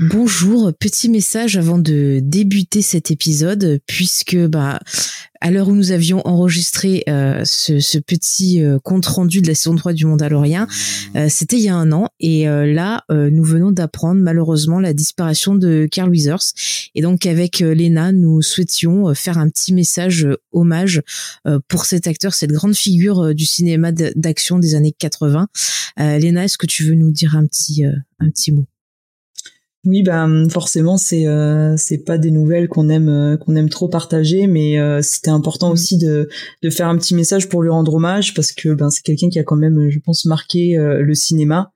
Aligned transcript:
Bonjour, 0.00 0.72
petit 0.78 1.08
message 1.08 1.56
avant 1.56 1.76
de 1.76 2.20
débuter 2.22 2.82
cet 2.82 3.10
épisode, 3.10 3.80
puisque 3.84 4.36
bah 4.36 4.78
à 5.40 5.50
l'heure 5.50 5.66
où 5.66 5.74
nous 5.74 5.90
avions 5.90 6.24
enregistré 6.24 7.02
euh, 7.08 7.44
ce, 7.44 7.98
petit 7.98 8.62
euh, 8.62 8.78
compte 8.78 9.06
rendu 9.06 9.42
de 9.42 9.48
la 9.48 9.56
saison 9.56 9.74
3 9.74 9.94
du 9.94 10.06
Mandalorian, 10.06 10.68
euh, 11.16 11.26
c'était 11.28 11.56
il 11.56 11.64
y 11.64 11.68
a 11.68 11.74
un 11.74 11.90
an 11.90 12.10
et 12.20 12.44
là 12.44 13.02
nous 13.08 13.42
venons 13.42 13.72
d'apprendre 13.72 14.20
malheureusement 14.20 14.78
la 14.78 14.92
disparition 14.92 15.56
de 15.56 15.88
Carl 15.90 16.10
Weathers 16.10 16.52
et 16.94 17.02
donc 17.02 17.26
avec 17.26 17.58
Lena 17.58 18.12
nous 18.12 18.40
souhaitions 18.40 19.12
faire 19.14 19.38
un 19.38 19.48
petit 19.48 19.74
message 19.74 20.28
hommage 20.52 21.02
pour 21.66 21.86
cet 21.86 22.06
acteur, 22.06 22.34
cette 22.34 22.52
grande 22.52 22.76
figure 22.76 23.34
du 23.34 23.44
cinéma 23.44 23.90
d'action 23.92 24.58
des 24.58 24.74
années 24.74 24.94
80. 24.96 25.48
Lena, 25.96 26.44
est-ce 26.44 26.58
que 26.58 26.66
tu 26.66 26.84
veux 26.84 26.94
nous 26.94 27.10
dire 27.10 27.36
un 27.36 27.46
petit 27.46 27.84
un 27.84 28.30
petit 28.30 28.52
mot? 28.52 28.66
Oui, 29.88 30.02
ben 30.02 30.50
forcément, 30.50 30.98
c'est 30.98 31.26
euh, 31.26 31.74
c'est 31.78 32.04
pas 32.04 32.18
des 32.18 32.30
nouvelles 32.30 32.68
qu'on 32.68 32.90
aime 32.90 33.08
euh, 33.08 33.36
qu'on 33.38 33.56
aime 33.56 33.70
trop 33.70 33.88
partager, 33.88 34.46
mais 34.46 34.78
euh, 34.78 35.00
c'était 35.00 35.30
important 35.30 35.70
mm. 35.70 35.72
aussi 35.72 35.96
de 35.96 36.28
de 36.62 36.68
faire 36.70 36.88
un 36.88 36.98
petit 36.98 37.14
message 37.14 37.48
pour 37.48 37.62
lui 37.62 37.70
rendre 37.70 37.94
hommage 37.94 38.34
parce 38.34 38.52
que 38.52 38.74
ben 38.74 38.90
c'est 38.90 39.02
quelqu'un 39.02 39.30
qui 39.30 39.38
a 39.38 39.44
quand 39.44 39.56
même, 39.56 39.88
je 39.88 39.98
pense, 39.98 40.26
marqué 40.26 40.76
le 40.76 41.14
cinéma 41.14 41.72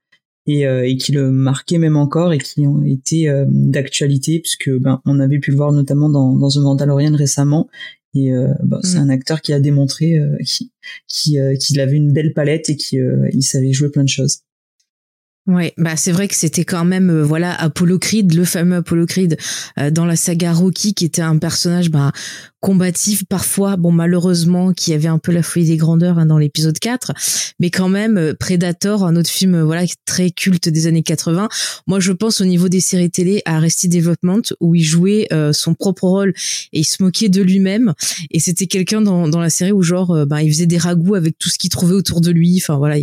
et 0.47 0.65
et 0.65 0.97
qui 0.99 1.13
le 1.13 1.31
marquait 1.31 1.79
même 1.79 1.97
encore 1.97 2.35
et 2.35 2.39
qui 2.39 2.67
ont 2.67 2.85
été 2.85 3.33
d'actualité 3.49 4.41
puisque 4.41 4.71
ben 4.79 5.01
on 5.07 5.19
avait 5.19 5.39
pu 5.39 5.51
le 5.51 5.57
voir 5.57 5.73
notamment 5.73 6.11
dans 6.11 6.35
dans 6.35 6.51
The 6.51 6.57
Mandalorian 6.57 7.17
récemment 7.17 7.69
et 8.15 8.31
ben, 8.63 8.81
c'est 8.83 8.99
mm. 8.99 9.03
un 9.03 9.09
acteur 9.09 9.41
qui 9.41 9.55
a 9.55 9.61
démontré 9.61 10.21
qui 10.45 10.73
qui 11.09 11.39
qu'il 11.61 11.81
avait 11.81 11.97
une 11.97 12.13
belle 12.13 12.35
palette 12.35 12.69
et 12.69 12.77
qui 12.77 12.99
il 13.33 13.43
savait 13.43 13.73
jouer 13.73 13.91
plein 13.91 14.05
de 14.05 14.09
choses. 14.09 14.41
Ouais, 15.49 15.75
bah 15.77 15.97
c'est 15.97 16.13
vrai 16.13 16.29
que 16.29 16.37
c'était 16.37 16.65
quand 16.65 16.85
même 16.85 17.11
euh, 17.11 17.25
voilà 17.25 17.53
Apollo 17.53 17.99
Creed, 17.99 18.33
le 18.33 18.45
fameux 18.45 18.77
Apollo 18.77 19.07
Creed 19.07 19.37
euh, 19.77 19.91
dans 19.91 20.07
la 20.07 20.15
saga 20.15 20.53
Rocky, 20.53 20.95
qui 20.95 21.05
était 21.05 21.21
un 21.21 21.37
personnage 21.37 21.91
bah, 21.91 22.13
combatif 22.61 23.25
parfois, 23.25 23.77
bon 23.77 23.91
malheureusement, 23.91 24.73
qui 24.73 24.95
avait 24.95 25.09
un 25.09 25.19
peu 25.19 25.33
la 25.33 25.43
folie 25.43 25.67
des 25.67 25.77
grandeurs 25.77 26.21
hein, 26.21 26.27
dans 26.27 26.39
l'épisode 26.39 26.79
4, 26.79 27.11
mais 27.59 27.71
quand 27.71 27.89
même 27.89 28.19
euh, 28.19 28.35
Predator, 28.39 29.05
un 29.05 29.17
autre 29.17 29.31
film 29.31 29.61
voilà 29.63 29.83
très 30.05 30.31
culte 30.31 30.69
des 30.69 30.87
années 30.87 31.03
80. 31.03 31.49
Moi, 31.89 31.99
je 31.99 32.13
pense 32.13 32.41
au 32.41 32.45
niveau 32.45 32.69
des 32.69 32.81
séries 32.81 33.11
télé 33.11 33.43
à 33.45 33.57
Arrested 33.57 33.91
Development 33.91 34.43
où 34.61 34.77
il 34.77 34.85
jouait 34.85 35.27
son 35.53 35.75
propre 35.75 36.05
rôle 36.05 36.35
et 36.73 36.81
il 36.81 36.85
se 36.85 37.03
moquait 37.03 37.29
de 37.29 37.43
lui-même. 37.43 37.95
Et 38.31 38.39
c'était 38.39 38.67
quelqu'un 38.67 39.01
dans, 39.01 39.27
dans 39.27 39.41
la 39.41 39.51
série 39.51 39.73
où 39.73 39.83
genre 39.83 40.25
bah, 40.27 40.43
il 40.43 40.53
faisait 40.53 40.67
des 40.67 40.79
ragoûts 40.79 41.17
avec 41.17 41.37
tout 41.39 41.49
ce 41.49 41.59
qu'il 41.59 41.71
trouvait 41.71 41.95
autour 41.95 42.21
de 42.21 42.31
lui. 42.31 42.61
Enfin 42.63 42.77
voilà 42.77 42.97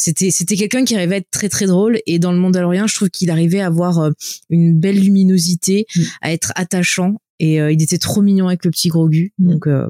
c'était 0.00 0.30
c'était 0.30 0.56
quelqu'un 0.56 0.84
qui 0.84 0.94
arrivait 0.94 1.16
à 1.16 1.18
être 1.18 1.30
très 1.30 1.50
très 1.50 1.66
drôle 1.66 1.98
et 2.06 2.18
dans 2.18 2.32
le 2.32 2.38
Mandalorian 2.38 2.86
je 2.86 2.94
trouve 2.94 3.10
qu'il 3.10 3.30
arrivait 3.30 3.60
à 3.60 3.66
avoir 3.66 3.98
euh, 3.98 4.10
une 4.48 4.78
belle 4.78 4.98
luminosité 4.98 5.84
mm. 5.94 6.02
à 6.22 6.32
être 6.32 6.52
attachant 6.56 7.20
et 7.38 7.60
euh, 7.60 7.70
il 7.70 7.82
était 7.82 7.98
trop 7.98 8.22
mignon 8.22 8.48
avec 8.48 8.64
le 8.64 8.70
petit 8.70 8.88
Grogu 8.88 9.34
mm. 9.38 9.52
donc 9.52 9.66
euh, 9.66 9.86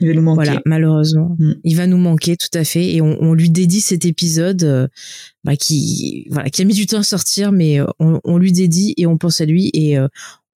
il 0.00 0.08
va 0.08 0.14
nous 0.14 0.22
manquer. 0.22 0.44
Voilà, 0.44 0.62
malheureusement, 0.64 1.36
mm. 1.38 1.52
il 1.64 1.76
va 1.76 1.86
nous 1.86 1.96
manquer 1.96 2.36
tout 2.36 2.56
à 2.58 2.64
fait, 2.64 2.92
et 2.92 3.00
on, 3.00 3.34
lui 3.34 3.50
dédie 3.50 3.80
cet 3.80 4.04
épisode 4.04 4.90
bah, 5.44 5.54
qui, 5.54 6.26
voilà, 6.28 6.50
qui 6.50 6.62
a 6.62 6.64
mis 6.64 6.74
du 6.74 6.86
temps 6.86 6.98
à 6.98 7.02
sortir, 7.04 7.52
mais 7.52 7.78
on, 8.00 8.36
lui 8.36 8.50
dédie 8.50 8.94
et 8.96 9.06
on 9.06 9.16
pense 9.16 9.40
à 9.40 9.44
lui 9.44 9.70
et 9.74 9.96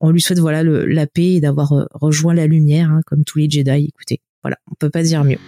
on 0.01 0.11
lui 0.11 0.21
souhaite 0.21 0.41
voilà 0.41 0.65
le, 0.65 0.85
la 0.85 1.07
paix 1.07 1.35
et 1.35 1.41
d'avoir 1.41 1.73
rejoint 1.93 2.35
la 2.35 2.49
lumière, 2.49 2.91
hein, 2.91 3.03
comme 3.07 3.23
tous 3.23 3.39
les 3.39 3.49
Jedi. 3.49 3.91
Écoutez, 3.95 4.21
voilà, 4.43 4.57
on 4.69 4.75
peut 4.75 4.91
pas 4.91 5.05
dire 5.05 5.23
mieux. 5.23 5.39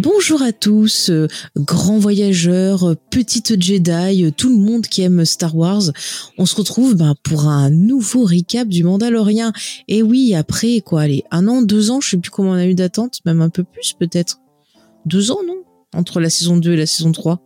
Bonjour 0.00 0.42
à 0.42 0.52
tous, 0.52 1.10
euh, 1.10 1.26
grands 1.56 1.98
voyageurs, 1.98 2.94
petites 3.10 3.60
Jedi, 3.60 4.24
euh, 4.24 4.30
tout 4.30 4.48
le 4.48 4.54
monde 4.54 4.86
qui 4.86 5.02
aime 5.02 5.24
Star 5.24 5.56
Wars. 5.56 5.90
On 6.38 6.46
se 6.46 6.54
retrouve 6.54 6.94
ben, 6.94 7.16
pour 7.24 7.48
un 7.48 7.68
nouveau 7.68 8.22
recap 8.24 8.68
du 8.68 8.84
Mandalorian. 8.84 9.50
Et 9.88 10.04
oui, 10.04 10.36
après 10.36 10.82
quoi, 10.82 11.00
allez, 11.00 11.24
un 11.32 11.48
an, 11.48 11.62
deux 11.62 11.90
ans, 11.90 12.00
je 12.00 12.10
sais 12.10 12.16
plus 12.16 12.30
comment 12.30 12.50
on 12.50 12.54
a 12.54 12.66
eu 12.66 12.76
d'attente, 12.76 13.18
même 13.24 13.42
un 13.42 13.48
peu 13.48 13.64
plus 13.64 13.92
peut-être. 13.98 14.38
Deux 15.04 15.32
ans, 15.32 15.40
non? 15.44 15.64
Entre 15.92 16.20
la 16.20 16.30
saison 16.30 16.58
2 16.58 16.74
et 16.74 16.76
la 16.76 16.86
saison 16.86 17.10
3. 17.10 17.42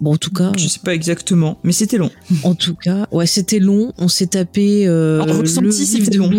Bon, 0.00 0.12
en 0.12 0.16
tout 0.16 0.30
cas. 0.30 0.52
Je 0.56 0.68
sais 0.68 0.80
pas 0.80 0.94
exactement, 0.94 1.58
mais 1.64 1.72
c'était 1.72 1.96
long. 1.96 2.10
En 2.42 2.54
tout 2.54 2.74
cas, 2.74 3.06
ouais, 3.12 3.26
c'était 3.26 3.58
long. 3.58 3.92
On 3.98 4.08
s'est 4.08 4.26
tapé. 4.26 4.86
Euh, 4.86 5.22
ressenti, 5.22 5.86
c'était 5.86 6.18
long. 6.18 6.30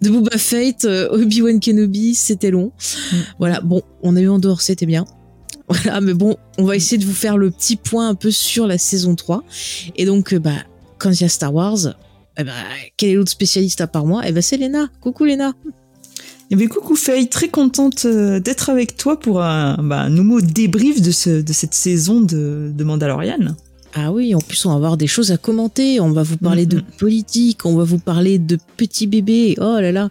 De 0.00 0.10
Boba 0.10 0.38
Fett, 0.38 0.84
euh, 0.84 1.08
Obi-Wan 1.10 1.60
Kenobi, 1.60 2.14
c'était 2.14 2.50
long. 2.50 2.72
Mm. 3.12 3.16
Voilà, 3.38 3.60
bon, 3.60 3.82
on 4.02 4.16
a 4.16 4.20
eu 4.20 4.28
en 4.28 4.38
dehors, 4.38 4.60
c'était 4.60 4.86
bien. 4.86 5.04
Voilà, 5.66 6.02
mais 6.02 6.12
bon, 6.12 6.36
on 6.58 6.64
va 6.64 6.76
essayer 6.76 6.98
de 6.98 7.06
vous 7.06 7.14
faire 7.14 7.38
le 7.38 7.50
petit 7.50 7.76
point 7.76 8.10
un 8.10 8.14
peu 8.14 8.30
sur 8.30 8.66
la 8.66 8.76
saison 8.76 9.14
3. 9.14 9.42
Et 9.96 10.04
donc, 10.04 10.34
euh, 10.34 10.38
bah, 10.38 10.52
quand 10.98 11.10
il 11.10 11.22
y 11.22 11.24
a 11.24 11.28
Star 11.30 11.54
Wars, 11.54 11.94
eh 12.36 12.44
bah, 12.44 12.52
quel 12.98 13.10
est 13.10 13.14
l'autre 13.14 13.30
spécialiste 13.30 13.80
à 13.80 13.86
part 13.86 14.04
moi? 14.04 14.22
Eh 14.26 14.32
ben, 14.32 14.42
c'est 14.42 14.58
Léna. 14.58 14.88
Coucou 15.00 15.24
Léna. 15.24 15.54
Eh 16.50 16.56
bien, 16.56 16.68
coucou 16.68 16.94
Faye, 16.94 17.28
très 17.28 17.48
contente 17.48 18.04
euh, 18.04 18.38
d'être 18.38 18.70
avec 18.70 18.96
toi 18.96 19.18
pour 19.18 19.42
un, 19.42 19.76
bah, 19.82 20.08
nouveau 20.08 20.40
débrief 20.40 21.00
de, 21.00 21.10
ce, 21.10 21.40
de 21.40 21.52
cette 21.52 21.74
saison 21.74 22.20
de, 22.20 22.70
de 22.72 22.84
Mandalorian. 22.84 23.56
Ah 23.96 24.10
oui, 24.10 24.34
en 24.34 24.40
plus 24.40 24.66
on 24.66 24.70
va 24.70 24.74
avoir 24.74 24.96
des 24.96 25.06
choses 25.06 25.30
à 25.30 25.36
commenter, 25.36 26.00
on 26.00 26.10
va 26.10 26.24
vous 26.24 26.36
parler 26.36 26.66
de 26.66 26.82
politique, 26.98 27.64
on 27.64 27.76
va 27.76 27.84
vous 27.84 28.00
parler 28.00 28.40
de 28.40 28.58
petits 28.76 29.06
bébés, 29.06 29.54
oh 29.60 29.78
là 29.80 29.92
là. 29.92 30.10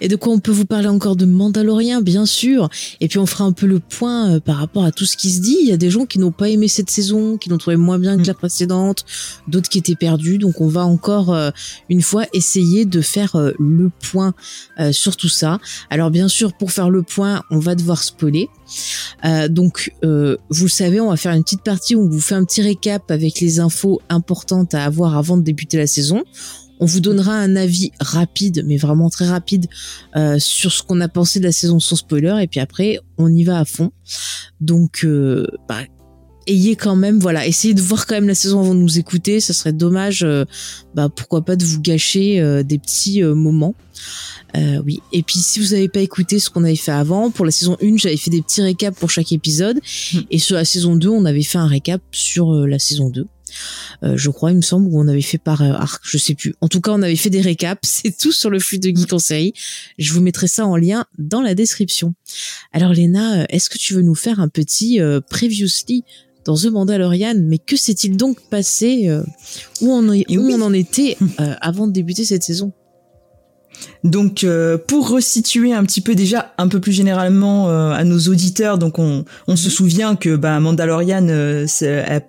Et 0.00 0.08
de 0.08 0.16
quoi 0.16 0.32
on 0.32 0.40
peut 0.40 0.50
vous 0.50 0.64
parler 0.64 0.88
encore 0.88 1.14
de 1.14 1.26
Mandalorian, 1.26 2.00
bien 2.02 2.26
sûr. 2.26 2.68
Et 3.00 3.06
puis 3.06 3.20
on 3.20 3.26
fera 3.26 3.44
un 3.44 3.52
peu 3.52 3.66
le 3.66 3.78
point 3.78 4.30
euh, 4.32 4.40
par 4.40 4.56
rapport 4.56 4.84
à 4.84 4.90
tout 4.90 5.04
ce 5.04 5.16
qui 5.16 5.30
se 5.30 5.40
dit. 5.40 5.58
Il 5.62 5.68
y 5.68 5.72
a 5.72 5.76
des 5.76 5.90
gens 5.90 6.06
qui 6.06 6.18
n'ont 6.18 6.32
pas 6.32 6.48
aimé 6.48 6.66
cette 6.66 6.90
saison, 6.90 7.36
qui 7.36 7.50
l'ont 7.50 7.58
trouvé 7.58 7.76
moins 7.76 8.00
bien 8.00 8.18
que 8.18 8.26
la 8.26 8.34
précédente, 8.34 9.04
d'autres 9.46 9.68
qui 9.68 9.78
étaient 9.78 9.94
perdus. 9.94 10.38
Donc 10.38 10.60
on 10.60 10.68
va 10.68 10.84
encore 10.84 11.32
euh, 11.32 11.50
une 11.88 12.02
fois 12.02 12.26
essayer 12.32 12.84
de 12.84 13.00
faire 13.00 13.36
euh, 13.36 13.52
le 13.60 13.90
point 14.10 14.34
sur 14.90 15.16
tout 15.16 15.28
ça. 15.28 15.60
Alors 15.90 16.10
bien 16.10 16.26
sûr, 16.26 16.52
pour 16.52 16.72
faire 16.72 16.90
le 16.90 17.02
point, 17.02 17.42
on 17.50 17.58
va 17.58 17.74
devoir 17.74 18.02
spoiler. 18.02 18.48
Euh, 19.24 19.48
donc, 19.48 19.92
euh, 20.04 20.36
vous 20.48 20.64
le 20.64 20.70
savez, 20.70 21.00
on 21.00 21.10
va 21.10 21.16
faire 21.16 21.32
une 21.32 21.42
petite 21.42 21.62
partie 21.62 21.94
où 21.94 22.02
on 22.02 22.08
vous 22.08 22.20
fait 22.20 22.34
un 22.34 22.44
petit 22.44 22.62
récap 22.62 23.10
avec 23.10 23.40
les 23.40 23.60
infos 23.60 24.00
importantes 24.08 24.74
à 24.74 24.84
avoir 24.84 25.16
avant 25.16 25.36
de 25.36 25.42
débuter 25.42 25.76
la 25.76 25.86
saison. 25.86 26.24
On 26.78 26.86
vous 26.86 27.00
donnera 27.00 27.34
un 27.34 27.56
avis 27.56 27.92
rapide, 28.00 28.64
mais 28.66 28.78
vraiment 28.78 29.10
très 29.10 29.28
rapide, 29.28 29.66
euh, 30.16 30.38
sur 30.38 30.72
ce 30.72 30.82
qu'on 30.82 31.00
a 31.00 31.08
pensé 31.08 31.38
de 31.38 31.44
la 31.44 31.52
saison 31.52 31.78
sans 31.78 31.96
spoiler. 31.96 32.38
Et 32.42 32.46
puis 32.46 32.60
après, 32.60 32.98
on 33.18 33.32
y 33.32 33.44
va 33.44 33.58
à 33.58 33.64
fond. 33.64 33.92
Donc, 34.60 35.06
bah, 35.68 35.82
ayez 36.50 36.76
quand 36.76 36.96
même, 36.96 37.18
voilà, 37.18 37.46
essayez 37.46 37.74
de 37.74 37.82
voir 37.82 38.06
quand 38.06 38.14
même 38.14 38.28
la 38.28 38.34
saison 38.34 38.60
avant 38.60 38.74
de 38.74 38.80
nous 38.80 38.98
écouter. 38.98 39.40
Ça 39.40 39.52
serait 39.52 39.72
dommage, 39.72 40.26
bah, 40.94 41.08
pourquoi 41.08 41.42
pas 41.42 41.56
de 41.56 41.64
vous 41.64 41.80
gâcher 41.80 42.62
des 42.64 42.78
petits 42.78 43.22
moments. 43.22 43.74
Euh, 44.56 44.82
oui. 44.84 45.00
Et 45.12 45.22
puis 45.22 45.38
si 45.38 45.60
vous 45.60 45.74
n'avez 45.74 45.88
pas 45.88 46.00
écouté 46.00 46.38
ce 46.38 46.50
qu'on 46.50 46.64
avait 46.64 46.76
fait 46.76 46.92
avant, 46.92 47.30
pour 47.30 47.44
la 47.44 47.50
saison 47.50 47.76
1, 47.82 47.96
j'avais 47.96 48.16
fait 48.16 48.30
des 48.30 48.42
petits 48.42 48.62
récaps 48.62 48.98
pour 48.98 49.10
chaque 49.10 49.32
épisode. 49.32 49.78
Hmm. 50.12 50.20
Et 50.30 50.38
sur 50.38 50.56
la 50.56 50.64
saison 50.64 50.96
2, 50.96 51.08
on 51.08 51.24
avait 51.24 51.42
fait 51.42 51.58
un 51.58 51.66
récap 51.66 52.02
sur 52.12 52.54
euh, 52.54 52.66
la 52.66 52.78
saison 52.78 53.10
2. 53.10 53.26
Euh, 54.02 54.16
je 54.16 54.30
crois, 54.30 54.52
il 54.52 54.56
me 54.56 54.62
semble, 54.62 54.86
où 54.86 55.00
on 55.00 55.08
avait 55.08 55.22
fait 55.22 55.38
par 55.38 55.60
arc, 55.62 56.02
je 56.04 56.18
sais 56.18 56.34
plus. 56.34 56.54
En 56.60 56.68
tout 56.68 56.80
cas, 56.80 56.92
on 56.92 57.02
avait 57.02 57.16
fait 57.16 57.30
des 57.30 57.40
récaps. 57.40 57.80
C'est 57.88 58.16
tout 58.16 58.32
sur 58.32 58.50
le 58.50 58.58
flux 58.58 58.78
de 58.78 58.88
Geek 58.88 59.12
en 59.12 59.18
série. 59.18 59.52
Je 59.98 60.12
vous 60.12 60.20
mettrai 60.20 60.46
ça 60.46 60.66
en 60.66 60.76
lien 60.76 61.04
dans 61.18 61.42
la 61.42 61.54
description. 61.54 62.14
Alors, 62.72 62.92
Léna, 62.92 63.46
est-ce 63.50 63.68
que 63.68 63.78
tu 63.78 63.94
veux 63.94 64.02
nous 64.02 64.14
faire 64.14 64.40
un 64.40 64.48
petit 64.48 65.00
previously 65.28 66.04
dans 66.44 66.56
The 66.56 66.66
Mandalorian 66.66 67.34
Mais 67.36 67.58
que 67.58 67.76
s'est-il 67.76 68.16
donc 68.16 68.40
passé 68.48 69.10
Où 69.80 69.92
on, 69.92 70.08
où 70.08 70.52
on 70.52 70.60
en 70.60 70.72
était 70.72 71.16
avant 71.60 71.86
de 71.86 71.92
débuter 71.92 72.24
cette 72.24 72.42
saison? 72.42 72.72
Donc 74.02 74.44
euh, 74.44 74.78
pour 74.78 75.10
resituer 75.10 75.72
un 75.72 75.84
petit 75.84 76.00
peu 76.00 76.14
déjà 76.14 76.54
un 76.58 76.68
peu 76.68 76.80
plus 76.80 76.92
généralement 76.92 77.68
euh, 77.68 77.90
à 77.90 78.04
nos 78.04 78.18
auditeurs, 78.18 78.78
donc 78.78 78.98
on, 78.98 79.24
on 79.46 79.56
se 79.56 79.66
mhm. 79.66 79.70
souvient 79.70 80.16
que 80.16 80.36
bah, 80.36 80.58
Mandalorian, 80.60 81.28
euh, 81.28 81.66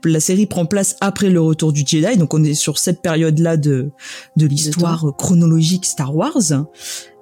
la 0.04 0.20
série 0.20 0.46
prend 0.48 0.66
place 0.66 0.98
après 1.00 1.30
le 1.30 1.40
retour 1.40 1.72
du 1.72 1.84
Jedi, 1.86 2.18
donc 2.18 2.34
on 2.34 2.44
est 2.44 2.54
sur 2.54 2.78
cette 2.78 3.02
période-là 3.02 3.58
de, 3.58 3.90
de 4.36 4.46
l'histoire 4.46 5.16
chronologique 5.18 5.86
Star 5.86 6.16
Wars, 6.16 6.66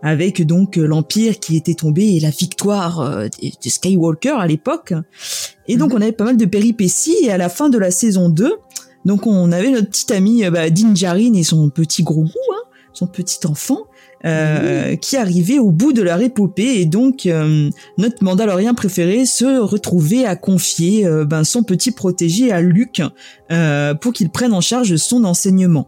avec 0.02 0.46
donc 0.46 0.78
l'Empire 0.78 1.40
qui 1.40 1.56
était 1.56 1.76
tombé 1.76 2.16
et 2.16 2.20
la 2.20 2.32
victoire 2.32 3.28
de 3.30 3.70
Skywalker 3.70 4.38
à 4.40 4.48
l'époque. 4.48 4.94
Et 5.68 5.78
donc 5.78 5.92
mhm. 5.92 5.98
on 5.98 6.02
avait 6.02 6.12
pas 6.12 6.24
mal 6.24 6.38
de 6.38 6.46
péripéties 6.46 7.18
et 7.24 7.32
à 7.32 7.38
la 7.38 7.50
fin 7.50 7.70
de 7.70 7.78
la 7.78 7.92
saison 7.92 8.30
2, 8.30 8.52
Donc 9.06 9.28
on 9.28 9.52
avait 9.52 9.70
notre 9.70 9.90
petit 9.90 10.12
ami 10.12 10.44
bah, 10.50 10.72
Dinjarin 10.72 11.34
et 11.34 11.44
son 11.44 11.70
petit 11.70 12.02
gros 12.02 12.24
goût, 12.24 12.54
hein, 12.54 12.64
son 12.94 13.08
petit 13.08 13.46
enfant, 13.46 13.89
euh, 14.26 14.98
qui 14.98 15.16
arrivait 15.16 15.60
au 15.60 15.72
bout 15.72 15.94
de 15.94 16.02
leur 16.02 16.20
épopée 16.20 16.82
et 16.82 16.86
donc 16.86 17.26
euh, 17.26 17.70
notre 17.98 18.22
Mandalorien 18.22 18.74
préféré 18.74 19.26
se 19.26 19.60
retrouvait 19.60 20.26
à 20.26 20.36
confier 20.36 21.06
euh, 21.08 21.24
ben, 21.24 21.46
son 21.46 21.64
petit 21.64 21.92
protégé 21.92 22.52
à 22.52 22.60
Luke 22.60 23.02
pour 24.02 24.14
qu'il 24.14 24.30
prenne 24.30 24.54
en 24.54 24.62
charge 24.62 24.98
son 24.98 25.24
enseignement. 25.24 25.88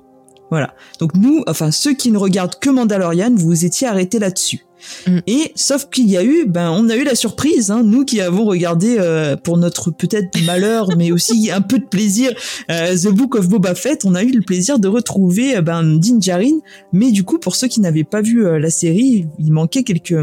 Voilà. 0.49 0.73
Donc 0.99 1.13
nous, 1.15 1.43
enfin 1.47 1.71
ceux 1.71 1.93
qui 1.93 2.09
ne 2.09 2.17
regardent 2.17 2.57
que 2.59 2.69
Mandalorian, 2.69 3.31
vous 3.35 3.65
étiez 3.65 3.87
arrêtés 3.87 4.19
là-dessus. 4.19 4.61
Mm. 5.07 5.19
Et 5.27 5.51
sauf 5.55 5.89
qu'il 5.89 6.09
y 6.09 6.17
a 6.17 6.23
eu, 6.23 6.45
ben 6.45 6.71
on 6.71 6.89
a 6.89 6.95
eu 6.95 7.03
la 7.03 7.15
surprise, 7.15 7.71
hein, 7.71 7.83
nous 7.83 8.05
qui 8.05 8.21
avons 8.21 8.45
regardé 8.45 8.97
euh, 8.99 9.35
pour 9.35 9.57
notre 9.57 9.91
peut-être 9.91 10.41
malheur, 10.45 10.89
mais 10.97 11.11
aussi 11.11 11.51
un 11.51 11.61
peu 11.61 11.79
de 11.79 11.85
plaisir, 11.85 12.31
euh, 12.69 12.95
The 12.95 13.09
Book 13.09 13.35
of 13.35 13.47
Boba 13.47 13.75
Fett, 13.75 14.05
on 14.05 14.15
a 14.15 14.23
eu 14.23 14.31
le 14.31 14.41
plaisir 14.41 14.79
de 14.79 14.87
retrouver 14.87 15.57
euh, 15.57 15.61
ben 15.61 15.83
Din 15.83 16.19
Djarin, 16.19 16.59
mais 16.93 17.11
du 17.11 17.23
coup 17.23 17.39
pour 17.39 17.55
ceux 17.55 17.67
qui 17.67 17.81
n'avaient 17.81 18.03
pas 18.03 18.21
vu 18.21 18.43
la 18.59 18.69
série, 18.69 19.27
il 19.39 19.51
manquait 19.51 19.83
quelques 19.83 20.15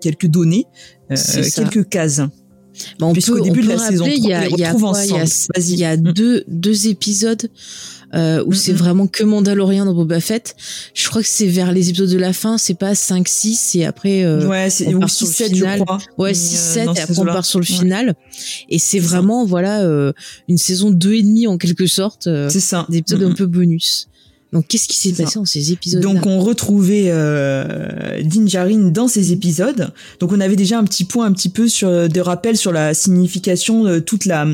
quelques 0.00 0.26
données, 0.26 0.66
quelques 1.08 1.88
cases. 1.88 2.22
Bon, 2.98 3.08
on 3.08 3.12
Puisqu'au 3.12 3.40
début 3.40 3.62
de 3.62 3.68
la 3.68 3.78
saison 3.78 4.06
il 4.06 4.24
y 4.24 4.32
a, 4.32 4.48
il 4.48 4.58
y 4.58 4.64
a, 4.64 4.74
il 5.56 5.78
y 5.78 5.84
a 5.84 5.96
deux 5.96 6.44
deux 6.48 6.88
épisodes 6.88 7.48
euh, 8.14 8.44
où 8.46 8.52
c'est 8.52 8.72
vraiment 8.72 9.06
que 9.06 9.24
Mandalorian 9.24 9.86
dans 9.86 9.94
Boba 9.94 10.20
Fett. 10.20 10.54
Je 10.94 11.08
crois 11.08 11.22
que 11.22 11.28
c'est 11.28 11.46
vers 11.46 11.72
les 11.72 11.88
épisodes 11.88 12.10
de 12.10 12.18
la 12.18 12.32
fin, 12.32 12.58
c'est 12.58 12.74
pas 12.74 12.94
5 12.94 13.26
6 13.26 13.76
et 13.76 13.84
après 13.84 14.24
euh, 14.24 14.46
ouais, 14.46 14.70
c'est 14.70 14.94
on 14.94 15.00
part 15.00 15.10
6, 15.10 15.16
sur 15.16 15.26
le 15.26 15.32
7, 15.32 15.52
final. 15.54 15.84
Ouais, 16.18 16.34
6 16.34 16.56
7 16.56 16.88
euh, 16.88 16.92
et 16.94 17.00
après 17.00 17.18
on 17.18 17.24
part 17.24 17.44
sur 17.44 17.58
le 17.58 17.64
final 17.64 18.14
et 18.68 18.78
c'est 18.78 18.98
vraiment 18.98 19.44
voilà 19.44 19.82
euh, 19.82 20.12
une 20.48 20.58
saison 20.58 20.90
deux 20.90 21.14
et 21.14 21.22
demi 21.22 21.46
en 21.46 21.58
quelque 21.58 21.86
sorte. 21.86 22.26
Euh, 22.26 22.48
c'est 22.48 22.60
ça. 22.60 22.86
Des 22.88 22.98
épisodes 22.98 23.22
un 23.22 23.32
peu 23.32 23.46
bonus. 23.46 24.08
Donc 24.52 24.66
qu'est-ce 24.68 24.88
qui 24.88 24.96
s'est 24.96 25.12
passé 25.22 25.38
dans 25.38 25.44
ces 25.44 25.72
épisodes 25.72 26.02
Donc 26.02 26.26
on 26.26 26.38
retrouvait 26.40 27.06
euh, 27.06 28.20
Dinjarin 28.22 28.90
dans 28.90 29.08
ces 29.08 29.32
épisodes. 29.32 29.92
Donc 30.20 30.32
on 30.32 30.40
avait 30.40 30.56
déjà 30.56 30.78
un 30.78 30.84
petit 30.84 31.04
point 31.04 31.26
un 31.26 31.32
petit 31.32 31.48
peu 31.48 31.68
sur 31.68 32.08
de 32.08 32.20
rappel 32.20 32.56
sur 32.56 32.72
la 32.72 32.94
signification 32.94 34.00
toute 34.00 34.26
la 34.26 34.46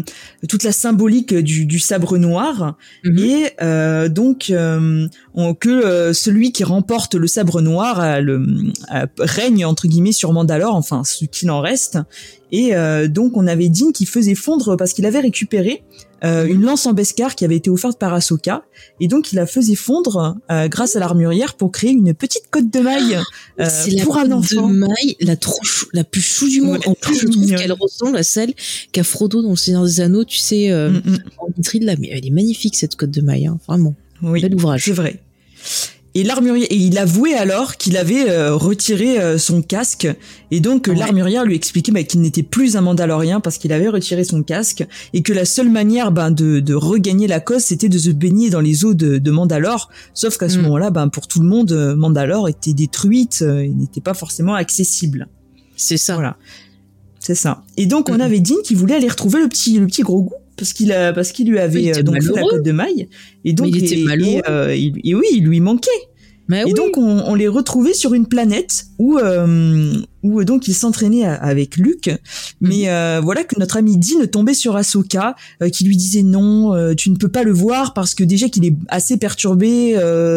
toute 0.48 0.62
la 0.62 0.72
symbolique 0.72 1.34
du, 1.34 1.66
du 1.66 1.78
sabre 1.78 2.18
noir 2.18 2.76
mhm. 3.04 3.18
et 3.18 3.52
euh, 3.60 4.08
donc 4.08 4.50
euh, 4.50 5.06
que 5.60 5.68
euh, 5.68 6.12
celui 6.12 6.52
qui 6.52 6.64
remporte 6.64 7.14
le 7.14 7.26
sabre 7.26 7.60
noir 7.60 8.20
le 8.20 8.44
règne 9.18 9.64
entre 9.64 9.88
guillemets 9.88 10.12
sur 10.12 10.32
Mandalore, 10.32 10.74
enfin 10.74 11.04
ce 11.04 11.24
qu'il 11.24 11.50
en 11.50 11.60
reste. 11.60 11.98
Et 12.52 12.74
euh, 12.74 13.08
donc 13.08 13.36
on 13.36 13.46
avait 13.46 13.68
Din 13.68 13.92
qui 13.92 14.06
faisait 14.06 14.34
fondre 14.34 14.76
parce 14.76 14.92
qu'il 14.92 15.06
avait 15.06 15.20
récupéré 15.20 15.82
euh, 16.24 16.46
une 16.46 16.62
lance 16.62 16.86
en 16.86 16.92
Beskar 16.92 17.34
qui 17.34 17.44
avait 17.44 17.56
été 17.56 17.70
offerte 17.70 17.98
par 17.98 18.12
Ahsoka 18.12 18.64
et 19.00 19.08
donc 19.08 19.32
il 19.32 19.36
la 19.36 19.46
faisait 19.46 19.74
fondre 19.74 20.36
euh, 20.50 20.68
grâce 20.68 20.96
à 20.96 21.00
l'armurière 21.00 21.54
pour 21.54 21.70
créer 21.70 21.90
une 21.90 22.14
petite 22.14 22.50
côte 22.50 22.70
de 22.70 22.80
maille 22.80 23.18
euh, 23.60 23.68
pour 24.02 24.18
un 24.18 24.30
enfant. 24.32 24.68
de 24.68 24.74
maille 24.74 25.16
la 25.20 25.36
la 25.92 26.04
plus 26.04 26.20
chou 26.20 26.48
du 26.48 26.60
monde. 26.60 26.80
en 26.86 26.94
plus 26.94 27.20
je 27.20 27.26
trouve 27.26 27.46
qu'elle 27.46 27.72
ressemble 27.72 28.16
à 28.16 28.22
celle 28.22 28.52
qu'a 28.92 29.04
Frodo 29.04 29.42
dans 29.42 29.50
le 29.50 29.56
Seigneur 29.56 29.84
des 29.84 30.00
Anneaux, 30.00 30.24
tu 30.24 30.38
sais, 30.38 30.70
euh, 30.70 30.90
mm, 30.90 31.02
mm. 31.04 31.18
en 31.38 31.48
vitrine 31.56 31.84
là, 31.84 31.94
mais 31.98 32.08
elle 32.12 32.26
est 32.26 32.30
magnifique 32.30 32.76
cette 32.76 32.96
côte 32.96 33.10
de 33.10 33.20
maille, 33.20 33.46
hein, 33.46 33.58
vraiment. 33.66 33.94
Oui, 34.22 34.40
bel 34.40 34.54
ouvrage. 34.54 34.84
C'est 34.84 34.92
vrai. 34.92 35.20
Et 36.18 36.24
l'armurier, 36.24 36.66
et 36.66 36.76
il 36.76 36.98
avouait 36.98 37.34
alors 37.34 37.76
qu'il 37.76 37.96
avait 37.96 38.28
euh, 38.28 38.52
retiré 38.52 39.20
euh, 39.20 39.38
son 39.38 39.62
casque, 39.62 40.08
et 40.50 40.58
donc 40.58 40.88
l'armurier 40.88 41.38
lui 41.44 41.54
expliquait 41.54 41.92
bah, 41.92 42.02
qu'il 42.02 42.22
n'était 42.22 42.42
plus 42.42 42.74
un 42.76 42.80
Mandalorien 42.80 43.38
parce 43.38 43.56
qu'il 43.56 43.72
avait 43.72 43.86
retiré 43.86 44.24
son 44.24 44.42
casque, 44.42 44.84
et 45.12 45.22
que 45.22 45.32
la 45.32 45.44
seule 45.44 45.70
manière 45.70 46.10
ben, 46.10 46.32
de, 46.32 46.58
de 46.58 46.74
regagner 46.74 47.28
la 47.28 47.38
cause, 47.38 47.62
c'était 47.62 47.88
de 47.88 47.98
se 47.98 48.10
baigner 48.10 48.50
dans 48.50 48.58
les 48.60 48.84
eaux 48.84 48.94
de, 48.94 49.18
de 49.18 49.30
Mandalore, 49.30 49.90
sauf 50.12 50.38
qu'à 50.38 50.48
ce 50.48 50.58
mm. 50.58 50.62
moment-là, 50.62 50.90
ben, 50.90 51.06
pour 51.06 51.28
tout 51.28 51.40
le 51.40 51.46
monde, 51.46 51.70
euh, 51.70 51.94
Mandalore 51.94 52.48
était 52.48 52.72
détruite, 52.72 53.42
et 53.42 53.68
n'était 53.68 54.00
pas 54.00 54.14
forcément 54.14 54.54
accessible. 54.54 55.28
C'est 55.76 55.98
ça. 55.98 56.14
Voilà. 56.14 56.36
C'est 57.20 57.36
ça. 57.36 57.62
Et 57.76 57.86
donc 57.86 58.08
on 58.08 58.18
avait 58.18 58.40
Dean 58.40 58.56
qui 58.64 58.74
voulait 58.74 58.96
aller 58.96 59.08
retrouver 59.08 59.40
le 59.40 59.48
petit, 59.48 59.78
le 59.78 59.86
petit 59.86 60.02
gros 60.02 60.22
goût 60.22 60.34
parce 60.58 60.72
qu'il 60.72 60.92
a 60.92 61.12
parce 61.12 61.32
qu'il 61.32 61.48
lui 61.48 61.58
avait 61.58 61.96
euh, 61.96 62.02
donc 62.02 62.20
fait 62.22 62.34
la 62.34 62.42
côte 62.42 62.62
de 62.62 62.72
maille. 62.72 63.08
Et 63.44 63.52
donc 63.52 63.68
il 63.68 63.84
était 63.84 64.00
et, 64.00 64.42
euh, 64.48 64.68
et, 64.70 65.14
oui 65.14 65.26
il 65.32 65.44
lui 65.44 65.60
manquait 65.60 65.90
et 66.50 66.72
donc 66.72 66.96
on, 66.96 67.24
on, 67.26 67.34
les 67.34 67.48
retrouvait 67.48 67.94
sur 67.94 68.14
une 68.14 68.26
planète 68.26 68.86
où 68.98 69.18
euh, 69.18 69.92
où 70.22 70.42
donc 70.44 70.66
il 70.66 70.74
s'entraînait 70.74 71.24
avec 71.24 71.76
Luke, 71.76 72.10
mais 72.60 72.84
mhm. 72.84 72.88
euh, 72.88 73.20
voilà 73.22 73.44
que 73.44 73.58
notre 73.58 73.76
ami 73.76 73.98
Dean 73.98 74.26
tombait 74.26 74.54
sur 74.54 74.76
Ahsoka, 74.76 75.36
euh, 75.62 75.68
qui 75.68 75.84
lui 75.84 75.96
disait 75.96 76.22
non, 76.22 76.74
euh, 76.74 76.94
tu 76.94 77.10
ne 77.10 77.16
peux 77.16 77.28
pas 77.28 77.44
le 77.44 77.52
voir 77.52 77.94
parce 77.94 78.14
que 78.14 78.24
déjà 78.24 78.48
qu'il 78.48 78.64
est 78.64 78.74
assez 78.88 79.16
perturbé 79.16 79.96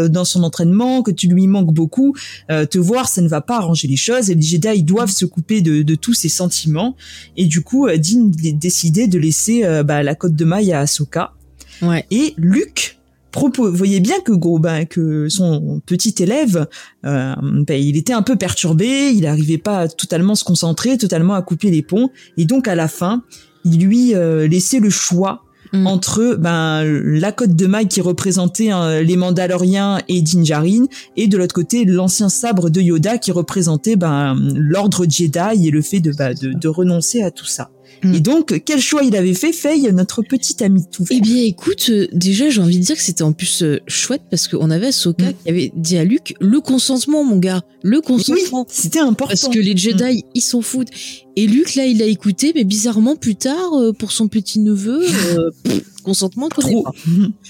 dans 0.09 0.25
son 0.25 0.43
entraînement, 0.43 1.01
que 1.01 1.11
tu 1.11 1.27
lui 1.27 1.47
manques 1.47 1.73
beaucoup, 1.73 2.15
te 2.49 2.77
voir 2.77 3.09
ça 3.09 3.21
ne 3.21 3.27
va 3.27 3.41
pas 3.41 3.57
arranger 3.57 3.87
les 3.87 3.95
choses. 3.95 4.29
Et 4.29 4.35
les 4.35 4.41
Jedi 4.41 4.83
doivent 4.83 5.11
se 5.11 5.25
couper 5.25 5.61
de, 5.61 5.81
de 5.81 5.95
tous 5.95 6.13
ses 6.13 6.29
sentiments, 6.29 6.95
et 7.37 7.45
du 7.45 7.61
coup 7.61 7.87
Dean 7.87 8.31
décidait 8.53 9.07
de 9.07 9.17
laisser 9.17 9.63
bah, 9.83 10.03
la 10.03 10.15
côte 10.15 10.35
de 10.35 10.45
maille 10.45 10.73
à 10.73 10.81
Ahsoka. 10.81 11.33
Ouais. 11.81 12.05
Et 12.11 12.33
Luke 12.37 13.00
propos, 13.31 13.71
voyez 13.71 13.99
bien 13.99 14.19
que 14.19 14.31
ben, 14.59 14.85
que 14.85 15.29
son 15.29 15.81
petit 15.85 16.15
élève, 16.19 16.67
euh, 17.05 17.33
ben, 17.41 17.81
il 17.81 17.97
était 17.97 18.13
un 18.13 18.21
peu 18.21 18.35
perturbé, 18.35 19.11
il 19.11 19.21
n'arrivait 19.21 19.57
pas 19.57 19.79
à 19.79 19.87
totalement 19.87 20.35
se 20.35 20.43
concentrer, 20.43 20.97
totalement 20.97 21.33
à 21.33 21.41
couper 21.41 21.71
les 21.71 21.81
ponts, 21.81 22.09
et 22.37 22.45
donc 22.45 22.67
à 22.67 22.75
la 22.75 22.87
fin, 22.87 23.23
il 23.65 23.79
lui 23.85 24.13
euh, 24.15 24.47
laissait 24.47 24.79
le 24.79 24.89
choix 24.89 25.43
mm. 25.73 25.87
entre 25.87 26.35
ben 26.39 26.83
la 26.83 27.31
côte 27.31 27.55
de 27.55 27.67
maille 27.67 27.87
qui 27.87 28.01
représentait 28.01 28.71
hein, 28.71 29.01
les 29.01 29.15
Mandaloriens 29.15 29.99
et 30.07 30.21
Dinjarin, 30.21 30.85
et 31.17 31.27
de 31.27 31.37
l'autre 31.37 31.55
côté 31.55 31.85
l'ancien 31.85 32.29
sabre 32.29 32.69
de 32.69 32.81
Yoda 32.81 33.17
qui 33.17 33.31
représentait 33.31 33.95
ben 33.95 34.35
l'ordre 34.55 35.05
Jedi 35.09 35.67
et 35.67 35.71
le 35.71 35.81
fait 35.81 35.99
de, 35.99 36.11
ben, 36.11 36.33
de, 36.33 36.53
de 36.53 36.67
renoncer 36.67 37.23
à 37.23 37.31
tout 37.31 37.45
ça. 37.45 37.69
Et 38.03 38.07
hmm. 38.07 38.19
donc, 38.19 38.61
quel 38.65 38.79
choix 38.79 39.03
il 39.03 39.15
avait 39.15 39.33
fait, 39.33 39.51
Faye, 39.51 39.91
notre 39.93 40.21
petite 40.23 40.61
amie 40.61 40.85
tout 40.91 41.05
Eh 41.09 41.19
bien, 41.19 41.43
écoute, 41.43 41.87
euh, 41.89 42.07
déjà, 42.11 42.49
j'ai 42.49 42.61
envie 42.61 42.79
de 42.79 42.83
dire 42.83 42.95
que 42.95 43.01
c'était 43.01 43.23
en 43.23 43.31
plus 43.31 43.61
euh, 43.63 43.79
chouette 43.87 44.23
parce 44.29 44.47
qu'on 44.47 44.71
avait 44.71 44.91
Soka 44.91 45.29
hmm. 45.29 45.33
qui 45.43 45.49
avait 45.49 45.71
dit 45.75 45.97
à 45.97 46.03
Luc 46.03 46.35
le 46.39 46.59
consentement, 46.61 47.23
mon 47.23 47.37
gars, 47.37 47.61
le 47.83 48.01
consentement. 48.01 48.61
Oui, 48.61 48.65
c'était 48.69 48.99
important. 48.99 49.27
Parce 49.27 49.47
que 49.53 49.59
les 49.59 49.77
Jedi, 49.77 50.03
hmm. 50.03 50.29
ils 50.33 50.41
s'en 50.41 50.61
foutent. 50.61 50.89
Et 51.35 51.47
Luc, 51.47 51.75
là, 51.75 51.85
il 51.85 52.01
a 52.01 52.05
écouté, 52.05 52.51
mais 52.55 52.63
bizarrement, 52.63 53.15
plus 53.15 53.35
tard, 53.35 53.73
euh, 53.73 53.93
pour 53.93 54.11
son 54.11 54.27
petit 54.27 54.59
neveu, 54.59 55.05
consentement 56.03 56.49
trop. 56.49 56.85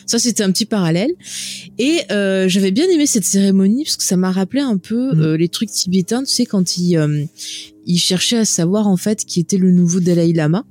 Ça, 0.06 0.20
c'était 0.20 0.44
un 0.44 0.52
petit 0.52 0.66
parallèle. 0.66 1.12
Et 1.78 2.00
j'avais 2.10 2.72
bien 2.72 2.88
aimé 2.90 3.06
cette 3.06 3.26
cérémonie 3.26 3.84
parce 3.84 3.98
que 3.98 4.04
ça 4.04 4.18
m'a 4.18 4.32
rappelé 4.32 4.62
un 4.62 4.78
peu 4.78 5.36
les 5.36 5.50
trucs 5.50 5.72
tibétains, 5.72 6.24
tu 6.24 6.34
sais, 6.34 6.46
quand 6.46 6.78
ils 6.78 6.98
il 7.86 7.98
cherchait 7.98 8.38
à 8.38 8.46
savoir 8.46 8.88
en 8.88 8.98
fait 8.98 9.26
qui 9.26 9.40
était 9.40 9.58
le 9.58 9.72
nouveau 9.72 10.00
Dalai 10.00 10.34
Lama. 10.34 10.66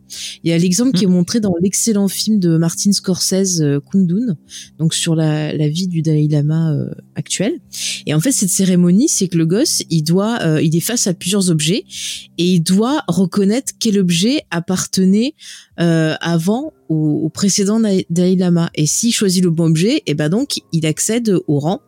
Il 0.44 0.50
y 0.50 0.52
a 0.52 0.58
l'exemple 0.58 0.96
qui 0.96 1.04
est 1.04 1.08
mm. 1.08 1.12
montré 1.12 1.40
dans 1.40 1.54
l'excellent 1.60 2.08
film 2.08 2.38
de 2.38 2.56
Martin 2.56 2.92
Scorsese 2.92 3.60
euh, 3.60 3.80
Kundun, 3.80 4.36
donc 4.78 4.94
sur 4.94 5.14
la, 5.14 5.52
la, 5.52 5.68
vie 5.68 5.88
du 5.88 6.02
Dalai 6.02 6.28
Lama 6.28 6.72
euh, 6.72 6.90
actuel. 7.14 7.58
Et 8.06 8.14
en 8.14 8.20
fait, 8.20 8.32
cette 8.32 8.50
cérémonie, 8.50 9.08
c'est 9.08 9.28
que 9.28 9.38
le 9.38 9.46
gosse, 9.46 9.82
il 9.90 10.02
doit, 10.02 10.38
euh, 10.42 10.62
il 10.62 10.74
est 10.76 10.80
face 10.80 11.06
à 11.06 11.14
plusieurs 11.14 11.50
objets 11.50 11.84
et 12.38 12.44
il 12.44 12.60
doit 12.60 12.99
reconnaître 13.08 13.72
quel 13.78 13.98
objet 13.98 14.42
appartenait 14.50 15.34
avant 15.76 16.72
au, 16.88 17.28
précédent 17.28 17.80
Dalai 18.10 18.36
Lama. 18.36 18.70
Et 18.74 18.86
s'il 18.86 19.12
choisit 19.12 19.42
le 19.42 19.50
bon 19.50 19.70
objet, 19.70 19.96
et 19.96 20.02
eh 20.06 20.14
ben 20.14 20.28
donc 20.28 20.60
il 20.72 20.86
accède 20.86 21.34
au 21.46 21.58
rang 21.58 21.80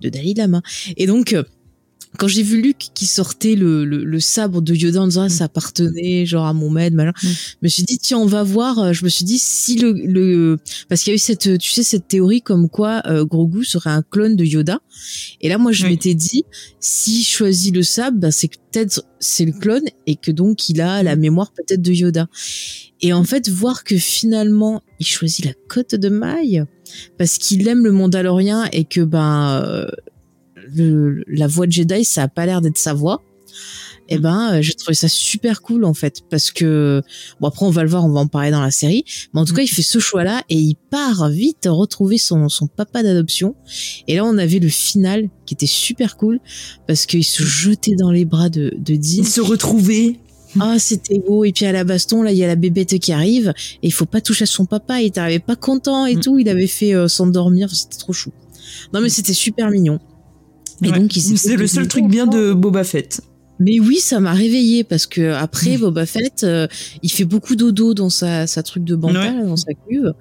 de 0.00 0.08
Dalai 0.08 0.34
Lama. 0.34 0.62
Et 0.96 1.06
donc 1.06 1.36
quand 2.18 2.28
j'ai 2.28 2.42
vu 2.42 2.60
Luc 2.60 2.76
qui 2.94 3.06
sortait 3.06 3.54
le, 3.54 3.84
le, 3.84 4.20
sabre 4.20 4.60
de 4.60 4.74
Yoda 4.74 5.02
en 5.02 5.06
disant 5.06 5.22
ah, 5.22 5.28
ça 5.28 5.44
appartenait 5.44 6.26
genre 6.26 6.46
à 6.46 6.52
mon 6.52 6.70
maître, 6.70 6.94
mm. 6.96 7.12
je 7.22 7.56
me 7.62 7.68
suis 7.68 7.82
dit 7.84 7.98
tiens 7.98 8.18
on 8.18 8.26
va 8.26 8.42
voir. 8.42 8.78
Euh, 8.78 8.92
je 8.92 9.04
me 9.04 9.08
suis 9.08 9.24
dit 9.24 9.38
si 9.38 9.78
le, 9.78 9.92
le 9.92 10.58
parce 10.88 11.02
qu'il 11.02 11.10
y 11.10 11.14
a 11.14 11.16
eu 11.16 11.18
cette 11.18 11.58
tu 11.58 11.70
sais 11.70 11.82
cette 11.82 12.08
théorie 12.08 12.42
comme 12.42 12.68
quoi 12.68 13.02
euh, 13.06 13.24
Grogu 13.24 13.64
serait 13.64 13.90
un 13.90 14.02
clone 14.02 14.36
de 14.36 14.44
Yoda. 14.44 14.80
Et 15.40 15.48
là 15.48 15.58
moi 15.58 15.72
je 15.72 15.86
m'étais 15.86 16.14
dit 16.14 16.44
si 16.80 17.24
choisit 17.24 17.74
le 17.74 17.82
sabre, 17.82 18.18
bah, 18.18 18.30
c'est 18.30 18.48
que 18.48 18.56
peut-être 18.70 19.04
c'est 19.18 19.44
le 19.44 19.52
clone 19.52 19.84
et 20.06 20.16
que 20.16 20.30
donc 20.30 20.68
il 20.68 20.80
a 20.80 21.02
la 21.02 21.16
mémoire 21.16 21.52
peut-être 21.52 21.82
de 21.82 21.92
Yoda. 21.92 22.28
Et 23.00 23.12
en 23.12 23.24
fait 23.24 23.48
voir 23.48 23.84
que 23.84 23.96
finalement 23.96 24.82
il 25.00 25.06
choisit 25.06 25.44
la 25.46 25.54
côte 25.68 25.94
de 25.94 26.08
maille 26.08 26.64
parce 27.16 27.38
qu'il 27.38 27.66
aime 27.68 27.84
le 27.84 27.92
Mandalorien 27.92 28.68
et 28.70 28.84
que 28.84 29.00
ben 29.00 29.86
la 30.74 31.46
voix 31.46 31.66
de 31.66 31.72
Jedi, 31.72 32.04
ça 32.04 32.24
a 32.24 32.28
pas 32.28 32.46
l'air 32.46 32.60
d'être 32.60 32.78
sa 32.78 32.94
voix. 32.94 33.22
Et 34.08 34.16
eh 34.16 34.18
ben, 34.18 34.54
euh, 34.54 34.62
j'ai 34.62 34.74
trouvé 34.74 34.94
ça 34.94 35.08
super 35.08 35.62
cool 35.62 35.84
en 35.84 35.94
fait, 35.94 36.22
parce 36.28 36.50
que 36.50 37.02
bon 37.40 37.48
après 37.48 37.64
on 37.64 37.70
va 37.70 37.82
le 37.84 37.88
voir, 37.88 38.04
on 38.04 38.10
va 38.10 38.20
en 38.20 38.26
parler 38.26 38.50
dans 38.50 38.60
la 38.60 38.72
série, 38.72 39.04
mais 39.32 39.40
en 39.40 39.44
tout 39.44 39.54
cas 39.54 39.62
il 39.62 39.68
fait 39.68 39.80
ce 39.82 40.00
choix-là 40.00 40.42
et 40.50 40.56
il 40.56 40.74
part 40.74 41.28
vite 41.28 41.68
retrouver 41.70 42.18
son 42.18 42.48
son 42.48 42.66
papa 42.66 43.04
d'adoption. 43.04 43.54
Et 44.08 44.16
là 44.16 44.24
on 44.24 44.36
avait 44.38 44.58
le 44.58 44.68
final 44.68 45.28
qui 45.46 45.54
était 45.54 45.66
super 45.66 46.16
cool 46.16 46.40
parce 46.88 47.06
qu'il 47.06 47.24
se 47.24 47.44
jetait 47.44 47.94
dans 47.94 48.10
les 48.10 48.24
bras 48.24 48.48
de 48.48 48.74
de 48.76 48.96
Dean. 48.96 49.18
Il 49.18 49.26
se 49.26 49.40
retrouvait 49.40 50.18
Ah, 50.60 50.78
c'était 50.78 51.18
beau. 51.18 51.44
Et 51.44 51.52
puis 51.52 51.64
à 51.64 51.72
la 51.72 51.84
baston, 51.84 52.22
là, 52.22 52.32
il 52.32 52.38
y 52.38 52.44
a 52.44 52.46
la 52.46 52.56
bébête 52.56 52.98
qui 52.98 53.12
arrive 53.12 53.54
et 53.82 53.86
il 53.86 53.92
faut 53.92 54.04
pas 54.04 54.20
toucher 54.20 54.42
à 54.42 54.46
son 54.46 54.66
papa. 54.66 55.00
Il 55.00 55.10
t'arrivait 55.10 55.38
pas 55.38 55.56
content 55.56 56.06
et 56.06 56.16
mm. 56.16 56.20
tout. 56.20 56.38
Il 56.38 56.48
avait 56.48 56.66
fait 56.66 56.94
euh, 56.94 57.08
s'endormir. 57.08 57.74
C'était 57.74 57.96
trop 57.96 58.12
chou. 58.12 58.32
Non, 58.92 59.00
mais 59.00 59.08
c'était 59.08 59.32
super 59.32 59.70
mignon. 59.70 59.98
Donc, 60.90 61.12
c'est 61.12 61.56
le 61.56 61.66
seul 61.66 61.88
truc 61.88 62.06
bien 62.06 62.26
de 62.26 62.52
Boba 62.52 62.84
Fett. 62.84 63.20
Mais 63.58 63.78
oui, 63.78 63.98
ça 63.98 64.18
m'a 64.18 64.32
réveillé 64.32 64.82
parce 64.82 65.06
que 65.06 65.32
après. 65.32 65.78
Boba 65.78 66.06
Fett, 66.06 66.42
euh, 66.42 66.66
il 67.02 67.12
fait 67.12 67.24
beaucoup 67.24 67.54
dodo 67.54 67.94
dans 67.94 68.10
sa, 68.10 68.46
sa 68.46 68.62
truc 68.62 68.84
de 68.84 68.96
bancal, 68.96 69.46
dans 69.46 69.56
sa 69.56 69.72
cuve. 69.72 70.12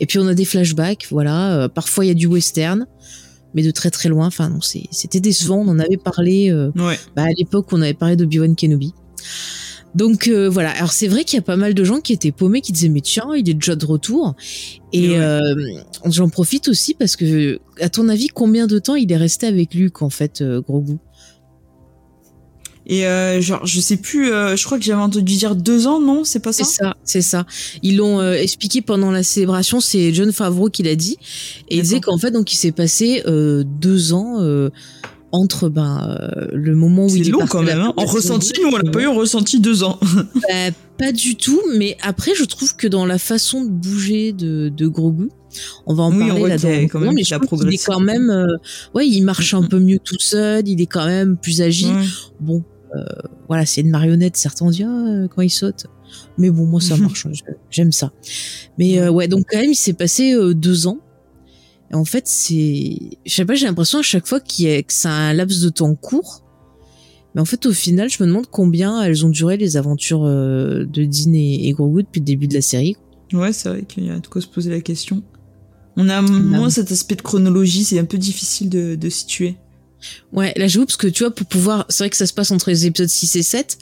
Et 0.00 0.06
puis 0.06 0.18
on 0.18 0.26
a 0.26 0.34
des 0.34 0.44
flashbacks, 0.44 1.06
voilà. 1.10 1.54
Euh, 1.54 1.68
parfois 1.68 2.04
il 2.04 2.08
y 2.08 2.10
a 2.10 2.14
du 2.14 2.26
western, 2.26 2.86
mais 3.54 3.62
de 3.62 3.70
très 3.70 3.90
très 3.90 4.08
loin. 4.08 4.26
Enfin 4.26 4.50
non, 4.50 4.60
c'était 4.60 5.20
décevant. 5.20 5.58
On 5.58 5.68
en 5.68 5.78
avait 5.78 5.96
parlé 5.96 6.52
bah, 6.74 7.22
à 7.22 7.32
l'époque, 7.36 7.72
on 7.72 7.80
avait 7.80 7.94
parlé 7.94 8.16
de 8.16 8.24
Obi-Wan 8.24 8.54
Kenobi. 8.54 8.92
Donc 9.94 10.28
euh, 10.28 10.48
voilà, 10.48 10.70
alors 10.70 10.92
c'est 10.92 11.08
vrai 11.08 11.24
qu'il 11.24 11.36
y 11.36 11.40
a 11.40 11.42
pas 11.42 11.56
mal 11.56 11.74
de 11.74 11.84
gens 11.84 12.00
qui 12.00 12.12
étaient 12.12 12.30
paumés, 12.30 12.60
qui 12.60 12.72
disaient 12.72 12.88
mais 12.88 13.00
tiens, 13.00 13.34
il 13.36 13.48
est 13.48 13.54
déjà 13.54 13.74
de 13.74 13.84
retour. 13.84 14.36
Et 14.92 15.18
euh, 15.18 15.40
j'en 16.06 16.28
profite 16.28 16.68
aussi 16.68 16.94
parce 16.94 17.16
que, 17.16 17.58
à 17.80 17.88
ton 17.88 18.08
avis, 18.08 18.28
combien 18.28 18.66
de 18.66 18.78
temps 18.78 18.94
il 18.94 19.10
est 19.10 19.16
resté 19.16 19.46
avec 19.46 19.74
Luc 19.74 20.02
en 20.02 20.10
fait, 20.10 20.42
euh, 20.42 20.60
gros 20.60 20.80
goût? 20.80 21.00
Et 22.86 23.02
genre, 23.40 23.64
je 23.66 23.78
sais 23.78 23.98
plus, 23.98 24.26
je 24.26 24.64
crois 24.64 24.76
que 24.76 24.84
j'avais 24.84 25.00
entendu 25.00 25.36
dire 25.36 25.54
deux 25.54 25.86
ans, 25.86 26.00
non? 26.00 26.24
C'est 26.24 26.40
pas 26.40 26.52
ça? 26.52 26.64
C'est 26.64 26.72
ça, 26.72 26.96
c'est 27.04 27.22
ça. 27.22 27.46
Ils 27.84 27.98
l'ont 27.98 28.20
expliqué 28.32 28.82
pendant 28.82 29.12
la 29.12 29.22
célébration, 29.22 29.78
c'est 29.78 30.12
John 30.12 30.32
Favreau 30.32 30.70
qui 30.70 30.82
l'a 30.82 30.96
dit. 30.96 31.16
Et 31.68 31.76
il 31.76 31.82
disait 31.82 32.00
qu'en 32.00 32.18
fait, 32.18 32.32
donc 32.32 32.52
il 32.52 32.56
s'est 32.56 32.72
passé 32.72 33.22
deux 33.26 34.12
ans 34.12 34.40
entre 35.32 35.68
ben, 35.68 36.18
euh, 36.18 36.48
le 36.52 36.74
moment 36.74 37.06
où 37.06 37.14
il 37.14 37.28
est 37.28 37.30
long 37.30 37.46
quand 37.46 37.62
même. 37.62 37.80
Hein. 37.80 37.92
En 37.96 38.04
ressenti, 38.04 38.52
nous, 38.60 38.68
on 38.68 38.76
l'a 38.76 38.90
pas 38.90 39.02
eu 39.02 39.06
ressenti 39.06 39.60
deux 39.60 39.82
ans. 39.82 39.98
bah, 40.34 40.70
pas 40.98 41.12
du 41.12 41.36
tout, 41.36 41.60
mais 41.76 41.96
après, 42.02 42.34
je 42.34 42.44
trouve 42.44 42.76
que 42.76 42.86
dans 42.86 43.06
la 43.06 43.18
façon 43.18 43.64
de 43.64 43.70
bouger 43.70 44.32
de, 44.32 44.68
de 44.68 44.86
Grogu, 44.86 45.28
on 45.86 45.94
va 45.94 46.04
en 46.04 46.12
parler 46.12 46.48
là 46.48 46.58
dans 46.58 46.68
quand 46.88 47.00
même 47.00 47.14
mais 47.14 47.24
je 47.24 47.34
trouve 47.36 47.60
qu'il 47.60 47.74
est 47.74 47.84
quand 47.84 48.00
même, 48.00 48.30
euh, 48.30 48.56
ouais, 48.94 49.06
il 49.08 49.22
marche 49.22 49.54
un 49.54 49.62
peu 49.62 49.80
mieux 49.80 49.98
tout 49.98 50.18
seul, 50.18 50.68
il 50.68 50.80
est 50.80 50.86
quand 50.86 51.06
même 51.06 51.36
plus 51.36 51.60
agile. 51.60 51.94
Bon, 52.40 52.62
euh, 52.94 53.04
voilà, 53.48 53.66
c'est 53.66 53.80
une 53.80 53.90
marionnette. 53.90 54.36
Certains 54.36 54.68
disent 54.70 54.86
ah, 54.88 55.26
quand 55.34 55.42
il 55.42 55.50
saute. 55.50 55.86
Mais 56.38 56.50
bon, 56.50 56.66
moi 56.66 56.80
ça 56.80 56.96
marche, 56.98 57.26
j'aime 57.70 57.92
ça. 57.92 58.12
Mais 58.78 59.08
ouais, 59.08 59.28
donc 59.28 59.46
quand 59.50 59.58
même, 59.58 59.70
il 59.70 59.76
s'est 59.76 59.92
passé 59.92 60.36
deux 60.54 60.86
ans 60.86 60.98
et 61.90 61.94
en 61.94 62.04
fait, 62.04 62.26
c'est, 62.26 62.98
je 63.26 63.34
sais 63.34 63.44
pas, 63.44 63.54
j'ai 63.54 63.66
l'impression 63.66 63.98
à 63.98 64.02
chaque 64.02 64.26
fois 64.26 64.40
qu'il 64.40 64.68
y 64.68 64.72
a, 64.72 64.82
que 64.82 64.92
c'est 64.92 65.08
un 65.08 65.32
laps 65.32 65.60
de 65.60 65.70
temps 65.70 65.94
court. 65.94 66.44
Mais 67.34 67.40
en 67.40 67.44
fait, 67.44 67.66
au 67.66 67.72
final, 67.72 68.08
je 68.08 68.22
me 68.22 68.28
demande 68.28 68.46
combien 68.48 69.02
elles 69.02 69.24
ont 69.26 69.28
duré 69.28 69.56
les 69.56 69.76
aventures 69.76 70.24
euh, 70.24 70.84
de 70.84 71.04
Dean 71.04 71.32
et, 71.32 71.72
Grogu 71.72 72.02
depuis 72.02 72.20
le 72.20 72.24
début 72.24 72.48
de 72.48 72.54
la 72.54 72.62
série. 72.62 72.96
Ouais, 73.32 73.52
c'est 73.52 73.68
vrai 73.68 73.82
qu'il 73.82 74.06
y 74.06 74.10
a 74.10 74.18
de 74.18 74.26
quoi 74.26 74.40
se 74.40 74.46
poser 74.46 74.70
la 74.70 74.80
question. 74.80 75.22
On 75.96 76.08
a 76.08 76.22
moins 76.22 76.70
cet 76.70 76.92
aspect 76.92 77.16
de 77.16 77.22
chronologie, 77.22 77.84
c'est 77.84 77.98
un 77.98 78.04
peu 78.04 78.18
difficile 78.18 78.68
de, 78.68 78.94
de 78.94 79.08
situer. 79.08 79.56
Ouais, 80.32 80.54
là 80.56 80.66
j'avoue 80.66 80.86
parce 80.86 80.96
que 80.96 81.08
tu 81.08 81.24
vois 81.24 81.34
pour 81.34 81.46
pouvoir, 81.46 81.84
c'est 81.90 82.04
vrai 82.04 82.10
que 82.10 82.16
ça 82.16 82.26
se 82.26 82.32
passe 82.32 82.50
entre 82.52 82.70
les 82.70 82.86
épisodes 82.86 83.08
6 83.08 83.36
et 83.36 83.42
7 83.42 83.78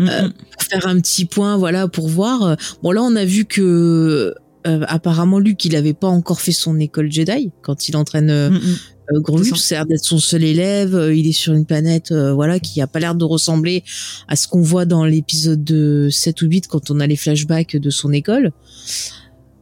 euh, 0.00 0.28
pour 0.28 0.62
faire 0.62 0.86
un 0.88 1.00
petit 1.00 1.24
point 1.24 1.56
voilà 1.56 1.86
pour 1.86 2.08
voir. 2.08 2.42
Euh, 2.42 2.54
bon 2.82 2.90
là 2.90 3.00
on 3.00 3.14
a 3.14 3.24
vu 3.24 3.44
que 3.44 4.34
euh, 4.66 4.84
apparemment 4.86 5.38
Luke 5.38 5.64
il 5.64 5.76
avait 5.76 5.94
pas 5.94 6.08
encore 6.08 6.40
fait 6.40 6.52
son 6.52 6.78
école 6.78 7.10
Jedi 7.10 7.50
quand 7.62 7.88
il 7.88 7.96
entraîne 7.96 8.30
euh, 8.30 8.50
mm, 8.50 8.54
mm. 8.54 8.76
euh 9.12 9.56
ça 9.56 9.74
a 9.74 9.78
l'air 9.78 9.86
d'être 9.86 10.04
son 10.04 10.18
seul 10.18 10.44
élève, 10.44 10.94
euh, 10.94 11.14
il 11.14 11.26
est 11.26 11.32
sur 11.32 11.52
une 11.52 11.66
planète 11.66 12.12
voilà 12.12 12.60
qui 12.60 12.80
a 12.80 12.86
pas 12.86 13.00
l'air 13.00 13.14
de 13.14 13.24
ressembler 13.24 13.82
à 14.28 14.36
ce 14.36 14.46
qu'on 14.46 14.62
voit 14.62 14.84
dans 14.84 15.04
l'épisode 15.04 15.64
de 15.64 16.08
7 16.10 16.42
ou 16.42 16.46
8 16.46 16.68
quand 16.68 16.90
on 16.90 17.00
a 17.00 17.06
les 17.06 17.16
flashbacks 17.16 17.76
de 17.76 17.90
son 17.90 18.12
école. 18.12 18.52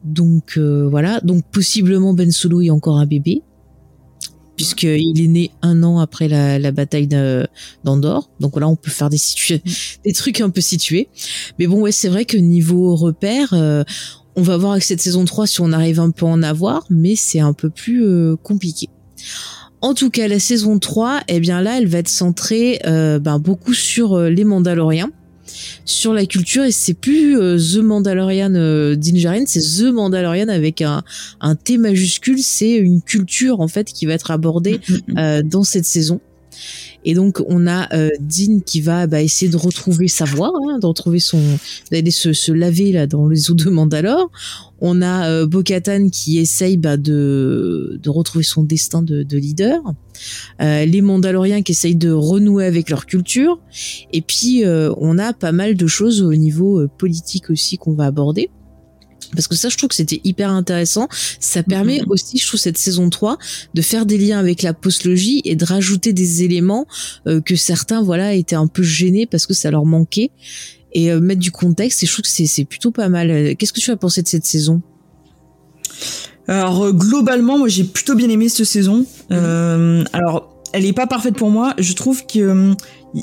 Donc 0.04 0.58
voilà, 0.58 1.20
donc 1.20 1.44
possiblement 1.50 2.14
Ben 2.14 2.30
Solo 2.30 2.62
est 2.62 2.70
encore 2.70 2.98
un 2.98 3.06
bébé 3.06 3.42
puisqu'il 4.60 5.18
est 5.18 5.26
né 5.26 5.50
un 5.62 5.82
an 5.82 6.00
après 6.00 6.28
la, 6.28 6.58
la 6.58 6.70
bataille 6.70 7.08
d'Andorre. 7.82 8.28
Donc 8.40 8.60
là, 8.60 8.68
on 8.68 8.76
peut 8.76 8.90
faire 8.90 9.08
des, 9.08 9.16
mm. 9.16 9.56
des 10.04 10.12
trucs 10.12 10.42
un 10.42 10.50
peu 10.50 10.60
situés. 10.60 11.08
Mais 11.58 11.66
bon, 11.66 11.80
ouais, 11.80 11.92
c'est 11.92 12.10
vrai 12.10 12.26
que 12.26 12.36
niveau 12.36 12.94
repère, 12.94 13.54
on 14.40 14.42
va 14.42 14.56
voir 14.56 14.72
avec 14.72 14.84
cette 14.84 15.02
saison 15.02 15.26
3 15.26 15.46
si 15.46 15.60
on 15.60 15.70
arrive 15.70 16.00
un 16.00 16.10
peu 16.10 16.24
à 16.24 16.30
en 16.30 16.42
avoir, 16.42 16.86
mais 16.88 17.14
c'est 17.14 17.40
un 17.40 17.52
peu 17.52 17.68
plus 17.68 18.02
euh, 18.02 18.36
compliqué. 18.42 18.88
En 19.82 19.92
tout 19.92 20.08
cas, 20.08 20.28
la 20.28 20.38
saison 20.38 20.78
3, 20.78 21.20
eh 21.28 21.40
bien 21.40 21.60
là, 21.60 21.76
elle 21.76 21.86
va 21.86 21.98
être 21.98 22.08
centrée 22.08 22.80
euh, 22.86 23.18
ben, 23.18 23.38
beaucoup 23.38 23.74
sur 23.74 24.14
euh, 24.14 24.30
les 24.30 24.44
Mandaloriens, 24.44 25.10
sur 25.84 26.14
la 26.14 26.24
culture, 26.24 26.64
et 26.64 26.72
c'est 26.72 26.94
plus 26.94 27.34
The 27.36 27.82
Mandalorian 27.82 28.50
d'Injarin, 28.96 29.44
c'est 29.46 29.60
The 29.60 29.92
Mandalorian 29.92 30.48
avec 30.48 30.80
un, 30.80 31.02
un 31.40 31.54
T 31.54 31.76
majuscule, 31.76 32.42
c'est 32.42 32.76
une 32.76 33.02
culture 33.02 33.60
en 33.60 33.68
fait 33.68 33.92
qui 33.92 34.06
va 34.06 34.14
être 34.14 34.30
abordée 34.30 34.80
mm, 34.88 34.94
mm, 34.94 35.38
mm. 35.38 35.42
dans 35.42 35.64
cette 35.64 35.84
saison. 35.84 36.20
Et 37.04 37.14
donc 37.14 37.42
on 37.46 37.66
a 37.66 37.92
euh, 37.94 38.10
Dean 38.20 38.60
qui 38.64 38.80
va 38.80 39.06
bah, 39.06 39.22
essayer 39.22 39.50
de 39.50 39.56
retrouver 39.56 40.08
sa 40.08 40.24
voix, 40.24 40.52
hein, 40.68 40.78
de 40.78 40.86
retrouver 40.86 41.18
son, 41.18 41.40
d'aller 41.90 42.10
se, 42.10 42.32
se, 42.32 42.52
laver 42.52 42.92
là 42.92 43.06
dans 43.06 43.28
les 43.28 43.50
eaux 43.50 43.54
de 43.54 43.70
Mandalore. 43.70 44.30
On 44.80 45.02
a 45.02 45.28
euh, 45.28 45.46
Bo-Katan 45.46 46.08
qui 46.10 46.38
essaye 46.38 46.76
bah, 46.76 46.96
de, 46.96 47.98
de 48.02 48.10
retrouver 48.10 48.44
son 48.44 48.62
destin 48.62 49.02
de, 49.02 49.22
de 49.22 49.38
leader. 49.38 49.80
Euh, 50.60 50.84
les 50.84 51.00
Mandaloriens 51.00 51.62
qui 51.62 51.72
essayent 51.72 51.96
de 51.96 52.10
renouer 52.10 52.66
avec 52.66 52.90
leur 52.90 53.06
culture. 53.06 53.58
Et 54.12 54.22
puis 54.22 54.64
euh, 54.64 54.92
on 54.98 55.18
a 55.18 55.32
pas 55.32 55.52
mal 55.52 55.74
de 55.74 55.86
choses 55.86 56.22
au 56.22 56.34
niveau 56.34 56.80
euh, 56.80 56.88
politique 56.88 57.50
aussi 57.50 57.78
qu'on 57.78 57.94
va 57.94 58.06
aborder 58.06 58.50
parce 59.34 59.48
que 59.48 59.54
ça 59.54 59.68
je 59.68 59.76
trouve 59.76 59.88
que 59.88 59.94
c'était 59.94 60.20
hyper 60.24 60.50
intéressant. 60.50 61.08
Ça 61.38 61.62
permet 61.62 61.98
mm-hmm. 61.98 62.10
aussi 62.12 62.38
je 62.38 62.46
trouve 62.46 62.60
cette 62.60 62.78
saison 62.78 63.10
3 63.10 63.38
de 63.74 63.82
faire 63.82 64.06
des 64.06 64.18
liens 64.18 64.38
avec 64.38 64.62
la 64.62 64.74
postlogie 64.74 65.42
et 65.44 65.56
de 65.56 65.64
rajouter 65.64 66.12
des 66.12 66.42
éléments 66.42 66.86
euh, 67.26 67.40
que 67.40 67.56
certains 67.56 68.02
voilà 68.02 68.34
étaient 68.34 68.56
un 68.56 68.66
peu 68.66 68.82
gênés 68.82 69.26
parce 69.26 69.46
que 69.46 69.54
ça 69.54 69.70
leur 69.70 69.84
manquait. 69.84 70.30
Et 70.92 71.12
euh, 71.12 71.20
mettre 71.20 71.40
du 71.40 71.52
contexte 71.52 72.02
et 72.02 72.06
je 72.06 72.12
trouve 72.12 72.24
que 72.24 72.46
c'est 72.46 72.64
plutôt 72.64 72.90
pas 72.90 73.08
mal. 73.08 73.54
Qu'est-ce 73.56 73.72
que 73.72 73.80
tu 73.80 73.92
as 73.92 73.96
pensé 73.96 74.22
de 74.22 74.28
cette 74.28 74.46
saison? 74.46 74.82
Alors 76.48 76.86
euh, 76.86 76.92
globalement 76.92 77.58
moi 77.58 77.68
j'ai 77.68 77.84
plutôt 77.84 78.16
bien 78.16 78.28
aimé 78.28 78.48
cette 78.48 78.66
saison. 78.66 79.06
Mm-hmm. 79.30 80.06
alors 80.12 80.50
elle 80.72 80.86
est 80.86 80.92
pas 80.92 81.06
parfaite 81.06 81.36
pour 81.36 81.50
moi. 81.50 81.74
Je 81.78 81.92
trouve 81.92 82.26
que 82.26 82.74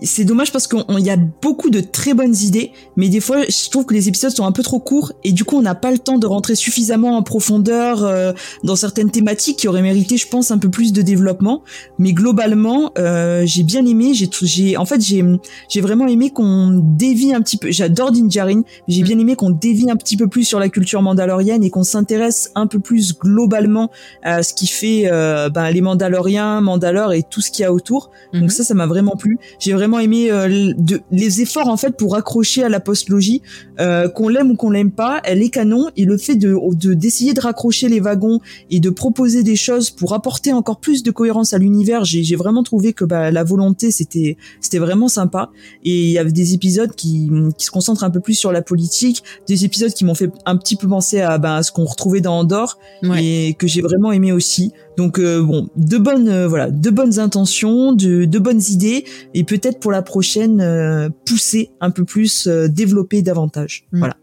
c'est 0.03 0.25
dommage 0.25 0.51
parce 0.51 0.67
qu'il 0.67 0.99
y 0.99 1.09
a 1.09 1.17
beaucoup 1.17 1.69
de 1.69 1.79
très 1.79 2.13
bonnes 2.13 2.35
idées, 2.35 2.71
mais 2.95 3.09
des 3.09 3.19
fois, 3.19 3.43
je 3.47 3.69
trouve 3.69 3.85
que 3.85 3.93
les 3.93 4.07
épisodes 4.07 4.31
sont 4.31 4.45
un 4.45 4.51
peu 4.51 4.63
trop 4.63 4.79
courts 4.79 5.13
et 5.23 5.31
du 5.31 5.43
coup, 5.43 5.57
on 5.57 5.61
n'a 5.61 5.75
pas 5.75 5.91
le 5.91 5.97
temps 5.97 6.17
de 6.17 6.27
rentrer 6.27 6.55
suffisamment 6.55 7.17
en 7.17 7.23
profondeur 7.23 8.03
euh, 8.03 8.33
dans 8.63 8.75
certaines 8.75 9.11
thématiques 9.11 9.57
qui 9.57 9.67
auraient 9.67 9.81
mérité, 9.81 10.17
je 10.17 10.27
pense, 10.27 10.51
un 10.51 10.57
peu 10.57 10.69
plus 10.69 10.93
de 10.93 11.01
développement. 11.01 11.63
Mais 11.99 12.13
globalement, 12.13 12.91
euh, 12.97 13.43
j'ai 13.45 13.63
bien 13.63 13.85
aimé. 13.85 14.13
J'ai, 14.13 14.29
j'ai, 14.41 14.77
en 14.77 14.85
fait, 14.85 15.01
j'ai, 15.01 15.23
j'ai 15.69 15.81
vraiment 15.81 16.07
aimé 16.07 16.31
qu'on 16.31 16.81
dévie 16.83 17.33
un 17.33 17.41
petit 17.41 17.57
peu. 17.57 17.71
J'adore 17.71 18.11
Dinjarin. 18.11 18.61
J'ai 18.87 19.03
bien 19.03 19.17
aimé 19.19 19.35
qu'on 19.35 19.51
dévie 19.51 19.89
un 19.89 19.95
petit 19.95 20.17
peu 20.17 20.27
plus 20.27 20.43
sur 20.43 20.59
la 20.59 20.69
culture 20.69 21.01
mandalorienne 21.01 21.63
et 21.63 21.69
qu'on 21.69 21.83
s'intéresse 21.83 22.51
un 22.55 22.67
peu 22.67 22.79
plus 22.79 23.17
globalement 23.17 23.91
à 24.23 24.43
ce 24.43 24.53
qui 24.53 24.67
fait 24.67 25.03
euh, 25.05 25.49
ben, 25.49 25.69
les 25.71 25.81
Mandaloriens, 25.81 26.61
Mandalore 26.61 27.13
et 27.13 27.23
tout 27.23 27.41
ce 27.41 27.51
qu'il 27.51 27.63
y 27.63 27.65
a 27.65 27.73
autour. 27.73 28.11
Donc 28.33 28.43
mhm. 28.43 28.49
ça, 28.49 28.63
ça 28.63 28.73
m'a 28.73 28.85
vraiment 28.87 29.15
plu. 29.15 29.39
J'ai 29.59 29.73
vraiment 29.77 29.99
aimé 29.99 30.31
euh, 30.31 30.73
de, 30.77 31.01
les 31.11 31.41
efforts 31.41 31.67
en 31.67 31.77
fait 31.77 31.95
pour 31.95 32.15
accrocher 32.15 32.63
à 32.63 32.69
la 32.69 32.79
postlogie, 32.79 33.41
euh, 33.79 34.09
qu'on 34.09 34.27
l'aime 34.27 34.51
ou 34.51 34.55
qu'on 34.55 34.69
l'aime 34.69 34.91
pas, 34.91 35.21
elle 35.23 35.41
est 35.41 35.49
canon. 35.49 35.89
Et 35.95 36.05
le 36.05 36.17
fait 36.17 36.35
de 36.35 36.57
d'essayer 36.93 37.33
de, 37.33 37.39
raccrocher 37.39 37.87
les 37.87 37.99
wagons 37.99 38.39
et 38.69 38.79
de 38.79 38.89
proposer 38.89 39.43
des 39.43 39.55
choses 39.55 39.89
pour 39.89 40.13
apporter 40.13 40.51
encore 40.53 40.79
plus 40.79 41.03
de 41.03 41.11
cohérence 41.11 41.53
à 41.53 41.57
l'univers, 41.57 42.03
j'ai 42.03 42.35
vraiment 42.35 42.63
trouvé 42.63 42.93
que 42.93 43.05
bah, 43.05 43.31
la 43.31 43.43
volonté 43.43 43.91
c'était 43.91 44.37
c'était 44.59 44.79
vraiment 44.79 45.07
sympa. 45.07 45.51
Et 45.83 46.05
il 46.05 46.11
y 46.11 46.17
avait 46.17 46.31
des 46.31 46.53
épisodes 46.53 46.93
qui, 46.95 47.29
qui 47.57 47.65
se 47.65 47.71
concentrent 47.71 48.03
un 48.03 48.09
peu 48.09 48.19
plus 48.19 48.33
sur 48.33 48.51
la 48.51 48.61
politique, 48.61 49.23
des 49.47 49.65
épisodes 49.65 49.93
qui 49.93 50.05
m'ont 50.05 50.15
fait 50.15 50.31
un 50.45 50.57
petit 50.57 50.75
peu 50.75 50.87
penser 50.87 51.21
à, 51.21 51.37
bah, 51.37 51.61
ce 51.63 51.71
qu'on 51.71 51.85
retrouvait 51.85 52.21
dans 52.21 52.39
Andorre 52.39 52.77
et 53.17 53.55
que 53.57 53.67
j'ai 53.67 53.81
vraiment 53.81 54.11
aimé 54.11 54.31
aussi. 54.31 54.73
Donc 54.97 55.19
euh, 55.19 55.43
bon, 55.43 55.69
de 55.75 55.97
bonnes 55.97 56.27
euh, 56.27 56.47
voilà, 56.47 56.71
de 56.71 56.89
bonnes 56.89 57.19
intentions, 57.19 57.93
de, 57.93 58.25
de 58.25 58.39
bonnes 58.39 58.61
idées 58.69 59.05
et 59.35 59.43
peut-être 59.43 59.66
pour 59.71 59.91
la 59.91 60.01
prochaine 60.01 60.61
euh, 60.61 61.09
pousser 61.25 61.71
un 61.81 61.91
peu 61.91 62.05
plus, 62.05 62.47
développer 62.47 63.21
davantage. 63.21 63.85
Mm. 63.91 63.99
Voilà. 63.99 64.17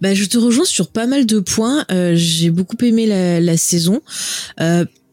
Bah 0.00 0.14
je 0.14 0.24
te 0.24 0.38
rejoins 0.38 0.64
sur 0.64 0.90
pas 0.90 1.06
mal 1.06 1.26
de 1.26 1.40
points. 1.40 1.84
j'ai 2.14 2.50
beaucoup 2.50 2.76
aimé 2.82 3.06
la, 3.06 3.40
la 3.40 3.56
saison. 3.56 4.00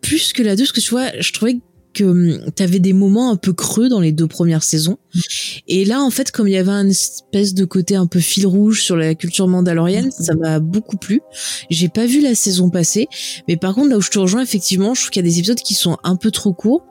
plus 0.01 0.34
que 0.34 0.44
la 0.44 0.56
deux, 0.56 0.63
parce 0.63 0.72
que 0.72 0.82
tu 0.82 0.91
vois, 0.91 1.12
je 1.20 1.34
trouvais 1.34 1.56
que 1.56 1.62
hum, 2.04 2.39
tu 2.56 2.63
avais 2.63 2.80
des 2.80 2.94
moments 2.94 3.32
un 3.32 3.36
peu 3.36 3.54
creux 3.54 3.89
dans 3.89 4.00
les 4.00 4.12
deux 4.12 4.27
premières 4.27 4.63
saisons. 4.63 4.98
Et 5.68 5.86
là, 5.86 6.01
en 6.01 6.10
fait, 6.10 6.32
comme 6.32 6.48
il 6.48 6.54
y 6.54 6.58
avait 6.58 6.72
un 6.72 6.88
espèce 6.88 7.54
de 7.54 7.66
côté 7.66 7.96
un 7.96 8.08
peu 8.08 8.20
fil 8.20 8.48
rouge 8.48 8.82
sur 8.82 8.96
la 8.96 9.16
culture 9.16 9.48
mandalorienne, 9.48 10.12
ça 10.12 10.36
m'a 10.36 10.60
beaucoup 10.60 10.98
plu. 10.98 11.22
J'ai 11.70 11.89
pas 11.89 12.06
vu 12.06 12.22
la 12.22 12.36
saison 12.36 12.70
passée, 12.70 13.08
mais 13.48 13.58
par 13.58 13.75
contre, 13.75 13.89
là 13.89 13.98
où 13.98 14.01
je 14.01 14.10
te 14.10 14.20
rejoins, 14.20 14.42
effectivement, 14.42 14.94
je 14.94 15.01
trouve 15.01 15.12
qu'il 15.12 15.25
y 15.25 15.27
a 15.27 15.30
des 15.30 15.39
épisodes 15.39 15.60
qui 15.60 15.74
sont 15.74 15.98
un 16.04 16.16
peu 16.16 16.32
trop 16.32 16.54
courts 16.54 16.86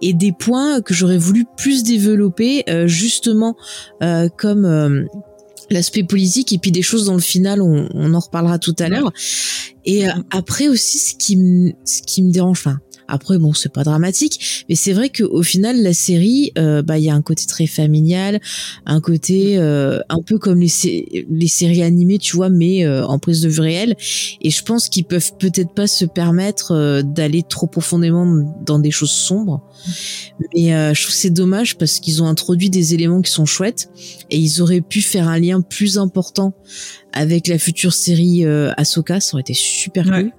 et 0.00 0.12
des 0.12 0.32
points 0.32 0.80
que 0.80 0.94
j'aurais 0.94 1.18
voulu 1.18 1.44
plus 1.56 1.82
développer, 1.82 2.64
euh, 2.68 2.86
justement, 2.86 3.56
euh, 4.02 4.28
comme... 4.36 4.64
Euh, 4.64 5.04
l'aspect 5.70 6.02
politique 6.02 6.52
et 6.52 6.58
puis 6.58 6.72
des 6.72 6.82
choses 6.82 7.06
dans 7.06 7.14
le 7.14 7.20
final 7.20 7.60
on, 7.60 7.88
on 7.92 8.14
en 8.14 8.20
reparlera 8.20 8.58
tout 8.58 8.74
à 8.78 8.88
l'heure 8.88 9.12
et 9.84 10.08
euh, 10.08 10.12
après 10.30 10.68
aussi 10.68 10.98
ce 10.98 11.14
qui 11.14 11.36
me 11.36 11.72
ce 11.84 12.02
qui 12.02 12.22
me 12.22 12.32
dérange 12.32 12.58
enfin 12.58 12.78
après, 13.08 13.38
bon, 13.38 13.54
c'est 13.54 13.72
pas 13.72 13.84
dramatique, 13.84 14.64
mais 14.68 14.74
c'est 14.74 14.92
vrai 14.92 15.08
qu'au 15.08 15.42
final, 15.42 15.82
la 15.82 15.94
série, 15.94 16.52
euh, 16.58 16.82
bah, 16.82 16.98
il 16.98 17.04
y 17.04 17.10
a 17.10 17.14
un 17.14 17.22
côté 17.22 17.46
très 17.46 17.66
familial, 17.66 18.40
un 18.84 19.00
côté 19.00 19.56
euh, 19.56 20.00
un 20.10 20.20
peu 20.22 20.38
comme 20.38 20.60
les, 20.60 21.26
les 21.28 21.48
séries 21.48 21.82
animées, 21.82 22.18
tu 22.18 22.36
vois, 22.36 22.50
mais 22.50 22.84
euh, 22.84 23.06
en 23.06 23.18
prise 23.18 23.40
de 23.40 23.48
vue 23.48 23.60
réelle. 23.60 23.96
Et 24.42 24.50
je 24.50 24.62
pense 24.62 24.90
qu'ils 24.90 25.06
peuvent 25.06 25.32
peut-être 25.38 25.72
pas 25.72 25.86
se 25.86 26.04
permettre 26.04 27.02
d'aller 27.02 27.42
trop 27.42 27.66
profondément 27.66 28.26
dans 28.64 28.78
des 28.78 28.90
choses 28.90 29.10
sombres. 29.10 29.62
Mais 30.54 30.94
je 30.94 31.02
trouve 31.02 31.14
c'est 31.14 31.30
dommage 31.30 31.78
parce 31.78 32.00
qu'ils 32.00 32.22
ont 32.22 32.26
introduit 32.26 32.68
des 32.68 32.94
éléments 32.94 33.22
qui 33.22 33.30
sont 33.30 33.46
chouettes 33.46 33.90
et 34.30 34.38
ils 34.38 34.60
auraient 34.60 34.80
pu 34.82 35.00
faire 35.00 35.28
un 35.28 35.38
lien 35.38 35.60
plus 35.62 35.98
important 35.98 36.52
avec 37.12 37.46
la 37.46 37.58
future 37.58 37.92
série 37.92 38.44
Ahsoka, 38.76 39.20
ça 39.20 39.34
aurait 39.34 39.42
été 39.42 39.54
super 39.54 40.04
cool. 40.04 40.32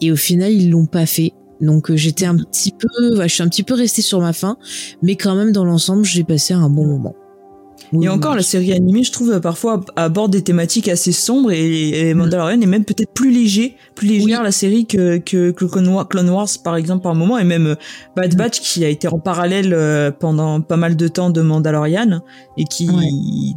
Et 0.00 0.10
au 0.10 0.16
final, 0.16 0.52
ils 0.52 0.70
l'ont 0.70 0.86
pas 0.86 1.06
fait. 1.06 1.32
Donc 1.60 1.90
euh, 1.90 1.96
j'étais 1.96 2.26
un 2.26 2.36
petit 2.36 2.72
peu, 2.72 3.22
je 3.22 3.28
suis 3.28 3.42
un 3.42 3.48
petit 3.48 3.62
peu 3.62 3.74
restée 3.74 4.02
sur 4.02 4.20
ma 4.20 4.32
faim, 4.32 4.56
mais 5.02 5.16
quand 5.16 5.34
même 5.34 5.52
dans 5.52 5.64
l'ensemble, 5.64 6.04
j'ai 6.04 6.24
passé 6.24 6.54
un 6.54 6.70
bon 6.70 6.86
moment. 6.86 7.14
Et 8.00 8.08
encore, 8.08 8.34
la 8.34 8.42
série 8.42 8.72
animée, 8.72 9.02
je 9.02 9.12
trouve, 9.12 9.40
parfois 9.40 9.80
aborde 9.96 10.32
des 10.32 10.42
thématiques 10.42 10.88
assez 10.88 11.12
sombres 11.12 11.50
et, 11.52 12.08
et 12.08 12.14
Mandalorian 12.14 12.60
est 12.60 12.66
même 12.66 12.84
peut-être 12.84 13.12
plus 13.12 13.30
léger, 13.30 13.76
plus 13.94 14.08
légère 14.08 14.42
la 14.42 14.52
série 14.52 14.86
que, 14.86 15.18
que, 15.18 15.50
que 15.50 15.64
Clone 15.64 16.30
Wars, 16.30 16.48
par 16.62 16.76
exemple, 16.76 17.02
par 17.02 17.14
moment, 17.14 17.38
et 17.38 17.44
même 17.44 17.66
euh, 17.66 17.74
Bad 18.16 18.36
Batch 18.36 18.60
qui 18.60 18.84
a 18.84 18.88
été 18.88 19.08
en 19.08 19.18
parallèle 19.18 19.72
euh, 19.74 20.10
pendant 20.10 20.60
pas 20.60 20.76
mal 20.76 20.96
de 20.96 21.08
temps 21.08 21.30
de 21.30 21.40
Mandalorian 21.40 22.20
et 22.56 22.64
qui, 22.64 22.88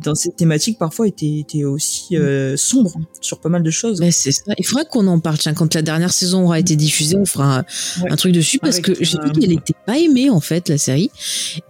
dans 0.03 0.15
cette 0.15 0.35
thématique, 0.35 0.77
parfois 0.77 1.07
était, 1.07 1.39
était 1.39 1.63
aussi 1.63 2.17
euh, 2.17 2.55
sombre 2.57 2.93
sur 3.21 3.39
pas 3.39 3.49
mal 3.49 3.63
de 3.63 3.71
choses. 3.71 3.99
Mais 3.99 4.11
c'est 4.11 4.31
ça. 4.31 4.53
Il 4.57 4.65
faudrait 4.65 4.85
qu'on 4.85 5.07
en 5.07 5.19
parle. 5.19 5.37
Tiens, 5.37 5.53
quand 5.53 5.73
la 5.75 5.81
dernière 5.81 6.13
saison 6.13 6.45
aura 6.45 6.59
été 6.59 6.75
diffusée, 6.75 7.15
on 7.17 7.25
fera 7.25 7.63
un, 8.09 8.15
truc 8.15 8.33
dessus 8.33 8.59
parce 8.59 8.79
que 8.79 8.93
j'ai 8.99 9.17
vu 9.23 9.31
qu'elle 9.31 9.53
était 9.53 9.75
pas 9.85 9.97
aimée, 9.97 10.29
en 10.29 10.39
fait, 10.39 10.69
la 10.69 10.77
série. 10.77 11.09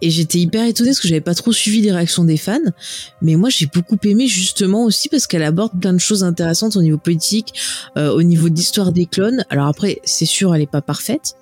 Et 0.00 0.10
j'étais 0.10 0.38
hyper 0.38 0.66
étonnée 0.66 0.90
parce 0.90 1.00
que 1.00 1.08
j'avais 1.08 1.20
pas 1.20 1.34
trop 1.34 1.52
suivi 1.52 1.80
les 1.80 1.92
réactions 1.92 2.24
des 2.24 2.36
fans 2.44 2.72
mais 3.22 3.36
moi 3.36 3.48
j'ai 3.48 3.66
beaucoup 3.66 3.98
aimé 4.04 4.26
justement 4.26 4.84
aussi 4.84 5.08
parce 5.08 5.26
qu'elle 5.26 5.42
aborde 5.42 5.72
plein 5.80 5.92
de 5.92 5.98
choses 5.98 6.24
intéressantes 6.24 6.76
au 6.76 6.82
niveau 6.82 6.98
politique, 6.98 7.54
euh, 7.96 8.10
au 8.10 8.22
niveau 8.22 8.48
d'histoire 8.48 8.92
des 8.92 9.06
clones. 9.06 9.44
Alors 9.50 9.66
après, 9.66 10.00
c'est 10.04 10.26
sûr, 10.26 10.54
elle 10.54 10.62
est 10.62 10.70
pas 10.70 10.82
parfaite, 10.82 11.34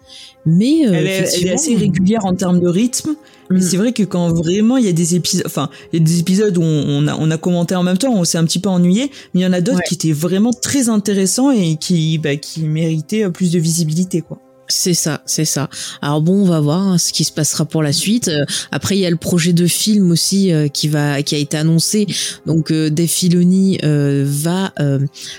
mais 0.47 0.87
euh, 0.87 0.93
elle, 0.93 1.07
est, 1.07 1.53
assez 1.53 1.75
régulière 1.77 2.25
en 2.25 2.35
termes 2.35 2.61
de 2.61 2.69
rythme. 2.69 3.15
Mais 3.51 3.59
mm. 3.59 3.63
c'est 3.63 3.77
vrai 3.77 3.93
que 3.93 4.03
quand 4.03 4.33
vraiment 4.33 4.77
il 4.77 4.87
y 4.87 4.89
a 4.89 4.93
des 4.93 5.15
épisodes, 5.15 5.47
enfin 5.47 5.69
il 5.93 5.99
y 5.99 6.03
a 6.03 6.05
des 6.05 6.21
épisodes 6.21 6.57
où 6.57 6.63
on, 6.63 7.07
a 7.07 7.17
on 7.17 7.31
a 7.31 7.39
commenté 7.39 7.75
en 7.75 7.83
même 7.83 7.99
temps, 7.99 8.15
on 8.15 8.25
s'est 8.25 8.39
un 8.39 8.45
petit 8.45 8.61
peu 8.61 8.69
ennuyé, 8.69 9.11
mais 9.35 9.41
il 9.41 9.43
y 9.43 9.47
en 9.47 9.53
a 9.53 9.61
d'autres 9.61 9.83
qui 9.87 9.95
étaient 9.95 10.13
vraiment 10.13 10.53
très 10.53 10.89
intéressants 10.89 11.51
et 11.51 11.77
qui 11.77 12.19
bah, 12.19 12.37
qui 12.37 12.63
méritaient 12.63 13.29
plus 13.31 13.53
de 13.53 13.59
visibilité 13.59 14.23
quoi. 14.23 14.39
C'est 14.75 14.95
ça, 14.95 15.23
c'est 15.27 15.45
ça. 15.45 15.69
Alors 16.01 16.23
bon, 16.23 16.43
on 16.43 16.45
va 16.45 16.61
voir 16.61 16.81
hein, 16.81 16.99
ce 16.99 17.13
qui 17.13 17.25
se 17.25 17.33
passera 17.33 17.67
pour 17.67 17.83
la 17.83 17.93
suite. 17.93 18.29
Euh, 18.29 18.45
après, 18.71 18.97
il 18.97 19.01
y 19.01 19.07
a 19.07 19.11
le 19.11 19.17
projet 19.17 19.53
de 19.53 19.67
film 19.67 20.11
aussi 20.11 20.51
euh, 20.51 20.69
qui 20.69 20.89
va, 20.89 21.23
qui 21.23 21.35
a 21.35 21.39
été 21.39 21.59
annoncé. 21.59 22.07
Donc, 22.47 22.71
euh, 22.71 22.89
Dave 22.89 23.07
Filoni 23.07 23.79
euh, 23.85 24.25
va 24.27 24.73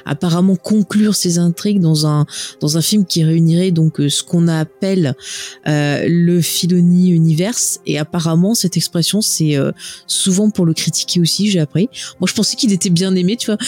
apparemment 0.05 0.55
conclure 0.55 1.15
ses 1.15 1.39
intrigues 1.39 1.79
dans 1.79 2.05
un 2.05 2.25
dans 2.61 2.77
un 2.77 2.81
film 2.81 3.05
qui 3.05 3.23
réunirait 3.23 3.71
donc 3.71 3.95
ce 3.97 4.23
qu'on 4.23 4.47
appelle 4.47 5.15
le 5.65 6.41
Filoni 6.41 7.09
Universe. 7.09 7.79
Et 7.87 7.97
apparemment, 7.97 8.53
cette 8.53 8.77
expression, 8.77 9.21
c'est 9.21 9.57
souvent 10.05 10.51
pour 10.51 10.65
le 10.65 10.73
critiquer 10.73 11.19
aussi. 11.19 11.49
J'ai 11.49 11.59
appris. 11.59 11.89
Moi, 12.19 12.27
je 12.27 12.33
pensais 12.33 12.55
qu'il 12.55 12.71
était 12.71 12.89
bien 12.89 13.15
aimé, 13.15 13.35
tu 13.37 13.47
vois. 13.47 13.57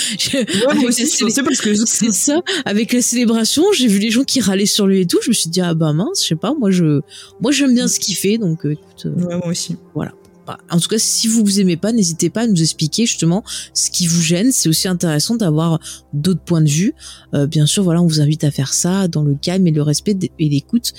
Ouais, 0.75 0.91
c'est 0.91 1.43
parce 1.43 1.61
que 1.61 1.73
c'est 1.85 2.11
ça. 2.11 2.41
Avec 2.65 2.93
la 2.93 3.01
célébration, 3.01 3.63
j'ai 3.73 3.87
vu 3.87 3.99
les 3.99 4.11
gens 4.11 4.23
qui 4.23 4.41
râlaient 4.41 4.65
sur 4.65 4.87
lui 4.87 5.01
et 5.01 5.05
tout. 5.07 5.19
Je 5.23 5.29
me 5.29 5.33
suis 5.33 5.49
dit 5.49 5.54
ah 5.61 5.73
bah 5.73 5.93
mince, 5.93 6.23
je 6.23 6.27
sais 6.27 6.35
pas, 6.35 6.53
moi 6.53 6.71
je, 6.71 7.01
moi 7.41 7.51
j'aime 7.51 7.73
bien 7.73 7.87
ce 7.87 7.99
qu'il 7.99 8.15
fait, 8.15 8.37
donc 8.37 8.65
euh, 8.65 8.71
écoute. 8.71 9.05
Euh, 9.05 9.37
moi 9.37 9.47
aussi. 9.47 9.77
Voilà. 9.93 10.13
Bah, 10.47 10.59
en 10.69 10.79
tout 10.79 10.87
cas, 10.87 10.99
si 10.99 11.27
vous 11.27 11.43
vous 11.43 11.59
aimez 11.59 11.75
pas, 11.75 11.91
n'hésitez 11.91 12.29
pas 12.29 12.41
à 12.41 12.47
nous 12.47 12.61
expliquer 12.61 13.07
justement 13.07 13.43
ce 13.73 13.89
qui 13.89 14.05
vous 14.05 14.21
gêne. 14.21 14.51
C'est 14.51 14.69
aussi 14.69 14.87
intéressant 14.87 15.35
d'avoir 15.35 15.79
d'autres 16.13 16.43
points 16.43 16.61
de 16.61 16.69
vue. 16.69 16.93
Euh, 17.33 17.47
bien 17.47 17.65
sûr, 17.65 17.83
voilà, 17.83 17.99
on 18.01 18.05
vous 18.05 18.21
invite 18.21 18.43
à 18.43 18.51
faire 18.51 18.73
ça 18.73 19.07
dans 19.07 19.23
le 19.23 19.33
calme 19.33 19.65
et 19.65 19.71
le 19.71 19.81
respect 19.81 20.15
et 20.37 20.49
l'écoute 20.49 20.93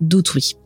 d'autrui. 0.00 0.56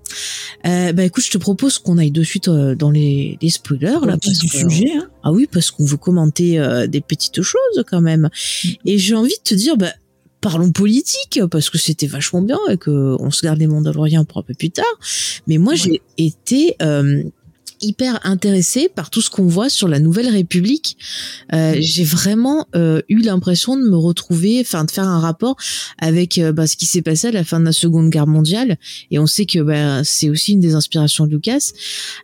bah 0.63 1.03
écoute, 1.03 1.25
je 1.25 1.31
te 1.31 1.39
propose 1.39 1.79
qu'on 1.79 1.97
aille 1.97 2.11
de 2.11 2.23
suite 2.23 2.51
dans 2.51 2.91
les, 2.91 3.39
les 3.41 3.49
spoilers 3.49 4.05
là, 4.05 4.19
parce 4.23 4.39
du 4.39 4.49
sujet. 4.49 4.93
Hein. 4.99 5.09
Ah 5.23 5.33
oui, 5.33 5.49
parce 5.51 5.71
qu'on 5.71 5.87
veut 5.87 5.97
commenter 5.97 6.63
des 6.89 7.01
petites 7.01 7.41
choses 7.41 7.85
quand 7.87 8.03
même. 8.03 8.29
Mm. 8.65 8.69
Et 8.85 8.99
j'ai 8.99 9.15
envie 9.15 9.31
de 9.31 9.49
te 9.49 9.55
dire, 9.55 9.79
bah 9.79 9.93
parlons 10.41 10.73
politique 10.73 11.41
parce 11.51 11.71
que 11.71 11.79
c'était 11.79 12.07
vachement 12.07 12.43
bien 12.43 12.59
et 12.71 12.77
que 12.77 13.17
on 13.21 13.31
se 13.31 13.43
garde 13.43 13.59
les 13.59 13.67
Mandaloriens 13.67 14.25
pour 14.25 14.39
un 14.39 14.43
peu 14.43 14.55
plus 14.55 14.71
tard. 14.71 14.85
Mais 15.47 15.59
moi, 15.59 15.75
j'ai 15.75 16.01
été 16.19 16.77
euh, 16.83 17.23
hyper 17.81 18.21
intéressée 18.25 18.89
par 18.95 19.11
tout 19.11 19.21
ce 19.21 19.31
qu'on 19.31 19.47
voit 19.47 19.69
sur 19.69 19.89
la 19.89 19.99
Nouvelle 19.99 20.29
République. 20.29 20.97
Euh, 21.53 21.77
j'ai 21.79 22.05
vraiment 22.05 22.67
euh, 22.75 23.03
eu 23.09 23.21
l'impression 23.21 23.77
de 23.77 23.83
me 23.83 23.97
retrouver, 23.97 24.59
enfin 24.61 24.85
de 24.85 24.91
faire 24.91 25.09
un 25.09 25.21
rapport 25.21 25.57
avec 25.99 26.39
euh, 26.39 26.53
bah, 26.53 26.67
ce 26.67 26.77
qui 26.77 26.87
s'est 26.87 27.03
passé 27.03 27.29
à 27.29 27.33
la 27.33 27.45
fin 27.45 27.61
de 27.61 27.65
la 27.65 27.73
Seconde 27.73 28.11
Guerre 28.11 28.27
mondiale. 28.27 28.79
Et 29.11 29.19
on 29.19 29.27
sait 29.27 29.47
que 29.47 29.61
bah, 29.61 30.05
c'est 30.05 30.31
aussi 30.31 30.53
une 30.53 30.61
des 30.61 30.75
inspirations 30.75 31.27
de 31.27 31.33
Lucas, 31.33 31.73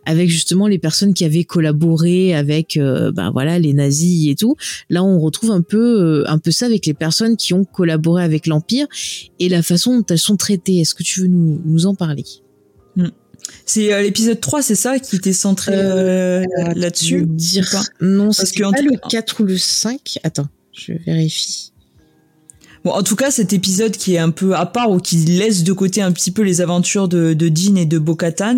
avec 0.05 0.29
justement 0.29 0.67
les 0.67 0.79
personnes 0.79 1.13
qui 1.13 1.25
avaient 1.25 1.43
collaboré 1.43 2.35
avec 2.35 2.79
bah, 3.13 3.29
voilà 3.31 3.59
les 3.59 3.73
nazis 3.73 4.29
et 4.29 4.35
tout. 4.35 4.55
Là, 4.89 5.03
on 5.03 5.19
retrouve 5.19 5.51
un 5.51 5.61
peu 5.61 6.23
un 6.27 6.37
peu 6.37 6.51
ça 6.51 6.65
avec 6.65 6.85
les 6.85 6.93
personnes 6.93 7.37
qui 7.37 7.53
ont 7.53 7.65
collaboré 7.65 8.23
avec 8.23 8.47
l'Empire 8.47 8.87
et 9.39 9.49
la 9.49 9.63
façon 9.63 9.99
dont 9.99 10.05
elles 10.09 10.19
sont 10.19 10.37
traitées. 10.37 10.79
Est-ce 10.79 10.95
que 10.95 11.03
tu 11.03 11.21
veux 11.21 11.27
nous, 11.27 11.61
nous 11.65 11.85
en 11.85 11.95
parler? 11.95 12.25
Hmm. 12.95 13.09
C'est 13.67 13.93
euh, 13.93 14.01
l'épisode 14.01 14.39
3, 14.39 14.61
c'est 14.61 14.75
ça, 14.75 14.97
qui 14.97 15.17
était 15.17 15.33
centré 15.33 15.73
euh, 15.75 16.41
euh, 16.41 16.43
là-dessus 16.73 17.25
dire 17.27 17.83
Non, 17.99 18.31
c'est 18.31 18.57
pas 18.59 18.81
le 18.81 18.97
4 19.09 19.41
ou 19.41 19.43
le 19.43 19.57
5. 19.57 20.19
Attends, 20.23 20.47
je 20.71 20.93
vérifie. 21.05 21.73
Bon, 22.85 22.91
en 22.91 23.03
tout 23.03 23.17
cas, 23.17 23.29
cet 23.29 23.51
épisode 23.51 23.91
qui 23.91 24.15
est 24.15 24.19
un 24.19 24.29
peu 24.29 24.55
à 24.55 24.65
part 24.65 24.89
ou 24.89 24.99
qui 24.99 25.17
laisse 25.17 25.65
de 25.65 25.73
côté 25.73 26.01
un 26.01 26.13
petit 26.13 26.31
peu 26.31 26.43
les 26.43 26.61
aventures 26.61 27.09
de, 27.09 27.33
de 27.33 27.49
Dean 27.49 27.75
et 27.75 27.85
de 27.85 27.99
Bo-Katan, 27.99 28.57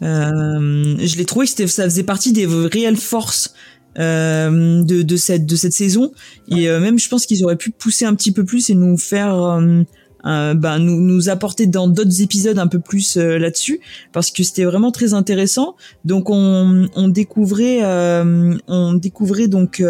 je 0.00 1.16
l'ai 1.16 1.24
trouvé 1.26 1.46
que 1.46 1.66
ça 1.66 1.84
faisait 1.84 2.02
partie 2.02 2.32
des 2.32 2.46
réelles 2.46 2.96
forces 2.96 3.52
de, 3.98 5.02
de, 5.02 5.16
cette, 5.16 5.44
de 5.44 5.56
cette 5.56 5.74
saison. 5.74 6.12
Et 6.48 6.66
même, 6.66 6.98
je 6.98 7.10
pense 7.10 7.26
qu'ils 7.26 7.44
auraient 7.44 7.56
pu 7.56 7.70
pousser 7.72 8.06
un 8.06 8.14
petit 8.14 8.32
peu 8.32 8.46
plus 8.46 8.70
et 8.70 8.74
nous 8.74 8.96
faire 8.96 9.34
euh, 9.34 9.82
ben, 10.26 10.78
nous, 10.78 11.00
nous 11.00 11.28
apporter 11.28 11.66
dans 11.66 11.88
d'autres 11.88 12.20
épisodes 12.20 12.58
un 12.58 12.66
peu 12.66 12.80
plus 12.80 13.16
euh, 13.16 13.38
là-dessus 13.38 13.80
parce 14.12 14.30
que 14.30 14.42
c'était 14.42 14.64
vraiment 14.64 14.90
très 14.90 15.14
intéressant. 15.14 15.76
Donc 16.04 16.30
on, 16.30 16.88
on 16.94 17.08
découvrait 17.08 17.80
euh, 17.82 18.54
on 18.66 18.94
découvrait 18.94 19.48
donc 19.48 19.82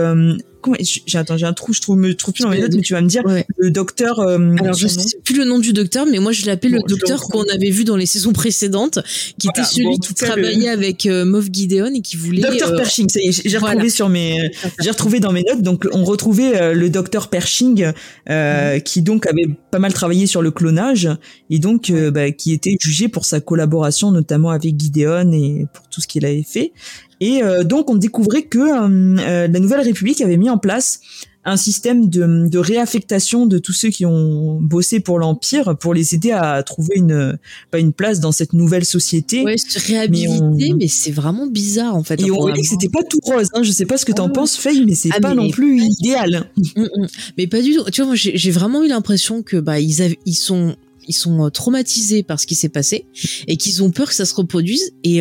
j'ai 0.80 1.18
attends, 1.18 1.36
j'ai 1.36 1.46
un 1.46 1.52
trou, 1.52 1.72
je 1.72 1.80
trouve 1.80 1.96
me 1.98 2.14
trouve 2.14 2.34
plus 2.34 2.42
dans 2.42 2.50
mes 2.50 2.60
notes, 2.60 2.74
mais 2.74 2.82
tu 2.82 2.92
vas 2.92 3.00
me 3.00 3.08
dire 3.08 3.22
le 3.56 3.70
docteur. 3.70 4.20
Euh, 4.20 4.38
Alors 4.60 4.74
je 4.74 4.86
sais 4.86 5.18
plus 5.24 5.36
le 5.36 5.44
nom 5.44 5.58
du 5.58 5.72
docteur, 5.72 6.06
mais 6.06 6.18
moi 6.18 6.32
je 6.32 6.46
l'appelle 6.46 6.72
le 6.72 6.80
docteur 6.86 7.20
qu'on 7.22 7.44
avait 7.52 7.70
vu 7.70 7.84
dans 7.84 7.96
les 7.96 8.06
saisons 8.06 8.32
précédentes, 8.32 8.98
qui 9.38 9.48
était 9.48 9.64
celui 9.64 9.98
qui 9.98 10.14
travaillait 10.14 10.68
avec 10.68 11.06
euh, 11.06 11.24
Moff 11.24 11.46
Gideon 11.52 11.92
et 11.94 12.00
qui 12.00 12.16
voulait. 12.16 12.42
Docteur 12.42 12.72
euh, 12.72 12.76
Pershing, 12.76 13.08
j'ai 13.14 13.58
retrouvé 13.58 13.90
sur 13.90 14.08
mes, 14.08 14.50
j'ai 14.80 14.90
retrouvé 14.90 15.20
dans 15.20 15.32
mes 15.32 15.42
notes, 15.42 15.62
donc 15.62 15.86
on 15.92 16.04
retrouvait 16.04 16.74
le 16.74 16.90
docteur 16.90 17.28
Pershing 17.28 17.92
mhm. 18.28 18.80
qui 18.82 19.02
donc 19.02 19.26
avait 19.26 19.48
pas 19.70 19.78
mal 19.78 19.92
travaillé 19.92 20.26
sur 20.26 20.42
le 20.42 20.50
clonage 20.50 21.08
et 21.50 21.58
donc 21.58 21.92
bah, 21.92 22.30
qui 22.30 22.52
était 22.52 22.76
jugé 22.80 23.08
pour 23.08 23.24
sa 23.24 23.40
collaboration 23.40 24.10
notamment 24.10 24.50
avec 24.50 24.78
Gideon 24.78 25.32
et 25.32 25.66
pour 25.72 25.88
tout 25.88 26.00
ce 26.00 26.06
qu'il 26.06 26.24
avait 26.24 26.42
fait. 26.42 26.72
Et 27.20 27.42
euh, 27.42 27.64
donc 27.64 27.90
on 27.90 27.96
découvrait 27.96 28.42
que 28.42 28.58
euh, 28.58 29.16
euh, 29.20 29.48
la 29.48 29.60
Nouvelle 29.60 29.80
République 29.80 30.20
avait 30.20 30.36
mis 30.36 30.50
en 30.50 30.58
place 30.58 31.00
un 31.48 31.56
système 31.56 32.08
de, 32.10 32.48
de, 32.48 32.58
réaffectation 32.58 33.46
de 33.46 33.58
tous 33.58 33.72
ceux 33.72 33.90
qui 33.90 34.04
ont 34.04 34.58
bossé 34.60 34.98
pour 34.98 35.20
l'Empire 35.20 35.76
pour 35.78 35.94
les 35.94 36.12
aider 36.12 36.32
à 36.32 36.60
trouver 36.64 36.96
une, 36.96 37.38
pas 37.70 37.78
une 37.78 37.92
place 37.92 38.18
dans 38.18 38.32
cette 38.32 38.52
nouvelle 38.52 38.84
société. 38.84 39.44
Ouais, 39.44 39.56
se 39.56 39.78
réhabiliter, 39.78 40.74
mais, 40.74 40.88
c'est 40.88 41.12
vraiment 41.12 41.46
bizarre 41.46 41.94
en 41.94 42.02
fait. 42.02 42.20
Et 42.20 42.32
on 42.32 42.40
voyait 42.40 42.60
que 42.60 42.66
c'était 42.66 42.88
pas 42.88 43.04
tout 43.04 43.20
rose. 43.22 43.48
Hein. 43.54 43.62
Je 43.62 43.70
sais 43.70 43.86
pas 43.86 43.96
ce 43.96 44.04
que 44.04 44.10
t'en 44.10 44.24
en 44.24 44.28
ah 44.28 44.32
penses, 44.32 44.56
Faye, 44.56 44.84
mais 44.84 44.96
c'est 44.96 45.10
ah, 45.12 45.20
pas 45.20 45.34
non 45.34 45.48
plus 45.48 45.82
idéal. 45.82 46.50
Mm, 46.56 46.82
mm. 46.82 47.06
Mais 47.38 47.46
pas 47.46 47.62
du 47.62 47.76
tout. 47.76 47.84
Tu 47.92 48.00
vois, 48.00 48.08
moi 48.08 48.16
j'ai 48.16 48.50
vraiment 48.50 48.82
eu 48.82 48.88
l'impression 48.88 49.44
que 49.44 49.56
bah 49.56 49.78
ils, 49.78 50.02
avaient, 50.02 50.18
ils 50.26 50.34
sont 50.34 50.74
ils 51.06 51.14
sont 51.14 51.50
traumatisés 51.50 52.22
par 52.22 52.40
ce 52.40 52.46
qui 52.46 52.54
s'est 52.54 52.68
passé 52.68 53.06
et 53.46 53.56
qu'ils 53.56 53.82
ont 53.82 53.90
peur 53.90 54.08
que 54.08 54.14
ça 54.14 54.24
se 54.24 54.34
reproduise. 54.34 54.92
Et 55.04 55.20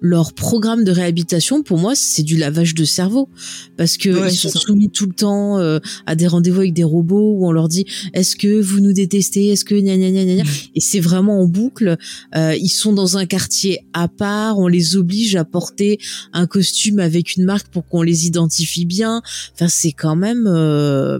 leur 0.00 0.32
programme 0.32 0.84
de 0.84 0.90
réhabilitation, 0.90 1.62
pour 1.62 1.78
moi, 1.78 1.94
c'est 1.94 2.22
du 2.22 2.36
lavage 2.36 2.74
de 2.74 2.84
cerveau 2.84 3.28
parce 3.76 3.96
que 3.96 4.30
ils 4.30 4.36
sont 4.36 4.50
soumis 4.50 4.90
tout 4.90 5.06
le 5.06 5.14
temps 5.14 5.58
à 6.06 6.14
des 6.14 6.26
rendez-vous 6.26 6.60
avec 6.60 6.74
des 6.74 6.84
robots 6.84 7.34
où 7.36 7.46
on 7.46 7.52
leur 7.52 7.68
dit 7.68 7.86
est-ce 8.12 8.36
que 8.36 8.60
vous 8.60 8.80
nous 8.80 8.92
détestez, 8.92 9.48
est-ce 9.48 9.64
que 9.64 9.74
gna 9.74 9.96
gna 9.96 10.10
gna 10.10 10.24
gna, 10.24 10.44
mm. 10.44 10.48
et 10.74 10.80
c'est 10.80 11.00
vraiment 11.00 11.40
en 11.40 11.46
boucle. 11.46 11.96
ils 12.34 12.68
sont 12.68 12.92
dans 12.92 13.16
un 13.16 13.26
quartier 13.26 13.80
à 13.92 14.08
part, 14.08 14.58
on 14.58 14.68
les 14.68 14.96
oblige 14.96 15.36
à 15.36 15.44
porter 15.44 15.98
un 16.32 16.46
costume 16.46 16.98
avec 16.98 17.36
une 17.36 17.44
marque 17.44 17.68
pour 17.68 17.86
qu'on 17.86 18.02
les 18.02 18.26
identifie 18.26 18.84
bien. 18.84 19.22
Enfin, 19.54 19.68
c'est 19.68 19.92
quand 19.92 20.16
même 20.16 20.46
euh, 20.46 21.18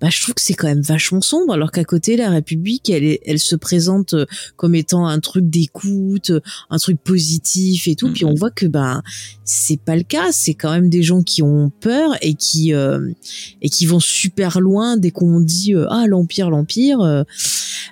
bah, 0.00 0.08
je 0.10 0.20
trouve 0.20 0.34
que 0.34 0.42
c'est 0.42 0.54
quand 0.54 0.66
même 0.66 0.82
vachement 0.82 1.20
sombre, 1.20 1.54
alors 1.54 1.72
qu'à 1.72 1.84
côté, 1.84 2.16
la 2.16 2.30
République, 2.30 2.90
elle, 2.90 3.18
elle 3.24 3.38
se 3.38 3.56
présente 3.56 4.14
euh, 4.14 4.26
comme 4.56 4.74
étant 4.74 5.06
un 5.06 5.20
truc 5.20 5.48
d'écoute, 5.48 6.32
un 6.70 6.78
truc 6.78 6.98
positif 7.02 7.88
et 7.88 7.94
tout. 7.94 8.12
Puis 8.12 8.24
on 8.24 8.34
voit 8.34 8.50
que 8.50 8.66
bah 8.66 9.02
c'est 9.44 9.80
pas 9.80 9.96
le 9.96 10.02
cas. 10.02 10.32
C'est 10.32 10.54
quand 10.54 10.70
même 10.72 10.90
des 10.90 11.02
gens 11.02 11.22
qui 11.22 11.42
ont 11.42 11.70
peur 11.80 12.16
et 12.20 12.34
qui 12.34 12.74
euh, 12.74 13.10
et 13.62 13.70
qui 13.70 13.86
vont 13.86 14.00
super 14.00 14.60
loin 14.60 14.96
dès 14.96 15.10
qu'on 15.10 15.40
dit 15.40 15.74
ah 15.88 16.04
l'empire, 16.06 16.50
l'empire. 16.50 17.24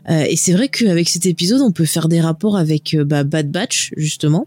et 0.09 0.37
c'est 0.37 0.53
vrai 0.53 0.69
qu'avec 0.69 1.09
cet 1.09 1.27
épisode, 1.27 1.61
on 1.61 1.73
peut 1.73 1.85
faire 1.85 2.09
des 2.09 2.21
rapports 2.21 2.57
avec 2.57 2.97
bah, 2.97 3.25
Bad 3.25 3.51
Batch 3.51 3.93
justement 3.97 4.47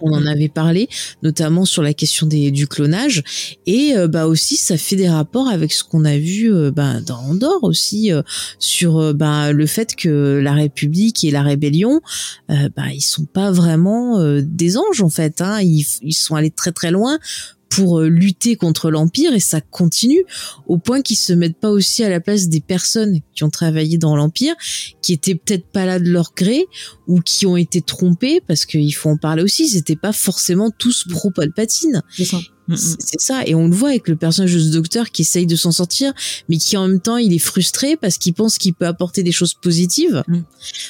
On 0.00 0.12
en 0.12 0.20
mm. 0.20 0.26
avait 0.28 0.48
parlé, 0.48 0.88
notamment 1.22 1.64
sur 1.64 1.82
la 1.82 1.94
question 1.94 2.26
des, 2.26 2.50
du 2.50 2.66
clonage, 2.66 3.22
et 3.66 3.96
euh, 3.96 4.08
bah 4.08 4.26
aussi 4.26 4.56
ça 4.56 4.76
fait 4.76 4.96
des 4.96 5.08
rapports 5.08 5.48
avec 5.48 5.72
ce 5.72 5.84
qu'on 5.84 6.04
a 6.04 6.16
vu 6.16 6.52
euh, 6.52 6.70
bah, 6.70 7.00
dans 7.00 7.18
Andorre 7.18 7.62
aussi 7.64 8.12
euh, 8.12 8.22
sur 8.58 9.14
bah, 9.14 9.52
le 9.52 9.66
fait 9.66 9.94
que 9.94 10.40
la 10.42 10.52
République 10.52 11.24
et 11.24 11.30
la 11.30 11.42
rébellion, 11.42 12.00
bah 12.48 12.90
ils 12.92 13.02
sont 13.02 13.24
pas 13.24 13.50
vraiment 13.50 14.18
des 14.40 14.76
anges 14.76 15.02
en 15.02 15.10
fait, 15.10 15.40
hein. 15.40 15.60
ils, 15.60 15.84
ils 16.02 16.12
sont 16.12 16.34
allés 16.34 16.50
très 16.50 16.72
très 16.72 16.90
loin 16.90 17.18
pour 17.68 18.00
euh, 18.00 18.08
lutter 18.08 18.56
contre 18.56 18.90
l'empire 18.90 19.32
et 19.34 19.40
ça 19.40 19.60
continue 19.60 20.24
au 20.66 20.78
point 20.78 21.02
qu'ils 21.02 21.16
se 21.16 21.32
mettent 21.32 21.58
pas 21.58 21.70
aussi 21.70 22.04
à 22.04 22.08
la 22.08 22.20
place 22.20 22.48
des 22.48 22.60
personnes 22.60 23.20
qui 23.34 23.44
ont 23.44 23.50
travaillé 23.50 23.98
dans 23.98 24.16
l'empire, 24.16 24.54
qui 25.02 25.12
étaient 25.12 25.34
peut-être 25.34 25.66
pas 25.66 25.86
là 25.86 25.98
de 25.98 26.08
leur 26.08 26.32
gré 26.36 26.66
ou 27.06 27.20
qui 27.20 27.46
ont 27.46 27.56
été 27.56 27.80
trompés 27.80 28.40
parce 28.46 28.66
qu'il 28.66 28.94
faut 28.94 29.10
en 29.10 29.16
parler 29.16 29.42
aussi, 29.42 29.66
ils 29.66 29.76
étaient 29.76 29.96
pas 29.96 30.12
forcément 30.12 30.70
tous 30.70 31.04
pro 31.08 31.30
Palpatine. 31.30 32.02
C'est 32.16 32.24
ça. 32.24 32.40
Mm, 32.68 32.74
mm. 32.74 32.96
C'est 32.98 33.20
ça, 33.20 33.42
et 33.46 33.54
on 33.54 33.66
le 33.66 33.74
voit 33.74 33.88
avec 33.90 34.08
le 34.08 34.16
personnage 34.16 34.54
de 34.54 34.60
ce 34.60 34.70
docteur 34.70 35.10
qui 35.10 35.22
essaye 35.22 35.46
de 35.46 35.56
s'en 35.56 35.72
sortir, 35.72 36.12
mais 36.48 36.58
qui 36.58 36.76
en 36.76 36.86
même 36.86 37.00
temps 37.00 37.16
il 37.16 37.32
est 37.32 37.38
frustré 37.38 37.96
parce 37.96 38.18
qu'il 38.18 38.34
pense 38.34 38.58
qu'il 38.58 38.74
peut 38.74 38.86
apporter 38.86 39.22
des 39.22 39.32
choses 39.32 39.54
positives, 39.54 40.22
mm. 40.28 40.40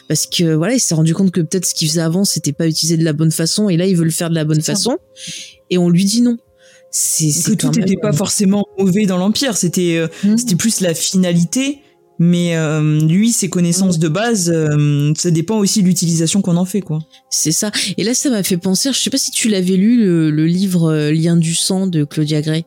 parce 0.09 0.27
que 0.27 0.55
voilà 0.55 0.75
il 0.75 0.81
s'est 0.81 0.95
rendu 0.95 1.14
compte 1.14 1.31
que 1.31 1.41
peut-être 1.41 1.67
ce 1.67 1.75
qu'il 1.75 1.88
faisait 1.88 2.01
avant 2.01 2.25
c'était 2.25 2.53
pas 2.53 2.67
utilisé 2.67 2.97
de 2.97 3.05
la 3.05 3.12
bonne 3.12 3.31
façon, 3.31 3.69
et 3.69 3.77
là 3.77 3.87
il 3.87 3.97
veut 3.97 4.05
le 4.05 4.11
faire 4.11 4.29
de 4.29 4.35
la 4.35 4.45
bonne 4.45 4.61
façon, 4.61 4.99
et 5.71 5.79
on 5.79 5.88
lui 5.88 6.05
dit 6.05 6.21
non 6.21 6.37
c'est 6.99 7.51
que 7.51 7.55
tout 7.55 7.71
n'était 7.71 7.97
pas 7.97 8.13
forcément 8.13 8.67
mauvais 8.79 9.07
dans 9.07 9.19
l'empire 9.19 9.57
c'était 9.57 9.97
euh, 9.97 10.09
mhm. 10.25 10.37
c'était 10.37 10.57
plus 10.57 10.81
la 10.81 10.95
finalité 10.95 11.81
mais 12.19 12.57
euh, 12.57 13.01
lui 13.01 13.31
ses 13.31 13.49
connaissances 13.49 13.97
mhm. 13.97 14.03
de 14.03 14.09
base 14.09 14.51
euh, 14.53 15.13
ça 15.17 15.31
dépend 15.31 15.59
aussi 15.59 15.83
de 15.83 15.87
l'utilisation 15.87 16.43
qu'on 16.43 16.57
en 16.57 16.65
fait 16.65 16.81
quoi 16.81 16.99
c'est 17.31 17.53
ça 17.53 17.71
et 17.97 18.03
là 18.03 18.15
ça 18.15 18.31
m'a 18.31 18.43
fait 18.43 18.57
penser 18.57 18.91
je 18.93 18.99
sais 18.99 19.11
pas 19.11 19.19
si 19.19 19.31
tu 19.31 19.49
l'avais 19.49 19.77
lu 19.77 19.99
le, 19.99 20.31
le 20.31 20.47
livre 20.47 21.11
Lien 21.11 21.37
du 21.37 21.55
sang 21.55 21.87
de 21.87 22.05
Claudia 22.05 22.43
Gray 22.43 22.65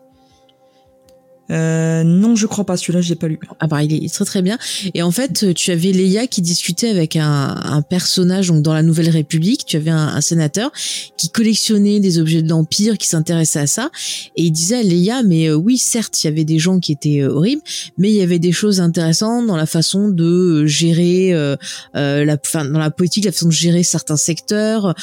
euh, 1.52 2.04
non, 2.04 2.36
je 2.36 2.48
crois 2.48 2.66
pas. 2.66 2.78
Celui-là, 2.78 3.02
j'ai 3.02 3.16
pas 3.16 3.28
lu. 3.28 3.40
Ah 3.60 3.68
bah, 3.68 3.84
il 3.84 4.06
est 4.06 4.14
très 4.14 4.26
très 4.26 4.42
bien. 4.42 4.58
Et 4.94 5.02
en 5.02 5.12
fait, 5.12 5.54
tu 5.54 5.72
avais 5.72 5.92
Leia 5.92 6.28
qui 6.28 6.42
discutait 6.42 6.90
avec 6.90 7.16
un, 7.16 7.84
personnage 7.90 8.48
donc 8.48 8.62
dans 8.62 8.74
la 8.74 8.84
Nouvelle 8.84 9.10
République. 9.10 9.66
Tu 9.66 9.78
avais 9.78 9.92
un, 9.92 10.22
sénateur 10.22 10.72
qui 11.18 11.30
collectionnait 11.30 12.00
des 12.00 12.20
objets 12.20 12.42
de 12.42 12.50
l'Empire, 12.50 12.98
qui 12.98 13.08
s'intéressait 13.08 13.60
à 13.60 13.68
ça, 13.68 13.90
et 14.36 14.44
il 14.44 14.52
disait 14.52 14.78
à 14.78 14.84
Leia, 14.84 15.24
mais 15.24 15.50
euh, 15.50 15.56
oui, 15.56 15.78
certes, 15.78 16.24
il 16.24 16.28
y 16.28 16.30
avait 16.30 16.46
des 16.46 16.60
gens 16.60 16.80
qui 16.80 16.92
étaient 16.92 17.22
euh, 17.22 17.34
horribles, 17.34 17.62
mais 17.98 18.12
il 18.12 18.16
y 18.16 18.22
avait 18.22 18.40
des 18.40 18.52
choses 18.52 18.80
intéressantes 18.80 19.48
dans 19.48 19.58
la 19.58 19.66
façon 19.66 20.10
de 20.10 20.66
gérer 20.68 21.32
la, 21.94 22.38
dans 22.54 22.80
la 22.80 22.92
politique, 22.92 23.26
la 23.26 23.32
façon 23.32 23.48
de 23.48 23.52
gérer 23.54 23.84
certains 23.84 24.16
secteurs, 24.16 24.96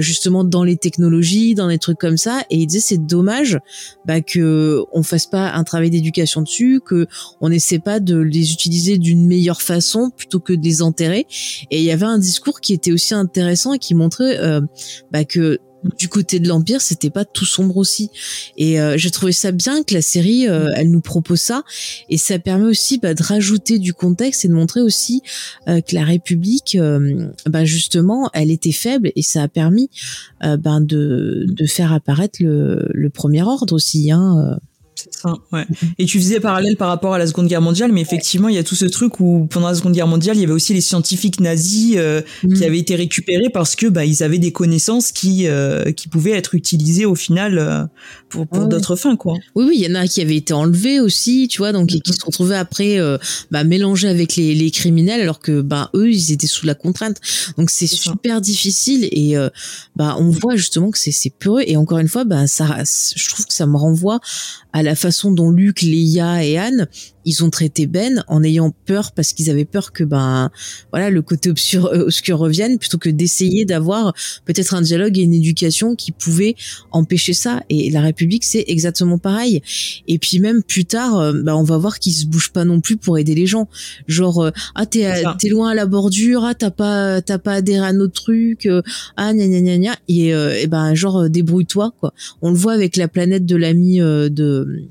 justement 0.00 0.42
dans 0.44 0.64
les 0.64 0.76
technologies, 0.76 1.54
dans 1.54 1.68
les 1.68 1.78
trucs 1.78 1.98
comme 1.98 2.16
ça. 2.16 2.42
Et 2.50 2.56
il 2.56 2.66
disait, 2.66 2.80
c'est 2.80 3.06
dommage 3.06 3.58
bah, 4.06 4.20
que 4.20 4.82
on 4.92 5.02
fasse 5.02 5.26
pas 5.26 5.52
un 5.52 5.64
travail 5.64 5.90
d'éducation 5.92 6.42
dessus, 6.42 6.80
que 6.84 7.06
on 7.40 7.50
n'essaie 7.50 7.78
pas 7.78 8.00
de 8.00 8.16
les 8.18 8.52
utiliser 8.52 8.98
d'une 8.98 9.26
meilleure 9.26 9.62
façon 9.62 10.10
plutôt 10.10 10.40
que 10.40 10.52
de 10.52 10.62
les 10.62 10.82
enterrer. 10.82 11.26
Et 11.70 11.78
il 11.78 11.84
y 11.84 11.90
avait 11.90 12.06
un 12.06 12.18
discours 12.18 12.60
qui 12.60 12.72
était 12.72 12.92
aussi 12.92 13.14
intéressant 13.14 13.74
et 13.74 13.78
qui 13.78 13.94
montrait 13.94 14.38
euh, 14.38 14.60
bah, 15.10 15.24
que 15.24 15.58
du 15.98 16.08
côté 16.08 16.38
de 16.38 16.46
l'empire 16.46 16.80
c'était 16.80 17.10
pas 17.10 17.24
tout 17.24 17.44
sombre 17.44 17.76
aussi. 17.76 18.10
Et 18.56 18.80
euh, 18.80 18.96
j'ai 18.96 19.10
trouvé 19.10 19.32
ça 19.32 19.50
bien 19.50 19.82
que 19.82 19.94
la 19.94 20.02
série 20.02 20.48
euh, 20.48 20.72
elle 20.76 20.92
nous 20.92 21.00
propose 21.00 21.40
ça. 21.40 21.64
Et 22.08 22.18
ça 22.18 22.38
permet 22.38 22.66
aussi 22.66 22.98
bah, 22.98 23.14
de 23.14 23.22
rajouter 23.22 23.80
du 23.80 23.92
contexte 23.92 24.44
et 24.44 24.48
de 24.48 24.54
montrer 24.54 24.80
aussi 24.80 25.22
que 25.66 25.94
la 25.94 26.04
République 26.04 26.78
bah, 27.46 27.64
justement 27.64 28.30
elle 28.32 28.52
était 28.52 28.70
faible 28.70 29.10
et 29.16 29.22
ça 29.22 29.42
a 29.42 29.48
permis 29.48 29.90
ben 30.40 30.80
de, 30.80 31.46
de 31.48 31.66
faire 31.66 31.92
apparaître 31.92 32.40
le, 32.40 32.88
le 32.92 33.10
premier 33.10 33.42
ordre 33.42 33.74
aussi 33.74 34.12
hein 34.12 34.58
ouais. 35.52 35.66
Et 35.98 36.06
tu 36.06 36.18
faisais 36.18 36.40
parallèle 36.40 36.76
par 36.76 36.88
rapport 36.88 37.14
à 37.14 37.18
la 37.18 37.26
Seconde 37.26 37.46
Guerre 37.46 37.62
mondiale, 37.62 37.92
mais 37.92 38.00
effectivement, 38.00 38.48
il 38.48 38.54
y 38.54 38.58
a 38.58 38.64
tout 38.64 38.74
ce 38.74 38.86
truc 38.86 39.20
où 39.20 39.46
pendant 39.50 39.68
la 39.68 39.74
Seconde 39.74 39.92
Guerre 39.92 40.06
mondiale, 40.06 40.36
il 40.36 40.40
y 40.40 40.44
avait 40.44 40.52
aussi 40.52 40.74
les 40.74 40.80
scientifiques 40.80 41.40
nazis 41.40 41.94
euh, 41.96 42.22
qui 42.40 42.60
mm. 42.60 42.62
avaient 42.62 42.78
été 42.78 42.94
récupérés 42.94 43.50
parce 43.52 43.76
que 43.76 43.86
bah 43.86 44.04
ils 44.04 44.22
avaient 44.22 44.38
des 44.38 44.52
connaissances 44.52 45.12
qui 45.12 45.46
euh, 45.46 45.92
qui 45.92 46.08
pouvaient 46.08 46.32
être 46.32 46.54
utilisées 46.54 47.06
au 47.06 47.14
final 47.14 47.58
euh, 47.58 47.84
pour, 48.28 48.46
pour 48.46 48.66
d'autres 48.66 48.96
fins, 48.96 49.16
quoi. 49.16 49.34
Oui, 49.54 49.64
oui, 49.68 49.74
il 49.78 49.88
y 49.88 49.90
en 49.90 49.94
a 49.94 50.06
qui 50.06 50.20
avaient 50.20 50.36
été 50.36 50.52
enlevés 50.52 51.00
aussi, 51.00 51.48
tu 51.48 51.58
vois, 51.58 51.72
donc 51.72 51.88
qui 51.88 51.98
mm-hmm. 51.98 52.20
se 52.20 52.24
retrouvaient 52.24 52.56
après 52.56 52.98
bah, 53.50 53.64
mélangés 53.64 54.08
avec 54.08 54.36
les, 54.36 54.54
les 54.54 54.70
criminels, 54.70 55.20
alors 55.20 55.40
que 55.40 55.60
bah 55.60 55.90
eux, 55.94 56.10
ils 56.10 56.32
étaient 56.32 56.46
sous 56.46 56.66
la 56.66 56.74
contrainte. 56.74 57.18
Donc 57.58 57.70
c'est 57.70 57.86
super 57.86 58.40
difficile 58.40 59.08
et 59.10 59.34
bah 59.96 60.16
on 60.18 60.30
voit 60.30 60.56
justement 60.56 60.90
que 60.90 60.98
c'est 60.98 61.12
c'est 61.12 61.30
peureux 61.30 61.62
et 61.66 61.76
encore 61.76 61.98
une 61.98 62.08
fois, 62.08 62.24
bah 62.24 62.46
ça, 62.46 62.82
je 62.84 63.28
trouve 63.28 63.46
que 63.46 63.52
ça 63.52 63.66
me 63.66 63.76
renvoie 63.76 64.20
à 64.72 64.82
la 64.82 64.94
façon 64.94 65.11
dont 65.32 65.50
Luc, 65.50 65.82
Leia 65.82 66.44
et 66.44 66.58
Anne 66.58 66.88
ils 67.24 67.44
ont 67.44 67.50
traité 67.50 67.86
Ben 67.86 68.24
en 68.28 68.42
ayant 68.42 68.72
peur 68.86 69.12
parce 69.12 69.32
qu'ils 69.32 69.50
avaient 69.50 69.64
peur 69.64 69.92
que 69.92 70.04
ben 70.04 70.50
voilà 70.90 71.10
le 71.10 71.22
côté 71.22 71.50
obscur, 71.50 71.86
euh, 71.86 72.04
obscur 72.04 72.38
revienne 72.38 72.78
plutôt 72.78 72.98
que 72.98 73.10
d'essayer 73.10 73.64
d'avoir 73.64 74.14
peut-être 74.44 74.74
un 74.74 74.82
dialogue 74.82 75.18
et 75.18 75.22
une 75.22 75.34
éducation 75.34 75.94
qui 75.94 76.12
pouvait 76.12 76.56
empêcher 76.90 77.32
ça. 77.32 77.62
Et 77.68 77.90
la 77.90 78.00
République 78.00 78.44
c'est 78.44 78.64
exactement 78.66 79.18
pareil. 79.18 79.62
Et 80.08 80.18
puis 80.18 80.38
même 80.38 80.62
plus 80.62 80.84
tard 80.84 81.18
euh, 81.18 81.32
ben, 81.32 81.54
on 81.54 81.64
va 81.64 81.78
voir 81.78 81.98
qu'ils 81.98 82.14
se 82.14 82.26
bougent 82.26 82.52
pas 82.52 82.64
non 82.64 82.80
plus 82.80 82.96
pour 82.96 83.18
aider 83.18 83.34
les 83.34 83.46
gens. 83.46 83.68
Genre 84.06 84.42
euh, 84.42 84.50
ah 84.74 84.86
t'es 84.86 85.10
t'es 85.38 85.48
loin 85.48 85.70
à 85.70 85.74
la 85.74 85.86
bordure 85.86 86.44
ah 86.44 86.54
t'as 86.54 86.70
pas 86.70 87.22
t'as 87.22 87.38
pas 87.38 87.54
adhéré 87.54 87.86
à 87.86 87.92
notre 87.92 88.22
truc 88.22 88.68
ah 89.16 89.32
gna 89.32 89.46
gna 89.46 89.60
gna 89.60 89.78
gna. 89.78 89.96
Et, 90.08 90.28
et 90.28 90.66
ben 90.66 90.94
genre 90.94 91.28
débrouille-toi 91.28 91.92
quoi. 92.00 92.12
On 92.40 92.50
le 92.50 92.56
voit 92.56 92.72
avec 92.72 92.96
la 92.96 93.08
planète 93.08 93.46
de 93.46 93.56
l'ami 93.56 93.98
de 93.98 94.86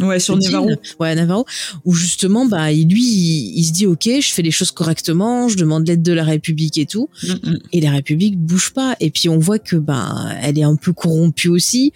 Ouais, 0.00 0.18
sur 0.18 0.36
Navarro. 0.36 0.70
Ouais, 1.00 1.14
Navarro. 1.14 1.46
Où 1.84 1.94
justement, 1.94 2.46
bah, 2.46 2.72
lui, 2.72 3.02
il, 3.02 3.64
se 3.64 3.72
dit, 3.72 3.86
OK, 3.86 4.08
je 4.20 4.32
fais 4.32 4.42
les 4.42 4.50
choses 4.50 4.70
correctement, 4.70 5.48
je 5.48 5.56
demande 5.56 5.86
l'aide 5.86 6.02
de 6.02 6.12
la 6.12 6.24
République 6.24 6.78
et 6.78 6.86
tout. 6.86 7.08
Mm, 7.22 7.32
mm. 7.32 7.58
Et 7.72 7.80
la 7.80 7.90
République 7.90 8.38
bouge 8.38 8.72
pas. 8.72 8.96
Et 9.00 9.10
puis, 9.10 9.28
on 9.28 9.38
voit 9.38 9.58
que, 9.58 9.76
bah, 9.76 10.14
elle 10.40 10.58
est 10.58 10.64
un 10.64 10.76
peu 10.76 10.92
corrompue 10.92 11.48
aussi. 11.48 11.92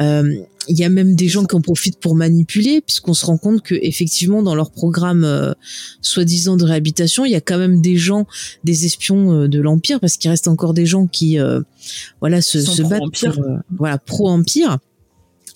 Euh, 0.00 0.34
il 0.70 0.78
y 0.78 0.84
a 0.84 0.90
même 0.90 1.14
des 1.14 1.28
gens 1.28 1.46
qui 1.46 1.56
en 1.56 1.62
profitent 1.62 1.98
pour 1.98 2.14
manipuler, 2.14 2.82
puisqu'on 2.82 3.14
se 3.14 3.24
rend 3.24 3.38
compte 3.38 3.62
que 3.62 3.74
effectivement 3.80 4.42
dans 4.42 4.54
leur 4.54 4.70
programme 4.70 5.24
euh, 5.24 5.54
soi-disant 6.02 6.58
de 6.58 6.64
réhabilitation, 6.64 7.24
il 7.24 7.32
y 7.32 7.36
a 7.36 7.40
quand 7.40 7.56
même 7.56 7.80
des 7.80 7.96
gens, 7.96 8.26
des 8.64 8.84
espions 8.84 9.32
euh, 9.32 9.48
de 9.48 9.60
l'empire, 9.60 9.98
parce 9.98 10.18
qu'il 10.18 10.30
reste 10.30 10.46
encore 10.46 10.74
des 10.74 10.84
gens 10.84 11.06
qui, 11.06 11.38
voilà, 12.20 12.42
se, 12.42 12.60
se 12.60 12.82
battent 12.82 13.00
pour, 13.18 13.44
voilà, 13.78 13.96
pro 13.96 14.28
empire 14.28 14.78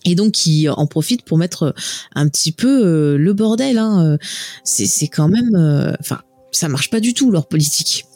et 0.04 0.14
donc 0.14 0.32
qui 0.32 0.68
en 0.68 0.86
profite 0.86 1.22
pour 1.22 1.38
mettre 1.38 1.74
un 2.14 2.28
petit 2.28 2.52
peu 2.52 2.84
euh, 2.84 3.16
le 3.18 3.32
bordel. 3.32 3.78
Hein. 3.78 4.18
C'est 4.64 4.86
c'est 4.86 5.08
quand 5.08 5.28
même, 5.28 5.54
euh, 5.54 5.92
enfin, 6.00 6.20
ça 6.50 6.68
marche 6.68 6.90
pas 6.90 7.00
du 7.00 7.14
tout 7.14 7.30
leur 7.30 7.46
politique. 7.46 8.06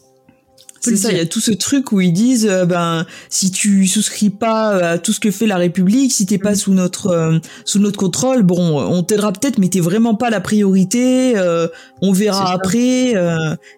C'est 0.81 0.97
ça, 0.97 1.11
il 1.11 1.19
y 1.19 1.21
a 1.21 1.27
tout 1.27 1.41
ce 1.41 1.53
truc 1.53 1.93
où 1.93 2.01
ils 2.01 2.12
disent, 2.12 2.47
euh, 2.47 2.65
ben, 2.65 3.07
si 3.29 3.51
tu 3.51 3.87
souscris 3.87 4.31
pas 4.31 4.75
euh, 4.75 4.95
à 4.95 4.99
tout 4.99 5.12
ce 5.12 5.21
que 5.21 5.31
fait 5.31 5.47
la 5.47 5.57
République, 5.57 6.12
si 6.12 6.27
t'es 6.27 6.39
pas 6.39 6.53
mm. 6.53 6.57
sous 6.57 6.73
notre 6.73 7.07
euh, 7.09 7.39
sous 7.65 7.79
notre 7.79 7.99
contrôle, 7.99 8.43
bon, 8.43 8.81
on 8.81 9.03
t'aidera 9.03 9.33
peut-être, 9.33 9.59
mais 9.59 9.69
t'es 9.69 9.81
vraiment 9.81 10.15
pas 10.15 10.31
la 10.31 10.41
priorité. 10.41 11.35
on 12.03 12.12
verra 12.12 12.53
après. 12.53 13.15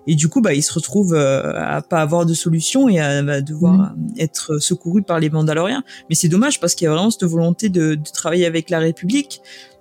et 0.06 0.14
du 0.14 0.28
coup, 0.28 0.40
bah, 0.40 0.54
ils 0.54 0.62
se 0.62 0.72
retrouvent 0.72 1.14
à 1.14 1.82
pas 1.82 2.00
avoir 2.00 2.26
de 2.26 2.34
solution 2.34 2.88
et 2.88 3.00
à, 3.00 3.40
devoir 3.40 3.74
mm. 3.74 4.12
être 4.18 4.58
secourus 4.58 5.02
par 5.02 5.20
les 5.20 5.30
Mandaloriens. 5.30 5.84
Mais 6.08 6.14
c'est 6.14 6.28
dommage 6.28 6.60
parce 6.60 6.74
qu'il 6.74 6.86
y 6.86 6.88
a 6.88 6.92
vraiment 6.92 7.10
cette 7.10 7.24
volonté 7.24 7.68
de, 7.68 7.94
de 7.94 8.10
travailler 8.12 8.46
avec 8.46 8.70
la 8.70 8.78
République 8.78 9.40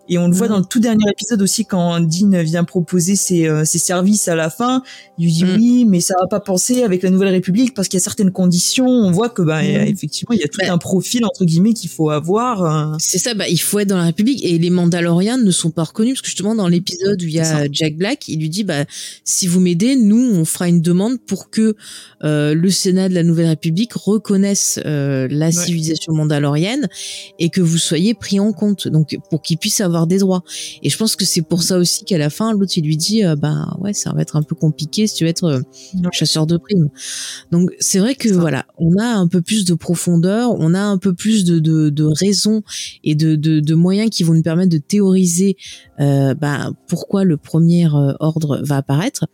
Et 0.09 0.17
on 0.17 0.27
le 0.27 0.33
voit 0.35 0.47
dans 0.47 0.57
le 0.57 0.65
tout 0.65 0.79
dernier 0.79 1.03
épisode 1.11 1.41
aussi 1.41 1.65
quand 1.65 1.99
Dean 1.99 2.41
vient 2.43 2.63
proposer 2.63 3.15
ses, 3.15 3.47
euh, 3.47 3.65
ses 3.65 3.79
services 3.79 4.27
à 4.27 4.35
la 4.35 4.49
fin. 4.49 4.83
Il 5.17 5.25
lui 5.25 5.31
dit 5.33 5.43
Mm. 5.45 5.55
oui, 5.57 5.85
mais 5.85 5.99
ça 5.99 6.13
va 6.19 6.27
pas 6.27 6.39
penser 6.39 6.83
avec 6.83 7.03
la 7.03 7.09
Nouvelle 7.09 7.29
République 7.29 7.73
parce 7.73 7.87
qu'il 7.87 7.97
y 7.97 8.01
a 8.01 8.03
certaines 8.03 8.31
conditions. 8.31 8.87
On 8.87 9.11
voit 9.11 9.29
que 9.29 9.41
bah, 9.41 9.61
Mm. 9.61 9.87
effectivement 9.87 10.33
il 10.33 10.39
y 10.39 10.43
a 10.43 10.47
tout 10.47 10.59
Bah. 10.61 10.71
un 10.71 10.77
profil 10.77 11.25
entre 11.25 11.45
guillemets 11.45 11.73
qu'il 11.73 11.89
faut 11.89 12.09
avoir. 12.09 12.63
euh. 12.63 12.95
C'est 12.99 13.17
ça, 13.17 13.33
bah, 13.33 13.47
il 13.49 13.57
faut 13.59 13.79
être 13.79 13.87
dans 13.89 13.97
la 13.97 14.05
République 14.05 14.43
et 14.45 14.57
les 14.57 14.69
Mandaloriens 14.69 15.37
ne 15.37 15.51
sont 15.51 15.71
pas 15.71 15.83
reconnus 15.83 16.13
parce 16.15 16.21
que 16.21 16.27
justement 16.27 16.55
dans 16.55 16.67
l'épisode 16.67 17.21
où 17.21 17.25
il 17.25 17.31
y 17.33 17.39
a 17.39 17.67
Jack 17.71 17.95
Black, 17.97 18.27
il 18.27 18.39
lui 18.39 18.49
dit 18.49 18.63
bah 18.63 18.85
si 19.23 19.47
vous 19.47 19.59
m'aidez, 19.59 19.95
nous 19.95 20.31
on 20.33 20.45
fera 20.45 20.67
une 20.67 20.81
demande 20.81 21.17
pour 21.19 21.49
que 21.49 21.75
euh, 22.23 22.53
le 22.53 22.69
Sénat 22.69 23.09
de 23.09 23.13
la 23.13 23.23
Nouvelle 23.23 23.47
République 23.47 23.93
reconnaisse 23.93 24.79
euh, 24.85 25.27
la 25.29 25.51
civilisation 25.51 26.13
mandalorienne 26.13 26.87
et 27.39 27.49
que 27.49 27.61
vous 27.61 27.77
soyez 27.77 28.13
pris 28.13 28.39
en 28.39 28.53
compte, 28.53 28.87
donc 28.87 29.15
pour 29.29 29.41
qu'ils 29.41 29.57
puissent 29.57 29.81
avoir 29.81 29.96
des 30.05 30.19
droits. 30.19 30.43
Et 30.83 30.89
je 30.89 30.97
pense 30.97 31.15
que 31.15 31.25
c'est 31.25 31.41
pour 31.41 31.63
ça 31.63 31.77
aussi 31.79 32.05
qu'à 32.05 32.19
la 32.19 32.29
fin 32.29 32.53
l'autre 32.53 32.73
il 32.77 32.85
lui 32.85 32.97
dit 32.97 33.23
euh, 33.23 33.35
bah 33.35 33.75
ouais 33.79 33.93
ça 33.93 34.13
va 34.13 34.21
être 34.21 34.35
un 34.35 34.43
peu 34.43 34.53
compliqué 34.53 35.07
si 35.07 35.15
tu 35.15 35.23
veux 35.23 35.29
être 35.29 35.45
euh, 35.45 35.61
chasseur 36.11 36.45
de 36.45 36.57
primes. 36.57 36.89
Donc 37.51 37.71
c'est 37.79 37.99
vrai 37.99 38.13
que 38.13 38.29
voilà, 38.29 38.65
on 38.77 38.97
a 38.99 39.05
un 39.05 39.27
peu 39.27 39.41
plus 39.41 39.65
de 39.65 39.73
profondeur, 39.73 40.53
on 40.59 40.73
a 40.73 40.81
un 40.81 40.97
peu 40.97 41.13
plus 41.13 41.45
de, 41.45 41.59
de, 41.59 41.89
de 41.89 42.03
raisons 42.03 42.61
et 43.03 43.15
de, 43.15 43.35
de, 43.35 43.59
de 43.59 43.75
moyens 43.75 44.09
qui 44.09 44.23
vont 44.23 44.33
nous 44.33 44.43
permettre 44.43 44.71
de 44.71 44.77
théoriser 44.77 45.57
euh, 45.99 46.33
bah, 46.35 46.71
pourquoi 46.87 47.23
le 47.23 47.37
premier 47.37 47.85
euh, 47.87 48.13
ordre 48.19 48.61
va 48.63 48.77
apparaître. 48.77 49.25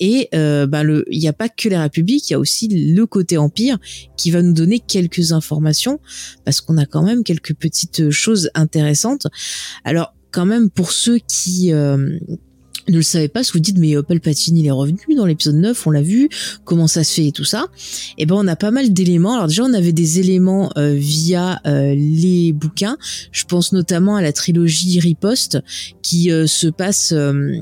Et 0.00 0.28
euh, 0.34 0.66
bah, 0.66 0.82
le, 0.82 1.04
il 1.10 1.20
n'y 1.20 1.28
a 1.28 1.32
pas 1.32 1.48
que 1.48 1.68
la 1.68 1.82
République, 1.82 2.28
il 2.30 2.32
y 2.32 2.36
a 2.36 2.38
aussi 2.38 2.68
le 2.68 3.06
côté 3.06 3.38
empire 3.38 3.78
qui 4.16 4.30
va 4.30 4.42
nous 4.42 4.52
donner 4.52 4.78
quelques 4.80 5.32
informations 5.32 6.00
parce 6.44 6.60
qu'on 6.60 6.76
a 6.78 6.86
quand 6.86 7.02
même 7.02 7.24
quelques 7.24 7.54
petites 7.54 8.10
choses 8.10 8.50
intéressantes. 8.54 9.26
Alors 9.84 10.14
quand 10.30 10.46
même 10.46 10.70
pour 10.70 10.92
ceux 10.92 11.18
qui 11.26 11.72
euh, 11.72 12.18
ne 12.90 12.96
le 12.96 13.02
savaient 13.02 13.28
pas, 13.28 13.42
si 13.42 13.52
vous 13.52 13.60
dites 13.60 13.78
mais 13.78 13.96
euh, 13.96 14.02
Palpatine 14.02 14.56
il 14.56 14.66
est 14.66 14.70
revenu 14.70 14.98
dans 15.16 15.26
l'épisode 15.26 15.56
9, 15.56 15.86
on 15.86 15.90
l'a 15.90 16.02
vu, 16.02 16.28
comment 16.64 16.86
ça 16.86 17.04
se 17.04 17.14
fait 17.14 17.26
et 17.26 17.32
tout 17.32 17.44
ça. 17.44 17.66
Et 18.16 18.26
ben 18.26 18.36
on 18.36 18.46
a 18.46 18.56
pas 18.56 18.70
mal 18.70 18.92
d'éléments. 18.92 19.34
Alors 19.34 19.48
déjà 19.48 19.64
on 19.64 19.74
avait 19.74 19.92
des 19.92 20.20
éléments 20.20 20.70
euh, 20.76 20.94
via 20.94 21.60
euh, 21.66 21.94
les 21.94 22.52
bouquins. 22.52 22.96
Je 23.32 23.44
pense 23.44 23.72
notamment 23.72 24.16
à 24.16 24.22
la 24.22 24.32
trilogie 24.32 25.00
Riposte 25.00 25.58
qui 26.02 26.30
euh, 26.30 26.46
se 26.46 26.68
passe 26.68 27.12
euh, 27.12 27.60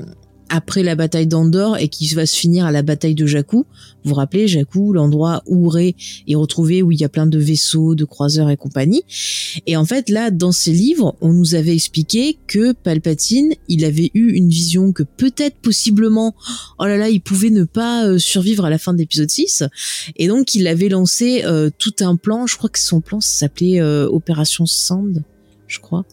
après 0.49 0.83
la 0.83 0.95
bataille 0.95 1.27
d'Andorre 1.27 1.77
et 1.77 1.87
qui 1.87 2.07
va 2.13 2.25
se 2.25 2.37
finir 2.37 2.65
à 2.65 2.71
la 2.71 2.81
bataille 2.81 3.15
de 3.15 3.25
Jakku. 3.25 3.65
Vous 4.03 4.09
vous 4.09 4.15
rappelez 4.15 4.47
Jakku, 4.47 4.93
l'endroit 4.93 5.43
où 5.45 5.67
Rey 5.67 5.95
est 6.27 6.35
retrouvé 6.35 6.81
où 6.81 6.91
il 6.91 6.99
y 6.99 7.03
a 7.03 7.09
plein 7.09 7.27
de 7.27 7.39
vaisseaux, 7.39 7.95
de 7.95 8.05
croiseurs 8.05 8.49
et 8.49 8.57
compagnie. 8.57 9.03
Et 9.65 9.75
en 9.75 9.85
fait 9.85 10.09
là 10.09 10.31
dans 10.31 10.51
ces 10.51 10.71
livres, 10.71 11.15
on 11.21 11.33
nous 11.33 11.55
avait 11.55 11.73
expliqué 11.73 12.37
que 12.47 12.73
Palpatine, 12.73 13.53
il 13.67 13.85
avait 13.85 14.11
eu 14.13 14.31
une 14.33 14.49
vision 14.49 14.91
que 14.91 15.03
peut-être 15.03 15.57
possiblement 15.57 16.35
oh 16.79 16.85
là 16.85 16.97
là, 16.97 17.09
il 17.09 17.21
pouvait 17.21 17.49
ne 17.49 17.63
pas 17.63 18.05
euh, 18.05 18.17
survivre 18.17 18.65
à 18.65 18.69
la 18.69 18.77
fin 18.77 18.93
de 18.93 18.99
l'épisode 18.99 19.29
6 19.29 19.63
et 20.15 20.27
donc 20.27 20.55
il 20.55 20.67
avait 20.67 20.89
lancé 20.89 21.43
euh, 21.45 21.69
tout 21.77 21.95
un 22.01 22.15
plan, 22.15 22.47
je 22.47 22.57
crois 22.57 22.69
que 22.69 22.79
son 22.79 23.01
plan 23.01 23.21
s'appelait 23.21 23.81
euh, 23.81 24.07
Opération 24.07 24.65
Sand, 24.65 25.23
je 25.67 25.79
crois. 25.79 26.05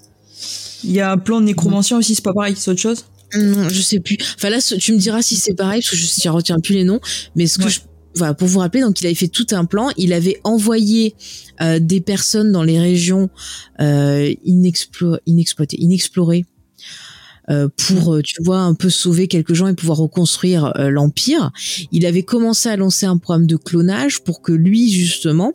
Il 0.82 0.92
y 0.92 1.00
a 1.00 1.10
un 1.10 1.18
plan 1.18 1.40
de 1.40 1.46
nécromancien 1.46 1.96
aussi, 1.96 2.14
c'est 2.14 2.24
pas 2.24 2.34
pareil, 2.34 2.54
c'est 2.56 2.70
autre 2.70 2.80
chose? 2.80 3.04
Non, 3.36 3.68
je 3.68 3.80
sais 3.80 4.00
plus. 4.00 4.16
Enfin 4.36 4.50
là, 4.50 4.58
tu 4.60 4.92
me 4.92 4.98
diras 4.98 5.22
si 5.22 5.36
c'est 5.36 5.54
pareil, 5.54 5.80
parce 5.80 5.90
que 5.90 5.96
je 5.96 6.28
ne 6.28 6.32
retiens 6.32 6.58
plus 6.60 6.74
les 6.74 6.84
noms. 6.84 7.00
Mais 7.36 7.46
ce 7.46 7.58
que 7.58 7.64
Ouais. 7.64 7.70
je, 7.70 7.80
voilà, 8.16 8.34
pour 8.34 8.46
vous 8.48 8.60
rappeler, 8.60 8.80
donc 8.82 9.00
il 9.00 9.06
avait 9.06 9.14
fait 9.14 9.28
tout 9.28 9.46
un 9.52 9.64
plan. 9.64 9.90
Il 9.96 10.12
avait 10.12 10.38
envoyé 10.44 11.14
euh, 11.60 11.78
des 11.80 12.00
personnes 12.00 12.52
dans 12.52 12.62
les 12.62 12.78
régions 12.78 13.28
euh, 13.80 14.32
inexplo- 14.46 15.18
inexploitées, 15.26 15.80
inexplorées. 15.80 16.44
euh, 17.50 17.68
pour, 17.76 18.14
euh, 18.14 18.22
tu 18.22 18.42
vois, 18.42 18.60
un 18.60 18.72
peu 18.72 18.88
sauver 18.88 19.28
quelques 19.28 19.52
gens 19.52 19.66
et 19.66 19.74
pouvoir 19.74 19.98
reconstruire 19.98 20.72
l'empire. 20.78 21.50
Il 21.92 22.06
avait 22.06 22.22
commencé 22.22 22.70
à 22.70 22.76
lancer 22.76 23.04
un 23.04 23.18
programme 23.18 23.46
de 23.46 23.56
clonage 23.56 24.20
pour 24.24 24.40
que 24.40 24.50
lui, 24.52 24.90
justement, 24.90 25.52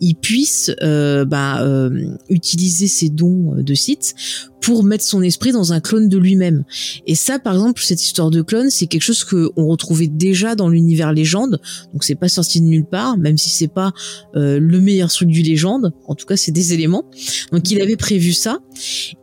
il 0.00 0.14
puisse 0.14 0.70
euh, 0.82 1.26
bah, 1.26 1.62
euh, 1.62 1.90
utiliser 2.30 2.86
ses 2.88 3.10
dons 3.10 3.56
de 3.58 3.74
site 3.74 4.14
pour 4.60 4.84
mettre 4.84 5.04
son 5.04 5.22
esprit 5.22 5.52
dans 5.52 5.72
un 5.72 5.80
clone 5.80 6.08
de 6.08 6.18
lui-même. 6.18 6.64
Et 7.06 7.14
ça, 7.14 7.38
par 7.38 7.54
exemple, 7.54 7.80
cette 7.82 8.02
histoire 8.02 8.30
de 8.30 8.42
clone, 8.42 8.70
c'est 8.70 8.86
quelque 8.86 9.02
chose 9.02 9.24
que 9.24 9.50
on 9.56 9.66
retrouvait 9.68 10.08
déjà 10.08 10.54
dans 10.54 10.68
l'univers 10.68 11.12
légende. 11.12 11.60
Donc 11.92 12.04
c'est 12.04 12.14
pas 12.14 12.28
sorti 12.28 12.60
de 12.60 12.66
nulle 12.66 12.84
part, 12.84 13.16
même 13.18 13.38
si 13.38 13.50
c'est 13.50 13.68
pas 13.68 13.92
euh, 14.36 14.58
le 14.60 14.80
meilleur 14.80 15.10
truc 15.10 15.28
du 15.28 15.42
légende. 15.42 15.92
En 16.06 16.14
tout 16.14 16.26
cas, 16.26 16.36
c'est 16.36 16.52
des 16.52 16.72
éléments. 16.74 17.04
Donc 17.52 17.70
il 17.70 17.80
avait 17.80 17.96
prévu 17.96 18.32
ça. 18.32 18.58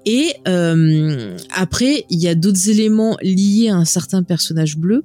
Et 0.05 0.33
euh, 0.47 1.37
après, 1.53 2.05
il 2.09 2.19
y 2.19 2.27
a 2.27 2.35
d'autres 2.35 2.69
éléments 2.69 3.17
liés 3.21 3.69
à 3.69 3.75
un 3.75 3.85
certain 3.85 4.23
personnage 4.23 4.77
bleu. 4.77 5.03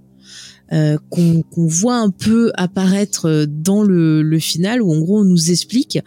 euh, 0.72 0.98
qu'on 1.10 1.42
voit 1.66 1.96
un 1.96 2.10
peu 2.10 2.52
apparaître 2.54 3.44
dans 3.48 3.82
le, 3.82 4.38
final 4.38 4.80
où 4.80 4.92
en 4.92 5.00
gros 5.00 5.20
on 5.20 5.24
nous 5.24 5.50
explique 5.50 5.98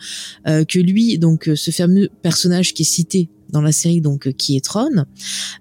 euh, 0.48 0.64
que 0.64 0.80
lui 0.80 1.20
donc 1.20 1.50
ce 1.54 1.72
fameux 1.72 2.10
personnage 2.22 2.74
qui 2.74 2.84
est 2.84 2.86
cité 2.86 3.30
dans 3.54 3.62
la 3.62 3.72
série 3.72 4.02
donc 4.02 4.28
euh, 4.28 4.32
qui 4.32 4.58
est 4.58 4.66
Tron 4.66 5.06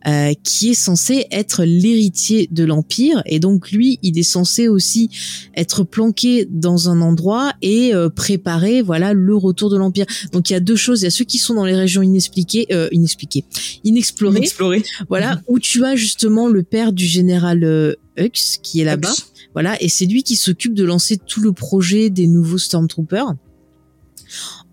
euh, 0.06 0.32
qui 0.42 0.70
est 0.70 0.74
censé 0.74 1.26
être 1.30 1.64
l'héritier 1.64 2.48
de 2.50 2.64
l'empire. 2.64 3.22
Et 3.26 3.38
donc 3.38 3.70
lui 3.70 3.98
il 4.02 4.18
est 4.18 4.24
censé 4.24 4.66
aussi 4.66 5.10
être 5.54 5.84
planqué 5.84 6.46
dans 6.50 6.88
un 6.88 7.00
endroit 7.00 7.52
et 7.62 7.94
euh, 7.94 8.08
préparer 8.08 8.82
voilà 8.82 9.12
le 9.12 9.36
retour 9.36 9.70
de 9.70 9.76
l'empire. 9.76 10.06
Donc 10.32 10.50
il 10.50 10.54
y 10.54 10.56
a 10.56 10.60
deux 10.60 10.76
choses. 10.76 11.02
Il 11.02 11.04
y 11.04 11.08
a 11.08 11.10
ceux 11.10 11.24
qui 11.24 11.38
sont 11.38 11.54
dans 11.54 11.64
les 11.64 11.76
régions 11.76 12.02
inexpliquées 12.02 12.66
euh, 12.72 12.88
inexpliquées 12.90 13.44
inexplorées. 13.84 14.38
Explorer. 14.38 14.82
voilà 15.08 15.40
où 15.46 15.58
tu 15.58 15.84
as 15.84 15.94
justement 15.94 16.48
le 16.48 16.62
père 16.62 16.92
du 16.92 17.06
général 17.06 17.62
euh, 17.64 17.94
Hux 18.16 18.58
qui 18.62 18.80
est 18.80 18.84
là-bas. 18.84 19.12
Voilà, 19.54 19.80
et 19.82 19.88
c'est 19.88 20.06
lui 20.06 20.22
qui 20.22 20.36
s'occupe 20.36 20.72
de 20.72 20.84
lancer 20.84 21.18
tout 21.18 21.40
le 21.40 21.52
projet 21.52 22.08
des 22.08 22.26
nouveaux 22.26 22.58
Stormtroopers 22.58 23.34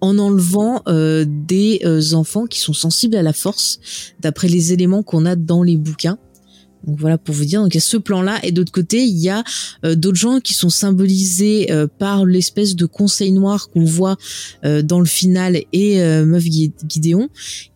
en 0.01 0.17
enlevant 0.17 0.81
euh, 0.87 1.25
des 1.27 1.81
euh, 1.85 2.13
enfants 2.13 2.45
qui 2.45 2.59
sont 2.59 2.73
sensibles 2.73 3.15
à 3.15 3.23
la 3.23 3.33
force, 3.33 3.79
d'après 4.19 4.47
les 4.47 4.73
éléments 4.73 5.03
qu'on 5.03 5.25
a 5.25 5.35
dans 5.35 5.63
les 5.63 5.77
bouquins. 5.77 6.17
Donc 6.85 6.97
voilà 6.97 7.17
pour 7.17 7.35
vous 7.35 7.45
dire. 7.45 7.61
Donc 7.61 7.73
il 7.73 7.77
y 7.77 7.79
a 7.79 7.81
ce 7.81 7.97
plan-là 7.97 8.39
et 8.43 8.51
d'autre 8.51 8.71
côté 8.71 9.03
il 9.03 9.17
y 9.17 9.29
a 9.29 9.43
euh, 9.85 9.95
d'autres 9.95 10.17
gens 10.17 10.39
qui 10.39 10.53
sont 10.53 10.69
symbolisés 10.69 11.71
euh, 11.71 11.87
par 11.87 12.25
l'espèce 12.25 12.75
de 12.75 12.85
conseil 12.85 13.31
noir 13.31 13.69
qu'on 13.69 13.83
voit 13.83 14.17
euh, 14.63 14.81
dans 14.81 14.99
le 14.99 15.05
final 15.05 15.61
et 15.73 16.01
euh, 16.01 16.25
Meuf 16.25 16.43
Gideon 16.43 17.29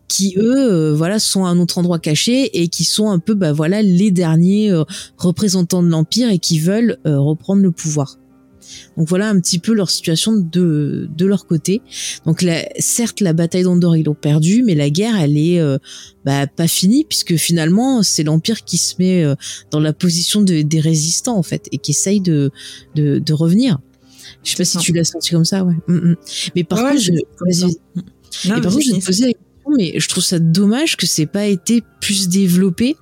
qui 0.08 0.34
eux 0.38 0.72
euh, 0.72 0.94
voilà 0.94 1.18
sont 1.18 1.44
à 1.44 1.48
un 1.48 1.58
autre 1.58 1.78
endroit 1.78 1.98
caché 1.98 2.60
et 2.60 2.68
qui 2.68 2.84
sont 2.84 3.10
un 3.10 3.18
peu 3.18 3.34
bah 3.34 3.52
voilà 3.52 3.82
les 3.82 4.10
derniers 4.10 4.70
euh, 4.70 4.84
représentants 5.16 5.82
de 5.82 5.88
l'empire 5.88 6.30
et 6.30 6.38
qui 6.38 6.58
veulent 6.58 6.98
euh, 7.06 7.18
reprendre 7.18 7.62
le 7.62 7.70
pouvoir. 7.70 8.18
Donc 8.96 9.08
voilà 9.08 9.28
un 9.28 9.38
petit 9.40 9.58
peu 9.58 9.72
leur 9.74 9.90
situation 9.90 10.32
de 10.32 11.08
de 11.16 11.26
leur 11.26 11.46
côté. 11.46 11.82
Donc 12.26 12.42
la, 12.42 12.64
certes 12.78 13.20
la 13.20 13.32
bataille 13.32 13.64
d'Andorre 13.64 13.96
ils 13.96 14.04
l'ont 14.04 14.14
perdue, 14.14 14.62
mais 14.64 14.74
la 14.74 14.90
guerre 14.90 15.16
elle 15.18 15.36
est 15.36 15.60
euh, 15.60 15.78
bah, 16.24 16.46
pas 16.46 16.68
finie 16.68 17.04
puisque 17.08 17.36
finalement 17.36 18.02
c'est 18.02 18.22
l'empire 18.22 18.64
qui 18.64 18.78
se 18.78 18.94
met 18.98 19.24
euh, 19.24 19.34
dans 19.70 19.80
la 19.80 19.92
position 19.92 20.42
de, 20.42 20.62
des 20.62 20.80
résistants 20.80 21.36
en 21.36 21.42
fait 21.42 21.68
et 21.72 21.78
qui 21.78 21.90
essaye 21.92 22.20
de 22.20 22.50
de, 22.94 23.18
de 23.18 23.32
revenir. 23.32 23.78
Je 24.42 24.50
sais 24.50 24.56
pas 24.56 24.64
si 24.64 24.72
ça. 24.72 24.80
tu 24.80 24.92
l'as 24.92 25.04
senti 25.04 25.30
comme 25.30 25.44
ça, 25.44 25.64
ouais. 25.64 25.74
Mm, 25.88 25.94
mm. 26.10 26.16
Mais 26.54 26.64
par 26.64 26.78
Ouais, 26.82 26.90
contre, 26.90 27.02
je. 27.02 27.12
Non, 28.48 28.56
Et 28.56 28.60
par 28.60 28.72
vas-y, 28.72 28.72
contre, 28.72 28.72
je 28.72 28.76
vais 28.76 28.82
finis. 28.82 29.00
te 29.00 29.06
poser 29.06 29.24
la 29.24 29.32
question, 29.32 29.53
mais 29.76 29.98
je 29.98 30.08
trouve 30.08 30.24
ça 30.24 30.38
dommage 30.38 30.96
que 30.96 31.06
c'est 31.06 31.26
pas 31.26 31.46
été 31.46 31.82
plus 32.00 32.28
développé, 32.28 32.96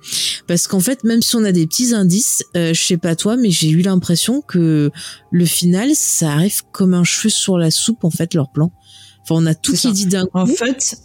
parce 0.47 0.67
qu'en 0.67 0.79
fait, 0.79 1.03
même 1.03 1.21
si 1.21 1.35
on 1.35 1.43
a 1.43 1.51
des 1.51 1.67
petits 1.67 1.93
indices, 1.93 2.43
euh, 2.55 2.73
je 2.73 2.83
sais 2.83 2.97
pas 2.97 3.15
toi, 3.15 3.35
mais 3.37 3.51
j'ai 3.51 3.69
eu 3.69 3.81
l'impression 3.81 4.41
que 4.41 4.91
le 5.31 5.45
final, 5.45 5.91
ça 5.93 6.31
arrive 6.31 6.61
comme 6.71 6.93
un 6.93 7.03
cheveu 7.03 7.29
sur 7.29 7.57
la 7.57 7.71
soupe, 7.71 8.03
en 8.03 8.11
fait, 8.11 8.33
leur 8.33 8.51
plan. 8.51 8.71
Enfin, 9.23 9.35
on 9.41 9.45
a 9.45 9.55
tout 9.55 9.73
qui 9.73 9.77
ça. 9.77 9.91
dit 9.91 10.05
d'un 10.05 10.25
coup. 10.25 10.37
En 10.37 10.45
fait, 10.45 10.97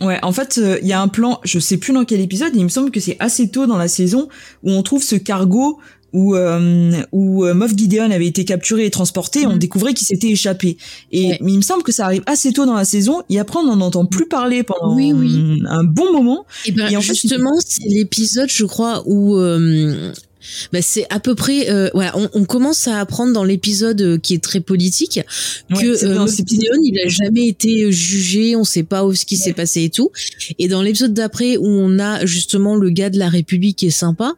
ouais, 0.00 0.18
en 0.22 0.32
fait, 0.32 0.58
euh, 0.58 0.78
il 0.82 0.88
y 0.88 0.92
a 0.92 1.00
un 1.00 1.08
plan, 1.08 1.40
je 1.44 1.58
sais 1.58 1.76
plus 1.76 1.92
dans 1.92 2.04
quel 2.04 2.20
épisode, 2.20 2.52
il 2.54 2.64
me 2.64 2.68
semble 2.68 2.90
que 2.90 3.00
c'est 3.00 3.16
assez 3.20 3.50
tôt 3.50 3.66
dans 3.66 3.78
la 3.78 3.88
saison 3.88 4.28
où 4.62 4.70
on 4.70 4.82
trouve 4.82 5.02
ce 5.02 5.16
cargo 5.16 5.78
où 6.12 6.34
euh, 6.34 6.92
où 7.12 7.44
euh, 7.44 7.54
Moff 7.54 7.72
Gideon 7.76 8.10
avait 8.10 8.26
été 8.26 8.44
capturé 8.44 8.86
et 8.86 8.90
transporté, 8.90 9.46
on 9.46 9.52
Mhm. 9.52 9.58
découvrait 9.58 9.94
qu'il 9.94 10.06
s'était 10.06 10.28
échappé. 10.30 10.76
Et 11.10 11.28
Ouais. 11.28 11.38
mais 11.40 11.52
il 11.52 11.56
me 11.58 11.62
semble 11.62 11.82
que 11.82 11.92
ça 11.92 12.04
arrive 12.04 12.22
assez 12.26 12.52
tôt 12.52 12.66
dans 12.66 12.74
la 12.74 12.84
saison 12.84 13.22
et 13.30 13.38
après 13.38 13.58
on 13.58 13.64
n'en 13.74 13.80
entend 13.80 14.04
plus 14.06 14.26
parler 14.26 14.62
pendant 14.62 14.94
Oui, 14.94 15.12
oui. 15.12 15.62
un 15.68 15.84
bon 15.84 16.12
moment. 16.12 16.44
Et 16.66 16.72
ben 16.72 16.88
Et 16.90 16.96
en 16.96 17.00
fait, 17.00 17.14
justement, 17.14 17.54
c'est 17.64 17.88
l'épisode, 17.88 18.48
je 18.50 18.64
crois, 18.64 19.02
où 19.06 19.36
euh, 19.36 20.12
bah, 20.72 20.82
c'est 20.82 21.06
à 21.08 21.20
peu 21.20 21.34
près. 21.34 21.70
Euh, 21.70 21.88
voilà, 21.94 22.16
on, 22.18 22.28
on 22.34 22.44
commence 22.44 22.88
à 22.88 22.98
apprendre 22.98 23.32
dans 23.32 23.44
l'épisode 23.44 24.00
euh, 24.02 24.18
qui 24.18 24.34
est 24.34 24.42
très 24.42 24.60
politique 24.60 25.20
Ouais, 25.70 25.80
que 25.82 26.04
euh, 26.04 26.18
Moff. 26.18 26.34
Gideon, 26.36 26.78
il 26.82 26.98
a 27.04 27.08
jamais 27.08 27.46
été 27.46 27.90
jugé, 27.92 28.56
on 28.56 28.64
sait 28.64 28.82
pas 28.82 29.04
où 29.06 29.14
ce 29.14 29.24
qui 29.24 29.36
s'est 29.36 29.52
passé 29.52 29.84
et 29.84 29.90
tout. 29.90 30.10
Et 30.58 30.68
dans 30.68 30.82
l'épisode 30.82 31.14
d'après 31.14 31.56
où 31.56 31.66
on 31.66 31.98
a 31.98 32.26
justement 32.26 32.74
le 32.76 32.90
gars 32.90 33.08
de 33.10 33.18
la 33.18 33.28
République 33.28 33.76
qui 33.78 33.86
est 33.86 33.90
sympa. 33.90 34.34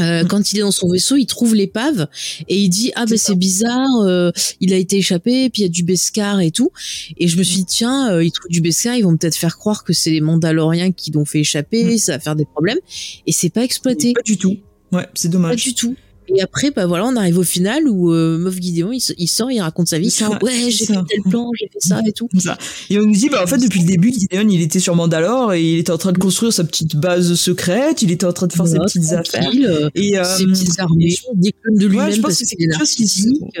Euh, 0.00 0.24
quand 0.24 0.52
il 0.52 0.58
est 0.58 0.62
dans 0.62 0.70
son 0.70 0.90
vaisseau, 0.90 1.16
il 1.16 1.26
trouve 1.26 1.54
l'épave 1.54 2.08
et 2.48 2.58
il 2.58 2.68
dit 2.68 2.92
ah 2.94 3.06
ben 3.06 3.18
c'est 3.18 3.34
bizarre, 3.34 4.00
euh, 4.02 4.30
il 4.60 4.72
a 4.72 4.76
été 4.76 4.98
échappé, 4.98 5.50
puis 5.50 5.62
il 5.62 5.64
y 5.64 5.68
a 5.68 5.70
du 5.70 5.82
Beskar 5.84 6.40
et 6.40 6.50
tout. 6.50 6.70
Et 7.16 7.28
je 7.28 7.36
me 7.36 7.42
suis 7.42 7.56
dit 7.56 7.66
tiens, 7.66 8.12
euh, 8.12 8.24
il 8.24 8.32
trouve 8.32 8.50
du 8.50 8.60
Beskar, 8.60 8.96
ils 8.96 9.02
vont 9.02 9.16
peut-être 9.16 9.36
faire 9.36 9.58
croire 9.58 9.84
que 9.84 9.92
c'est 9.92 10.10
les 10.10 10.20
Mandaloriens 10.20 10.92
qui 10.92 11.10
l'ont 11.10 11.24
fait 11.24 11.40
échapper, 11.40 11.84
mm. 11.84 11.98
ça 11.98 12.12
va 12.12 12.18
faire 12.18 12.36
des 12.36 12.46
problèmes. 12.46 12.78
Et 13.26 13.32
c'est 13.32 13.50
pas 13.50 13.62
exploité. 13.62 14.12
Pas 14.12 14.22
du 14.22 14.38
tout. 14.38 14.56
Ouais, 14.92 15.06
c'est 15.14 15.28
dommage. 15.28 15.50
Pas 15.50 15.70
du 15.70 15.74
tout. 15.74 15.96
Et 16.34 16.42
après, 16.42 16.70
bah 16.70 16.86
voilà, 16.86 17.06
on 17.06 17.16
arrive 17.16 17.38
au 17.38 17.42
final 17.42 17.88
où 17.88 18.12
euh, 18.12 18.38
Moff 18.38 18.54
Gideon, 18.60 18.92
il, 18.92 19.28
sort, 19.28 19.50
il 19.50 19.60
raconte 19.60 19.88
sa 19.88 19.98
vie. 19.98 20.14
ouais, 20.42 20.70
j'ai 20.70 20.86
fait 20.86 20.94
tel 21.08 21.22
plan, 21.28 21.50
j'ai 21.58 21.68
fait 21.72 21.80
ça 21.80 22.00
et 22.06 22.12
tout. 22.12 22.28
Ça. 22.38 22.56
Et 22.88 22.98
on 22.98 23.06
nous 23.06 23.12
dit, 23.12 23.28
bah 23.28 23.42
en 23.42 23.46
fait, 23.46 23.58
depuis 23.58 23.80
le 23.80 23.86
début, 23.86 24.12
Gideon, 24.12 24.48
il 24.48 24.60
était 24.62 24.80
sur 24.80 24.94
Mandalore 24.94 25.54
et 25.54 25.62
il 25.62 25.78
était 25.78 25.92
en 25.92 25.98
train 25.98 26.12
de 26.12 26.18
construire 26.18 26.52
sa 26.52 26.64
petite 26.64 26.96
base 26.96 27.34
secrète. 27.34 28.02
Il 28.02 28.10
était 28.10 28.26
en 28.26 28.32
train 28.32 28.46
de 28.46 28.52
faire 28.52 28.66
ses 28.66 28.78
petites 28.78 29.12
affaires 29.12 29.50
euh, 29.64 29.90
et 29.94 30.18
euh, 30.18 30.24
ses 30.24 30.46
petites 30.46 30.78
armées. 30.78 31.14
de 31.34 31.86
lui-même. 31.86 32.06
Ouais, 32.06 32.12
je 32.12 32.20
pense 32.20 32.38
que 32.38 32.46
c'est 32.46 32.56
quelque 32.56 32.78
chose 32.78 32.92
qui, 32.92 33.04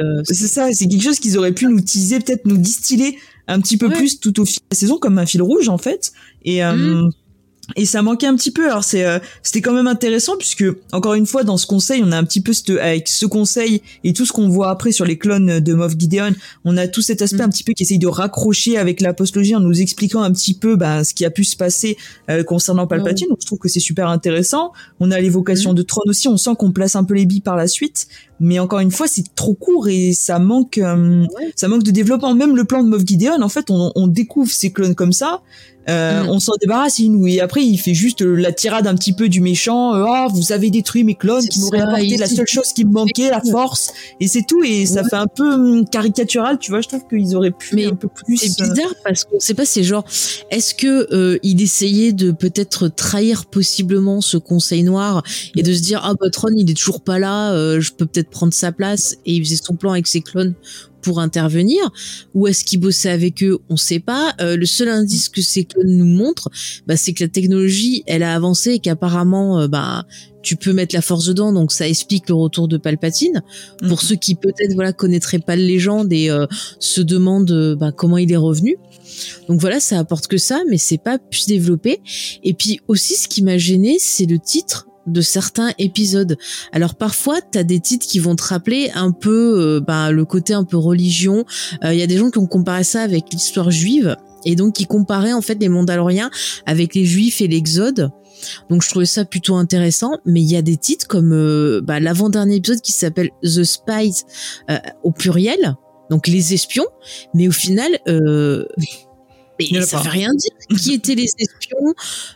euh, 0.00 0.22
c'est 0.24 0.34
ça, 0.34 0.68
c'est 0.72 0.86
quelque 0.86 1.02
chose 1.02 1.18
qu'ils 1.18 1.38
auraient 1.38 1.52
pu 1.52 1.66
nous 1.66 1.80
teaser, 1.80 2.20
peut-être 2.20 2.46
nous 2.46 2.58
distiller 2.58 3.18
un 3.48 3.60
petit 3.60 3.76
peu 3.76 3.90
plus 3.90 4.20
tout 4.20 4.38
au 4.40 4.44
fil 4.44 4.58
de 4.58 4.66
la 4.70 4.76
saison 4.76 4.98
comme 4.98 5.18
un 5.18 5.26
fil 5.26 5.42
rouge 5.42 5.68
en 5.68 5.78
fait. 5.78 6.12
Et 6.44 6.62
mmh 6.62 7.10
et 7.76 7.84
ça 7.84 8.02
manquait 8.02 8.26
un 8.26 8.36
petit 8.36 8.50
peu. 8.50 8.66
Alors 8.66 8.84
c'est 8.84 9.04
euh, 9.04 9.18
c'était 9.42 9.60
quand 9.60 9.72
même 9.72 9.86
intéressant 9.86 10.36
puisque 10.36 10.64
encore 10.92 11.14
une 11.14 11.26
fois 11.26 11.44
dans 11.44 11.56
ce 11.56 11.66
conseil, 11.66 12.02
on 12.04 12.12
a 12.12 12.16
un 12.16 12.24
petit 12.24 12.40
peu 12.40 12.52
avec 12.80 13.08
ce 13.08 13.26
conseil 13.26 13.82
et 14.04 14.12
tout 14.12 14.26
ce 14.26 14.32
qu'on 14.32 14.48
voit 14.48 14.70
après 14.70 14.92
sur 14.92 15.04
les 15.04 15.18
clones 15.18 15.60
de 15.60 15.74
Moff 15.74 15.94
Gideon, 15.98 16.34
on 16.64 16.76
a 16.76 16.88
tout 16.88 17.02
cet 17.02 17.22
aspect 17.22 17.38
mm. 17.38 17.46
un 17.46 17.48
petit 17.48 17.64
peu 17.64 17.72
qui 17.72 17.82
essaye 17.82 17.98
de 17.98 18.06
raccrocher 18.06 18.76
avec 18.76 19.00
la 19.00 19.14
postologie 19.14 19.54
en 19.54 19.60
nous 19.60 19.80
expliquant 19.80 20.22
un 20.22 20.32
petit 20.32 20.54
peu 20.54 20.76
bah, 20.76 21.04
ce 21.04 21.14
qui 21.14 21.24
a 21.24 21.30
pu 21.30 21.44
se 21.44 21.56
passer 21.56 21.96
euh, 22.28 22.42
concernant 22.42 22.86
Palpatine. 22.86 23.28
Donc 23.28 23.38
je 23.40 23.46
trouve 23.46 23.58
que 23.58 23.68
c'est 23.68 23.80
super 23.80 24.08
intéressant. 24.08 24.72
On 24.98 25.10
a 25.10 25.20
l'évocation 25.20 25.72
mm. 25.72 25.76
de 25.76 25.82
Tron 25.82 26.02
aussi. 26.06 26.28
On 26.28 26.36
sent 26.36 26.52
qu'on 26.58 26.72
place 26.72 26.96
un 26.96 27.04
peu 27.04 27.14
les 27.14 27.26
billes 27.26 27.40
par 27.40 27.56
la 27.56 27.66
suite, 27.66 28.08
mais 28.40 28.58
encore 28.58 28.80
une 28.80 28.90
fois 28.90 29.06
c'est 29.06 29.34
trop 29.34 29.54
court 29.54 29.88
et 29.88 30.12
ça 30.12 30.38
manque 30.38 30.78
euh, 30.78 31.26
ça 31.56 31.68
manque 31.68 31.82
de 31.82 31.90
développement. 31.90 32.34
Même 32.34 32.56
le 32.56 32.64
plan 32.64 32.82
de 32.82 32.88
Moff 32.88 33.02
Gideon, 33.04 33.42
en 33.42 33.48
fait, 33.48 33.70
on, 33.70 33.92
on 33.94 34.06
découvre 34.06 34.50
ces 34.50 34.72
clones 34.72 34.94
comme 34.94 35.12
ça 35.12 35.42
euh, 35.88 36.24
mm. 36.24 36.28
On 36.28 36.40
s'en 36.40 36.52
débarrasse, 36.60 36.98
il 36.98 37.10
et 37.28 37.40
après 37.40 37.64
il 37.64 37.78
fait 37.78 37.94
juste 37.94 38.22
euh, 38.22 38.34
la 38.34 38.52
tirade 38.52 38.86
un 38.86 38.94
petit 38.94 39.12
peu 39.12 39.28
du 39.28 39.40
méchant. 39.40 39.94
Euh, 39.94 40.04
ah, 40.06 40.28
vous 40.30 40.52
avez 40.52 40.70
détruit 40.70 41.04
mes 41.04 41.14
clones 41.14 41.46
qui 41.46 41.60
m'auraient 41.60 41.80
apporté 41.80 42.16
la 42.16 42.26
seule 42.26 42.46
chose 42.46 42.72
qui 42.74 42.84
me 42.84 42.92
manquait, 42.92 43.30
la 43.30 43.40
force, 43.40 43.92
et 44.20 44.28
c'est 44.28 44.44
tout. 44.46 44.62
Et 44.62 44.84
ça 44.86 45.02
fait 45.04 45.16
un 45.16 45.26
peu 45.26 45.52
hum, 45.52 45.88
caricatural, 45.88 46.58
tu 46.58 46.70
vois. 46.70 46.80
Je 46.80 46.88
trouve 46.88 47.06
qu'ils 47.08 47.34
auraient 47.34 47.50
pu 47.50 47.74
mais 47.74 47.86
un 47.86 47.94
peu 47.94 48.08
plus. 48.08 48.36
C'est 48.36 48.62
bizarre 48.62 48.94
parce 49.04 49.24
qu'on 49.24 49.40
sait 49.40 49.54
pas. 49.54 49.64
C'est 49.64 49.82
genre, 49.82 50.04
est-ce 50.50 50.74
que 50.74 51.40
il 51.42 51.62
essayait 51.62 52.12
de 52.12 52.30
peut-être 52.30 52.88
trahir 52.88 53.46
possiblement 53.46 54.20
ce 54.20 54.36
Conseil 54.36 54.82
Noir 54.82 55.22
et 55.56 55.62
de 55.62 55.72
se 55.72 55.80
dire 55.80 56.02
ah 56.04 56.12
bah 56.20 56.28
Tron 56.30 56.50
il 56.56 56.70
est 56.70 56.74
toujours 56.74 57.00
pas 57.00 57.18
là, 57.18 57.80
je 57.80 57.90
peux 57.92 58.06
peut-être 58.06 58.29
prendre 58.30 58.52
sa 58.52 58.72
place 58.72 59.16
et 59.26 59.34
il 59.34 59.44
faisait 59.44 59.60
son 59.62 59.74
plan 59.74 59.92
avec 59.92 60.06
ses 60.06 60.20
clones 60.20 60.54
pour 61.00 61.20
intervenir. 61.20 61.90
Ou 62.34 62.46
est-ce 62.46 62.64
qu'ils 62.64 62.80
bossaient 62.80 63.10
avec 63.10 63.42
eux? 63.42 63.58
On 63.68 63.76
sait 63.76 64.00
pas. 64.00 64.34
Euh, 64.40 64.56
le 64.56 64.66
seul 64.66 64.88
indice 64.88 65.28
que 65.28 65.42
ces 65.42 65.64
clones 65.64 65.96
nous 65.96 66.04
montrent 66.04 66.50
bah, 66.86 66.96
c'est 66.96 67.12
que 67.12 67.24
la 67.24 67.28
technologie 67.28 68.02
elle 68.06 68.22
a 68.22 68.34
avancé 68.34 68.72
et 68.72 68.78
qu'apparemment 68.78 69.60
euh, 69.60 69.68
bah 69.68 70.06
tu 70.42 70.56
peux 70.56 70.72
mettre 70.72 70.94
la 70.94 71.02
force 71.02 71.26
dedans. 71.26 71.52
Donc 71.52 71.72
ça 71.72 71.88
explique 71.88 72.28
le 72.28 72.34
retour 72.34 72.68
de 72.68 72.76
Palpatine. 72.76 73.42
Pour 73.80 74.02
mhm. 74.02 74.08
ceux 74.08 74.16
qui 74.16 74.34
peut-être 74.34 74.74
voilà 74.74 74.92
connaîtraient 74.92 75.38
pas 75.38 75.56
la 75.56 75.62
légende 75.62 76.12
et 76.12 76.30
euh, 76.30 76.46
se 76.78 77.00
demandent 77.00 77.76
bah, 77.78 77.92
comment 77.92 78.18
il 78.18 78.32
est 78.32 78.36
revenu. 78.36 78.76
Donc 79.48 79.60
voilà 79.60 79.80
ça 79.80 79.98
apporte 79.98 80.28
que 80.28 80.38
ça 80.38 80.62
mais 80.68 80.78
c'est 80.78 81.02
pas 81.02 81.18
plus 81.18 81.46
développé. 81.46 82.00
Et 82.44 82.54
puis 82.54 82.80
aussi 82.88 83.14
ce 83.14 83.28
qui 83.28 83.42
m'a 83.42 83.58
gêné 83.58 83.96
c'est 83.98 84.26
le 84.26 84.38
titre 84.38 84.86
de 85.10 85.20
certains 85.20 85.70
épisodes. 85.78 86.36
Alors 86.72 86.94
parfois, 86.94 87.40
tu 87.40 87.58
as 87.58 87.64
des 87.64 87.80
titres 87.80 88.06
qui 88.06 88.18
vont 88.18 88.36
te 88.36 88.42
rappeler 88.42 88.90
un 88.94 89.12
peu 89.12 89.30
euh, 89.58 89.80
bah, 89.80 90.10
le 90.10 90.24
côté 90.24 90.54
un 90.54 90.64
peu 90.64 90.76
religion. 90.76 91.44
Il 91.82 91.88
euh, 91.88 91.94
y 91.94 92.02
a 92.02 92.06
des 92.06 92.16
gens 92.16 92.30
qui 92.30 92.38
ont 92.38 92.46
comparé 92.46 92.84
ça 92.84 93.02
avec 93.02 93.32
l'histoire 93.32 93.70
juive 93.70 94.16
et 94.44 94.56
donc 94.56 94.74
qui 94.74 94.86
comparaient 94.86 95.32
en 95.32 95.42
fait 95.42 95.56
les 95.60 95.68
Mandaloriens 95.68 96.30
avec 96.66 96.94
les 96.94 97.04
Juifs 97.04 97.40
et 97.40 97.48
l'Exode. 97.48 98.10
Donc 98.70 98.82
je 98.82 98.88
trouvais 98.88 99.06
ça 99.06 99.26
plutôt 99.26 99.56
intéressant, 99.56 100.12
mais 100.24 100.40
il 100.40 100.50
y 100.50 100.56
a 100.56 100.62
des 100.62 100.78
titres 100.78 101.06
comme 101.06 101.32
euh, 101.32 101.82
bah, 101.82 102.00
l'avant-dernier 102.00 102.56
épisode 102.56 102.80
qui 102.80 102.92
s'appelle 102.92 103.30
The 103.42 103.64
Spies 103.64 104.24
au 105.02 105.12
pluriel, 105.12 105.76
donc 106.08 106.26
les 106.26 106.54
espions, 106.54 106.86
mais 107.34 107.48
au 107.48 107.52
final 107.52 107.98
mais 109.72 109.82
ça 109.82 109.98
veut 109.98 110.10
rien 110.10 110.30
dire. 110.34 110.78
Qui 110.78 110.92
étaient 110.94 111.14
les 111.14 111.30
espions 111.38 111.94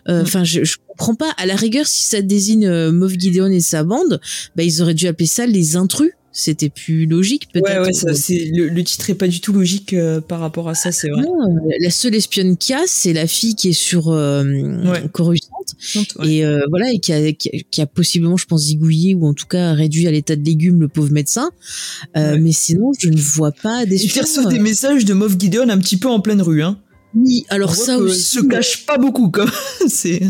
euh, 0.08 0.22
Enfin, 0.22 0.44
je, 0.44 0.64
je 0.64 0.76
comprends 0.88 1.14
pas. 1.14 1.30
À 1.36 1.46
la 1.46 1.56
rigueur, 1.56 1.86
si 1.86 2.02
ça 2.02 2.22
désigne 2.22 2.66
euh, 2.66 2.92
Moff 2.92 3.12
Gideon 3.18 3.50
et 3.50 3.60
sa 3.60 3.84
bande, 3.84 4.20
bah 4.56 4.62
ils 4.62 4.82
auraient 4.82 4.94
dû 4.94 5.06
appeler 5.06 5.26
ça 5.26 5.46
les 5.46 5.76
intrus. 5.76 6.12
C'était 6.36 6.68
plus 6.68 7.06
logique, 7.06 7.46
peut-être. 7.52 7.82
Ouais, 7.82 7.86
ouais, 7.86 7.92
ça, 7.92 8.12
c'est 8.12 8.50
le, 8.52 8.82
titre 8.82 9.08
est 9.08 9.14
pas 9.14 9.28
du 9.28 9.40
tout 9.40 9.52
logique 9.52 9.92
euh, 9.92 10.20
par 10.20 10.40
rapport 10.40 10.68
à 10.68 10.74
ça, 10.74 10.90
c'est 10.90 11.08
vrai. 11.08 11.22
Non, 11.22 11.38
la 11.78 11.90
seule 11.90 12.16
espionne 12.16 12.56
qu'il 12.56 12.74
y 12.74 12.76
a, 12.76 12.82
c'est 12.88 13.12
la 13.12 13.28
fille 13.28 13.54
qui 13.54 13.68
est 13.68 13.72
sur 13.72 14.08
euh, 14.08 14.42
Coruscant 15.12 15.54
et 16.24 16.44
euh, 16.44 16.64
voilà, 16.70 16.90
et 16.92 16.98
qui 16.98 17.12
a, 17.12 17.32
qui 17.32 17.80
a, 17.80 17.86
possiblement, 17.86 18.36
je 18.36 18.46
pense, 18.46 18.62
zigouillé 18.64 19.14
ou 19.14 19.28
en 19.28 19.32
tout 19.32 19.46
cas 19.46 19.74
réduit 19.74 20.08
à 20.08 20.10
l'état 20.10 20.34
de 20.34 20.44
légume 20.44 20.80
le 20.80 20.88
pauvre 20.88 21.12
médecin. 21.12 21.50
Mais 22.16 22.50
sinon, 22.50 22.90
je 22.98 23.10
ne 23.10 23.20
vois 23.20 23.52
pas 23.52 23.86
des. 23.86 24.04
Il 24.04 24.20
reçoit 24.20 24.46
des 24.46 24.58
messages 24.58 25.04
de 25.04 25.14
Moff 25.14 25.38
Gideon 25.38 25.68
un 25.68 25.78
petit 25.78 25.98
peu 25.98 26.08
en 26.08 26.18
pleine 26.18 26.42
rue, 26.42 26.64
hein. 26.64 26.80
Oui, 27.14 27.46
alors 27.48 27.74
ça 27.74 27.96
aussi. 27.98 28.22
se 28.22 28.40
cache 28.40 28.86
pas 28.86 28.98
beaucoup, 28.98 29.28
comme 29.30 29.50
c'est. 29.86 30.20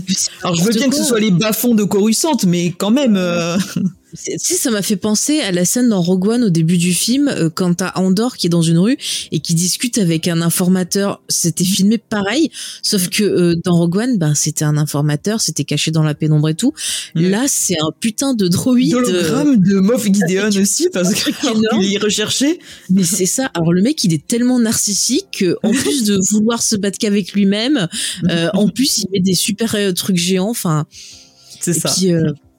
Alors 0.43 0.55
je 0.55 0.65
veux 0.65 0.73
bien 0.73 0.89
que 0.89 0.97
ce 0.97 1.05
soit 1.05 1.21
les 1.21 1.31
bas-fonds 1.31 1.75
de 1.75 1.85
Coruscant, 1.85 2.37
mais 2.47 2.73
quand 2.77 2.91
même. 2.91 3.17
Euh... 3.17 3.57
Si 4.15 4.55
ça 4.55 4.71
m'a 4.71 4.83
fait 4.83 4.97
penser 4.97 5.41
à 5.41 5.51
la 5.51 5.65
scène 5.65 5.89
dans 5.89 6.01
Rogue 6.01 6.29
One 6.29 6.45
au 6.45 6.51
début 6.51 6.79
du 6.79 6.95
film 6.95 7.29
euh, 7.29 7.51
quand 7.53 7.75
t'as 7.75 7.93
Andor 7.97 8.37
qui 8.37 8.47
est 8.47 8.51
dans 8.51 8.63
une 8.63 8.79
rue 8.79 8.97
et 9.33 9.41
qui 9.41 9.55
discute 9.55 9.99
avec 9.99 10.29
un 10.29 10.41
informateur. 10.41 11.21
C'était 11.29 11.65
filmé 11.65 11.99
pareil, 11.99 12.51
sauf 12.83 13.09
que 13.09 13.25
euh, 13.25 13.55
dans 13.65 13.77
Rogue 13.77 13.97
One, 13.97 14.19
ben 14.19 14.35
c'était 14.35 14.65
un 14.65 14.77
informateur, 14.77 15.41
c'était 15.41 15.65
caché 15.65 15.91
dans 15.91 16.05
la 16.05 16.15
pénombre 16.15 16.49
et 16.49 16.55
tout. 16.55 16.73
Là, 17.15 17.47
c'est 17.49 17.75
un 17.81 17.91
putain 17.99 18.35
de 18.35 18.47
droïde. 18.47 18.93
D'hologramme 18.93 19.57
de 19.57 19.81
Moff 19.81 20.05
Gideon 20.13 20.51
aussi 20.61 20.89
parce 20.93 21.13
qu'il 21.15 21.95
est 21.95 21.99
recherché. 21.99 22.61
Mais 22.91 23.03
c'est 23.03 23.27
ça. 23.27 23.51
Alors 23.55 23.73
le 23.73 23.83
mec, 23.83 24.03
il 24.05 24.15
est 24.15 24.27
tellement 24.27 24.61
narcissique 24.61 25.45
qu'en 25.63 25.71
plus 25.83 26.05
de 26.05 26.19
vouloir 26.31 26.63
se 26.63 26.77
battre 26.77 26.99
qu'avec 26.99 27.33
lui-même, 27.33 27.89
euh, 28.31 28.49
en 28.55 28.69
plus 28.69 28.99
il 28.99 29.07
met 29.13 29.21
des 29.21 29.35
super 29.35 29.77
trucs 29.95 30.17
géants. 30.17 30.51
Enfin. 30.51 30.87
C'est 31.61 31.73
ça. 31.73 31.91
Puis, 31.91 32.13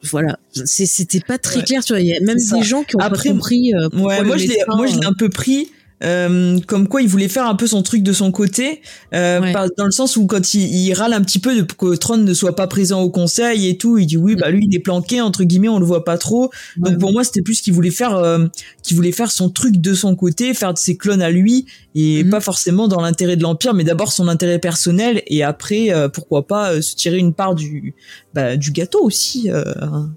voilà, 0.09 0.37
c'était 0.65 1.19
pas 1.19 1.37
très 1.37 1.63
clair. 1.63 1.83
Tu 1.83 1.93
vois, 1.93 2.01
il 2.01 2.07
y 2.07 2.15
a 2.15 2.19
même 2.21 2.37
des 2.37 2.63
gens 2.63 2.83
qui 2.83 2.95
ont 2.95 2.99
Après, 2.99 3.29
pas 3.29 3.35
compris. 3.35 3.73
Euh, 3.73 3.89
ouais, 3.93 4.23
moi 4.23 4.37
je 4.37 4.47
l'ai, 4.47 4.57
moi 4.67 4.87
je 4.87 4.99
l'ai 4.99 5.05
un 5.05 5.13
peu 5.17 5.29
pris 5.29 5.69
euh, 6.03 6.59
comme 6.67 6.87
quoi 6.87 7.01
il 7.01 7.07
voulait 7.07 7.29
faire 7.29 7.47
un 7.47 7.55
peu 7.55 7.67
son 7.67 7.81
truc 7.81 8.03
de 8.03 8.11
son 8.11 8.31
côté, 8.31 8.81
euh, 9.13 9.53
dans 9.77 9.85
le 9.85 9.91
sens 9.91 10.17
où 10.17 10.25
quand 10.25 10.53
il, 10.53 10.93
râle 10.93 11.13
un 11.13 11.21
petit 11.21 11.39
peu 11.39 11.55
de 11.55 11.61
que 11.61 11.95
Tron 11.95 12.17
ne 12.17 12.33
soit 12.33 12.55
pas 12.55 12.67
présent 12.67 13.01
au 13.01 13.09
conseil 13.09 13.69
et 13.69 13.77
tout, 13.77 13.97
il 13.97 14.05
dit 14.05 14.17
oui 14.17 14.35
bah 14.35 14.49
lui 14.49 14.67
il 14.69 14.75
est 14.75 14.79
planqué 14.79 15.21
entre 15.21 15.43
guillemets, 15.43 15.69
on 15.69 15.79
le 15.79 15.85
voit 15.85 16.03
pas 16.03 16.17
trop. 16.17 16.51
Donc 16.77 16.99
pour 16.99 17.13
moi 17.13 17.23
c'était 17.23 17.41
plus 17.41 17.61
qu'il 17.61 17.73
voulait 17.73 17.91
faire, 17.91 18.15
euh, 18.15 18.45
qu'il 18.83 18.97
voulait 18.97 19.13
faire 19.13 19.31
son 19.31 19.49
truc 19.49 19.77
de 19.77 19.93
son 19.93 20.15
côté, 20.15 20.53
faire 20.53 20.73
de 20.73 20.77
ses 20.77 20.97
clones 20.97 21.21
à 21.21 21.29
lui 21.29 21.65
et 21.95 22.25
mhm. 22.25 22.29
pas 22.29 22.41
forcément 22.41 22.89
dans 22.89 22.99
l'intérêt 22.99 23.37
de 23.37 23.43
l'empire, 23.43 23.73
mais 23.73 23.85
d'abord 23.85 24.11
son 24.11 24.27
intérêt 24.27 24.59
personnel 24.59 25.23
et 25.27 25.43
après 25.43 25.89
pourquoi 26.13 26.45
pas 26.45 26.81
se 26.81 26.95
tirer 26.95 27.17
une 27.17 27.33
part 27.33 27.55
du 27.55 27.95
bah, 28.35 28.57
du 28.57 28.71
gâteau 28.71 29.01
aussi 29.01 29.49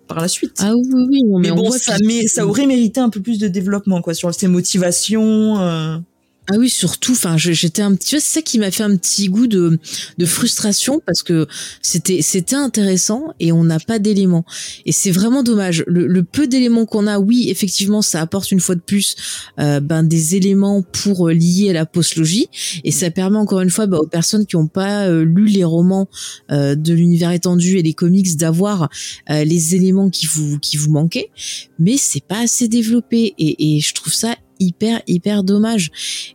par 0.07 0.21
la 0.21 0.29
suite. 0.29 0.59
Ah 0.61 0.73
oui 0.75 1.07
oui, 1.09 1.41
mais, 1.41 1.53
bon 1.53 1.71
ça, 1.71 1.97
mais 2.05 2.27
ça 2.27 2.47
aurait 2.47 2.67
mérité 2.67 3.01
un 3.01 3.09
peu 3.09 3.21
plus 3.21 3.39
de 3.39 3.49
développement 3.49 4.03
quoi 4.03 4.13
sur 4.13 4.35
ses 4.35 4.49
motivations. 4.49 6.03
Ah 6.51 6.57
oui, 6.57 6.71
surtout, 6.71 7.13
enfin, 7.13 7.37
j'étais 7.37 7.83
un 7.83 7.95
petit, 7.95 8.19
c'est 8.21 8.37
ça 8.37 8.43
qui 8.43 8.59
m'a 8.59 8.71
fait 8.71 8.83
un 8.83 8.97
petit 8.97 9.29
goût 9.29 9.47
de, 9.47 9.79
de 10.17 10.25
frustration 10.25 10.99
parce 11.05 11.23
que 11.23 11.47
c'était, 11.83 12.23
c'était 12.23 12.57
intéressant 12.57 13.35
et 13.39 13.53
on 13.53 13.65
n'a 13.65 13.79
pas 13.79 13.99
d'éléments. 13.99 14.47
Et 14.87 14.93
c'est 14.93 15.11
vraiment 15.11 15.43
dommage. 15.43 15.85
Le, 15.87 16.23
peu 16.23 16.47
d'éléments 16.47 16.87
qu'on 16.87 17.07
a, 17.07 17.19
oui, 17.19 17.51
effectivement, 17.51 18.01
ça 18.01 18.23
apporte 18.23 18.51
une 18.51 18.61
fois 18.61 18.77
de 18.77 18.81
plus, 18.81 19.15
euh, 19.59 19.81
ben, 19.81 20.03
des 20.03 20.37
éléments 20.37 20.81
pour 20.81 21.29
euh, 21.29 21.35
lier 21.35 21.69
à 21.69 21.75
la 21.75 21.85
postlogie 21.85 22.49
et 22.83 22.93
ça 22.93 23.11
permet 23.11 23.37
encore 23.37 23.61
une 23.61 23.71
fois, 23.71 23.87
ben, 23.87 23.99
aux 23.99 24.07
personnes 24.07 24.47
qui 24.47 24.57
n'ont 24.57 24.69
pas 24.69 25.07
euh, 25.07 25.25
lu 25.25 25.47
les 25.47 25.65
romans 25.65 26.09
de 26.49 26.93
l'univers 26.95 27.31
étendu 27.33 27.77
et 27.77 27.83
les 27.83 27.93
comics 27.93 28.37
d'avoir 28.37 28.89
les 29.29 29.75
éléments 29.75 30.09
qui 30.09 30.27
vous, 30.27 30.59
qui 30.59 30.77
vous 30.77 30.91
manquaient. 30.91 31.31
Mais 31.79 31.97
c'est 31.99 32.25
pas 32.25 32.41
assez 32.41 32.69
développé 32.69 33.35
et, 33.39 33.77
et 33.77 33.81
je 33.81 33.93
trouve 33.93 34.13
ça 34.15 34.35
hyper 34.59 35.03
hyper 35.07 35.45
dommage. 35.45 35.91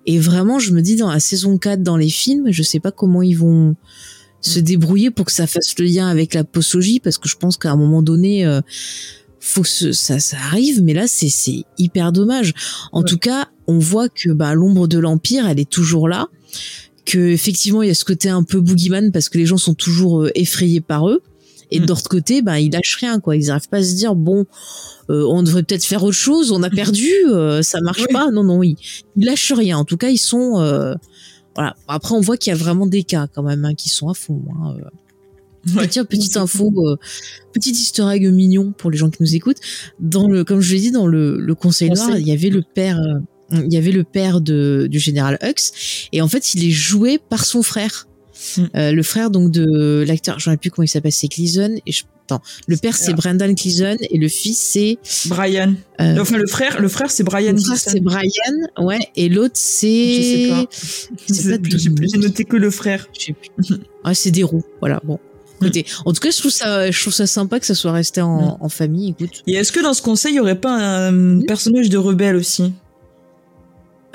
Et 0.06 0.20
vraiment, 0.20 0.60
je 0.60 0.72
me 0.72 0.82
dis 0.82 0.96
dans 0.96 1.12
la 1.12 1.20
saison 1.20 1.58
4 1.58 1.84
dans 1.84 1.98
les 1.98 2.10
films, 2.10 2.52
je 2.52 2.64
sais 2.64 2.80
pas 2.80 2.92
comment 2.92 3.22
ils 3.22 3.38
vont 3.38 3.76
se 4.42 4.60
débrouiller 4.60 5.10
pour 5.10 5.26
que 5.26 5.32
ça 5.32 5.48
fasse 5.48 5.78
le 5.80 5.86
lien 5.86 6.08
avec 6.08 6.34
la 6.34 6.44
postologie 6.44 7.00
parce 7.00 7.18
que 7.18 7.30
je 7.30 7.38
pense 7.38 7.58
qu'à 7.58 7.72
un 7.72 7.78
moment 7.78 8.02
donné 8.02 8.46
euh, 8.46 8.60
faut 9.40 9.62
que 9.62 9.92
ça 9.94 10.20
ça 10.20 10.38
arrive 10.38 10.84
mais 10.84 10.94
là 10.94 11.08
c'est 11.08 11.30
c'est 11.30 11.64
hyper 11.78 12.12
dommage. 12.12 12.54
En 12.92 13.04
tout 13.04 13.18
cas, 13.18 13.48
on 13.68 13.80
voit 13.80 14.10
que 14.10 14.32
bah 14.32 14.54
l'ombre 14.54 14.88
de 14.88 15.00
l'empire, 15.00 15.48
elle 15.48 15.60
est 15.60 15.70
toujours 15.70 16.08
là 16.08 16.28
que 17.06 17.18
effectivement 17.18 17.82
il 17.82 17.88
y 17.88 17.92
a 17.92 17.96
ce 17.96 18.06
côté 18.06 18.30
un 18.30 18.44
peu 18.44 18.62
boogeyman 18.62 19.12
parce 19.12 19.30
que 19.30 19.38
les 19.38 19.46
gens 19.46 19.58
sont 19.58 19.74
toujours 19.74 20.24
euh, 20.24 20.32
effrayés 20.36 20.82
par 20.82 21.10
eux 21.10 21.22
Et 21.76 21.80
de 21.80 21.88
l'autre 21.88 22.08
côté, 22.10 22.42
ben 22.42 22.58
ils 22.58 22.72
lâchent 22.72 22.98
rien 23.00 23.20
quoi. 23.20 23.36
Ils 23.36 23.52
arrivent 23.52 23.70
pas 23.70 23.78
à 23.78 23.84
se 23.84 23.96
dire 23.96 24.16
bon, 24.16 24.46
euh, 25.10 25.26
on 25.30 25.44
devrait 25.44 25.64
peut-être 25.64 25.86
faire 25.86 26.04
autre 26.04 26.16
chose. 26.18 26.52
On 26.52 26.64
a 26.64 26.70
perdu, 26.70 27.10
euh, 27.28 27.62
ça 27.62 27.82
marche 27.82 28.02
Oui. 28.02 28.14
pas. 28.14 28.32
Non 28.32 28.44
non, 28.44 28.64
ils, 28.64 28.78
ils 29.16 29.26
lâchent 29.26 29.54
rien. 29.54 29.78
En 29.78 29.86
tout 29.86 29.98
cas, 29.98 30.10
ils 30.10 30.18
sont 30.18 30.62
euh, 30.62 30.96
voilà. 31.56 31.76
Après, 31.88 32.16
on 32.16 32.22
voit 32.22 32.38
qu'il 32.38 32.52
y 32.52 32.54
a 32.54 32.58
vraiment 32.58 32.88
des 32.88 33.04
cas 33.04 33.28
quand 33.34 33.44
même 33.44 33.66
hein, 33.66 33.74
qui 33.74 33.90
sont 33.90 34.10
à 34.10 34.14
fond. 34.14 34.42
Hein. 34.50 34.76
euh. 34.80 34.90
Ouais. 35.78 35.88
Tiens, 35.88 36.04
petite 36.04 36.36
info, 36.36 36.74
euh, 36.86 36.98
petit 37.54 37.72
easter 37.72 38.06
egg 38.12 38.30
mignon 38.30 38.74
pour 38.78 38.92
les 38.92 38.98
gens 38.98 39.10
qui 39.10 39.24
nous 39.24 39.34
écoutent. 39.34 39.62
Dans 40.00 40.28
le, 40.28 40.44
comme 40.44 40.60
je 40.60 40.74
l'ai 40.74 40.82
dit, 40.82 40.92
dans 40.92 41.08
le, 41.08 41.40
le 41.40 41.56
Conseil 41.56 41.88
Conseil. 41.88 42.08
Noir, 42.08 42.18
il 42.20 42.28
y 42.28 42.34
avait 42.34 42.50
le 42.50 42.62
père, 42.62 43.00
euh, 43.00 43.62
il 43.66 43.72
y 43.72 43.78
avait 43.78 43.92
le 43.94 44.04
père 44.04 44.42
de, 44.42 44.88
du 44.90 45.00
général 45.00 45.40
Hux, 45.42 45.72
et 46.12 46.22
en 46.22 46.28
fait, 46.28 46.54
il 46.54 46.66
est 46.66 46.72
joué 46.72 47.18
par 47.18 47.46
son 47.46 47.64
frère. 47.64 48.10
Mm. 48.58 48.62
Euh, 48.76 48.92
le 48.92 49.04
frère 49.04 49.30
donc 49.30 49.52
de 49.52 50.04
l'acteur, 50.08 50.40
je 50.40 50.50
ne 50.50 50.54
sais 50.56 50.58
plus 50.58 50.72
comment 50.72 50.84
il 50.84 50.88
s'appelle, 50.90 51.12
c'est 51.12 51.28
Cleason. 51.28 51.76
Et 51.86 51.92
je, 51.92 52.04
attends, 52.26 52.42
le 52.68 52.78
père 52.78 52.96
c'est 52.96 53.08
Alors. 53.08 53.18
Brendan 53.18 53.56
Cleason 53.56 53.96
et 54.00 54.18
le 54.18 54.28
fils 54.28 54.58
c'est, 54.60 54.98
Brian. 55.28 55.74
euh, 56.02 56.18
Enfin, 56.20 56.38
le 56.38 56.48
frère, 56.48 56.82
le 56.82 56.88
frère, 56.88 57.12
c'est 57.12 57.24
Brian 57.24 57.54
le 57.54 57.60
frère 57.60 57.78
c'est 57.78 58.00
Brian, 58.00 58.30
ouais, 58.80 59.00
et 59.16 59.30
l'autre 59.30 59.56
c'est, 59.56 59.88
Je 59.88 60.22
sais 60.22 60.48
pas. 60.50 60.66
c'est 61.28 61.50
pas 61.52 61.58
plus, 61.60 61.90
plus- 61.94 62.10
j'ai 62.12 62.18
noté 62.20 62.44
que 62.46 62.56
le 62.58 62.72
frère. 62.72 63.08
je 63.18 63.26
sais 63.26 63.34
plus. 63.34 63.78
Ah, 64.06 64.14
c'est 64.14 64.32
des 64.32 64.44
roues, 64.44 64.64
voilà. 64.82 65.00
Bon, 65.06 65.18
écoutez, 65.62 65.86
en 66.06 66.12
tout 66.12 66.20
cas, 66.20 66.30
je 66.32 66.38
trouve 66.38 66.52
ça, 66.52 66.92
je 66.92 67.00
trouve 67.02 67.14
ça 67.14 67.26
sympa 67.26 67.60
que 67.62 67.66
ça 67.66 67.74
soit 67.76 67.94
resté 67.94 68.20
en, 68.22 68.58
en 68.60 68.68
famille. 68.70 69.12
Écoute, 69.18 69.44
Et 69.48 69.54
est-ce 69.54 69.72
que 69.72 69.80
dans 69.82 69.94
ce 69.94 70.02
conseil, 70.02 70.34
il 70.34 70.36
y 70.36 70.40
aurait 70.42 70.60
pas 70.60 70.76
un 71.08 71.40
personnage 71.42 71.90
de 71.90 71.98
rebelle 71.98 72.36
aussi? 72.36 72.74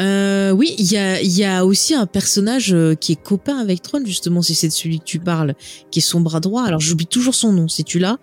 Euh, 0.00 0.50
oui, 0.52 0.74
il 0.78 0.90
y 0.92 0.96
a, 0.96 1.20
y 1.22 1.44
a 1.44 1.64
aussi 1.66 1.94
un 1.94 2.06
personnage 2.06 2.72
euh, 2.72 2.94
qui 2.94 3.12
est 3.12 3.20
copain 3.22 3.58
avec 3.58 3.82
Tron, 3.82 4.02
justement, 4.04 4.42
si 4.42 4.54
c'est 4.54 4.68
de 4.68 4.72
celui 4.72 5.00
que 5.00 5.04
tu 5.04 5.18
parles, 5.18 5.54
qui 5.90 5.98
est 5.98 6.02
son 6.02 6.20
bras 6.20 6.40
droit. 6.40 6.62
Alors, 6.64 6.80
j'oublie 6.80 7.06
toujours 7.06 7.34
son 7.34 7.52
nom. 7.52 7.66
Si 7.68 7.82
tu 7.84 7.98
l'as, 7.98 8.18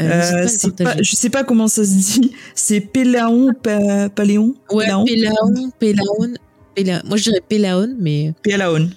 euh, 0.00 0.08
pas 0.08 0.66
Euh, 0.82 0.84
pas, 0.84 0.96
je 1.02 1.14
sais 1.16 1.30
pas 1.30 1.44
comment 1.44 1.68
ça 1.68 1.84
se 1.84 1.90
dit. 1.90 2.32
C'est 2.54 2.80
Pélaon, 2.80 3.52
Pa- 3.62 4.08
Paléon? 4.08 4.54
Ouais, 4.70 4.86
Pélaon? 4.86 5.04
Pélaon, 5.04 5.70
Pélaon, 5.78 6.34
Péla- 6.74 7.02
Moi, 7.04 7.16
je 7.18 7.22
dirais 7.24 7.42
Pélaon, 7.48 7.94
mais 8.00 8.32
Pélaon. 8.42 8.90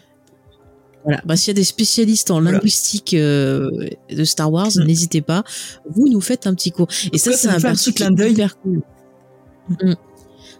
voilà. 1.03 1.21
Bah, 1.25 1.35
s'il 1.35 1.49
y 1.49 1.51
a 1.51 1.53
des 1.53 1.63
spécialistes 1.63 2.31
en 2.31 2.41
Voilà. 2.41 2.57
linguistique 2.57 3.13
euh, 3.13 3.69
de 4.09 4.23
Star 4.23 4.51
Wars, 4.51 4.71
Mm. 4.75 4.83
n'hésitez 4.85 5.21
pas. 5.21 5.43
Vous 5.89 6.07
nous 6.09 6.21
faites 6.21 6.47
un 6.47 6.55
petit 6.55 6.71
cours. 6.71 6.87
Et 7.13 7.17
ça, 7.17 7.33
c'est 7.33 7.49
un 7.49 7.59
petit 7.59 7.93
clin 7.93 8.09
d'œil. 8.11 8.31
hyper 8.33 8.57
cool. 8.59 8.81
Mm. 9.69 9.93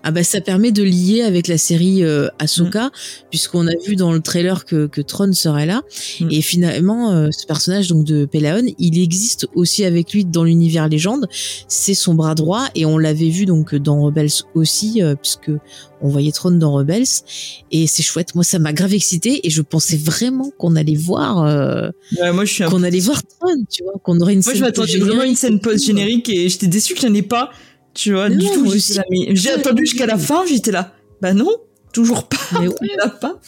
Ah 0.07 0.11
bah 0.11 0.23
ça 0.23 0.39
permet 0.39 0.71
de 0.71 0.83
lier 0.83 1.23
avec 1.23 1.47
la 1.47 1.57
série 1.57 2.03
euh, 2.03 2.27
Ahsoka 2.37 2.91
puisqu'on 3.31 3.65
a 3.65 3.75
vu 3.87 3.95
dans 3.95 4.13
le 4.13 4.19
trailer 4.19 4.63
que, 4.63 4.85
que 4.85 5.01
Tron 5.01 5.33
serait 5.33 5.65
là. 5.65 5.81
Mm. 6.19 6.27
et 6.29 6.41
finalement 6.43 7.11
euh, 7.11 7.29
ce 7.31 7.47
personnage 7.47 7.87
donc 7.87 8.05
de 8.05 8.25
Pelaon 8.25 8.67
il 8.77 9.01
existe 9.01 9.47
aussi 9.55 9.83
avec 9.83 10.13
lui 10.13 10.23
dans 10.23 10.43
l'univers 10.43 10.87
légende. 10.87 11.27
C'est 11.67 11.95
son 11.95 12.13
bras 12.13 12.35
droit 12.35 12.67
et 12.75 12.85
on 12.85 12.99
l'avait 12.99 13.29
vu 13.29 13.47
donc 13.47 13.73
dans 13.73 13.99
Rebels 14.03 14.29
aussi 14.53 15.01
euh, 15.01 15.15
puisque 15.15 15.49
on 16.01 16.07
voyait 16.07 16.31
Tron 16.31 16.51
dans 16.51 16.73
Rebels. 16.73 17.07
Et 17.71 17.87
c'est 17.87 18.03
chouette. 18.03 18.35
Moi 18.35 18.43
ça 18.43 18.59
m'a 18.59 18.73
grave 18.73 18.93
excité 18.93 19.47
et 19.47 19.49
je 19.49 19.63
pensais 19.63 19.97
vraiment 19.97 20.51
qu'on 20.59 20.75
allait 20.75 20.95
voir 20.95 21.43
euh, 21.43 21.89
Ouais, 22.21 22.31
moi, 22.31 22.45
je 22.45 22.53
suis 22.53 22.63
un 22.63 22.69
qu'on 22.69 22.83
allait 22.83 22.99
voir 22.99 23.23
Tron 23.23 23.55
tu 23.71 23.81
vois 23.81 23.93
qu'on 24.03 24.19
aurait 24.19 24.33
une 24.33 24.43
Moi, 24.45 24.53
scène 24.53 24.57
je 24.57 24.61
m'attendais 24.61 24.97
vraiment 24.99 25.23
une 25.23 25.35
scène 25.35 25.59
post-générique 25.59 26.29
et 26.29 26.47
j'étais 26.47 26.67
déçue 26.67 26.93
qu'il 26.93 27.09
n'y 27.09 27.17
en 27.17 27.19
ait 27.19 27.27
pas. 27.27 27.49
Tu 27.95 28.13
vois, 28.13 28.29
Non, 28.29 28.37
du 28.37 28.45
tout. 28.53 28.65
aussi. 28.67 28.99
J'ai 29.31 29.49
attendu 29.51 29.85
jusqu'à 29.85 30.05
la 30.05 30.17
fin, 30.17 30.45
j'étais 30.45 30.71
là. 30.71 30.93
Bah 31.21 31.33
non, 31.33 31.49
toujours 31.93 32.27
pas. 32.27 32.37
Mais 32.61 32.67
ouais. 32.67 32.75
Pas. 33.21 33.39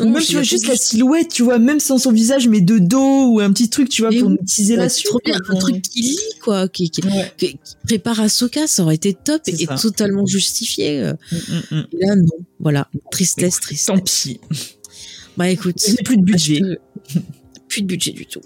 Ou 0.00 0.04
même, 0.08 0.20
tu 0.22 0.32
vois, 0.32 0.42
juste 0.42 0.66
la 0.66 0.74
silhouette, 0.76 1.28
tu 1.28 1.42
vois, 1.44 1.58
même 1.60 1.78
sans 1.78 1.98
son 1.98 2.10
visage, 2.12 2.48
mais 2.48 2.60
de 2.60 2.78
dos 2.78 3.26
ou 3.34 3.40
un 3.40 3.52
petit 3.52 3.68
truc, 3.70 3.88
tu 3.88 4.02
vois, 4.02 4.10
Mais 4.10 4.18
pour 4.20 4.30
oui. 4.30 4.38
teaser 4.44 4.74
la 4.76 4.88
suite. 4.88 5.06
trop 5.06 5.20
bien 5.24 5.38
quoi. 5.38 5.54
un 5.54 5.58
truc 5.58 5.82
qui 5.82 6.02
lit 6.02 6.18
quoi 6.42 6.66
qui, 6.68 6.90
qui, 6.90 7.02
Ouais. 7.02 7.32
qui- 7.36 7.52
qui 7.52 7.58
prépare 7.86 8.18
Ahsoka, 8.20 8.66
ça 8.66 8.82
aurait 8.82 8.96
été 8.96 9.14
top 9.14 9.42
et 9.46 9.66
ça. 9.66 9.76
totalement 9.76 10.26
justifié. 10.26 11.00
euh. 11.02 11.12
Mm, 11.30 11.36
mm, 11.36 11.76
mm. 11.76 11.84
Et 11.92 12.06
là, 12.06 12.16
non. 12.16 12.26
Voilà. 12.58 12.88
Tristesse, 13.12 13.60
tristesse. 13.60 13.86
Tant 13.86 13.98
pis. 14.00 14.40
Bah 15.36 15.48
écoute. 15.50 15.76
Plus 16.04 16.16
de 16.16 16.22
budget. 16.22 16.62
Plus 17.70 17.82
de 17.82 17.86
budget 17.86 18.12
du 18.12 18.26
tout. 18.26 18.40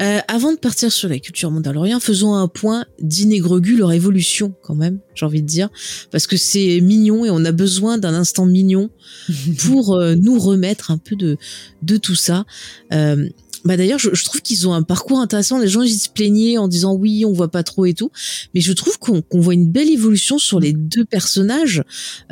Euh, 0.00 0.18
avant 0.26 0.52
de 0.52 0.58
partir 0.58 0.90
sur 0.90 1.08
la 1.08 1.20
culture 1.20 1.50
mandalorienne, 1.50 2.00
faisons 2.00 2.34
un 2.34 2.48
point 2.48 2.86
Dean 3.00 3.30
et 3.30 3.38
Grogu, 3.38 3.76
leur 3.76 3.92
évolution 3.92 4.54
quand 4.62 4.74
même, 4.74 4.98
j'ai 5.14 5.26
envie 5.26 5.42
de 5.42 5.46
dire. 5.46 5.68
Parce 6.10 6.26
que 6.26 6.36
c'est 6.36 6.80
mignon 6.80 7.24
et 7.24 7.30
on 7.30 7.44
a 7.44 7.52
besoin 7.52 7.98
d'un 7.98 8.14
instant 8.14 8.46
mignon 8.46 8.90
pour 9.58 9.94
euh, 9.94 10.16
nous 10.16 10.38
remettre 10.38 10.90
un 10.90 10.98
peu 10.98 11.14
de, 11.14 11.36
de 11.82 11.96
tout 11.96 12.16
ça. 12.16 12.44
Euh, 12.92 13.28
bah 13.64 13.78
d'ailleurs, 13.78 13.98
je, 13.98 14.10
je 14.12 14.24
trouve 14.24 14.42
qu'ils 14.42 14.68
ont 14.68 14.74
un 14.74 14.82
parcours 14.82 15.20
intéressant. 15.20 15.58
Les 15.58 15.68
gens 15.68 15.82
ils 15.82 15.96
se 15.96 16.08
plaignaient 16.08 16.58
en 16.58 16.68
disant 16.68 16.94
oui, 16.94 17.24
on 17.24 17.32
voit 17.32 17.50
pas 17.50 17.62
trop 17.62 17.86
et 17.86 17.94
tout, 17.94 18.10
mais 18.54 18.60
je 18.60 18.72
trouve 18.72 18.98
qu'on 18.98 19.22
voit 19.32 19.54
une 19.54 19.70
belle 19.70 19.90
évolution 19.90 20.38
sur 20.38 20.60
les 20.60 20.72
deux 20.72 21.04
personnages 21.04 21.82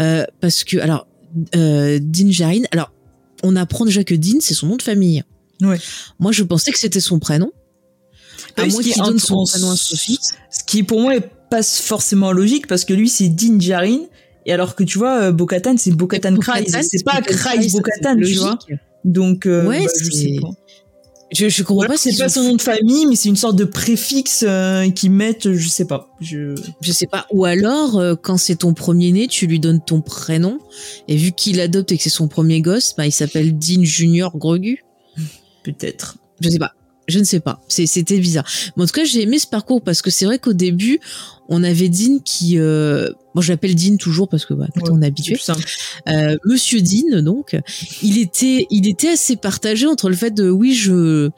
euh, 0.00 0.24
parce 0.40 0.64
que 0.64 0.78
alors 0.78 1.06
euh, 1.56 1.98
Djarin, 2.12 2.62
alors 2.70 2.92
on 3.42 3.56
apprend 3.56 3.86
déjà 3.86 4.04
que 4.04 4.14
Dean 4.14 4.38
c'est 4.40 4.54
son 4.54 4.66
nom 4.66 4.76
de 4.76 4.82
famille. 4.82 5.22
Ouais. 5.62 5.78
Moi, 6.18 6.32
je 6.32 6.42
pensais 6.42 6.70
que 6.72 6.78
c'était 6.78 7.00
son 7.00 7.18
prénom. 7.18 7.50
À 8.56 8.62
Oui, 8.64 8.70
ce 8.70 8.74
moins 8.74 8.82
qu'il 8.82 9.02
donne 9.02 9.18
son 9.18 9.44
prénom 9.44 9.70
à 9.70 9.76
fils. 9.76 10.32
Ce 10.50 10.64
qui, 10.66 10.82
pour 10.82 11.00
moi, 11.00 11.16
est 11.16 11.28
pas 11.50 11.62
forcément 11.62 12.32
logique 12.32 12.66
parce 12.66 12.84
que 12.84 12.92
lui, 12.94 13.08
c'est 13.08 13.28
Din 13.28 13.58
Djarin. 13.60 14.00
Et 14.46 14.52
alors 14.52 14.74
que 14.74 14.82
tu 14.84 14.98
vois, 14.98 15.22
euh, 15.24 15.32
Bo-Katan, 15.32 15.76
c'est 15.78 15.92
Bo-Katan. 15.92 16.32
Bo-Katan, 16.32 16.80
C'est 16.82 17.04
pas 17.04 17.20
Kryze, 17.22 17.72
Bo-Katan, 17.72 18.16
tu 18.16 18.34
vois. 18.34 18.58
Donc, 19.04 19.46
euh, 19.46 19.66
Ouais, 19.66 19.84
bah, 19.84 19.90
je 20.00 20.10
c'est- 20.10 20.34
sais 20.34 20.36
pas. 20.40 20.48
Je, 21.34 21.48
je 21.48 21.62
comprends 21.62 21.84
alors, 21.84 21.94
pas 21.94 21.98
c'est 21.98 22.14
pas 22.18 22.28
son 22.28 22.42
nom 22.42 22.56
de 22.56 22.60
famille, 22.60 23.06
mais 23.06 23.16
c'est 23.16 23.30
une 23.30 23.36
sorte 23.36 23.56
de 23.56 23.64
préfixe 23.64 24.44
euh, 24.46 24.90
qu'ils 24.90 25.12
mettent, 25.12 25.50
je 25.54 25.66
sais 25.68 25.86
pas. 25.86 26.10
Je... 26.20 26.54
Je 26.82 26.92
sais 26.92 27.06
pas. 27.06 27.26
Ou 27.32 27.46
alors, 27.46 27.98
euh, 27.98 28.14
quand 28.20 28.36
c'est 28.36 28.56
ton 28.56 28.74
premier-né, 28.74 29.28
tu 29.28 29.46
lui 29.46 29.58
donnes 29.58 29.80
ton 29.82 30.02
prénom. 30.02 30.58
Et 31.08 31.16
vu 31.16 31.32
qu'il 31.32 31.58
adopte 31.60 31.90
et 31.90 31.96
que 31.96 32.02
c'est 32.02 32.10
son 32.10 32.28
premier 32.28 32.60
gosse, 32.60 32.92
bah, 32.98 33.06
il 33.06 33.12
s'appelle 33.12 33.58
Dean 33.58 33.82
Junior 33.82 34.36
Grogu. 34.36 34.84
Peut-être. 35.62 36.16
Je 36.40 36.48
sais 36.50 36.58
pas. 36.58 36.72
Je 37.08 37.18
ne 37.18 37.24
sais 37.24 37.40
pas. 37.40 37.60
C'est- 37.68 37.86
C'était 37.86 38.18
bizarre. 38.18 38.46
Mais 38.76 38.84
en 38.84 38.86
tout 38.86 38.92
cas, 38.92 39.04
j'ai 39.04 39.22
aimé 39.22 39.38
ce 39.38 39.46
parcours 39.46 39.82
parce 39.82 40.02
que 40.02 40.10
c'est 40.10 40.24
vrai 40.24 40.38
qu'au 40.38 40.52
début, 40.52 41.00
on 41.48 41.64
avait 41.64 41.88
Dean 41.88 42.20
qui... 42.24 42.58
Euh... 42.58 43.10
Moi, 43.34 43.42
je 43.42 43.52
l'appelle 43.52 43.74
Dean 43.74 43.96
toujours 43.96 44.28
parce 44.28 44.46
que 44.46 44.54
bah, 44.54 44.66
écoute, 44.68 44.84
Ouais, 44.88 44.94
on 44.96 45.02
est 45.02 45.06
habitué. 45.06 45.34
Euh, 46.08 46.36
Monsieur 46.44 46.80
Dean, 46.80 47.22
donc, 47.22 47.56
il 48.02 48.18
était, 48.18 48.66
il 48.70 48.88
était 48.88 49.08
assez 49.08 49.34
partagé 49.36 49.86
entre 49.86 50.08
le 50.10 50.14
fait 50.16 50.30
de, 50.30 50.48
oui, 50.48 50.74
je, 50.74 51.30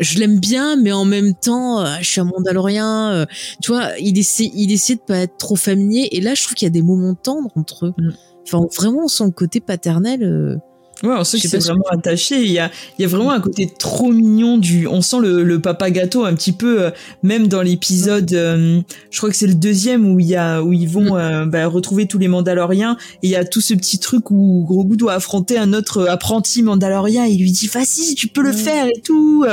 je 0.00 0.18
l'aime 0.18 0.40
bien, 0.40 0.74
mais 0.76 0.90
en 0.92 1.04
même 1.04 1.34
temps, 1.34 1.80
euh, 1.86 1.96
je 2.00 2.08
suis 2.08 2.20
un 2.20 2.24
mandalorien. 2.24 3.12
euh, 3.12 3.26
tu 3.62 3.70
vois, 3.70 3.90
il 4.00 4.18
essaie, 4.18 4.50
il 4.54 4.72
essaie 4.72 4.96
de 4.96 5.00
pas 5.00 5.18
être 5.18 5.36
trop 5.38 5.56
familier. 5.56 6.08
Et 6.12 6.20
là, 6.20 6.34
je 6.34 6.42
trouve 6.42 6.54
qu'il 6.54 6.66
y 6.66 6.70
a 6.70 6.70
des 6.70 6.82
moments 6.82 7.14
tendres 7.14 7.50
entre 7.54 7.86
eux. 7.86 7.94
Mm. 7.96 8.10
Enfin, 8.44 8.66
vraiment, 8.76 9.04
on 9.04 9.08
sent 9.08 9.24
le 9.24 9.30
côté 9.30 9.60
paternel. 9.60 10.58
Ouais, 11.02 11.14
on 11.18 11.24
sent 11.24 11.46
pas 11.50 11.58
vraiment 11.58 11.84
attaché. 11.90 12.40
Il 12.42 12.50
y 12.50 12.58
a, 12.58 12.70
il 12.98 13.02
y 13.02 13.04
a 13.04 13.08
vraiment 13.08 13.30
un 13.32 13.40
côté 13.40 13.68
trop 13.78 14.10
mignon 14.12 14.56
du. 14.56 14.86
On 14.86 15.02
sent 15.02 15.18
le, 15.20 15.42
le 15.42 15.60
papa 15.60 15.90
gâteau 15.90 16.24
un 16.24 16.34
petit 16.34 16.52
peu, 16.52 16.84
euh, 16.84 16.90
même 17.22 17.48
dans 17.48 17.60
l'épisode. 17.60 18.32
euh, 18.32 18.80
je 19.10 19.18
crois 19.18 19.28
que 19.28 19.36
c'est 19.36 19.46
le 19.46 19.54
deuxième 19.54 20.10
où 20.10 20.18
il 20.20 20.26
y 20.26 20.36
a, 20.36 20.62
où 20.62 20.72
ils 20.72 20.88
vont 20.88 21.14
Mm. 21.14 21.18
euh, 21.18 21.44
bah, 21.46 21.66
retrouver 21.66 22.06
tous 22.06 22.18
les 22.18 22.28
Mandaloriens. 22.28 22.96
Et 23.22 23.26
il 23.26 23.30
y 23.30 23.36
a 23.36 23.44
tout 23.44 23.60
ce 23.60 23.74
petit 23.74 23.98
truc 23.98 24.30
où 24.30 24.64
Grogu 24.66 24.96
doit 24.96 25.12
affronter 25.12 25.58
un 25.58 25.74
autre 25.74 26.06
apprenti 26.08 26.62
Mandalorien. 26.62 27.26
Il 27.26 27.40
lui 27.40 27.52
dit 27.52 27.66
"Vas-y, 27.66 28.14
tu 28.14 28.28
peux 28.28 28.42
le 28.42 28.50
Ouais. 28.50 28.56
faire 28.56 28.86
et 28.86 29.00
tout." 29.04 29.44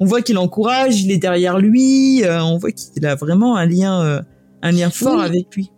On 0.00 0.06
voit 0.06 0.22
qu'il 0.22 0.38
encourage, 0.38 1.00
il 1.00 1.12
est 1.12 1.18
derrière 1.18 1.58
lui. 1.58 2.22
on 2.28 2.58
voit 2.58 2.72
qu'il 2.72 3.06
a 3.06 3.14
vraiment 3.14 3.56
un 3.56 3.66
lien, 3.66 4.22
un 4.62 4.72
lien 4.72 4.90
fort 4.90 5.18
Oui. 5.18 5.24
avec 5.24 5.54
lui. 5.54 5.70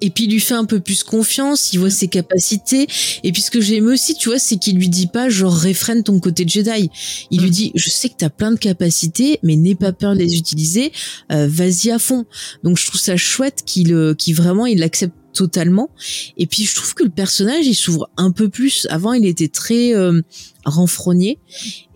Et 0.00 0.10
puis 0.10 0.24
il 0.24 0.30
lui 0.32 0.40
fait 0.40 0.54
un 0.54 0.64
peu 0.64 0.80
plus 0.80 1.02
confiance, 1.04 1.72
il 1.72 1.78
voit 1.78 1.90
ses 1.90 2.08
capacités. 2.08 2.86
Et 3.22 3.32
puis 3.32 3.42
ce 3.42 3.50
que 3.50 3.60
j'aime 3.60 3.86
aussi, 3.86 4.14
tu 4.14 4.28
vois, 4.28 4.38
c'est 4.38 4.56
qu'il 4.56 4.76
lui 4.76 4.88
dit 4.88 5.06
pas 5.08 5.28
genre 5.28 5.54
réfrène 5.54 6.02
ton 6.02 6.18
côté 6.20 6.44
Jedi. 6.46 6.90
Il 7.30 7.40
Mm. 7.40 7.44
lui 7.44 7.50
dit 7.50 7.72
je 7.74 7.90
sais 7.90 8.08
que 8.08 8.14
t'as 8.16 8.30
plein 8.30 8.52
de 8.52 8.58
capacités, 8.58 9.38
mais 9.42 9.56
n'aie 9.56 9.74
pas 9.74 9.92
peur 9.92 10.14
de 10.14 10.20
les 10.20 10.36
utiliser. 10.36 10.92
euh, 11.32 11.46
Vas-y 11.48 11.90
à 11.90 11.98
fond. 11.98 12.24
Donc 12.64 12.78
je 12.78 12.86
trouve 12.86 13.00
ça 13.00 13.16
chouette 13.16 13.62
qu'il 13.66 13.92
euh, 13.94 14.14
qu'il 14.14 14.34
vraiment 14.34 14.66
il 14.66 14.78
l'accepte 14.78 15.14
totalement. 15.32 15.90
Et 16.38 16.46
puis 16.46 16.64
je 16.64 16.74
trouve 16.74 16.94
que 16.94 17.04
le 17.04 17.10
personnage 17.10 17.66
il 17.66 17.74
s'ouvre 17.74 18.08
un 18.16 18.32
peu 18.32 18.48
plus. 18.48 18.86
Avant 18.90 19.12
il 19.12 19.26
était 19.26 19.48
très 19.48 19.94
euh, 19.94 20.20
renfrogné. 20.64 21.38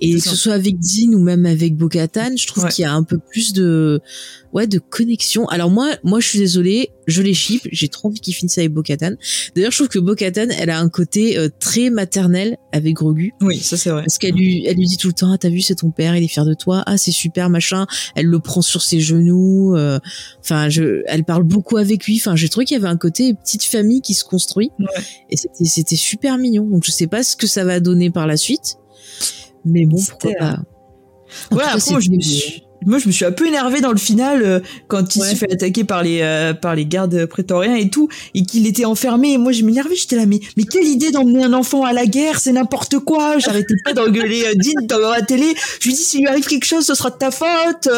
Et 0.00 0.14
que 0.14 0.20
ce 0.20 0.36
soit 0.36 0.52
avec 0.54 0.78
Dean 0.78 1.12
ou 1.14 1.18
même 1.22 1.46
avec 1.46 1.76
Bo-Katan, 1.76 2.36
je 2.36 2.46
trouve 2.46 2.64
Ouais. 2.64 2.70
qu'il 2.70 2.82
y 2.82 2.86
a 2.86 2.92
un 2.92 3.02
peu 3.04 3.18
plus 3.18 3.52
de 3.52 4.00
ouais 4.52 4.66
de 4.66 4.78
connexion. 4.78 5.46
Alors 5.48 5.70
moi 5.70 5.90
moi 6.04 6.20
je 6.20 6.28
suis 6.28 6.38
désolée, 6.38 6.90
je 7.06 7.22
les 7.22 7.34
ship, 7.34 7.62
j'ai 7.72 7.88
trop 7.88 8.08
envie 8.08 8.20
qu'ils 8.20 8.34
finissent 8.34 8.58
avec 8.58 8.72
Bo-Katan. 8.72 9.12
D'ailleurs, 9.56 9.70
je 9.72 9.76
trouve 9.78 9.88
que 9.88 9.98
Bo-Katan, 9.98 10.48
elle 10.58 10.70
a 10.70 10.78
un 10.78 10.88
côté 10.88 11.36
euh, 11.38 11.48
très 11.58 11.90
maternel 11.90 12.56
avec 12.72 12.94
Grogu 12.94 13.32
Oui, 13.40 13.58
ça 13.58 13.76
c'est 13.76 13.90
vrai. 13.90 14.02
parce 14.02 14.18
qu'elle 14.18 14.34
lui 14.34 14.64
elle 14.66 14.76
lui 14.76 14.86
dit 14.86 14.96
tout 14.98 15.08
le 15.08 15.14
temps 15.14 15.32
ah 15.32 15.38
t'as 15.38 15.48
vu 15.48 15.60
c'est 15.60 15.76
ton 15.76 15.90
père, 15.90 16.16
il 16.16 16.22
est 16.24 16.28
fier 16.28 16.44
de 16.44 16.54
toi. 16.54 16.82
Ah 16.86 16.96
c'est 16.98 17.10
super 17.12 17.48
machin. 17.50 17.86
Elle 18.14 18.26
le 18.26 18.38
prend 18.40 18.62
sur 18.62 18.82
ses 18.82 19.00
genoux. 19.00 19.74
euh, 19.76 19.98
Enfin, 20.40 20.68
je 20.68 21.02
elle 21.06 21.24
parle 21.24 21.44
beaucoup 21.44 21.76
avec 21.78 22.04
lui. 22.06 22.16
Enfin, 22.20 22.36
j'ai 22.36 22.48
trouvé 22.48 22.66
qu'il 22.66 22.76
y 22.76 22.80
avait 22.80 22.88
un 22.88 22.96
côté 22.98 23.34
petite 23.34 23.64
famille 23.64 24.00
qui 24.02 24.14
se 24.14 24.24
construit 24.24 24.70
Ouais. 24.78 24.86
et 25.30 25.36
c'était 25.36 25.64
c'était 25.64 25.96
super 25.96 26.36
mignon. 26.38 26.64
Donc 26.66 26.84
je 26.84 26.90
sais 26.90 27.06
pas 27.06 27.22
ce 27.22 27.36
que 27.36 27.46
ça 27.46 27.64
va 27.64 27.80
donner 27.80 28.10
par 28.10 28.26
la 28.26 28.36
suite. 28.36 28.63
Mais 29.64 29.86
bon, 29.86 30.00
pourquoi 30.08 30.32
pas. 30.38 30.58
Ouais, 31.50 31.62
cas, 31.62 31.70
après, 31.74 31.90
moi, 31.90 32.00
je 32.00 32.10
me 32.10 32.20
suis, 32.20 32.64
moi 32.86 32.98
je 32.98 33.06
me 33.06 33.12
suis 33.12 33.24
un 33.24 33.32
peu 33.32 33.46
énervé 33.46 33.80
dans 33.80 33.92
le 33.92 33.98
final 33.98 34.42
euh, 34.42 34.60
quand 34.88 35.16
il 35.16 35.22
se 35.22 35.34
fait 35.34 35.52
attaquer 35.52 35.84
par 35.84 36.02
les 36.02 36.20
euh, 36.22 36.54
par 36.54 36.74
les 36.74 36.86
gardes 36.86 37.26
prétoriens 37.26 37.74
et 37.74 37.88
tout 37.88 38.08
et 38.34 38.42
qu'il 38.42 38.66
était 38.66 38.84
enfermé. 38.84 39.32
Et 39.32 39.38
moi 39.38 39.52
je 39.52 39.64
m'énervais 39.64 39.96
j'étais 39.96 40.16
là 40.16 40.26
mais 40.26 40.40
mais 40.56 40.64
quelle 40.64 40.86
idée 40.86 41.10
d'emmener 41.10 41.44
un 41.44 41.52
enfant 41.52 41.84
à 41.84 41.92
la 41.92 42.06
guerre 42.06 42.40
c'est 42.40 42.52
n'importe 42.52 42.98
quoi. 42.98 43.38
J'arrêtais 43.38 43.74
pas 43.84 43.92
d'engueuler 43.92 44.44
euh, 44.44 44.54
Dean 44.54 44.86
dans 44.86 45.10
la 45.10 45.22
télé. 45.22 45.54
Je 45.80 45.88
lui 45.88 45.94
dis 45.94 46.02
s'il 46.02 46.20
lui 46.20 46.28
arrive 46.28 46.46
quelque 46.46 46.66
chose 46.66 46.84
ce 46.84 46.94
sera 46.94 47.10
de 47.10 47.16
ta 47.16 47.30
faute 47.30 47.88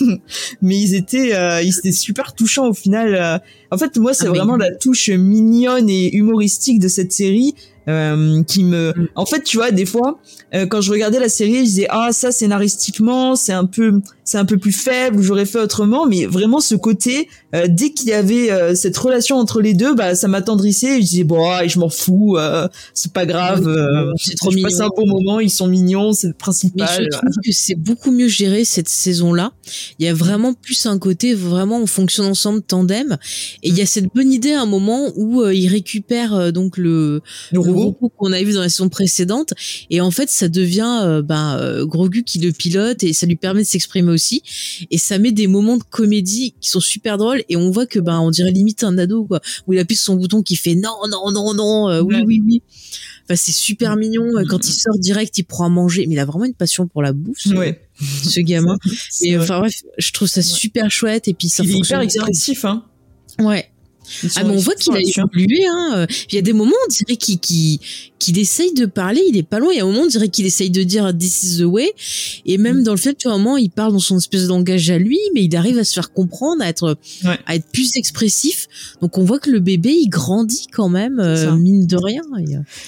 mais 0.62 0.78
ils 0.78 0.94
étaient 0.94 1.32
ils 1.64 1.78
étaient 1.78 1.92
super 1.92 2.34
touchants 2.34 2.68
au 2.68 2.74
final 2.74 3.40
en 3.70 3.78
fait 3.78 3.96
moi 3.98 4.14
c'est 4.14 4.26
ah, 4.26 4.30
vraiment 4.30 4.56
la 4.56 4.74
touche 4.74 5.08
mignonne 5.08 5.88
et 5.88 6.14
humoristique 6.14 6.78
de 6.78 6.88
cette 6.88 7.12
série 7.12 7.54
euh, 7.88 8.42
qui 8.44 8.64
me 8.64 8.92
mm. 8.96 9.08
en 9.14 9.26
fait 9.26 9.42
tu 9.42 9.56
vois 9.56 9.70
des 9.70 9.86
fois 9.86 10.18
euh, 10.54 10.66
quand 10.66 10.80
je 10.80 10.92
regardais 10.92 11.18
la 11.18 11.28
série 11.28 11.58
je 11.58 11.62
disais 11.62 11.86
ah 11.90 12.12
ça 12.12 12.30
scénaristiquement 12.30 13.34
c'est 13.34 13.52
un 13.52 13.66
peu 13.66 14.00
c'est 14.24 14.38
un 14.38 14.44
peu 14.44 14.58
plus 14.58 14.72
faible 14.72 15.18
ou 15.18 15.22
j'aurais 15.22 15.46
fait 15.46 15.58
autrement 15.58 16.06
mais 16.06 16.26
vraiment 16.26 16.60
ce 16.60 16.74
côté 16.74 17.28
euh, 17.54 17.66
dès 17.68 17.90
qu'il 17.90 18.08
y 18.08 18.12
avait 18.12 18.50
euh, 18.50 18.74
cette 18.74 18.96
relation 18.96 19.36
entre 19.36 19.60
les 19.60 19.74
deux 19.74 19.94
bah 19.94 20.14
ça 20.14 20.28
m'attendrissait. 20.28 20.96
Je 21.00 21.06
disais 21.06 21.24
bon 21.24 21.44
ah, 21.50 21.66
je 21.66 21.78
m'en 21.78 21.88
fous 21.88 22.36
c'est 22.94 23.12
pas 23.12 23.26
grave 23.26 23.68
c'est 24.16 24.36
trop 24.36 24.50
je 24.50 24.56
mignon. 24.56 24.68
passe 24.68 24.80
un 24.80 24.88
bon 24.96 25.06
moment 25.06 25.40
ils 25.40 25.50
sont 25.50 25.66
mignons 25.66 26.12
c'est 26.12 26.28
le 26.28 26.34
principal. 26.34 26.88
Mais 26.98 27.04
je 27.04 27.08
trouve 27.10 27.34
que 27.44 27.52
c'est 27.52 27.74
beaucoup 27.74 28.10
mieux 28.10 28.28
géré 28.28 28.64
cette 28.64 28.88
saison 28.88 29.32
là 29.32 29.52
il 29.98 30.06
y 30.06 30.08
a 30.08 30.14
vraiment 30.14 30.54
plus 30.54 30.86
un 30.86 30.98
côté 30.98 31.34
vraiment 31.34 31.80
on 31.80 31.86
fonctionne 31.86 32.26
ensemble 32.26 32.62
tandem. 32.62 33.16
Et 33.62 33.68
il 33.68 33.76
y 33.76 33.82
a 33.82 33.86
cette 33.86 34.12
bonne 34.14 34.32
idée 34.32 34.52
à 34.52 34.62
un 34.62 34.66
moment 34.66 35.10
où 35.16 35.44
ils 35.46 35.68
récupèrent 35.68 36.52
donc 36.52 36.76
le, 36.76 37.20
le 37.52 37.60
qu'on 38.18 38.32
a 38.32 38.42
vu 38.42 38.52
dans 38.52 38.60
la 38.60 38.68
saison 38.68 38.88
précédente. 38.88 39.54
Et 39.90 40.00
en 40.00 40.10
fait, 40.10 40.28
ça 40.28 40.48
devient 40.48 41.00
euh, 41.02 41.22
euh, 41.30 41.86
Grogu 41.86 42.24
qui 42.24 42.38
le 42.38 42.52
pilote 42.52 43.02
et 43.02 43.12
ça 43.12 43.26
lui 43.26 43.36
permet 43.36 43.62
de 43.62 43.66
s'exprimer 43.66 44.11
aussi. 44.12 44.42
Et 44.90 44.98
ça 44.98 45.18
met 45.18 45.32
des 45.32 45.46
moments 45.46 45.76
de 45.76 45.82
comédie 45.82 46.54
qui 46.60 46.70
sont 46.70 46.80
super 46.80 47.18
drôles. 47.18 47.42
Et 47.48 47.56
on 47.56 47.70
voit 47.70 47.86
que 47.86 47.98
ben 47.98 48.20
on 48.20 48.30
dirait 48.30 48.50
limite 48.50 48.84
un 48.84 48.96
ado 48.98 49.24
quoi, 49.24 49.40
où 49.66 49.72
il 49.72 49.78
appuie 49.78 49.96
sur 49.96 50.06
son 50.06 50.16
bouton 50.16 50.42
qui 50.42 50.56
fait 50.56 50.74
non 50.74 50.90
non 51.10 51.30
non 51.30 51.54
non 51.54 51.88
euh, 51.88 52.00
oui 52.00 52.16
oui 52.26 52.42
oui. 52.44 52.62
Enfin, 53.24 53.36
c'est 53.36 53.52
super 53.52 53.96
mignon. 53.96 54.32
Quand 54.48 54.66
il 54.66 54.72
sort 54.72 54.98
direct, 54.98 55.38
il 55.38 55.44
prend 55.44 55.66
à 55.66 55.68
manger. 55.68 56.06
Mais 56.06 56.14
il 56.14 56.18
a 56.18 56.24
vraiment 56.24 56.44
une 56.44 56.54
passion 56.54 56.86
pour 56.86 57.02
la 57.02 57.12
bouffe, 57.12 57.38
ce, 57.38 58.40
gamin. 58.40 58.76
Et 59.22 59.38
enfin 59.38 59.60
bref, 59.60 59.74
je 59.96 60.12
trouve 60.12 60.28
ça 60.28 60.42
super 60.42 60.90
chouette. 60.90 61.28
Et 61.28 61.34
puis 61.34 61.48
ça 61.48 61.62
il 61.62 61.70
est 61.70 61.78
hyper 61.78 62.00
expressif, 62.00 62.64
hein. 62.64 62.84
Ouais. 63.38 63.71
Ah, 64.36 64.44
mais 64.44 64.50
on 64.50 64.58
voit 64.58 64.74
qu'il 64.74 64.94
a 64.94 65.00
évolué. 65.00 65.66
Hein. 65.66 66.06
Il 66.30 66.34
y 66.34 66.38
a 66.38 66.42
des 66.42 66.52
moments, 66.52 66.72
on 66.86 66.88
dirait 66.88 67.16
qu'il 67.16 67.38
qu'il 68.22 68.38
essaye 68.38 68.72
de 68.72 68.86
parler, 68.86 69.20
il 69.28 69.36
est 69.36 69.42
pas 69.42 69.58
loin. 69.58 69.72
Il 69.72 69.78
y 69.78 69.80
a 69.80 69.82
un 69.82 69.86
moment, 69.86 70.02
on 70.02 70.06
dirait 70.06 70.28
qu'il 70.28 70.46
essaye 70.46 70.70
de 70.70 70.82
dire 70.82 71.12
This 71.16 71.42
is 71.42 71.58
the 71.58 71.64
way. 71.64 71.92
Et 72.46 72.56
même 72.56 72.80
mm. 72.80 72.82
dans 72.84 72.92
le 72.92 72.98
fait, 72.98 73.14
tu 73.14 73.26
vois, 73.26 73.36
un 73.36 73.38
moment, 73.38 73.56
il 73.56 73.70
parle 73.70 73.92
dans 73.92 73.98
son 73.98 74.18
espèce 74.18 74.44
de 74.44 74.48
langage 74.48 74.90
à 74.90 74.98
lui, 74.98 75.18
mais 75.34 75.44
il 75.44 75.56
arrive 75.56 75.78
à 75.78 75.84
se 75.84 75.92
faire 75.92 76.12
comprendre, 76.12 76.62
à 76.62 76.68
être, 76.68 76.96
à 77.46 77.56
être 77.56 77.66
plus 77.72 77.96
expressif. 77.96 78.68
Donc 79.00 79.18
on 79.18 79.24
voit 79.24 79.40
que 79.40 79.50
le 79.50 79.58
bébé, 79.58 79.90
il 79.90 80.08
grandit 80.08 80.66
quand 80.72 80.88
même, 80.88 81.18
euh, 81.18 81.56
mine 81.56 81.86
de 81.86 81.96
rien. 81.96 82.22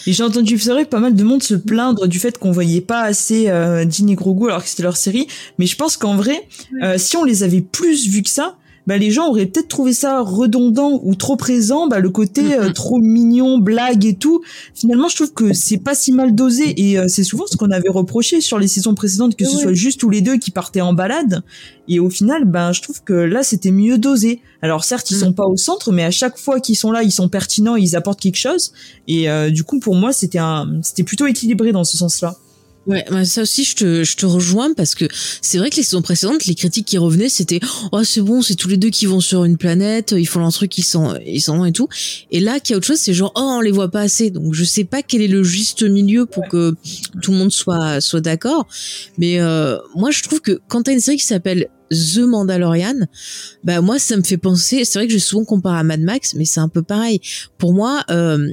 Et 0.06 0.12
j'ai 0.12 0.22
entendu, 0.22 0.58
c'est 0.58 0.70
vrai, 0.70 0.84
pas 0.84 1.00
mal 1.00 1.14
de 1.14 1.24
monde 1.24 1.42
se 1.42 1.54
plaindre 1.54 2.06
du 2.06 2.18
fait 2.18 2.38
qu'on 2.38 2.52
voyait 2.52 2.80
pas 2.80 3.02
assez 3.02 3.48
euh, 3.48 3.84
et 3.84 4.14
Grogu 4.14 4.46
alors 4.46 4.62
que 4.62 4.68
c'était 4.68 4.82
leur 4.82 4.96
série. 4.96 5.26
Mais 5.58 5.66
je 5.66 5.76
pense 5.76 5.96
qu'en 5.96 6.16
vrai, 6.16 6.46
euh, 6.82 6.96
si 6.98 7.16
on 7.16 7.24
les 7.24 7.42
avait 7.42 7.60
plus 7.60 8.08
vus 8.08 8.22
que 8.22 8.30
ça, 8.30 8.56
bah 8.86 8.98
les 8.98 9.10
gens 9.10 9.28
auraient 9.28 9.46
peut-être 9.46 9.68
trouvé 9.68 9.92
ça 9.92 10.20
redondant 10.20 11.00
ou 11.02 11.14
trop 11.14 11.36
présent, 11.36 11.86
bah 11.86 12.00
le 12.00 12.10
côté 12.10 12.54
euh, 12.54 12.70
trop 12.70 12.98
mignon, 12.98 13.58
blague 13.58 14.04
et 14.04 14.14
tout. 14.14 14.42
Finalement, 14.74 15.08
je 15.08 15.16
trouve 15.16 15.32
que 15.32 15.52
c'est 15.52 15.78
pas 15.78 15.94
si 15.94 16.12
mal 16.12 16.34
dosé 16.34 16.74
et 16.76 16.98
euh, 16.98 17.06
c'est 17.08 17.24
souvent 17.24 17.46
ce 17.46 17.56
qu'on 17.56 17.70
avait 17.70 17.88
reproché 17.88 18.40
sur 18.40 18.58
les 18.58 18.68
saisons 18.68 18.94
précédentes 18.94 19.36
que 19.36 19.44
ce 19.44 19.58
soit 19.58 19.72
juste 19.72 20.00
tous 20.00 20.10
les 20.10 20.20
deux 20.20 20.36
qui 20.36 20.50
partaient 20.50 20.80
en 20.80 20.92
balade 20.92 21.42
et 21.88 22.00
au 22.00 22.08
final, 22.08 22.44
ben 22.44 22.72
je 22.72 22.82
trouve 22.82 23.02
que 23.02 23.12
là 23.12 23.42
c'était 23.42 23.70
mieux 23.70 23.98
dosé. 23.98 24.40
Alors 24.62 24.84
certes, 24.84 25.10
ils 25.10 25.16
mm. 25.16 25.20
sont 25.20 25.32
pas 25.32 25.46
au 25.46 25.56
centre, 25.56 25.92
mais 25.92 26.04
à 26.04 26.10
chaque 26.10 26.38
fois 26.38 26.60
qu'ils 26.60 26.76
sont 26.76 26.90
là, 26.90 27.02
ils 27.02 27.12
sont 27.12 27.28
pertinents, 27.28 27.76
ils 27.76 27.96
apportent 27.96 28.20
quelque 28.20 28.38
chose 28.38 28.72
et 29.08 29.28
euh, 29.28 29.50
du 29.50 29.64
coup 29.64 29.80
pour 29.80 29.94
moi, 29.94 30.12
c'était 30.12 30.38
un 30.38 30.68
c'était 30.82 31.02
plutôt 31.04 31.26
équilibré 31.26 31.72
dans 31.72 31.84
ce 31.84 31.96
sens-là. 31.96 32.36
Ouais, 32.86 33.04
bah 33.10 33.24
ça 33.24 33.42
aussi 33.42 33.64
je 33.64 33.76
te, 33.76 34.04
je 34.04 34.16
te 34.16 34.26
rejoins 34.26 34.74
parce 34.74 34.94
que 34.94 35.06
c'est 35.40 35.56
vrai 35.56 35.70
que 35.70 35.76
les 35.76 35.82
saisons 35.82 36.02
précédentes, 36.02 36.44
les 36.44 36.54
critiques 36.54 36.86
qui 36.86 36.98
revenaient, 36.98 37.30
c'était 37.30 37.60
oh 37.92 38.04
c'est 38.04 38.20
bon, 38.20 38.42
c'est 38.42 38.56
tous 38.56 38.68
les 38.68 38.76
deux 38.76 38.90
qui 38.90 39.06
vont 39.06 39.20
sur 39.20 39.44
une 39.44 39.56
planète, 39.56 40.14
ils 40.16 40.26
font 40.26 40.40
leur 40.40 40.52
truc, 40.52 40.76
ils 40.76 40.82
sont 40.82 41.18
ils 41.26 41.40
s'en 41.40 41.56
vont 41.56 41.64
et 41.64 41.72
tout. 41.72 41.88
Et 42.30 42.40
là, 42.40 42.60
qu'il 42.60 42.72
y 42.72 42.74
a 42.74 42.76
autre 42.76 42.86
chose, 42.86 42.98
c'est 42.98 43.14
genre 43.14 43.32
oh 43.36 43.56
on 43.58 43.60
les 43.60 43.70
voit 43.70 43.90
pas 43.90 44.02
assez. 44.02 44.30
Donc 44.30 44.52
je 44.52 44.64
sais 44.64 44.84
pas 44.84 45.02
quel 45.02 45.22
est 45.22 45.28
le 45.28 45.42
juste 45.42 45.82
milieu 45.82 46.26
pour 46.26 46.46
que 46.48 46.74
tout 47.22 47.32
le 47.32 47.38
monde 47.38 47.52
soit 47.52 48.02
soit 48.02 48.20
d'accord. 48.20 48.66
Mais 49.16 49.40
euh, 49.40 49.78
moi 49.94 50.10
je 50.10 50.22
trouve 50.22 50.40
que 50.40 50.60
quand 50.68 50.82
t'as 50.82 50.92
une 50.92 51.00
série 51.00 51.16
qui 51.16 51.24
s'appelle 51.24 51.68
The 51.90 52.18
Mandalorian, 52.18 53.06
bah 53.62 53.80
moi 53.80 53.98
ça 53.98 54.16
me 54.16 54.22
fait 54.22 54.36
penser. 54.36 54.84
C'est 54.84 54.98
vrai 54.98 55.06
que 55.06 55.12
je 55.12 55.18
souvent 55.18 55.44
compare 55.44 55.74
à 55.74 55.84
Mad 55.84 56.00
Max, 56.00 56.34
mais 56.34 56.44
c'est 56.44 56.60
un 56.60 56.68
peu 56.68 56.82
pareil. 56.82 57.20
Pour 57.56 57.72
moi, 57.72 58.04
euh, 58.10 58.52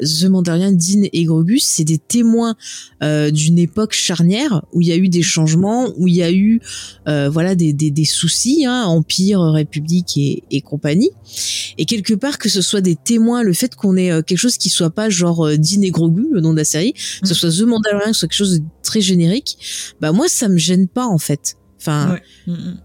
The 0.00 0.24
Mandalorian, 0.24 0.72
Dean 0.72 1.08
et 1.12 1.24
Grogu, 1.24 1.58
c'est 1.58 1.84
des 1.84 1.98
témoins 1.98 2.56
euh, 3.02 3.30
d'une 3.30 3.58
époque 3.58 3.92
charnière 3.92 4.64
où 4.72 4.80
il 4.80 4.88
y 4.88 4.92
a 4.92 4.96
eu 4.96 5.08
des 5.08 5.22
changements, 5.22 5.92
où 5.96 6.08
il 6.08 6.14
y 6.14 6.22
a 6.22 6.32
eu 6.32 6.60
euh, 7.08 7.28
voilà 7.28 7.54
des, 7.54 7.72
des, 7.72 7.90
des 7.90 8.04
soucis, 8.04 8.64
hein, 8.66 8.84
Empire, 8.84 9.40
République 9.40 10.16
et, 10.16 10.44
et, 10.50 10.60
compagnie. 10.60 11.10
Et 11.78 11.84
quelque 11.84 12.14
part 12.14 12.38
que 12.38 12.48
ce 12.48 12.62
soit 12.62 12.80
des 12.80 12.96
témoins, 12.96 13.42
le 13.42 13.52
fait 13.52 13.74
qu'on 13.74 13.96
ait 13.96 14.10
euh, 14.10 14.22
quelque 14.22 14.38
chose 14.38 14.56
qui 14.56 14.70
soit 14.70 14.90
pas 14.90 15.10
genre 15.10 15.48
Dean 15.48 15.82
et 15.82 15.90
Grogu, 15.90 16.26
le 16.30 16.40
nom 16.40 16.52
de 16.52 16.58
la 16.58 16.64
série, 16.64 16.92
que 16.92 17.28
ce 17.28 17.32
mm. 17.32 17.36
soit 17.36 17.50
The 17.50 17.66
Mandalorian, 17.66 18.08
que 18.08 18.12
ce 18.12 18.20
soit 18.20 18.28
quelque 18.28 18.38
chose 18.38 18.60
de 18.60 18.64
très 18.82 19.00
générique, 19.00 19.58
bah 20.00 20.12
moi 20.12 20.28
ça 20.28 20.48
me 20.48 20.58
gêne 20.58 20.88
pas 20.88 21.06
en 21.06 21.18
fait. 21.18 21.56
Enfin. 21.80 22.18
Mm, 22.46 22.52
mm. 22.52 22.80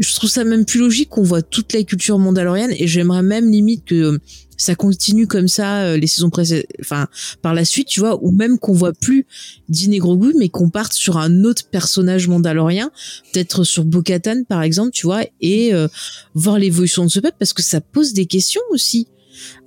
Je 0.00 0.14
trouve 0.16 0.28
ça 0.28 0.42
même 0.42 0.64
plus 0.64 0.80
logique 0.80 1.10
qu'on 1.10 1.22
voit 1.22 1.40
toute 1.40 1.72
la 1.72 1.84
culture 1.84 2.18
mandalorienne 2.18 2.72
et 2.76 2.88
j'aimerais 2.88 3.22
même 3.22 3.48
limite 3.48 3.84
que 3.84 4.18
ça 4.58 4.74
continue 4.74 5.26
comme 5.26 5.48
ça 5.48 5.82
euh, 5.82 5.96
les 5.96 6.06
saisons 6.06 6.28
précédentes, 6.28 6.66
enfin 6.80 7.06
par 7.40 7.54
la 7.54 7.64
suite, 7.64 7.88
tu 7.88 8.00
vois, 8.00 8.22
ou 8.22 8.32
même 8.32 8.58
qu'on 8.58 8.74
voit 8.74 8.92
plus 8.92 9.24
Din 9.68 9.92
et 9.92 9.98
Grogu, 9.98 10.34
mais 10.36 10.48
qu'on 10.50 10.68
parte 10.68 10.92
sur 10.92 11.16
un 11.16 11.44
autre 11.44 11.62
personnage 11.70 12.28
mandalorien, 12.28 12.90
peut-être 13.32 13.64
sur 13.64 13.84
Bo-Katan 13.84 14.44
par 14.46 14.62
exemple, 14.62 14.90
tu 14.90 15.06
vois, 15.06 15.22
et 15.40 15.72
euh, 15.72 15.88
voir 16.34 16.58
l'évolution 16.58 17.04
de 17.04 17.10
ce 17.10 17.20
peuple 17.20 17.36
parce 17.38 17.52
que 17.52 17.62
ça 17.62 17.80
pose 17.80 18.12
des 18.12 18.26
questions 18.26 18.62
aussi. 18.70 19.06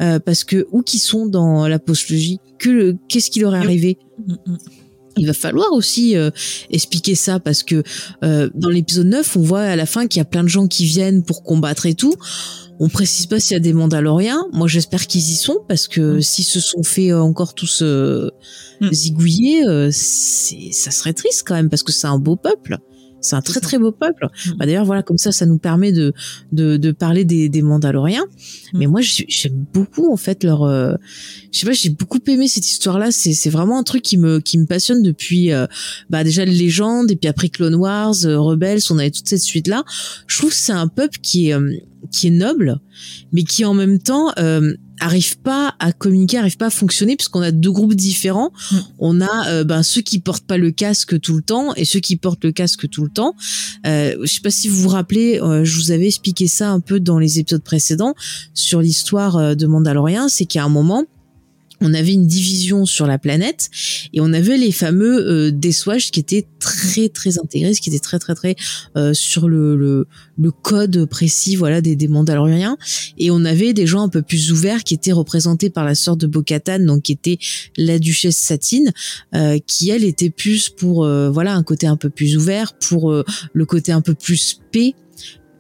Euh, 0.02 0.20
parce 0.20 0.44
que 0.44 0.68
où 0.72 0.82
qu'ils 0.82 1.00
sont 1.00 1.28
dans 1.28 1.66
la 1.66 1.80
postlogie, 1.80 2.40
que 2.60 2.98
qu'est-ce 3.08 3.32
qui 3.32 3.40
leur 3.40 3.56
est 3.56 3.60
arrivé? 3.60 3.98
Il 5.16 5.26
va 5.26 5.34
falloir 5.34 5.72
aussi 5.72 6.16
expliquer 6.70 7.16
ça 7.16 7.40
parce 7.40 7.64
que 7.64 7.84
dans 8.22 8.70
l'épisode 8.70 9.08
9, 9.08 9.38
on 9.38 9.42
voit 9.42 9.62
à 9.62 9.76
la 9.78 9.86
fin 9.86 10.08
qu'il 10.08 10.20
y 10.20 10.22
a 10.22 10.26
plein 10.26 10.44
de 10.44 10.50
gens 10.50 10.68
qui 10.68 10.86
viennent 10.86 11.24
pour 11.24 11.44
combattre 11.44 11.86
et 11.86 11.96
tout. 11.96 12.16
On 12.84 12.90
précise 12.90 13.28
pas 13.28 13.40
s'il 13.40 13.54
y 13.54 13.58
a 13.58 13.60
des 13.60 13.74
Mandaloriens. 13.74 14.44
Moi, 14.54 14.68
j'espère 14.68 15.06
qu'ils 15.06 15.22
y 15.22 15.36
sont 15.36 15.60
parce 15.68 15.88
que 15.88 16.18
mm. 16.18 16.22
s'ils 16.22 16.46
se 16.46 16.60
sont 16.60 16.82
fait 16.82 17.12
euh, 17.12 17.22
encore 17.22 17.54
tous 17.54 17.84
euh, 17.84 18.32
mm. 18.82 18.92
zigouiller, 18.92 19.68
euh, 19.68 19.92
ça 19.92 20.90
serait 20.90 21.14
triste 21.14 21.44
quand 21.46 21.54
même 21.54 21.70
parce 21.70 21.84
que 21.84 21.92
c'est 21.92 22.08
un 22.08 22.18
beau 22.18 22.36
peuple. 22.36 22.80
C'est 23.22 23.36
un 23.36 23.42
très 23.42 23.60
très 23.60 23.78
beau 23.78 23.92
peuple. 23.92 24.26
Mm. 24.26 24.52
Bah, 24.58 24.66
D'ailleurs, 24.66 24.86
voilà, 24.86 25.04
comme 25.04 25.20
ça, 25.20 25.32
ça 25.32 25.46
nous 25.46 25.60
permet 25.60 25.92
de 25.92 26.12
de, 26.54 26.78
de 26.78 26.92
parler 26.92 27.24
des, 27.24 27.50
des 27.50 27.62
Mandaloriens. 27.62 28.26
Mais 28.74 28.88
moi, 28.88 29.02
j'aime 29.02 29.64
beaucoup 29.72 30.12
en 30.12 30.18
fait 30.18 30.44
leur. 30.44 30.64
Euh, 30.64 30.96
je 31.52 31.60
sais 31.60 31.68
pas, 31.68 31.74
j'ai 31.74 31.92
beaucoup 31.92 32.20
aimé 32.28 32.48
cette 32.48 32.66
histoire-là. 32.66 33.12
C'est 33.12 33.34
c'est 33.34 33.52
vraiment 33.52 33.78
un 33.78 33.84
truc 33.84 34.02
qui 34.02 34.18
me 34.18 34.40
qui 34.40 34.58
me 34.58 34.66
passionne 34.66 35.04
depuis 35.04 35.52
euh, 35.52 35.68
bah 36.10 36.24
déjà 36.24 36.46
les 36.46 36.56
légendes 36.56 37.12
et 37.12 37.16
puis 37.16 37.30
après 37.30 37.50
Clone 37.50 37.76
Wars, 37.76 38.16
Rebels, 38.24 38.82
on 38.90 38.98
avait 38.98 39.12
toute 39.12 39.28
cette 39.28 39.44
suite 39.44 39.68
là. 39.68 39.84
Je 40.26 40.40
trouve 40.40 40.50
que 40.50 40.56
c'est 40.56 40.72
un 40.72 40.88
peuple 40.88 41.20
qui 41.22 41.52
est 41.52 41.56
qui 42.12 42.28
est 42.28 42.32
noble, 42.32 42.80
mais 43.32 43.44
qui 43.44 43.66
en 43.66 43.74
même 43.74 44.00
temps 44.00 44.32
euh, 44.40 44.74
arrive 45.02 45.40
pas 45.40 45.76
à 45.80 45.92
communiquer, 45.92 46.38
arrive 46.38 46.58
pas 46.58 46.68
à 46.68 46.70
fonctionner 46.70 47.16
puisqu'on 47.16 47.42
a 47.42 47.52
deux 47.52 47.72
groupes 47.72 47.96
différents. 47.96 48.52
Mm. 48.72 48.78
On 49.00 49.22
a 49.22 49.50
euh, 49.50 49.64
ben 49.64 49.84
ceux 49.84 50.02
qui 50.02 50.20
portent 50.20 50.46
pas 50.46 50.58
le 50.58 50.72
casque 50.72 51.20
tout 51.20 51.36
le 51.36 51.42
temps 51.42 51.74
et 51.76 51.86
ceux 51.86 52.00
qui 52.00 52.16
portent 52.16 52.44
le 52.44 52.52
casque 52.52 52.88
tout 52.90 53.04
le 53.04 53.10
temps. 53.10 53.36
Euh, 53.86 54.16
je 54.22 54.28
sais 54.28 54.42
pas 54.42 54.52
si 54.52 54.70
vous 54.70 54.78
vous 54.82 54.90
rappelez, 54.90 55.42
euh, 55.42 55.66
je 55.66 55.76
vous 55.76 55.92
avais 55.92 56.08
expliqué 56.08 56.48
ça 56.48 56.70
un 56.70 56.80
peu 56.80 57.00
dans 57.00 57.20
les 57.20 57.40
épisodes 57.40 57.64
précédents 57.64 58.14
sur 58.54 58.80
l'histoire 58.82 59.56
de 59.56 59.66
Mandalorian, 59.66 60.28
c'est 60.30 60.46
qu'à 60.46 60.64
un 60.64 60.70
moment 60.70 61.06
on 61.82 61.94
avait 61.94 62.14
une 62.14 62.28
division 62.28 62.86
sur 62.86 63.08
la 63.08 63.18
planète 63.18 63.70
et 64.14 64.22
on 64.22 64.32
avait 64.34 64.58
les 64.58 64.72
fameux 64.72 65.52
euh, 65.52 65.52
qui 66.12 66.20
étaient 66.20 66.46
très 66.60 67.10
très 67.10 67.40
intégrés, 67.40 67.74
qui 67.74 67.90
étaient 67.90 68.00
très 68.00 68.20
très 68.20 68.36
très 68.36 68.56
euh, 68.96 69.14
sur 69.14 69.50
le, 69.50 69.76
le, 69.76 70.08
le, 70.38 70.52
code 70.52 71.06
précis 71.06 71.56
voilà 71.56 71.82
des, 71.82 71.96
des 71.96 72.08
Mandaloriens. 72.08 72.78
Et 73.18 73.32
on 73.32 73.44
avait 73.46 73.74
des 73.74 73.88
gens 73.88 74.02
un 74.02 74.10
peu 74.10 74.22
plus 74.22 74.52
ouverts 74.52 74.84
qui 74.84 74.94
étaient 74.94 75.12
représentés 75.12 75.70
par 75.70 75.86
la 75.86 75.96
sœur 75.96 76.18
de 76.18 76.28
Bo-Katan 76.28 76.80
donc 76.86 77.04
qui 77.04 77.12
était 77.12 77.38
la 77.78 78.00
duchesse 78.00 78.38
Satine 78.38 78.92
euh, 79.34 79.58
qui 79.66 79.90
elle 79.90 80.04
était 80.04 80.30
plus 80.30 80.70
pour 80.70 81.06
euh, 81.06 81.30
voilà 81.30 81.56
un 81.56 81.64
côté 81.64 81.88
un 81.88 81.98
peu 81.98 82.10
plus 82.10 82.38
ouvert 82.38 82.74
pour 82.74 83.12
le 83.54 83.66
côté 83.66 83.92
un 83.92 84.02
peu 84.02 84.14
plus 84.14 84.60
paix 84.72 84.94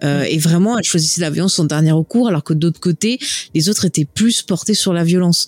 Euh, 0.03 0.23
et 0.23 0.37
vraiment, 0.37 0.77
elle 0.77 0.83
choisissait 0.83 1.21
la 1.21 1.29
violence 1.29 1.59
en 1.59 1.65
dernier 1.65 1.91
recours, 1.91 2.27
alors 2.27 2.43
que 2.43 2.53
d'autre 2.53 2.79
côté, 2.79 3.19
les 3.53 3.69
autres 3.69 3.85
étaient 3.85 4.05
plus 4.05 4.41
portés 4.41 4.73
sur 4.73 4.93
la 4.93 5.03
violence. 5.03 5.47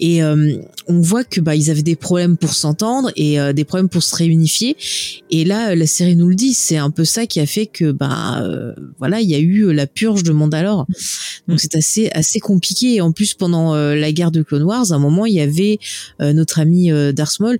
Et 0.00 0.22
euh, 0.22 0.56
on 0.88 1.00
voit 1.00 1.24
que 1.24 1.40
bah 1.40 1.54
ils 1.54 1.70
avaient 1.70 1.82
des 1.82 1.96
problèmes 1.96 2.36
pour 2.36 2.54
s'entendre 2.54 3.12
et 3.16 3.40
euh, 3.40 3.52
des 3.52 3.64
problèmes 3.64 3.88
pour 3.88 4.02
se 4.02 4.14
réunifier. 4.16 4.76
Et 5.30 5.44
là, 5.44 5.74
la 5.74 5.86
série 5.86 6.16
nous 6.16 6.28
le 6.28 6.34
dit, 6.34 6.54
c'est 6.54 6.76
un 6.76 6.90
peu 6.90 7.04
ça 7.04 7.26
qui 7.26 7.40
a 7.40 7.46
fait 7.46 7.66
que 7.66 7.92
bah 7.92 8.42
voilà, 8.98 9.20
il 9.20 9.28
y 9.28 9.34
a 9.34 9.38
eu 9.38 9.72
la 9.72 9.86
purge 9.86 10.22
de 10.22 10.32
Mandalore. 10.32 10.86
Donc 11.48 11.60
c'est 11.60 11.76
assez 11.76 12.10
assez 12.10 12.40
compliqué. 12.40 12.94
Et 12.94 13.00
en 13.00 13.12
plus, 13.12 13.34
pendant 13.34 13.74
la 13.74 14.12
guerre 14.12 14.30
de 14.30 14.42
Clone 14.42 14.62
Wars, 14.62 14.92
à 14.92 14.94
un 14.94 14.98
moment, 14.98 15.26
il 15.26 15.34
y 15.34 15.40
avait 15.40 15.78
notre 16.20 16.60
ami 16.60 16.90
Darth 17.12 17.40
Maul 17.40 17.58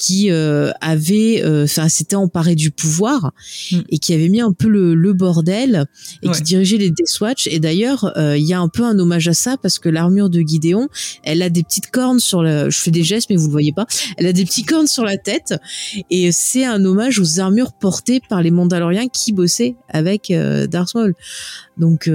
qui 0.00 0.30
euh, 0.30 0.70
avait, 0.80 1.42
euh, 1.44 1.64
enfin, 1.64 1.90
s'était 1.90 2.16
emparé 2.16 2.54
du 2.54 2.70
pouvoir 2.70 3.32
mm. 3.70 3.80
et 3.90 3.98
qui 3.98 4.14
avait 4.14 4.30
mis 4.30 4.40
un 4.40 4.52
peu 4.52 4.66
le, 4.66 4.94
le 4.94 5.12
bordel 5.12 5.84
et 6.22 6.30
qui 6.30 6.40
dirigeait 6.40 6.78
les 6.78 6.90
Death 6.90 7.20
Watch. 7.20 7.46
Et 7.48 7.60
d'ailleurs, 7.60 8.10
euh, 8.16 8.34
il 8.38 8.44
y 8.44 8.54
a 8.54 8.60
un 8.60 8.68
peu 8.68 8.82
un 8.82 8.98
hommage 8.98 9.28
à 9.28 9.34
ça 9.34 9.58
parce 9.58 9.78
que 9.78 9.90
l'armure 9.90 10.30
de 10.30 10.40
Gideon, 10.40 10.88
elle 11.22 11.42
a 11.42 11.50
des 11.50 11.62
petites 11.62 11.90
cornes 11.90 12.18
sur 12.18 12.42
le. 12.42 12.70
Je 12.70 12.78
fais 12.78 12.90
des 12.90 13.02
gestes, 13.02 13.28
mais 13.28 13.36
vous 13.36 13.48
le 13.48 13.52
voyez 13.52 13.72
pas. 13.72 13.86
Elle 14.16 14.26
a 14.26 14.32
des 14.32 14.46
petits 14.46 14.64
cornes 14.64 14.86
sur 14.86 15.04
la 15.04 15.18
tête 15.18 15.54
et 16.08 16.32
c'est 16.32 16.64
un 16.64 16.82
hommage 16.82 17.18
aux 17.18 17.38
armures 17.38 17.74
portées 17.74 18.22
par 18.26 18.40
les 18.40 18.50
Mandaloriens 18.50 19.08
qui 19.08 19.32
bossaient 19.32 19.76
avec 19.90 20.32
Darth 20.70 20.94
Maul. 20.94 21.14
Donc, 21.76 22.10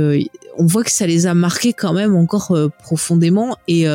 on 0.57 0.65
voit 0.65 0.83
que 0.83 0.91
ça 0.91 1.07
les 1.07 1.25
a 1.25 1.33
marqués 1.33 1.73
quand 1.73 1.93
même 1.93 2.15
encore 2.15 2.57
profondément 2.83 3.57
et 3.67 3.87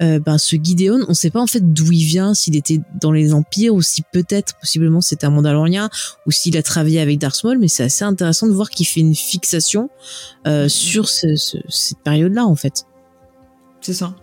euh, 0.00 0.20
ben 0.20 0.38
ce 0.38 0.56
Gideon, 0.56 1.00
on 1.08 1.14
sait 1.14 1.30
pas 1.30 1.40
en 1.40 1.46
fait 1.46 1.72
d'où 1.72 1.90
il 1.90 2.04
vient, 2.04 2.34
s'il 2.34 2.56
était 2.56 2.80
dans 3.00 3.10
les 3.10 3.34
empires 3.34 3.74
ou 3.74 3.82
si 3.82 4.02
peut-être 4.02 4.54
possiblement 4.60 5.00
c'était 5.00 5.26
un 5.26 5.30
Mandalorien 5.30 5.90
ou 6.26 6.30
s'il 6.30 6.56
a 6.56 6.62
travaillé 6.62 7.00
avec 7.00 7.18
Darth 7.18 7.42
Maul, 7.42 7.58
mais 7.58 7.68
c'est 7.68 7.84
assez 7.84 8.04
intéressant 8.04 8.46
de 8.46 8.52
voir 8.52 8.70
qu'il 8.70 8.86
fait 8.86 9.00
une 9.00 9.14
fixation 9.14 9.90
euh, 10.46 10.68
sur 10.68 11.08
ce, 11.08 11.34
cette 11.68 11.98
période-là 12.04 12.46
en 12.46 12.54
fait. 12.54 12.84
C'est 13.80 13.94
ça. 13.94 14.14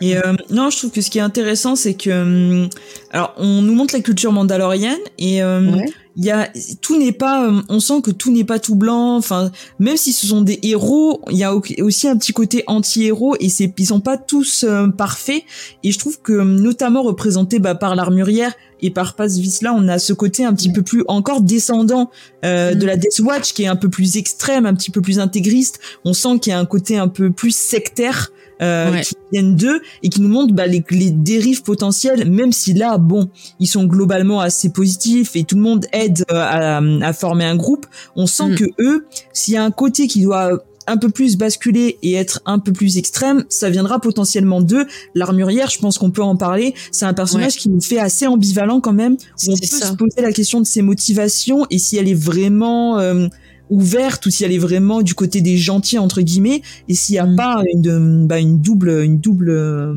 Et 0.00 0.16
euh, 0.16 0.34
non, 0.50 0.70
je 0.70 0.78
trouve 0.78 0.90
que 0.90 1.00
ce 1.00 1.10
qui 1.10 1.18
est 1.18 1.22
intéressant, 1.22 1.74
c'est 1.76 1.94
que 1.94 2.10
hum, 2.10 2.70
alors 3.10 3.34
on 3.36 3.60
nous 3.60 3.74
montre 3.74 3.94
la 3.94 4.00
culture 4.00 4.32
mandalorienne 4.32 5.00
et 5.18 5.42
hum, 5.42 5.82
il 6.16 6.24
y 6.24 6.30
a 6.30 6.50
tout 6.80 6.98
n'est 6.98 7.12
pas 7.12 7.48
hum, 7.48 7.64
on 7.68 7.80
sent 7.80 8.02
que 8.02 8.10
tout 8.10 8.32
n'est 8.32 8.44
pas 8.44 8.58
tout 8.58 8.74
blanc 8.74 9.16
enfin 9.16 9.50
même 9.78 9.96
si 9.96 10.12
ce 10.12 10.26
sont 10.26 10.42
des 10.42 10.58
héros 10.62 11.20
il 11.30 11.36
y 11.36 11.44
a 11.44 11.54
aussi 11.54 12.08
un 12.08 12.16
petit 12.16 12.32
côté 12.32 12.64
anti-héros 12.66 13.36
et 13.40 13.48
c'est 13.48 13.72
ils 13.80 13.86
sont 13.86 14.00
pas 14.00 14.18
tous 14.18 14.66
parfaits. 14.96 15.42
Et 15.82 15.90
je 15.90 15.98
trouve 15.98 16.20
que 16.20 16.32
notamment 16.32 17.02
représenté 17.02 17.58
bah, 17.58 17.74
par 17.74 17.96
l'armurière 17.96 18.52
et 18.82 18.90
par 18.90 19.14
Paz 19.14 19.38
Visla 19.38 19.72
on 19.74 19.88
a 19.88 19.98
ce 19.98 20.12
côté 20.12 20.44
un 20.44 20.54
petit 20.54 20.70
peu 20.70 20.82
plus 20.82 21.02
encore 21.08 21.40
descendant 21.40 22.10
euh, 22.44 22.74
de 22.74 22.86
la 22.86 22.96
mm. 22.96 23.00
Death 23.00 23.18
Watch 23.20 23.52
qui 23.54 23.62
est 23.62 23.68
un 23.68 23.76
peu 23.76 23.88
plus 23.88 24.16
extrême 24.18 24.66
un 24.66 24.74
petit 24.74 24.90
peu 24.90 25.00
plus 25.00 25.18
intégriste. 25.18 25.80
On 26.04 26.12
sent 26.12 26.40
qu'il 26.40 26.50
y 26.50 26.54
a 26.54 26.58
un 26.58 26.66
côté 26.66 26.98
un 26.98 27.08
peu 27.08 27.30
plus 27.30 27.56
sectaire 27.56 28.32
euh, 28.60 28.98
qui 29.00 29.14
viennent 29.32 29.56
d'eux 29.56 29.80
et 30.02 30.08
qui 30.08 30.20
nous 30.20 30.28
montrent 30.28 30.54
bah, 30.54 30.66
les, 30.66 30.84
les, 30.90 31.10
dérives 31.10 31.62
potentielles, 31.62 32.30
même 32.30 32.52
si 32.52 32.74
là, 32.74 32.98
bon, 32.98 33.28
ils 33.58 33.66
sont 33.66 33.84
globalement 33.84 34.40
assez 34.40 34.70
positifs 34.70 35.36
et 35.36 35.44
tout 35.44 35.56
le 35.56 35.62
monde 35.62 35.86
aide 35.92 36.24
euh, 36.30 36.36
à, 36.36 36.78
à 36.78 37.12
former 37.12 37.44
un 37.44 37.56
groupe. 37.56 37.86
On 38.16 38.26
sent 38.26 38.50
mm. 38.50 38.54
que 38.56 38.64
eux, 38.80 39.06
s'il 39.32 39.54
y 39.54 39.56
a 39.56 39.64
un 39.64 39.70
côté 39.70 40.06
qui 40.06 40.22
doit 40.22 40.62
un 40.90 40.96
peu 40.96 41.08
plus 41.08 41.36
basculer 41.36 41.98
et 42.02 42.14
être 42.14 42.40
un 42.46 42.58
peu 42.58 42.72
plus 42.72 42.98
extrême, 42.98 43.44
ça 43.48 43.70
viendra 43.70 44.00
potentiellement 44.00 44.60
d'eux. 44.60 44.86
L'armurière, 45.14 45.70
je 45.70 45.78
pense 45.78 45.98
qu'on 45.98 46.10
peut 46.10 46.22
en 46.22 46.36
parler. 46.36 46.74
C'est 46.90 47.04
un 47.04 47.14
personnage 47.14 47.56
qui 47.56 47.68
nous 47.68 47.80
fait 47.80 47.98
assez 47.98 48.26
ambivalent 48.26 48.80
quand 48.80 48.92
même. 48.92 49.16
on 49.46 49.56
peut 49.56 49.66
se 49.66 49.92
poser 49.92 50.20
la 50.20 50.32
question 50.32 50.60
de 50.60 50.66
ses 50.66 50.82
motivations 50.82 51.66
et 51.70 51.78
si 51.78 51.96
elle 51.96 52.08
est 52.08 52.14
vraiment 52.14 52.98
euh, 52.98 53.28
ouverte 53.70 54.26
ou 54.26 54.30
si 54.30 54.44
elle 54.44 54.52
est 54.52 54.58
vraiment 54.58 55.02
du 55.02 55.14
côté 55.14 55.40
des 55.40 55.56
gentils 55.56 55.98
entre 55.98 56.20
guillemets 56.20 56.62
et 56.88 56.94
s'il 56.94 57.14
n'y 57.14 57.18
a 57.18 57.26
mm. 57.26 57.36
pas 57.36 57.62
une, 57.72 58.26
bah, 58.26 58.38
une 58.38 58.60
double 58.60 58.90
une 59.02 59.18
double 59.18 59.50
euh, 59.50 59.94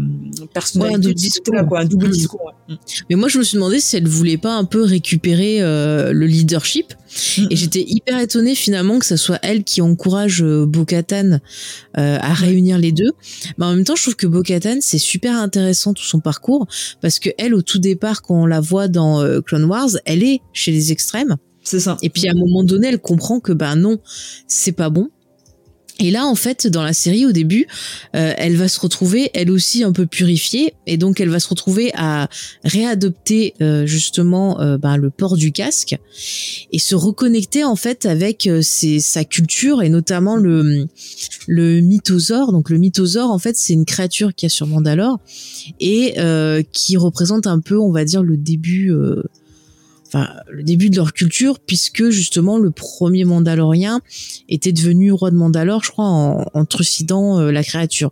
personnalité 0.53 0.95
un 0.95 0.99
double 0.99 1.13
discours, 1.13 1.67
quoi, 1.67 1.79
un 1.81 1.85
double 1.85 2.07
mm. 2.07 2.11
discours 2.11 2.53
mm. 2.69 2.73
mais 3.09 3.15
moi 3.15 3.27
je 3.27 3.37
me 3.37 3.43
suis 3.43 3.55
demandé 3.55 3.79
si 3.79 3.97
elle 3.97 4.07
voulait 4.07 4.37
pas 4.37 4.55
un 4.55 4.65
peu 4.65 4.83
récupérer 4.83 5.61
euh, 5.61 6.13
le 6.13 6.25
leadership. 6.25 6.93
Et 7.51 7.55
j'étais 7.55 7.83
hyper 7.87 8.19
étonnée 8.19 8.55
finalement 8.55 8.97
que 8.97 9.05
ce 9.05 9.17
soit 9.17 9.37
elle 9.43 9.63
qui 9.63 9.81
encourage 9.81 10.41
euh, 10.41 10.65
Bo-Katan 10.65 11.33
euh, 11.33 12.17
à 12.19 12.33
réunir 12.33 12.79
les 12.79 12.91
deux. 12.91 13.11
Mais 13.57 13.65
en 13.65 13.75
même 13.75 13.83
temps 13.83 13.95
je 13.95 14.01
trouve 14.01 14.15
que 14.15 14.25
Bo-Katan 14.25 14.77
c'est 14.81 14.97
super 14.97 15.37
intéressant 15.37 15.93
tout 15.93 16.03
son 16.03 16.19
parcours 16.19 16.67
parce 17.01 17.19
que 17.19 17.29
elle 17.37 17.53
au 17.53 17.61
tout 17.61 17.79
départ 17.79 18.21
quand 18.23 18.41
on 18.41 18.45
la 18.45 18.61
voit 18.61 18.87
dans 18.87 19.23
Clone 19.41 19.65
Wars 19.65 19.89
elle 20.05 20.23
est 20.23 20.41
chez 20.53 20.71
les 20.71 20.91
extrêmes 20.91 21.35
c'est 21.63 21.79
ça. 21.79 21.97
Et 22.01 22.09
puis 22.09 22.27
à 22.27 22.31
un 22.31 22.35
moment 22.37 22.63
donné, 22.63 22.87
elle 22.87 22.99
comprend 22.99 23.39
que 23.39 23.53
ben 23.53 23.75
non, 23.75 23.99
c'est 24.47 24.73
pas 24.73 24.89
bon. 24.89 25.09
Et 25.99 26.09
là, 26.09 26.25
en 26.25 26.35
fait, 26.35 26.65
dans 26.65 26.83
la 26.83 26.93
série, 26.93 27.25
au 27.25 27.31
début, 27.31 27.67
euh, 28.15 28.33
elle 28.37 28.55
va 28.55 28.67
se 28.67 28.79
retrouver, 28.79 29.29
elle 29.35 29.51
aussi, 29.51 29.83
un 29.83 29.91
peu 29.91 30.07
purifiée, 30.07 30.73
et 30.87 30.97
donc 30.97 31.19
elle 31.19 31.29
va 31.29 31.39
se 31.39 31.47
retrouver 31.47 31.91
à 31.95 32.29
réadopter 32.63 33.53
euh, 33.61 33.85
justement 33.85 34.59
euh, 34.59 34.77
ben, 34.77 34.97
le 34.97 35.11
port 35.11 35.37
du 35.37 35.51
casque 35.51 35.95
et 36.71 36.79
se 36.79 36.95
reconnecter 36.95 37.63
en 37.63 37.75
fait 37.75 38.07
avec 38.07 38.49
sa 38.61 39.23
culture 39.23 39.83
et 39.83 39.89
notamment 39.89 40.35
le 40.35 40.87
le 41.47 41.81
mythosaure. 41.81 42.51
Donc 42.51 42.71
le 42.71 42.79
mythosaure, 42.79 43.29
en 43.29 43.39
fait, 43.39 43.55
c'est 43.55 43.73
une 43.73 43.85
créature 43.85 44.33
qui 44.33 44.47
a 44.47 44.49
sur 44.49 44.65
Mandalore 44.65 45.19
et 45.79 46.15
qui 46.71 46.97
représente 46.97 47.45
un 47.45 47.59
peu, 47.59 47.77
on 47.77 47.91
va 47.91 48.03
dire, 48.03 48.23
le 48.23 48.35
début 48.35 48.91
le 50.49 50.63
début 50.63 50.89
de 50.89 50.95
leur 50.95 51.13
culture, 51.13 51.59
puisque 51.59 52.09
justement 52.09 52.57
le 52.57 52.71
premier 52.71 53.25
Mandalorien 53.25 54.01
était 54.49 54.71
devenu 54.71 55.11
roi 55.11 55.31
de 55.31 55.35
Mandalore, 55.35 55.83
je 55.83 55.91
crois, 55.91 56.05
en, 56.05 56.45
en 56.53 56.65
trucidant 56.65 57.39
euh, 57.39 57.51
la 57.51 57.63
créature. 57.63 58.11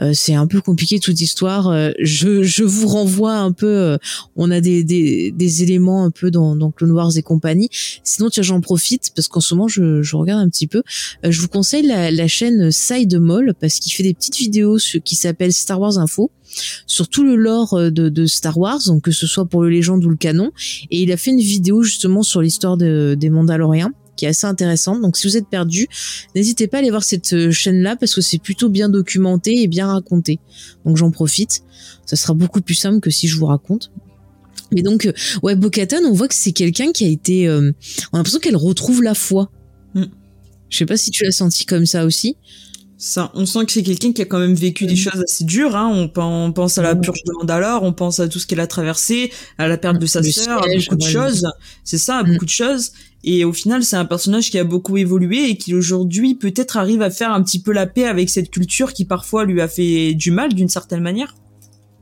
Euh, 0.00 0.12
c'est 0.14 0.34
un 0.34 0.46
peu 0.46 0.60
compliqué 0.60 0.98
toute 1.00 1.20
histoire. 1.20 1.68
Euh, 1.68 1.90
je, 2.00 2.42
je 2.42 2.64
vous 2.64 2.88
renvoie 2.88 3.34
un 3.34 3.52
peu. 3.52 3.98
on 4.36 4.50
a 4.50 4.60
des, 4.60 4.84
des, 4.84 5.30
des, 5.30 5.62
éléments 5.62 6.04
un 6.04 6.10
peu 6.10 6.30
dans, 6.30 6.56
dans 6.56 6.70
Clone 6.70 6.92
Wars 6.92 7.16
et 7.16 7.22
compagnie. 7.22 7.68
Sinon, 8.04 8.30
tiens, 8.30 8.42
j'en 8.42 8.60
profite 8.60 9.10
parce 9.14 9.28
qu'en 9.28 9.40
ce 9.40 9.54
moment, 9.54 9.68
je, 9.68 10.02
je 10.02 10.16
regarde 10.16 10.40
un 10.40 10.48
petit 10.48 10.66
peu. 10.66 10.82
je 11.22 11.40
vous 11.40 11.48
conseille 11.48 11.86
la, 11.86 12.10
la 12.10 12.28
chaîne 12.28 12.70
Side 12.70 13.16
Mall 13.18 13.54
parce 13.60 13.78
qu'il 13.78 13.92
fait 13.92 14.02
des 14.02 14.14
petites 14.14 14.36
vidéos 14.36 14.78
qui 15.04 15.16
s'appellent 15.16 15.52
Star 15.52 15.80
Wars 15.80 15.98
Info 15.98 16.30
sur 16.86 17.08
tout 17.08 17.24
le 17.24 17.36
lore 17.36 17.74
euh, 17.74 17.90
de, 17.90 18.26
Star 18.26 18.58
Wars, 18.58 18.80
donc 18.86 19.02
que 19.02 19.10
ce 19.10 19.26
soit 19.26 19.46
pour 19.46 19.62
le 19.62 19.70
légende 19.70 20.04
ou 20.04 20.10
le 20.10 20.16
canon. 20.16 20.50
Et 20.90 21.02
il 21.02 21.12
a 21.12 21.16
fait 21.16 21.27
une 21.30 21.40
vidéo 21.40 21.82
justement 21.82 22.22
sur 22.22 22.40
l'histoire 22.40 22.76
des 22.76 23.30
Mandaloriens 23.30 23.92
qui 24.18 24.24
est 24.24 24.28
assez 24.28 24.46
intéressante. 24.46 25.00
Donc 25.00 25.16
si 25.16 25.26
vous 25.26 25.36
êtes 25.36 25.48
perdu, 25.48 25.86
n'hésitez 26.34 26.66
pas 26.66 26.78
à 26.78 26.80
aller 26.80 26.90
voir 26.90 27.04
cette 27.04 27.32
euh, 27.32 27.50
chaîne-là 27.52 27.96
parce 27.96 28.14
que 28.14 28.20
c'est 28.20 28.38
plutôt 28.38 28.68
bien 28.68 28.88
documenté 28.88 29.62
et 29.62 29.68
bien 29.68 29.86
raconté. 29.86 30.40
Donc 30.84 30.96
j'en 30.96 31.10
profite. 31.10 31.62
Ça 32.04 32.16
sera 32.16 32.34
beaucoup 32.34 32.60
plus 32.60 32.74
simple 32.74 33.00
que 33.00 33.10
si 33.10 33.28
je 33.28 33.36
vous 33.38 33.46
raconte. 33.46 33.92
Mais 34.72 34.82
donc, 34.82 35.06
euh, 35.06 35.12
ouais, 35.42 35.54
Bokatan, 35.54 36.04
on 36.04 36.12
voit 36.12 36.28
que 36.28 36.34
c'est 36.34 36.52
quelqu'un 36.52 36.92
qui 36.92 37.04
a 37.04 37.08
été... 37.08 37.48
on 37.48 37.72
a 38.12 38.16
l'impression 38.18 38.40
qu'elle 38.40 38.56
retrouve 38.56 39.02
la 39.02 39.14
foi. 39.14 39.50
Mm. 39.94 40.04
Je 40.68 40.76
sais 40.76 40.84
pas 40.84 40.98
si 40.98 41.10
tu 41.10 41.24
l'as 41.24 41.32
senti 41.32 41.64
comme 41.64 41.86
ça 41.86 42.04
aussi. 42.04 42.36
Ça, 43.00 43.30
on 43.34 43.46
sent 43.46 43.64
que 43.64 43.70
c'est 43.70 43.84
quelqu'un 43.84 44.12
qui 44.12 44.22
a 44.22 44.24
quand 44.24 44.40
même 44.40 44.56
vécu 44.56 44.84
des 44.84 44.96
choses 44.96 45.22
assez 45.22 45.44
dures. 45.44 45.76
Hein. 45.76 46.10
On, 46.16 46.52
pense 46.52 46.78
à 46.78 46.82
la 46.82 46.96
purge 46.96 47.22
de 47.24 47.32
Mandalore, 47.38 47.84
on 47.84 47.92
pense 47.92 48.18
à 48.18 48.26
tout 48.26 48.40
ce 48.40 48.46
qu'elle 48.48 48.58
a 48.58 48.66
traversé, 48.66 49.32
à 49.56 49.68
la 49.68 49.78
perte 49.78 50.00
de 50.00 50.06
sa 50.06 50.20
sœur, 50.24 50.64
à 50.64 50.66
beaucoup 50.66 50.96
de 50.96 51.02
choses. 51.02 51.46
C'est 51.84 51.96
ça, 51.96 52.18
à 52.18 52.22
mm. 52.24 52.32
beaucoup 52.32 52.44
de 52.44 52.50
choses. 52.50 52.90
Et 53.22 53.44
au 53.44 53.52
final, 53.52 53.84
c'est 53.84 53.94
un 53.94 54.04
personnage 54.04 54.50
qui 54.50 54.58
a 54.58 54.64
beaucoup 54.64 54.96
évolué 54.96 55.48
et 55.48 55.56
qui 55.56 55.74
aujourd'hui 55.74 56.34
peut-être 56.34 56.76
arrive 56.76 57.00
à 57.00 57.10
faire 57.10 57.30
un 57.30 57.40
petit 57.44 57.60
peu 57.60 57.72
la 57.72 57.86
paix 57.86 58.04
avec 58.04 58.30
cette 58.30 58.50
culture 58.50 58.92
qui 58.92 59.04
parfois 59.04 59.44
lui 59.44 59.60
a 59.60 59.68
fait 59.68 60.14
du 60.14 60.32
mal 60.32 60.52
d'une 60.52 60.68
certaine 60.68 61.00
manière. 61.00 61.36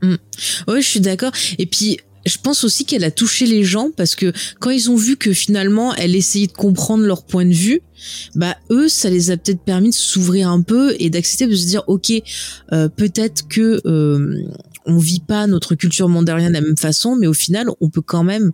Mm. 0.01 0.15
Oui, 0.67 0.81
je 0.81 0.87
suis 0.87 0.99
d'accord. 0.99 1.31
Et 1.59 1.67
puis, 1.67 1.99
je 2.27 2.37
pense 2.37 2.63
aussi 2.63 2.85
qu'elle 2.85 3.03
a 3.03 3.11
touché 3.11 3.45
les 3.45 3.63
gens 3.63 3.91
parce 3.95 4.15
que 4.15 4.31
quand 4.59 4.69
ils 4.69 4.89
ont 4.89 4.95
vu 4.95 5.17
que 5.17 5.33
finalement 5.33 5.93
elle 5.95 6.15
essayait 6.15 6.47
de 6.47 6.53
comprendre 6.53 7.03
leur 7.03 7.23
point 7.23 7.45
de 7.45 7.53
vue, 7.53 7.81
bah 8.35 8.55
eux 8.69 8.89
ça 8.89 9.09
les 9.09 9.31
a 9.31 9.37
peut-être 9.37 9.61
permis 9.61 9.89
de 9.89 9.95
s'ouvrir 9.95 10.49
un 10.49 10.61
peu 10.61 10.95
et 10.99 11.09
d'accepter 11.09 11.47
de 11.47 11.55
se 11.55 11.65
dire 11.65 11.83
ok 11.87 12.11
euh, 12.71 12.89
peut-être 12.89 13.47
que 13.47 13.81
euh, 13.85 14.43
on 14.85 14.97
vit 14.97 15.19
pas 15.19 15.47
notre 15.47 15.75
culture 15.75 16.07
mandarienne 16.07 16.49
de 16.49 16.53
la 16.53 16.61
même 16.61 16.77
façon 16.77 17.15
mais 17.15 17.27
au 17.27 17.33
final 17.33 17.69
on 17.81 17.89
peut 17.89 18.01
quand 18.01 18.23
même 18.23 18.51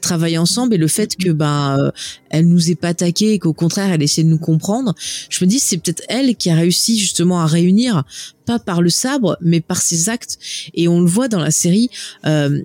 travailler 0.00 0.38
ensemble 0.38 0.74
et 0.74 0.78
le 0.78 0.86
fait 0.86 1.16
que 1.16 1.30
bah 1.30 1.76
euh, 1.78 1.90
elle 2.30 2.46
nous 2.46 2.70
ait 2.70 2.76
pas 2.76 2.88
attaqué 2.88 3.32
et 3.32 3.38
qu'au 3.40 3.52
contraire 3.52 3.92
elle 3.92 4.02
essaie 4.02 4.22
de 4.22 4.28
nous 4.28 4.38
comprendre 4.38 4.94
je 5.28 5.44
me 5.44 5.50
dis 5.50 5.58
c'est 5.58 5.78
peut-être 5.78 6.02
elle 6.08 6.36
qui 6.36 6.48
a 6.50 6.54
réussi 6.54 6.96
justement 6.96 7.40
à 7.40 7.46
réunir 7.46 8.04
pas 8.46 8.58
par 8.58 8.80
le 8.80 8.88
sabre 8.88 9.36
mais 9.42 9.60
par 9.60 9.82
ses 9.82 10.08
actes. 10.08 10.38
Et 10.72 10.88
on 10.88 11.00
le 11.00 11.06
voit 11.06 11.28
dans 11.28 11.40
la 11.40 11.50
série 11.50 11.90
euh, 12.24 12.62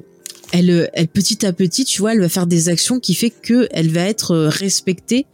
elle, 0.52 0.90
elle 0.94 1.08
petit 1.08 1.46
à 1.46 1.54
petit, 1.54 1.86
tu 1.86 2.02
vois, 2.02 2.14
elle 2.14 2.22
va 2.22 2.30
faire 2.30 2.48
des 2.48 2.70
actions 2.70 3.00
qui 3.00 3.14
fait 3.14 3.30
que 3.30 3.68
elle 3.72 3.90
va 3.90 4.02
être 4.02 4.32
euh, 4.32 4.50
respectée 4.50 5.26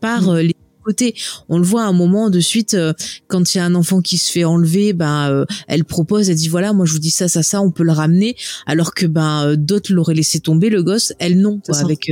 par 0.00 0.22
mm. 0.22 0.28
euh, 0.30 0.42
les 0.42 0.56
côté. 0.86 1.14
On 1.48 1.58
le 1.58 1.64
voit 1.64 1.82
à 1.82 1.86
un 1.86 1.92
moment 1.92 2.30
de 2.30 2.40
suite 2.40 2.74
euh, 2.74 2.92
quand 3.26 3.54
il 3.54 3.58
y 3.58 3.60
a 3.60 3.64
un 3.64 3.74
enfant 3.74 4.00
qui 4.00 4.18
se 4.18 4.30
fait 4.30 4.44
enlever, 4.44 4.92
ben 4.92 5.28
euh, 5.30 5.44
elle 5.66 5.84
propose, 5.84 6.30
elle 6.30 6.36
dit 6.36 6.48
voilà, 6.48 6.72
moi 6.72 6.86
je 6.86 6.92
vous 6.92 7.00
dis 7.00 7.10
ça, 7.10 7.28
ça, 7.28 7.42
ça, 7.42 7.60
on 7.60 7.72
peut 7.72 7.82
le 7.82 7.92
ramener, 7.92 8.36
alors 8.66 8.94
que 8.94 9.06
ben 9.06 9.44
euh, 9.44 9.56
d'autres 9.56 9.92
l'auraient 9.92 10.14
laissé 10.14 10.38
tomber 10.38 10.70
le 10.70 10.82
gosse, 10.82 11.12
elle 11.18 11.40
non. 11.40 11.60
avec 11.68 12.10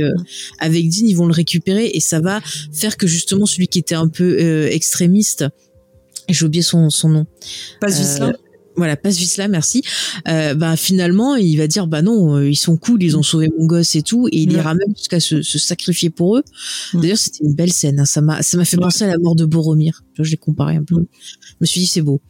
avec 0.59 0.89
Dean, 0.89 1.05
ils 1.05 1.15
vont 1.15 1.25
le 1.25 1.33
récupérer 1.33 1.89
et 1.93 2.01
ça 2.01 2.19
va 2.19 2.41
faire 2.73 2.97
que 2.97 3.07
justement 3.07 3.45
celui 3.45 3.67
qui 3.67 3.79
était 3.79 3.95
un 3.95 4.09
peu 4.09 4.37
extrémiste, 4.67 5.45
j'ai 6.27 6.45
oublié 6.45 6.61
son 6.61 6.89
son 6.89 7.09
nom. 7.09 7.25
Pas 7.79 7.87
euh, 7.87 8.33
voilà, 8.77 8.95
passe 8.95 9.17
Visla, 9.17 9.47
merci. 9.47 9.81
Euh, 10.27 10.53
bah 10.53 10.75
finalement, 10.75 11.35
il 11.35 11.57
va 11.57 11.67
dire 11.67 11.87
bah 11.87 12.01
non, 12.01 12.35
euh, 12.35 12.49
ils 12.49 12.55
sont 12.55 12.77
cool, 12.77 13.03
ils 13.03 13.17
ont 13.17 13.23
sauvé 13.23 13.49
mon 13.57 13.65
gosse 13.65 13.95
et 13.95 14.01
tout, 14.01 14.27
et 14.31 14.37
il 14.37 14.51
ira 14.51 14.73
même 14.73 14.95
jusqu'à 14.95 15.19
se, 15.19 15.41
se, 15.41 15.57
sacrifier 15.57 16.09
pour 16.09 16.37
eux. 16.37 16.43
D'ailleurs, 16.93 17.17
c'était 17.17 17.43
une 17.43 17.53
belle 17.53 17.71
scène. 17.71 17.99
Hein, 17.99 18.05
ça 18.05 18.21
m'a 18.21 18.41
ça 18.41 18.57
m'a 18.57 18.65
fait 18.65 18.77
penser 18.77 19.03
à 19.03 19.07
la 19.07 19.17
mort 19.17 19.35
de 19.35 19.45
Boromir. 19.45 20.04
Je 20.23 20.31
l'ai 20.31 20.37
comparé 20.37 20.75
un 20.75 20.83
peu. 20.83 20.95
Je 20.95 21.55
me 21.61 21.65
suis 21.65 21.81
dit 21.81 21.87
c'est 21.87 22.01
beau. 22.01 22.21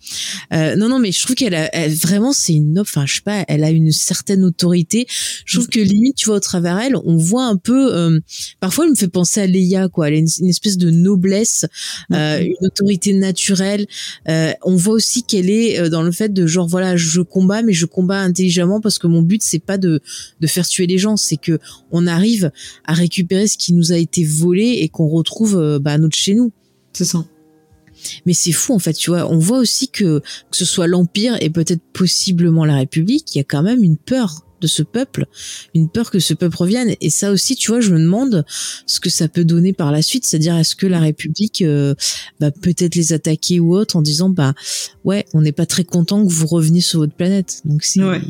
Euh, 0.54 0.76
non 0.76 0.90
non, 0.90 1.00
mais 1.00 1.12
je 1.12 1.22
trouve 1.22 1.36
qu'elle 1.36 1.56
a 1.56 1.70
vraiment 1.90 2.34
c'est 2.34 2.54
une 2.54 2.80
enfin 2.80 3.06
je 3.06 3.16
sais 3.16 3.22
pas, 3.22 3.46
elle 3.48 3.64
a 3.64 3.70
une 3.70 3.92
certaine 3.92 4.44
autorité. 4.44 5.08
Je 5.46 5.58
trouve 5.58 5.70
que 5.70 5.80
limite 5.80 6.16
tu 6.16 6.28
vois 6.28 6.38
au 6.38 6.42
travers 6.42 6.80
elle, 6.80 6.96
on 6.96 7.18
voit 7.18 7.46
un 7.46 7.58
peu. 7.58 7.96
Euh, 7.96 8.20
parfois, 8.60 8.86
elle 8.86 8.92
me 8.92 8.96
fait 8.96 9.08
penser 9.08 9.42
à 9.42 9.48
Leia 9.48 9.90
quoi. 9.90 10.08
Elle 10.08 10.16
a 10.16 10.18
une, 10.18 10.50
espèce 10.50 10.78
de 10.78 10.90
noblesse, 10.90 11.66
euh, 12.12 12.40
une 12.40 12.66
autorité 12.66 13.14
naturelle. 13.14 13.86
Euh, 14.30 14.54
on 14.64 14.76
voit 14.76 14.94
aussi 14.94 15.24
qu'elle 15.24 15.50
est 15.50 15.90
dans 15.90 16.02
le 16.02 16.12
fait 16.12 16.34
de 16.34 16.48
genre 16.48 16.68
voilà 16.68 16.96
je 16.96 17.22
combats 17.22 17.62
mais 17.62 17.74
je 17.74 17.86
combats 17.86 18.20
intelligemment 18.20 18.82
parce 18.82 19.00
que 19.00 19.08
mon 19.08 19.22
but 19.22 19.42
c'est 19.42 19.60
pas 19.60 19.78
de 19.78 20.02
de 20.40 20.48
faire 20.48 20.68
tuer 20.68 20.88
les 20.88 20.98
gens 20.98 21.18
c'est 21.18 21.38
que 21.38 21.60
on 21.92 22.08
arrive 22.08 22.52
à 22.86 22.94
récupérer 22.94 23.48
ce 23.48 23.58
qui 23.58 23.74
nous 23.74 23.92
a 23.92 23.98
été 23.98 24.24
volé 24.24 24.80
et 24.82 24.90
qu'on 24.90 25.08
retrouve 25.08 25.58
euh, 25.58 25.80
bah, 25.80 25.98
notre 25.98 26.18
chez 26.18 26.36
nous 26.36 26.52
c'est 26.94 27.06
ça 27.06 27.26
mais 28.26 28.34
c'est 28.34 28.51
fou 28.51 28.74
en 28.74 28.80
fait 28.80 28.93
tu 28.93 29.10
vois 29.10 29.30
on 29.30 29.38
voit 29.38 29.60
aussi 29.60 29.89
que 29.89 30.20
que 30.20 30.58
ce 30.58 30.66
soit 30.66 30.88
l'empire 30.88 31.38
et 31.41 31.49
peut-être 31.49 31.82
possiblement 31.93 32.66
la 32.66 32.76
république 32.76 33.34
il 33.36 33.39
y 33.39 33.41
a 33.41 33.45
quand 33.45 33.64
même 33.64 33.84
une 33.84 33.97
peur 33.97 34.45
de 34.62 34.68
ce 34.68 34.84
peuple, 34.84 35.26
une 35.74 35.89
peur 35.89 36.12
que 36.12 36.20
ce 36.20 36.34
peuple 36.34 36.56
revienne. 36.58 36.95
Et 37.01 37.10
ça 37.10 37.32
aussi, 37.32 37.56
tu 37.56 37.72
vois, 37.72 37.82
je 37.82 37.91
me 37.91 37.99
demande 37.99 38.45
ce 38.86 38.99
que 38.99 39.10
ça 39.10 39.28
peut 39.28 39.45
donner 39.45 39.74
par 39.74 39.91
la 39.91 40.01
suite, 40.01 40.26
c'est-à-dire 40.26 40.56
est-ce 40.56 40.76
que 40.76 40.88
la 40.88 40.99
République 40.99 41.62
euh, 41.62 41.93
va 42.39 42.51
peut-être 42.51 42.95
les 42.95 43.14
attaquer 43.14 43.60
ou 43.60 43.76
autre 43.76 43.95
en 43.95 44.01
disant 44.01 44.30
bah 44.30 44.53
ouais, 45.03 45.26
on 45.34 45.41
n'est 45.41 45.51
pas 45.51 45.66
très 45.66 45.84
content 45.84 46.26
que 46.26 46.32
vous 46.32 46.47
reveniez 46.47 46.82
sur 46.82 46.99
votre 46.99 47.14
planète. 47.14 47.62
Donc 47.66 47.84
c'est 47.84 48.03
ouais. 48.03 48.22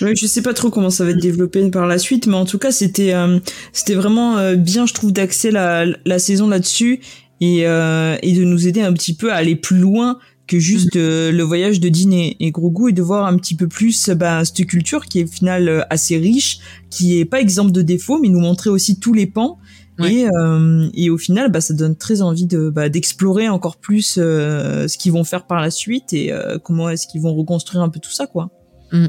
je 0.00 0.26
sais 0.26 0.42
pas 0.42 0.54
trop 0.54 0.70
comment 0.70 0.90
ça 0.90 1.04
va 1.04 1.10
être 1.10 1.20
développé 1.20 1.68
par 1.70 1.86
la 1.86 1.98
suite, 1.98 2.26
mais 2.26 2.36
en 2.36 2.46
tout 2.46 2.58
cas 2.58 2.72
c'était 2.72 3.12
euh, 3.12 3.38
c'était 3.72 3.94
vraiment 3.94 4.38
euh, 4.38 4.56
bien, 4.56 4.86
je 4.86 4.94
trouve, 4.94 5.12
d'axer 5.12 5.50
la, 5.50 5.86
la 6.04 6.18
saison 6.18 6.48
là-dessus 6.48 7.00
et, 7.40 7.60
et 7.60 8.34
de 8.34 8.44
nous 8.44 8.68
aider 8.68 8.82
un 8.82 8.92
petit 8.92 9.14
peu 9.14 9.32
à 9.32 9.36
aller 9.36 9.56
plus 9.56 9.78
loin 9.78 10.18
que 10.50 10.58
juste 10.58 10.96
mhm. 10.96 11.02
euh, 11.02 11.32
le 11.32 11.42
voyage 11.44 11.78
de 11.78 11.88
Dean 11.88 12.10
et, 12.10 12.36
et, 12.40 12.50
Grogu 12.50 12.90
et 12.90 12.92
de 12.92 13.02
voir 13.02 13.26
un 13.26 13.36
petit 13.36 13.54
peu 13.54 13.68
plus 13.68 14.10
bah, 14.10 14.44
cette 14.44 14.66
culture 14.66 15.06
qui 15.06 15.20
est 15.20 15.24
au 15.24 15.28
final 15.28 15.68
euh, 15.68 15.82
assez 15.90 16.18
riche, 16.18 16.58
qui 16.90 17.20
est 17.20 17.24
pas 17.24 17.40
exemple 17.40 17.70
de 17.70 17.82
défauts, 17.82 18.18
mais 18.20 18.28
nous 18.28 18.40
montrer 18.40 18.68
aussi 18.68 18.98
tous 18.98 19.14
les 19.14 19.26
pans. 19.26 19.58
Et, 20.02 20.26
euh, 20.34 20.88
et 20.94 21.10
au 21.10 21.18
final, 21.18 21.52
bah, 21.52 21.60
ça 21.60 21.74
donne 21.74 21.94
très 21.94 22.22
envie 22.22 22.46
de 22.46 22.70
bah, 22.70 22.88
d'explorer 22.88 23.50
encore 23.50 23.76
plus 23.76 24.14
ce 24.14 24.96
qu'ils 24.96 25.12
vont 25.12 25.24
faire 25.24 25.46
par 25.46 25.60
la 25.60 25.70
suite 25.70 26.14
et 26.14 26.32
comment 26.64 26.88
est-ce 26.88 27.06
qu'ils 27.06 27.20
vont 27.20 27.34
reconstruire 27.34 27.82
un 27.82 27.90
peu 27.90 28.00
tout 28.00 28.10
ça, 28.10 28.26
quoi. 28.26 28.48
Mm. 28.92 29.08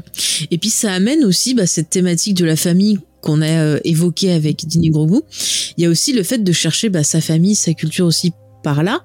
Et 0.50 0.58
puis 0.58 0.68
ça 0.68 0.92
amène 0.92 1.24
aussi 1.24 1.54
bah, 1.54 1.66
cette 1.66 1.88
thématique 1.88 2.36
de 2.36 2.44
la 2.44 2.56
famille 2.56 2.98
qu'on 3.22 3.40
a 3.40 3.78
évoquée 3.84 4.32
avec 4.32 4.66
Dean 4.68 4.82
et 4.82 4.90
Grogu. 4.90 5.20
Il 5.76 5.84
y 5.84 5.86
a 5.86 5.90
aussi 5.90 6.12
le 6.12 6.22
fait 6.22 6.38
de 6.38 6.52
chercher 6.52 6.90
bah, 6.90 7.04
sa 7.04 7.20
famille, 7.20 7.54
sa 7.54 7.72
culture 7.72 8.04
aussi 8.04 8.32
par 8.62 8.82
là. 8.82 9.00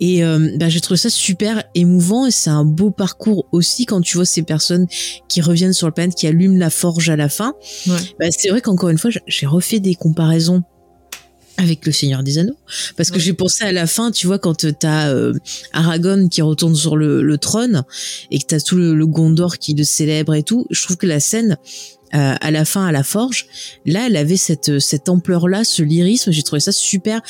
Et 0.00 0.24
euh, 0.24 0.50
bah, 0.56 0.68
j'ai 0.68 0.80
trouvé 0.80 0.98
ça 0.98 1.10
super 1.10 1.62
émouvant 1.74 2.26
et 2.26 2.30
c'est 2.30 2.50
un 2.50 2.64
beau 2.64 2.90
parcours 2.90 3.46
aussi 3.52 3.86
quand 3.86 4.00
tu 4.00 4.16
vois 4.16 4.24
ces 4.24 4.42
personnes 4.42 4.86
qui 5.28 5.40
reviennent 5.40 5.72
sur 5.72 5.86
le 5.86 5.92
planète, 5.92 6.14
qui 6.14 6.26
allument 6.26 6.58
la 6.58 6.70
forge 6.70 7.08
à 7.10 7.16
la 7.16 7.28
fin. 7.28 7.54
Bah, 7.86 8.26
c'est 8.30 8.48
vrai 8.48 8.60
qu'encore 8.60 8.88
une 8.88 8.98
fois, 8.98 9.10
j'ai 9.26 9.46
refait 9.46 9.80
des 9.80 9.94
comparaisons 9.94 10.62
avec 11.58 11.84
le 11.86 11.90
Seigneur 11.90 12.22
des 12.22 12.38
Anneaux 12.38 12.56
parce 12.96 13.10
que 13.10 13.18
j'ai 13.18 13.32
pensé 13.32 13.64
à 13.64 13.72
la 13.72 13.88
fin 13.88 14.12
tu 14.12 14.28
vois 14.28 14.38
quand 14.38 14.64
t'as 14.78 15.08
euh, 15.08 15.34
Aragorn 15.72 16.28
qui 16.28 16.40
retourne 16.40 16.76
sur 16.76 16.96
le, 16.96 17.36
trône 17.36 17.82
et 18.30 18.38
que 18.38 18.46
t'as 18.46 18.60
tout 18.60 18.76
le, 18.76 18.94
le, 18.94 19.06
Gondor 19.08 19.58
qui 19.58 19.74
le 19.74 19.82
célèbre 19.82 20.34
et 20.34 20.44
tout 20.44 20.66
je 20.70 20.80
trouve 20.84 20.96
que 20.96 21.06
la 21.06 21.18
scène 21.18 21.56
euh, 22.14 22.34
à 22.40 22.50
la 22.50 22.64
fin 22.64 22.86
à 22.86 22.92
la 22.92 23.02
forge. 23.02 23.46
Là, 23.84 24.06
elle 24.06 24.16
avait 24.16 24.36
cette 24.36 24.78
cette 24.78 25.08
ampleur-là, 25.08 25.64
ce 25.64 25.82
lyrisme. 25.82 26.30
J'ai 26.32 26.42
trouvé 26.42 26.60
ça 26.60 26.72
super 26.72 27.20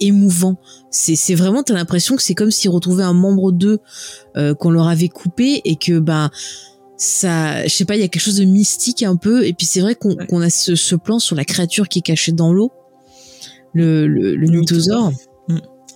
émouvant. 0.00 0.58
C'est 0.90 1.16
c'est 1.16 1.34
vraiment 1.34 1.62
t'as 1.62 1.74
l'impression 1.74 2.16
que 2.16 2.22
c'est 2.22 2.34
comme 2.34 2.50
s'ils 2.50 2.70
retrouvaient 2.70 3.04
un 3.04 3.14
membre 3.14 3.52
d'eux 3.52 3.80
euh, 4.36 4.54
qu'on 4.54 4.70
leur 4.70 4.88
avait 4.88 5.08
coupé 5.08 5.62
et 5.64 5.76
que 5.76 5.98
bah 5.98 6.30
ça, 6.96 7.62
je 7.64 7.74
sais 7.74 7.84
pas, 7.84 7.96
il 7.96 8.00
y 8.00 8.04
a 8.04 8.08
quelque 8.08 8.22
chose 8.22 8.36
de 8.36 8.44
mystique 8.44 9.02
un 9.02 9.16
peu. 9.16 9.46
Et 9.46 9.52
puis 9.52 9.66
c'est 9.66 9.80
vrai 9.80 9.94
qu'on 9.94 10.16
qu'on 10.16 10.40
a 10.40 10.50
ce, 10.50 10.74
ce 10.74 10.94
plan 10.94 11.18
sur 11.18 11.36
la 11.36 11.44
créature 11.44 11.88
qui 11.88 12.00
est 12.00 12.02
cachée 12.02 12.32
dans 12.32 12.52
l'eau, 12.52 12.72
le 13.72 14.06
le, 14.06 14.36
le, 14.36 14.46
mythosaure. 14.48 15.12
Et 15.12 15.35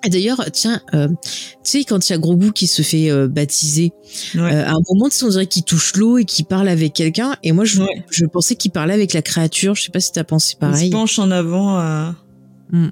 d'ailleurs, 0.08 0.44
tiens, 0.52 0.80
euh, 0.94 1.08
tu 1.08 1.50
sais, 1.62 1.84
quand 1.84 2.08
il 2.08 2.12
y 2.12 2.14
a 2.14 2.18
Grogu 2.18 2.52
qui 2.52 2.66
se 2.66 2.82
fait 2.82 3.10
euh, 3.10 3.28
baptiser, 3.28 3.92
euh, 4.36 4.64
à 4.64 4.70
un 4.70 4.80
moment, 4.88 5.08
on 5.22 5.28
dirait 5.28 5.46
qu'il 5.46 5.62
touche 5.62 5.94
l'eau 5.96 6.18
et 6.18 6.24
qu'il 6.24 6.46
parle 6.46 6.68
avec 6.68 6.94
quelqu'un. 6.94 7.36
Et 7.42 7.52
moi, 7.52 7.64
je, 7.64 7.82
je 8.10 8.24
pensais 8.24 8.56
qu'il 8.56 8.70
parlait 8.70 8.94
avec 8.94 9.12
la 9.12 9.22
créature. 9.22 9.74
Je 9.74 9.82
sais 9.82 9.90
pas 9.90 10.00
si 10.00 10.12
t'as 10.12 10.24
pensé 10.24 10.56
pareil. 10.58 10.86
Il 10.86 10.90
se 10.90 10.96
penche 10.96 11.18
en 11.18 11.30
avant. 11.30 12.14
Hmm. 12.70 12.88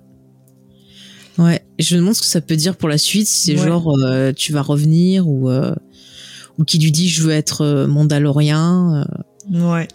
Ouais, 1.38 1.62
je 1.78 1.94
me 1.94 2.00
demande 2.00 2.14
ce 2.14 2.20
que 2.20 2.26
ça 2.26 2.40
peut 2.40 2.56
dire 2.56 2.76
pour 2.76 2.88
la 2.88 2.98
suite. 2.98 3.28
Si 3.28 3.46
c'est 3.46 3.56
genre, 3.56 3.96
tu 4.36 4.52
vas 4.52 4.62
revenir 4.62 5.26
ou 5.28 5.50
ou 5.50 6.64
qui 6.64 6.78
lui 6.78 6.90
dit, 6.90 7.08
je 7.08 7.22
veux 7.22 7.32
être 7.32 7.86
mandalorien. 7.86 9.06
Ouais. 9.50 9.88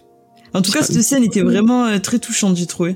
En 0.54 0.62
tout 0.62 0.72
cas, 0.72 0.82
cette 0.84 1.02
scène 1.02 1.24
était 1.24 1.42
vraiment 1.42 2.00
très 2.00 2.18
touchante, 2.18 2.58
j'ai 2.58 2.66
trouvé. 2.66 2.96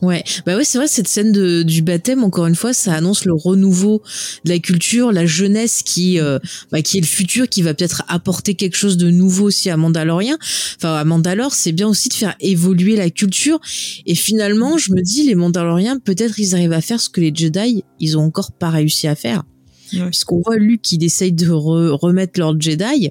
Ouais, 0.00 0.24
bah 0.46 0.56
ouais, 0.56 0.64
c'est 0.64 0.78
vrai 0.78 0.88
cette 0.88 1.06
scène 1.06 1.30
de, 1.30 1.62
du 1.62 1.82
baptême 1.82 2.24
encore 2.24 2.46
une 2.46 2.56
fois, 2.56 2.72
ça 2.72 2.94
annonce 2.94 3.24
le 3.24 3.34
renouveau 3.34 4.02
de 4.44 4.50
la 4.50 4.58
culture, 4.58 5.12
la 5.12 5.26
jeunesse 5.26 5.82
qui 5.84 6.18
euh, 6.18 6.38
bah, 6.72 6.82
qui 6.82 6.98
est 6.98 7.00
le 7.00 7.06
futur, 7.06 7.48
qui 7.48 7.62
va 7.62 7.74
peut-être 7.74 8.02
apporter 8.08 8.54
quelque 8.54 8.76
chose 8.76 8.96
de 8.96 9.10
nouveau 9.10 9.46
aussi 9.46 9.70
à 9.70 9.76
Mandalorien. 9.76 10.38
Enfin 10.76 10.94
à 10.94 11.04
Mandalore, 11.04 11.54
c'est 11.54 11.72
bien 11.72 11.88
aussi 11.88 12.08
de 12.08 12.14
faire 12.14 12.34
évoluer 12.40 12.96
la 12.96 13.10
culture. 13.10 13.60
Et 14.06 14.14
finalement, 14.14 14.76
je 14.76 14.92
me 14.92 15.02
dis 15.02 15.22
les 15.24 15.36
Mandaloriens, 15.36 15.98
peut-être 15.98 16.38
ils 16.38 16.54
arrivent 16.54 16.72
à 16.72 16.80
faire 16.80 17.00
ce 17.00 17.08
que 17.08 17.20
les 17.20 17.32
Jedi 17.34 17.84
ils 18.00 18.18
ont 18.18 18.24
encore 18.24 18.52
pas 18.52 18.70
réussi 18.70 19.06
à 19.06 19.14
faire. 19.14 19.44
Puisqu'on 19.92 20.40
voit 20.40 20.56
Luke 20.56 20.90
il 20.92 21.04
essaye 21.04 21.32
de 21.32 21.50
remettre 21.50 22.40
leur 22.40 22.58
Jedi 22.58 23.06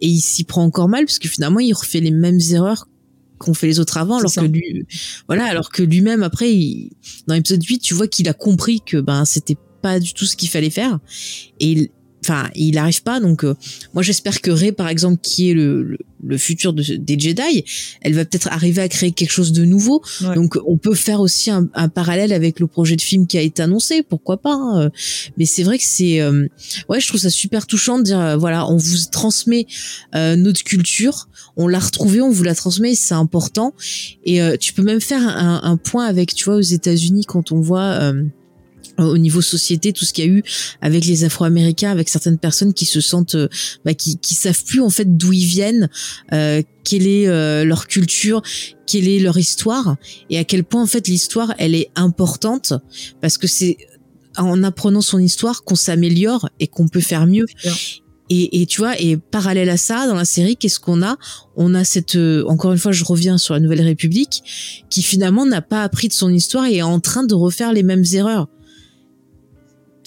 et 0.00 0.06
il 0.06 0.20
s'y 0.20 0.44
prend 0.44 0.62
encore 0.62 0.88
mal 0.88 1.06
parce 1.06 1.18
que 1.18 1.28
finalement 1.28 1.60
il 1.60 1.72
refait 1.72 2.00
les 2.00 2.10
mêmes 2.10 2.40
erreurs 2.52 2.86
qu'ont 3.38 3.54
fait 3.54 3.66
les 3.66 3.80
autres 3.80 3.96
avant 3.96 4.18
alors 4.18 4.32
que 4.32 4.40
lui 4.40 4.86
voilà 5.26 5.44
alors 5.46 5.70
que 5.70 5.82
lui-même 5.82 6.22
après 6.22 6.52
dans 7.26 7.34
l'épisode 7.34 7.62
8 7.62 7.78
tu 7.78 7.94
vois 7.94 8.08
qu'il 8.08 8.28
a 8.28 8.34
compris 8.34 8.80
que 8.80 8.98
ben 8.98 9.24
c'était 9.24 9.56
pas 9.80 10.00
du 10.00 10.12
tout 10.12 10.24
ce 10.24 10.36
qu'il 10.36 10.48
fallait 10.48 10.70
faire. 10.70 10.98
Et 11.60 11.90
enfin 12.28 12.50
il 12.54 12.74
n'arrive 12.74 13.02
pas 13.02 13.20
donc 13.20 13.44
euh, 13.44 13.54
moi 13.94 14.02
j'espère 14.02 14.40
que 14.40 14.50
Rey 14.50 14.72
par 14.72 14.88
exemple 14.88 15.18
qui 15.22 15.50
est 15.50 15.54
le, 15.54 15.98
le, 16.22 16.38
futur 16.38 16.72
de, 16.72 16.82
des 16.82 17.18
Jedi 17.18 17.64
elle 18.02 18.14
va 18.14 18.24
peut-être 18.24 18.48
arriver 18.48 18.82
à 18.82 18.88
créer 18.88 19.12
quelque 19.12 19.30
chose 19.30 19.52
de 19.52 19.64
nouveau. 19.64 20.02
Donc 20.34 20.58
on 20.66 20.76
peut 20.76 20.94
faire 20.94 21.20
aussi 21.20 21.50
un, 21.50 21.68
un, 21.74 21.88
parallèle 21.88 22.32
avec 22.32 22.60
le 22.60 22.66
projet 22.66 22.96
de 22.96 23.00
film 23.00 23.26
qui 23.26 23.38
a 23.38 23.40
été 23.40 23.62
annoncé 23.62 24.02
pourquoi 24.02 24.36
pas 24.38 24.52
hein, 24.52 24.82
euh. 24.82 24.90
mais 25.36 25.46
c'est 25.46 25.62
vrai 25.62 25.78
que 25.78 25.84
c'est 25.84 26.20
euh, 26.20 26.46
ouais 26.88 27.00
je 27.00 27.08
trouve 27.08 27.20
ça 27.20 27.30
super 27.30 27.66
touchant 27.66 27.98
de 27.98 28.04
dire 28.04 28.38
voilà 28.38 28.66
on 28.68 28.76
vous 28.76 28.96
transmet 29.10 29.66
notre 30.14 30.62
culture 30.64 31.28
on 31.56 31.66
l'a 31.66 31.78
retrouvée 31.78 32.20
on 32.20 32.30
vous 32.30 32.44
la 32.44 32.54
transmet 32.54 32.94
c'est 32.94 33.14
important. 33.14 33.74
Et 34.24 34.40
tu 34.58 34.72
peux 34.72 34.82
même 34.82 35.00
faire 35.00 35.22
un, 35.22 35.60
un, 35.62 35.76
point 35.76 36.06
avec 36.06 36.34
tu 36.34 36.44
vois 36.44 36.56
aux 36.56 36.60
États-Unis 36.60 37.24
quand 37.24 37.52
on 37.52 37.60
voit 37.60 38.12
au 38.98 39.18
niveau 39.18 39.40
société, 39.40 39.92
tout 39.92 40.04
ce 40.04 40.12
qu'il 40.12 40.24
y 40.24 40.28
a 40.28 40.30
eu 40.30 40.42
avec 40.80 41.04
les 41.06 41.24
Afro-Américains, 41.24 41.90
avec 41.90 42.08
certaines 42.08 42.38
personnes 42.38 42.74
qui 42.74 42.84
se 42.84 43.00
sentent, 43.00 43.36
euh, 43.36 43.48
bah, 43.84 43.94
qui, 43.94 44.18
qui 44.18 44.34
savent 44.34 44.64
plus 44.64 44.80
en 44.80 44.90
fait 44.90 45.16
d'où 45.16 45.32
ils 45.32 45.46
viennent, 45.46 45.88
euh, 46.32 46.62
quelle 46.84 47.06
est 47.06 47.28
euh, 47.28 47.64
leur 47.64 47.86
culture, 47.86 48.42
quelle 48.86 49.08
est 49.08 49.20
leur 49.20 49.38
histoire, 49.38 49.96
et 50.30 50.38
à 50.38 50.44
quel 50.44 50.64
point 50.64 50.82
en 50.82 50.86
fait 50.86 51.08
l'histoire 51.08 51.54
elle 51.58 51.74
est 51.74 51.90
importante 51.94 52.72
parce 53.20 53.38
que 53.38 53.46
c'est 53.46 53.76
en 54.36 54.62
apprenant 54.62 55.00
son 55.00 55.18
histoire 55.18 55.64
qu'on 55.64 55.74
s'améliore 55.74 56.48
et 56.60 56.66
qu'on 56.68 56.88
peut 56.88 57.00
faire 57.00 57.26
mieux. 57.26 57.46
Et, 58.30 58.60
et, 58.60 58.66
tu 58.66 58.82
vois, 58.82 59.00
et 59.00 59.16
parallèle 59.16 59.70
à 59.70 59.78
ça, 59.78 60.06
dans 60.06 60.14
la 60.14 60.26
série, 60.26 60.56
qu'est-ce 60.56 60.78
qu'on 60.78 61.02
a? 61.02 61.16
On 61.56 61.74
a 61.74 61.82
cette, 61.82 62.16
encore 62.46 62.72
une 62.72 62.78
fois, 62.78 62.92
je 62.92 63.02
reviens 63.02 63.38
sur 63.38 63.54
la 63.54 63.60
Nouvelle 63.60 63.80
République, 63.80 64.42
qui 64.90 65.02
finalement 65.02 65.46
n'a 65.46 65.62
pas 65.62 65.82
appris 65.82 66.08
de 66.08 66.12
son 66.12 66.32
histoire 66.32 66.66
et 66.66 66.76
est 66.76 66.82
en 66.82 67.00
train 67.00 67.24
de 67.24 67.34
refaire 67.34 67.72
les 67.72 67.82
mêmes 67.82 68.04
erreurs. 68.12 68.48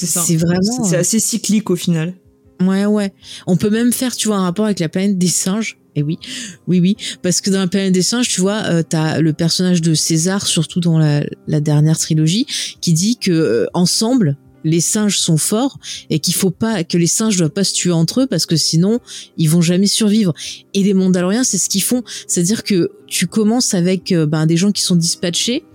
C'est 0.05 0.37
vraiment. 0.37 0.83
C'est 0.83 0.97
assez 0.97 1.19
cyclique 1.19 1.69
au 1.69 1.75
final. 1.75 2.13
Ouais, 2.61 2.85
ouais. 2.85 3.11
On 3.47 3.57
peut 3.57 3.69
même 3.69 3.91
faire, 3.91 4.15
tu 4.15 4.27
vois, 4.27 4.37
un 4.37 4.43
rapport 4.43 4.65
avec 4.65 4.79
la 4.79 4.89
planète 4.89 5.17
des 5.17 5.27
singes. 5.27 5.77
Et 5.95 6.03
oui, 6.03 6.19
oui, 6.67 6.79
oui, 6.79 6.95
parce 7.21 7.41
que 7.41 7.49
dans 7.49 7.59
la 7.59 7.67
planète 7.67 7.91
des 7.91 8.01
singes, 8.01 8.29
tu 8.29 8.39
vois, 8.39 8.63
euh, 8.63 8.81
t'as 8.87 9.19
le 9.19 9.33
personnage 9.33 9.81
de 9.81 9.93
César, 9.93 10.47
surtout 10.47 10.79
dans 10.79 10.97
la, 10.97 11.23
la 11.47 11.59
dernière 11.59 11.97
trilogie, 11.97 12.45
qui 12.79 12.93
dit 12.93 13.17
que 13.17 13.31
euh, 13.31 13.65
ensemble, 13.73 14.37
les 14.63 14.81
singes 14.81 15.19
sont 15.19 15.37
forts 15.37 15.79
et 16.09 16.19
qu'il 16.19 16.33
faut 16.33 16.51
pas 16.51 16.83
que 16.83 16.97
les 16.97 17.07
singes 17.07 17.37
doivent 17.37 17.51
pas 17.51 17.63
se 17.63 17.73
tuer 17.73 17.91
entre 17.91 18.21
eux 18.21 18.27
parce 18.27 18.45
que 18.45 18.55
sinon 18.55 18.99
ils 19.37 19.49
vont 19.49 19.61
jamais 19.61 19.87
survivre. 19.87 20.33
Et 20.73 20.83
les 20.83 20.93
Mandaloriens, 20.93 21.43
c'est 21.43 21.57
ce 21.57 21.69
qu'ils 21.69 21.83
font, 21.83 22.03
c'est-à-dire 22.27 22.63
que 22.63 22.91
tu 23.07 23.27
commences 23.27 23.73
avec 23.73 24.11
euh, 24.11 24.25
ben, 24.25 24.45
des 24.45 24.57
gens 24.57 24.71
qui 24.71 24.81
sont 24.81 24.95
dispatchés 24.95 25.65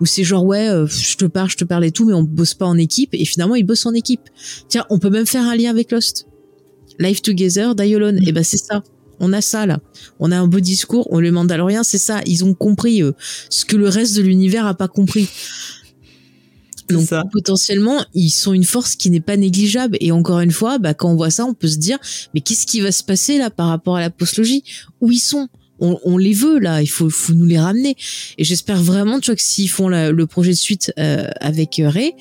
où 0.00 0.06
c'est 0.06 0.24
genre 0.24 0.44
ouais, 0.44 0.68
euh, 0.68 0.86
je 0.86 1.16
te 1.16 1.24
parle, 1.24 1.50
je 1.50 1.56
te 1.56 1.64
parle 1.64 1.84
et 1.84 1.92
tout, 1.92 2.04
mais 2.04 2.14
on 2.14 2.22
bosse 2.22 2.54
pas 2.54 2.66
en 2.66 2.76
équipe 2.78 3.10
et 3.12 3.24
finalement 3.24 3.54
ils 3.54 3.64
bossent 3.64 3.86
en 3.86 3.94
équipe. 3.94 4.22
Tiens, 4.68 4.84
on 4.90 4.98
peut 4.98 5.10
même 5.10 5.26
faire 5.26 5.44
un 5.44 5.56
lien 5.56 5.70
avec 5.70 5.90
Lost. 5.90 6.26
Life 6.98 7.22
Together, 7.22 7.74
Die 7.74 7.94
Alone. 7.94 8.20
Et 8.26 8.32
ben 8.32 8.44
c'est 8.44 8.58
ça. 8.58 8.82
On 9.20 9.32
a 9.32 9.40
ça 9.40 9.66
là. 9.66 9.80
On 10.18 10.32
a 10.32 10.38
un 10.38 10.46
beau 10.46 10.60
discours. 10.60 11.06
On 11.10 11.20
les 11.20 11.30
Mandaloriens, 11.30 11.84
c'est 11.84 11.98
ça. 11.98 12.20
Ils 12.26 12.44
ont 12.44 12.54
compris 12.54 13.02
euh, 13.02 13.12
ce 13.50 13.64
que 13.64 13.76
le 13.76 13.88
reste 13.88 14.16
de 14.16 14.22
l'univers 14.22 14.66
a 14.66 14.74
pas 14.74 14.88
compris. 14.88 15.28
Donc 16.88 17.06
ça. 17.08 17.24
potentiellement, 17.32 18.04
ils 18.14 18.30
sont 18.30 18.52
une 18.52 18.64
force 18.64 18.96
qui 18.96 19.10
n'est 19.10 19.20
pas 19.20 19.36
négligeable. 19.36 19.96
Et 20.00 20.12
encore 20.12 20.40
une 20.40 20.50
fois, 20.50 20.78
bah, 20.78 20.94
quand 20.94 21.10
on 21.10 21.16
voit 21.16 21.30
ça, 21.30 21.44
on 21.44 21.54
peut 21.54 21.68
se 21.68 21.78
dire, 21.78 21.98
mais 22.34 22.40
qu'est-ce 22.40 22.66
qui 22.66 22.80
va 22.80 22.92
se 22.92 23.02
passer 23.04 23.38
là 23.38 23.50
par 23.50 23.68
rapport 23.68 23.96
à 23.96 24.00
la 24.00 24.10
postlogie 24.10 24.64
Où 25.00 25.10
ils 25.10 25.18
sont? 25.18 25.48
On, 25.80 25.98
on 26.04 26.16
les 26.16 26.32
veut 26.32 26.58
là, 26.60 26.80
il 26.82 26.86
faut, 26.86 27.10
faut 27.10 27.32
nous 27.32 27.44
les 27.46 27.58
ramener. 27.58 27.96
Et 28.38 28.44
j'espère 28.44 28.80
vraiment, 28.82 29.18
tu 29.18 29.26
vois, 29.26 29.36
que 29.36 29.42
s'ils 29.42 29.68
font 29.70 29.88
la- 29.88 30.12
le 30.12 30.26
projet 30.26 30.52
de 30.52 30.56
suite 30.56 30.92
euh, 30.98 31.26
avec 31.40 31.78
euh, 31.80 31.88
Ray, 31.88 32.12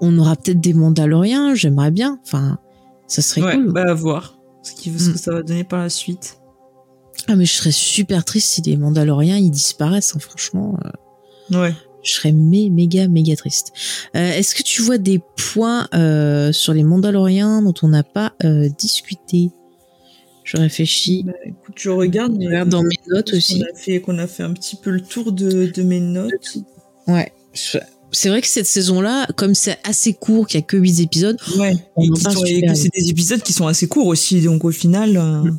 on 0.00 0.16
aura 0.18 0.36
peut-être 0.36 0.60
des 0.60 0.72
Mandaloriens. 0.72 1.54
J'aimerais 1.54 1.90
bien. 1.90 2.18
Enfin, 2.24 2.58
ça 3.06 3.20
serait 3.20 3.42
Ouais, 3.42 3.54
cool. 3.56 3.72
bah 3.72 3.84
à 3.88 3.94
voir 3.94 4.38
ce, 4.62 4.72
qui, 4.72 4.90
ce 4.98 5.10
Mm. 5.10 5.12
que 5.12 5.18
ça 5.18 5.32
va 5.32 5.42
donner 5.42 5.64
par 5.64 5.80
la 5.80 5.90
suite. 5.90 6.38
Ah 7.28 7.36
mais 7.36 7.44
je 7.46 7.52
serais 7.52 7.72
super 7.72 8.24
triste 8.24 8.48
si 8.50 8.62
les 8.62 8.76
Mandaloriens 8.76 9.36
ils 9.36 9.50
disparaissent. 9.50 10.14
hein, 10.16 10.20
franchement, 10.20 10.78
euh, 10.84 11.60
Ouais. 11.60 11.74
Je 12.04 12.12
serais 12.12 12.32
mé- 12.32 12.70
méga 12.70 13.08
méga 13.08 13.34
triste. 13.36 13.72
Euh, 14.14 14.30
Est-ce 14.32 14.54
que 14.54 14.62
tu 14.62 14.82
vois 14.82 14.98
des 14.98 15.20
points 15.36 15.88
euh, 15.94 16.52
sur 16.52 16.72
les 16.74 16.82
Mandaloriens 16.84 17.62
dont 17.62 17.74
on 17.82 17.88
n'a 17.88 18.02
pas 18.04 18.32
euh, 18.44 18.68
discuté? 18.78 19.50
Je 20.44 20.58
réfléchis. 20.58 21.22
Bah, 21.24 21.32
écoute, 21.46 21.74
je 21.76 21.88
regarde, 21.90 22.32
Je 22.34 22.38
mais 22.38 22.46
regarde 22.48 22.68
dans 22.68 22.82
mes 22.82 22.96
notes 23.08 23.30
qu'on 23.30 23.36
aussi. 23.38 23.62
a 23.62 23.74
fait 23.76 24.00
qu'on 24.00 24.18
a 24.18 24.26
fait 24.26 24.42
un 24.42 24.52
petit 24.52 24.76
peu 24.76 24.90
le 24.90 25.00
tour 25.00 25.32
de, 25.32 25.66
de 25.74 25.82
mes 25.82 26.00
notes. 26.00 26.58
Ouais. 27.06 27.32
C'est 28.12 28.28
vrai 28.28 28.40
que 28.42 28.46
cette 28.46 28.66
saison-là, 28.66 29.26
comme 29.36 29.54
c'est 29.54 29.78
assez 29.84 30.12
court, 30.14 30.46
qu'il 30.46 30.60
y 30.60 30.62
a 30.62 30.66
que 30.66 30.76
8 30.76 31.00
épisodes, 31.00 31.36
Ouais. 31.58 31.72
On 31.96 32.04
Et, 32.04 32.06
et 32.58 32.62
que 32.66 32.74
c'est 32.74 32.90
des 32.94 33.08
épisodes 33.10 33.42
qui 33.42 33.52
sont 33.52 33.66
assez 33.66 33.88
courts 33.88 34.06
aussi, 34.06 34.40
donc 34.42 34.64
au 34.64 34.70
final. 34.70 35.16
euh, 35.16 35.50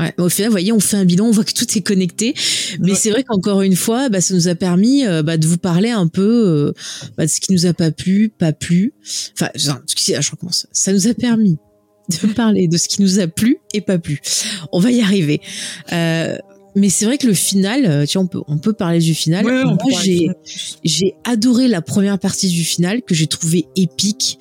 Ouais, 0.00 0.14
au 0.18 0.28
final, 0.28 0.48
vous 0.48 0.54
voyez, 0.54 0.72
on 0.72 0.80
fait 0.80 0.96
un 0.96 1.04
bilan, 1.04 1.26
on 1.26 1.30
voit 1.30 1.44
que 1.44 1.52
tout 1.52 1.66
est 1.76 1.82
connecté. 1.82 2.34
Mais 2.80 2.90
Ouais. 2.92 2.96
c'est 2.96 3.10
vrai 3.10 3.22
qu'encore 3.22 3.62
une 3.62 3.76
fois, 3.76 4.08
bah, 4.08 4.20
ça 4.20 4.34
nous 4.34 4.48
a 4.48 4.54
permis 4.54 5.06
euh, 5.06 5.22
bah, 5.22 5.36
de 5.36 5.46
vous 5.46 5.58
parler 5.58 5.90
un 5.90 6.08
peu 6.08 6.22
euh, 6.22 6.72
bah, 7.16 7.26
de 7.26 7.30
ce 7.30 7.40
qui 7.40 7.52
nous 7.52 7.66
a 7.66 7.74
pas 7.74 7.90
plu, 7.90 8.30
pas 8.30 8.52
plu. 8.52 8.94
Enfin, 9.34 9.50
non, 9.66 9.74
excusez, 9.84 10.16
je 10.20 10.30
recommence. 10.30 10.66
Ça 10.72 10.92
nous 10.92 11.06
a 11.06 11.14
permis 11.14 11.58
de 12.08 12.26
parler 12.34 12.66
de 12.66 12.76
ce 12.76 12.88
qui 12.88 13.02
nous 13.02 13.20
a 13.20 13.26
plu 13.26 13.58
et 13.74 13.80
pas 13.82 13.98
plu. 13.98 14.20
On 14.72 14.80
va 14.80 14.90
y 14.90 15.00
arriver. 15.02 15.40
Euh, 15.92 16.36
mais 16.76 16.88
c'est 16.88 17.04
vrai 17.04 17.18
que 17.18 17.26
le 17.26 17.34
final, 17.34 17.84
euh, 17.86 18.06
tu 18.06 18.18
vois, 18.18 18.24
on 18.24 18.26
peut, 18.28 18.40
on 18.46 18.58
peut 18.58 18.72
parler 18.72 18.98
du 18.98 19.14
final. 19.14 19.44
ouais, 19.44 19.64
Moi, 19.64 19.76
j'ai, 20.02 20.28
j'ai 20.84 21.14
adoré 21.24 21.68
la 21.68 21.82
première 21.82 22.18
partie 22.18 22.48
du 22.48 22.64
final 22.64 23.02
que 23.02 23.14
j'ai 23.14 23.26
trouvé 23.26 23.66
épique. 23.76 24.38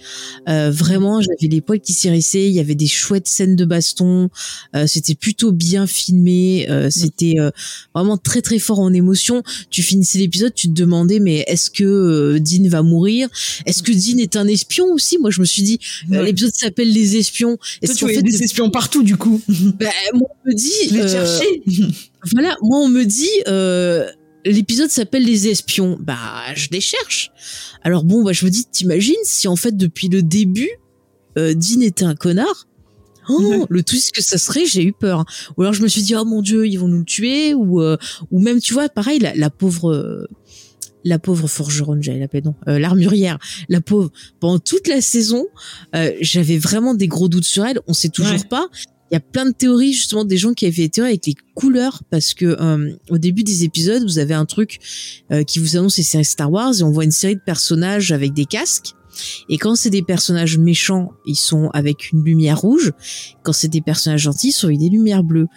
Euh, 0.48 0.72
vraiment, 0.72 1.22
j'avais 1.22 1.48
les 1.52 1.62
poils 1.62 1.80
qui 1.80 1.94
s'hérissaient. 1.94 2.48
Il 2.48 2.54
y 2.54 2.60
avait 2.60 2.76
des 2.76 2.88
chouettes 2.88 3.28
scènes 3.28 3.56
de 3.56 3.66
baston. 3.66 4.30
Euh, 4.76 4.86
c'était 4.88 5.16
plutôt 5.16 5.52
bien 5.52 5.88
filmé. 5.88 6.68
Euh, 6.70 6.90
c'était 6.90 7.36
euh, 7.40 7.52
vraiment 7.94 8.18
très 8.18 8.42
très 8.42 8.60
fort 8.60 8.80
en 8.80 8.94
émotion. 8.94 9.44
Tu 9.70 9.82
finissais 9.84 10.20
l'épisode, 10.20 10.54
tu 10.54 10.68
te 10.68 10.74
demandais 10.74 11.20
mais 11.20 11.44
est-ce 11.48 11.70
que 11.72 11.84
euh, 11.84 12.40
Dean 12.40 12.68
va 12.70 12.82
mourir? 12.84 13.28
Est-ce 13.66 13.84
que 13.84 13.92
Dean 13.92 14.18
est 14.20 14.36
un 14.36 14.48
espion 14.48 14.86
aussi? 14.94 15.18
Moi, 15.18 15.32
je 15.32 15.40
me 15.42 15.46
suis 15.46 15.64
dit 15.64 15.80
Ouais. 16.10 16.24
l'épisode 16.24 16.54
s'appelle 16.54 16.92
Les 16.92 17.18
Espions. 17.18 17.58
Toi, 17.58 17.66
Est-ce 17.82 17.94
tu 17.94 18.00
qu'en 18.00 18.06
voyais 18.08 18.18
fait, 18.18 18.24
des 18.24 18.44
espions 18.44 18.70
partout 18.70 19.04
du 19.04 19.16
coup. 19.18 19.42
bah, 19.48 19.88
moi, 20.14 20.28
on 20.46 20.50
me 20.50 20.54
dit 20.56 20.72
Les 20.92 21.08
chercher. 21.08 21.62
Voilà, 22.34 22.56
moi 22.62 22.80
on 22.80 22.88
me 22.90 23.04
dit 23.06 23.30
euh, 23.48 24.10
l'épisode 24.46 24.90
s'appelle 24.90 25.24
les 25.26 25.48
espions. 25.48 25.98
Bah 26.00 26.54
je 26.56 26.68
les 26.72 26.82
cherche. 26.82 27.32
Alors 27.84 28.04
bon, 28.04 28.24
bah 28.24 28.34
je 28.34 28.46
me 28.46 28.50
dis, 28.52 28.66
t'imagines 28.66 29.16
si 29.24 29.48
en 29.48 29.56
fait 29.56 29.76
depuis 29.78 30.10
le 30.10 30.22
début, 30.22 30.70
euh, 31.38 31.54
Dean 31.54 31.82
était 31.82 32.06
un 32.06 32.16
connard? 32.16 32.68
Oh, 33.30 33.40
Ouais. 33.42 33.60
le 33.70 33.84
twist 33.84 34.12
que 34.14 34.22
ça 34.24 34.38
serait, 34.38 34.66
j'ai 34.66 34.84
eu 34.84 34.92
peur. 34.92 35.24
Ou 35.56 35.62
alors 35.62 35.74
je 35.74 35.82
me 35.84 35.88
suis 35.88 36.02
dit, 36.02 36.16
oh 36.16 36.26
mon 36.26 36.42
dieu, 36.42 36.68
ils 36.68 36.78
vont 36.78 36.88
nous 36.88 37.00
le 37.00 37.06
tuer. 37.06 37.54
Ou 37.54 37.82
euh, 37.82 37.96
ou 38.32 38.40
même 38.42 38.60
tu 38.60 38.74
vois, 38.74 38.90
pareil, 38.90 39.20
la, 39.20 39.34
la 39.36 39.50
pauvre. 39.50 39.92
euh, 39.92 40.28
la 41.06 41.18
pauvre 41.18 41.48
forgeronne, 41.48 42.04
j'allais 42.04 42.20
l'appeler, 42.20 42.42
non, 42.44 42.56
euh, 42.68 42.78
l'armurière, 42.78 43.40
la 43.70 43.80
pauvre. 43.80 44.12
Pendant 44.42 44.60
toute 44.60 44.86
la 44.90 45.00
saison, 45.00 45.46
euh, 45.96 46.12
j'avais 46.20 46.58
vraiment 46.58 46.94
des 46.94 47.08
gros 47.08 47.30
doutes 47.30 47.46
sur 47.46 47.66
elle. 47.66 47.80
On 47.88 47.94
sait 47.94 48.10
toujours 48.10 48.34
Ouais. 48.34 48.44
pas. 48.50 48.68
Il 49.12 49.16
y 49.16 49.18
a 49.18 49.22
plein 49.22 49.46
de 49.46 49.52
théories 49.52 49.94
justement 49.94 50.24
des 50.24 50.38
gens 50.38 50.54
qui 50.54 50.66
avaient 50.68 50.88
théories 50.88 51.10
avec 51.10 51.26
les 51.26 51.36
couleurs 51.56 52.04
parce 52.12 52.34
que 52.34 52.46
euh, 52.46 52.94
au 53.10 53.18
début 53.18 53.44
des 53.44 53.64
épisodes 53.64 54.04
vous 54.04 54.20
avez 54.20 54.36
un 54.36 54.46
truc 54.46 54.80
euh, 55.32 55.44
qui 55.44 55.60
vous 55.60 55.78
annonce 55.78 55.98
les 55.98 56.04
séries 56.04 56.26
Star 56.26 56.52
Wars 56.52 56.74
et 56.80 56.84
on 56.84 56.92
voit 56.92 57.06
une 57.06 57.12
série 57.12 57.36
de 57.36 57.42
personnages 57.42 58.12
avec 58.12 58.34
des 58.34 58.46
casques. 58.46 58.94
Et 59.50 59.58
quand 59.58 59.76
c'est 59.76 59.90
des 59.90 60.04
personnages 60.04 60.58
méchants 60.60 61.12
ils 61.26 61.36
sont 61.36 61.70
avec 61.74 62.12
une 62.12 62.24
lumière 62.24 62.60
rouge. 62.60 62.92
Quand 63.44 63.54
c'est 63.54 63.68
des 63.68 63.82
personnages 63.82 64.22
gentils 64.22 64.50
ils 64.50 64.54
sont 64.54 64.68
avec 64.68 64.80
des 64.80 64.90
lumières 64.90 65.24
bleues. 65.24 65.48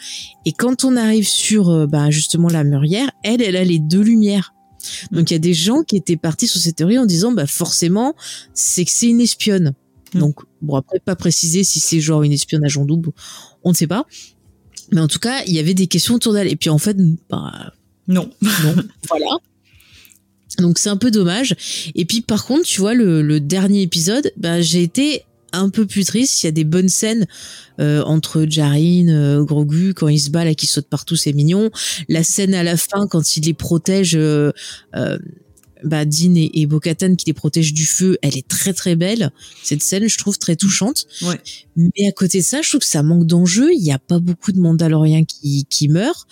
Et 0.47 0.53
quand 0.53 0.85
on 0.85 0.97
arrive 0.97 1.29
sur 1.29 1.69
euh, 1.69 1.87
bah, 1.87 2.11
justement 2.11 2.49
la 2.49 2.65
mûrière 2.65 3.11
elle 3.23 3.43
elle 3.43 3.57
a 3.57 3.65
les 3.65 3.79
deux 3.79 4.03
lumières. 4.03 4.55
Donc 5.11 5.31
il 5.31 5.35
y 5.35 5.37
a 5.37 5.41
des 5.41 5.55
gens 5.55 5.83
qui 5.83 5.97
étaient 5.97 6.17
partis 6.17 6.49
sur 6.49 6.61
cette 6.61 6.77
théorie 6.77 6.99
en 6.99 7.07
disant 7.07 7.33
bah 7.33 7.47
forcément 7.47 8.15
c'est 8.55 8.85
que 8.87 8.91
c'est 8.91 9.09
une 9.09 9.21
espionne 9.21 9.75
Mm. 10.15 10.19
donc 10.21 10.41
bon 10.61 10.77
après 10.77 10.99
pas 11.01 11.17
préciser 11.17 11.65
si 11.65 11.81
c'est 11.81 12.01
genre 12.01 12.23
une 12.23 12.33
espionnage 12.33 12.77
en 12.77 12.85
double 12.85 13.11
on 13.65 13.71
ne 13.71 13.75
sait 13.75 13.87
pas. 13.87 14.07
Mais 14.91 15.01
en 15.01 15.09
tout 15.09 15.19
cas 15.19 15.43
il 15.47 15.55
y 15.55 15.59
avait 15.59 15.75
des 15.75 15.87
questions 15.87 16.15
autour 16.15 16.33
d'elle. 16.35 16.49
Et 16.49 16.57
puis 16.57 16.71
en 16.71 16.79
fait 16.79 16.97
bah 17.31 17.73
Non. 18.09 18.31
non. 18.43 18.75
Voilà. 19.09 19.31
Donc 20.59 20.79
c'est 20.79 20.91
un 20.91 20.99
peu 20.99 21.11
dommage. 21.11 21.55
Et 21.95 22.05
puis 22.05 22.21
par 22.21 22.45
contre 22.45 22.65
tu 22.65 22.81
vois 22.81 22.95
le, 22.95 23.23
le 23.23 23.41
dernier 23.41 23.83
épisode 23.83 24.33
bah 24.37 24.61
j'ai 24.61 24.83
été 24.83 25.25
un 25.53 25.71
peu 25.71 25.87
plus 25.87 26.05
triste. 26.05 26.43
Il 26.43 26.47
y 26.47 26.49
a 26.49 26.53
des 26.53 26.65
bonnes 26.65 26.89
scènes 26.89 27.27
euh, 27.81 28.03
entre 28.05 28.45
Jarin 28.49 29.09
euh, 29.09 29.45
Grogu 29.45 29.95
quand 29.95 30.09
il 30.09 30.19
se 30.19 30.31
bat 30.31 30.45
là 30.45 30.55
qui 30.55 30.67
saute 30.67 30.89
partout 30.89 31.17
c'est 31.17 31.33
mignon. 31.33 31.71
La 32.09 32.23
scène 32.23 32.55
à 32.55 32.63
la 32.63 32.77
fin 32.77 33.07
quand 33.09 33.37
il 33.37 33.45
les 33.45 33.55
protège 33.55 34.15
euh, 34.17 34.51
euh, 34.95 35.19
bah, 35.85 36.05
Dean 36.05 36.35
et, 36.35 36.51
et 36.55 36.67
Bo-Katan 36.67 37.17
qui 37.17 37.27
les 37.27 37.33
protègent 37.33 37.75
du 37.75 37.87
feu, 37.87 38.19
elle 38.23 38.37
est 38.37 38.47
très 38.47 38.73
très 38.73 38.97
belle. 38.97 39.31
Cette 39.63 39.83
scène, 39.83 40.09
je 40.09 40.19
trouve 40.19 40.39
très 40.39 40.57
touchante. 40.57 41.07
Ouais. 41.23 41.41
Mais 41.77 42.07
à 42.07 42.13
côté 42.13 42.39
de 42.39 42.45
ça, 42.45 42.63
je 42.63 42.69
trouve 42.69 42.81
que 42.81 42.87
ça 42.87 43.03
manque 43.03 43.27
d'enjeu. 43.27 43.73
Il 43.73 43.83
n'y 43.83 43.93
a 43.93 43.99
pas 43.99 44.19
beaucoup 44.19 44.53
de 44.53 44.61
Mandaloriens 44.61 45.25
qui, 45.25 45.67
qui 45.69 45.89
meurent. 45.89 46.27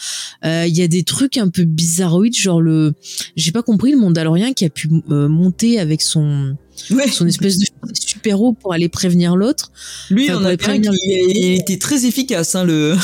Euh, 0.45 0.67
Il 0.67 0.77
y 0.77 0.83
a 0.83 0.89
des 0.89 1.03
trucs 1.03 1.37
un 1.37 1.49
peu 1.49 1.65
bizarroïdes, 1.65 2.37
genre 2.37 2.61
le, 2.61 2.95
j'ai 3.37 3.53
pas 3.53 3.63
compris 3.63 3.93
le 3.93 3.99
Mandalorien 3.99 4.53
qui 4.53 4.65
a 4.65 4.71
pu 4.71 4.91
euh, 5.11 5.29
monter 5.29 5.79
avec 5.79 6.03
son 6.03 6.57
Ouais. 6.91 7.09
son 7.09 7.27
espèce 7.27 7.59
de 7.59 7.65
super-héros 7.95 8.53
pour 8.53 8.73
aller 8.73 8.89
prévenir 8.89 9.37
l'autre. 9.37 9.71
Lui, 10.11 10.31
Enfin, 10.31 10.41
on 10.43 10.45
a 10.47 10.57
prévenir. 10.57 10.91
qui 10.93 10.99
il 11.35 11.55
était 11.55 11.79
très 11.79 12.05
efficace, 12.07 12.55
hein, 12.55 12.65
le. 12.65 12.95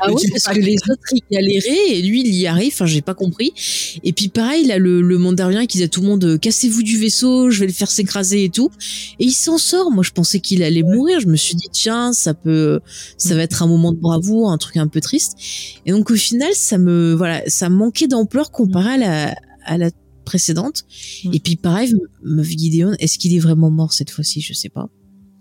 Ah 0.00 0.08
Le 0.08 0.14
ouais, 0.14 0.20
jetpack. 0.22 0.42
parce 0.44 0.56
que 0.56 0.60
les 0.62 0.74
autres 0.90 1.02
ils 1.12 1.22
galéraient 1.30 1.90
et 1.90 2.02
lui 2.02 2.20
il 2.20 2.34
y 2.34 2.46
arrive. 2.46 2.72
Enfin, 2.72 2.86
j'ai 2.86 3.02
pas 3.02 3.14
compris. 3.14 3.52
Et 4.04 4.12
puis 4.12 4.28
pareil, 4.28 4.66
là 4.66 4.78
le, 4.78 5.00
le 5.02 5.18
Mandarien 5.18 5.66
qui 5.66 5.78
dit 5.78 5.84
à 5.84 5.88
tout 5.88 6.00
le 6.00 6.06
monde 6.08 6.24
euh, 6.24 6.38
cassez-vous 6.38 6.82
du 6.82 6.98
vaisseau, 6.98 7.50
je 7.50 7.60
vais 7.60 7.66
le 7.66 7.72
faire 7.72 7.90
s'écraser 7.90 8.44
et 8.44 8.48
tout. 8.50 8.70
Et 9.18 9.24
il 9.26 9.32
s'en 9.32 9.58
sort. 9.58 9.90
Moi, 9.90 10.02
je 10.04 10.10
pensais 10.12 10.40
qu'il 10.40 10.62
allait 10.62 10.82
mourir. 10.82 11.20
Je 11.20 11.26
me 11.26 11.36
suis 11.36 11.54
dit 11.54 11.68
tiens, 11.72 12.12
ça 12.12 12.34
peut, 12.34 12.80
ça 13.18 13.34
va 13.34 13.42
être 13.42 13.62
un 13.62 13.66
moment 13.66 13.92
de 13.92 13.98
bravoure, 13.98 14.50
un 14.50 14.58
truc 14.58 14.76
un 14.76 14.88
peu 14.88 15.00
triste. 15.00 15.32
Et 15.86 15.92
donc 15.92 16.10
au 16.10 16.16
final, 16.16 16.50
ça 16.54 16.78
me 16.78 17.14
voilà, 17.14 17.42
ça 17.48 17.68
manquait 17.68 18.06
d'ampleur 18.08 18.50
comparé 18.50 18.90
à 18.94 18.96
la 18.96 19.34
à 19.64 19.78
la 19.78 19.90
précédente. 20.26 20.84
Mm. 21.24 21.30
Et 21.34 21.40
puis 21.40 21.56
pareil, 21.56 21.94
Meuf 22.22 22.48
Gideon, 22.50 22.92
est-ce 22.98 23.18
qu'il 23.18 23.34
est 23.34 23.38
vraiment 23.38 23.70
mort 23.70 23.94
cette 23.94 24.10
fois-ci? 24.10 24.42
Je 24.42 24.52
sais 24.52 24.68
pas. 24.68 24.90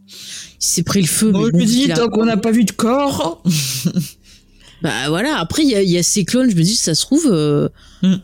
Il 0.08 0.66
s'est 0.66 0.84
pris 0.84 1.02
le 1.02 1.08
feu. 1.08 1.32
Bon, 1.32 1.40
mais 1.40 1.46
je 1.48 1.52
bon, 1.52 1.58
me 1.60 1.66
dis, 1.66 1.88
tant 1.90 2.08
qu'on 2.10 2.26
n'a 2.26 2.38
pas 2.38 2.52
vu 2.52 2.64
de 2.64 2.72
corps. 2.72 3.44
bah 4.82 5.10
voilà, 5.10 5.38
après 5.40 5.64
il 5.64 5.70
y 5.70 5.76
a, 5.76 5.82
il 5.82 5.90
y 5.90 5.98
a 5.98 6.04
ces 6.04 6.26
clones, 6.26 6.50
je 6.50 6.56
me 6.56 6.62
dis 6.62 6.76
ça 6.76 6.96
se 6.96 7.02
trouve 7.02 7.28
euh, 7.32 7.70
Mm. 8.04 8.16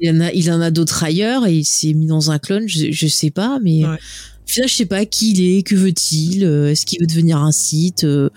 il 0.00 0.10
en 0.10 0.20
a 0.20 0.32
il 0.32 0.50
en 0.52 0.60
a 0.60 0.70
d'autres 0.70 1.02
ailleurs 1.04 1.46
et 1.46 1.56
il 1.58 1.64
s'est 1.64 1.92
mis 1.94 2.06
dans 2.06 2.30
un 2.30 2.38
clone, 2.38 2.68
je, 2.68 2.90
je 2.90 3.06
sais 3.06 3.30
pas 3.30 3.58
mais 3.62 3.84
Ouais. 3.86 3.94
au 3.94 4.48
final 4.50 4.68
je 4.68 4.74
sais 4.74 4.84
pas 4.86 5.06
qui 5.06 5.32
il 5.32 5.40
est, 5.58 5.62
que 5.62 5.74
veut-il, 5.74 6.44
euh, 6.44 6.70
est-ce 6.70 6.84
qu'il 6.86 7.00
veut 7.00 7.06
devenir 7.06 7.38
un 7.38 7.52
site, 7.52 8.04
euh, 8.04 8.28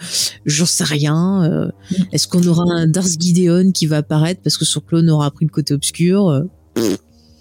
j'en 0.46 0.66
sais 0.66 0.84
rien. 0.86 1.44
euh, 1.44 1.68
Mm. 1.92 2.04
Est-ce 2.14 2.28
qu'on 2.28 2.46
aura 2.48 2.64
un 2.72 2.88
Darth 2.88 3.20
Gideon 3.20 3.72
qui 3.74 3.88
va 3.88 3.98
apparaître 3.98 4.42
parce 4.44 4.58
que 4.58 4.64
son 4.66 4.80
clone 4.80 5.10
aura 5.10 5.30
pris 5.32 5.46
le 5.46 5.52
côté 5.52 5.74
obscur 5.74 6.30
euh, 6.30 6.44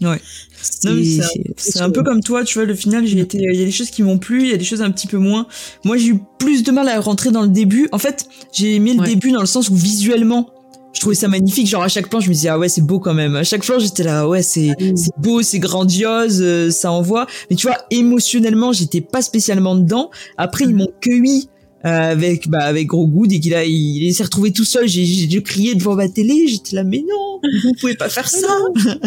Ouais. 0.00 0.20
C'est 0.60 1.80
un 1.80 1.90
peu 1.90 2.02
comme 2.02 2.22
toi, 2.22 2.44
tu 2.44 2.58
vois, 2.58 2.64
le 2.66 2.74
final, 2.74 3.06
j'ai 3.06 3.18
été, 3.18 3.38
il 3.38 3.58
y 3.58 3.62
a 3.62 3.64
des 3.64 3.70
choses 3.70 3.90
qui 3.90 4.02
m'ont 4.02 4.18
plu, 4.18 4.42
il 4.42 4.48
y 4.50 4.52
a 4.52 4.56
des 4.56 4.64
choses 4.64 4.82
un 4.82 4.90
petit 4.90 5.06
peu 5.06 5.18
moins. 5.18 5.46
Moi, 5.84 5.96
j'ai 5.96 6.08
eu 6.08 6.20
plus 6.38 6.62
de 6.62 6.70
mal 6.70 6.88
à 6.88 7.00
rentrer 7.00 7.30
dans 7.30 7.42
le 7.42 7.48
début. 7.48 7.88
En 7.92 7.98
fait, 7.98 8.26
j'ai 8.52 8.76
aimé 8.76 8.94
le 8.94 9.04
début 9.04 9.32
dans 9.32 9.40
le 9.40 9.46
sens 9.46 9.68
où 9.70 9.74
visuellement, 9.74 10.50
je 10.92 11.00
trouvais 11.00 11.14
ça 11.14 11.28
magnifique. 11.28 11.66
Genre 11.66 11.82
à 11.82 11.88
chaque 11.88 12.08
plan, 12.08 12.20
je 12.20 12.28
me 12.28 12.34
disais 12.34 12.48
ah 12.48 12.58
ouais 12.58 12.68
c'est 12.68 12.82
beau 12.82 12.98
quand 12.98 13.14
même. 13.14 13.36
À 13.36 13.44
chaque 13.44 13.62
plan, 13.62 13.78
j'étais 13.78 14.02
là 14.02 14.26
ouais 14.26 14.42
c'est 14.42 14.70
ah 14.70 14.84
c'est 14.96 15.12
beau, 15.18 15.42
c'est 15.42 15.58
grandiose, 15.58 16.40
euh, 16.40 16.70
ça 16.70 16.90
envoie. 16.90 17.26
Mais 17.50 17.56
tu 17.56 17.66
vois 17.66 17.76
émotionnellement, 17.90 18.72
j'étais 18.72 19.00
pas 19.00 19.22
spécialement 19.22 19.76
dedans. 19.76 20.10
Après 20.36 20.64
ils 20.64 20.74
m'ont 20.74 20.90
cueilli 21.00 21.48
euh, 21.84 22.10
avec 22.12 22.48
bah 22.48 22.58
avec 22.60 22.86
gros 22.88 23.06
goût 23.06 23.26
dès 23.26 23.40
qu'il 23.40 23.54
a 23.54 23.64
il, 23.64 24.12
s'est 24.12 24.24
retrouvé 24.24 24.52
tout 24.52 24.64
seul 24.64 24.88
j'ai 24.88 25.04
j'ai 25.04 25.42
crié 25.42 25.76
devant 25.76 25.94
ma 25.94 26.08
télé 26.08 26.48
j'étais 26.48 26.74
là 26.74 26.82
mais 26.82 26.98
non 26.98 27.28
vous 27.64 27.74
pouvez 27.74 27.94
pas 27.94 28.08
faire 28.08 28.28
ça. 28.28 28.48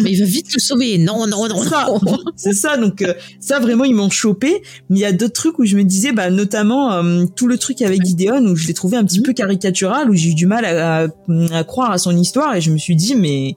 Mais 0.02 0.10
il 0.12 0.20
va 0.20 0.26
vite 0.26 0.48
te 0.48 0.60
sauver. 0.60 0.98
Non 0.98 1.26
non 1.26 1.48
non 1.48 1.62
c'est 2.36 2.52
ça. 2.52 2.76
donc 2.76 3.02
euh, 3.02 3.14
ça 3.40 3.60
vraiment 3.60 3.84
ils 3.84 3.94
m'ont 3.94 4.10
chopé. 4.10 4.62
Mais 4.88 4.98
il 4.98 5.02
y 5.02 5.04
a 5.04 5.12
d'autres 5.12 5.34
trucs 5.34 5.58
où 5.58 5.64
je 5.64 5.76
me 5.76 5.84
disais 5.84 6.12
bah 6.12 6.30
notamment 6.30 6.92
euh, 6.92 7.24
tout 7.36 7.46
le 7.46 7.58
truc 7.58 7.82
avec 7.82 8.04
Gideon 8.04 8.44
où 8.46 8.56
je 8.56 8.66
l'ai 8.66 8.74
trouvé 8.74 8.96
un 8.96 9.04
petit 9.04 9.20
mmh. 9.20 9.24
peu 9.24 9.32
caricatural 9.32 10.10
où 10.10 10.14
j'ai 10.14 10.30
eu 10.30 10.34
du 10.34 10.46
mal 10.46 10.64
à, 10.64 11.08
à, 11.52 11.64
croire 11.64 11.90
à 11.90 11.98
son 11.98 12.16
histoire 12.16 12.54
et 12.54 12.60
je 12.60 12.70
me 12.70 12.78
suis 12.78 12.96
dit 12.96 13.14
mais 13.14 13.56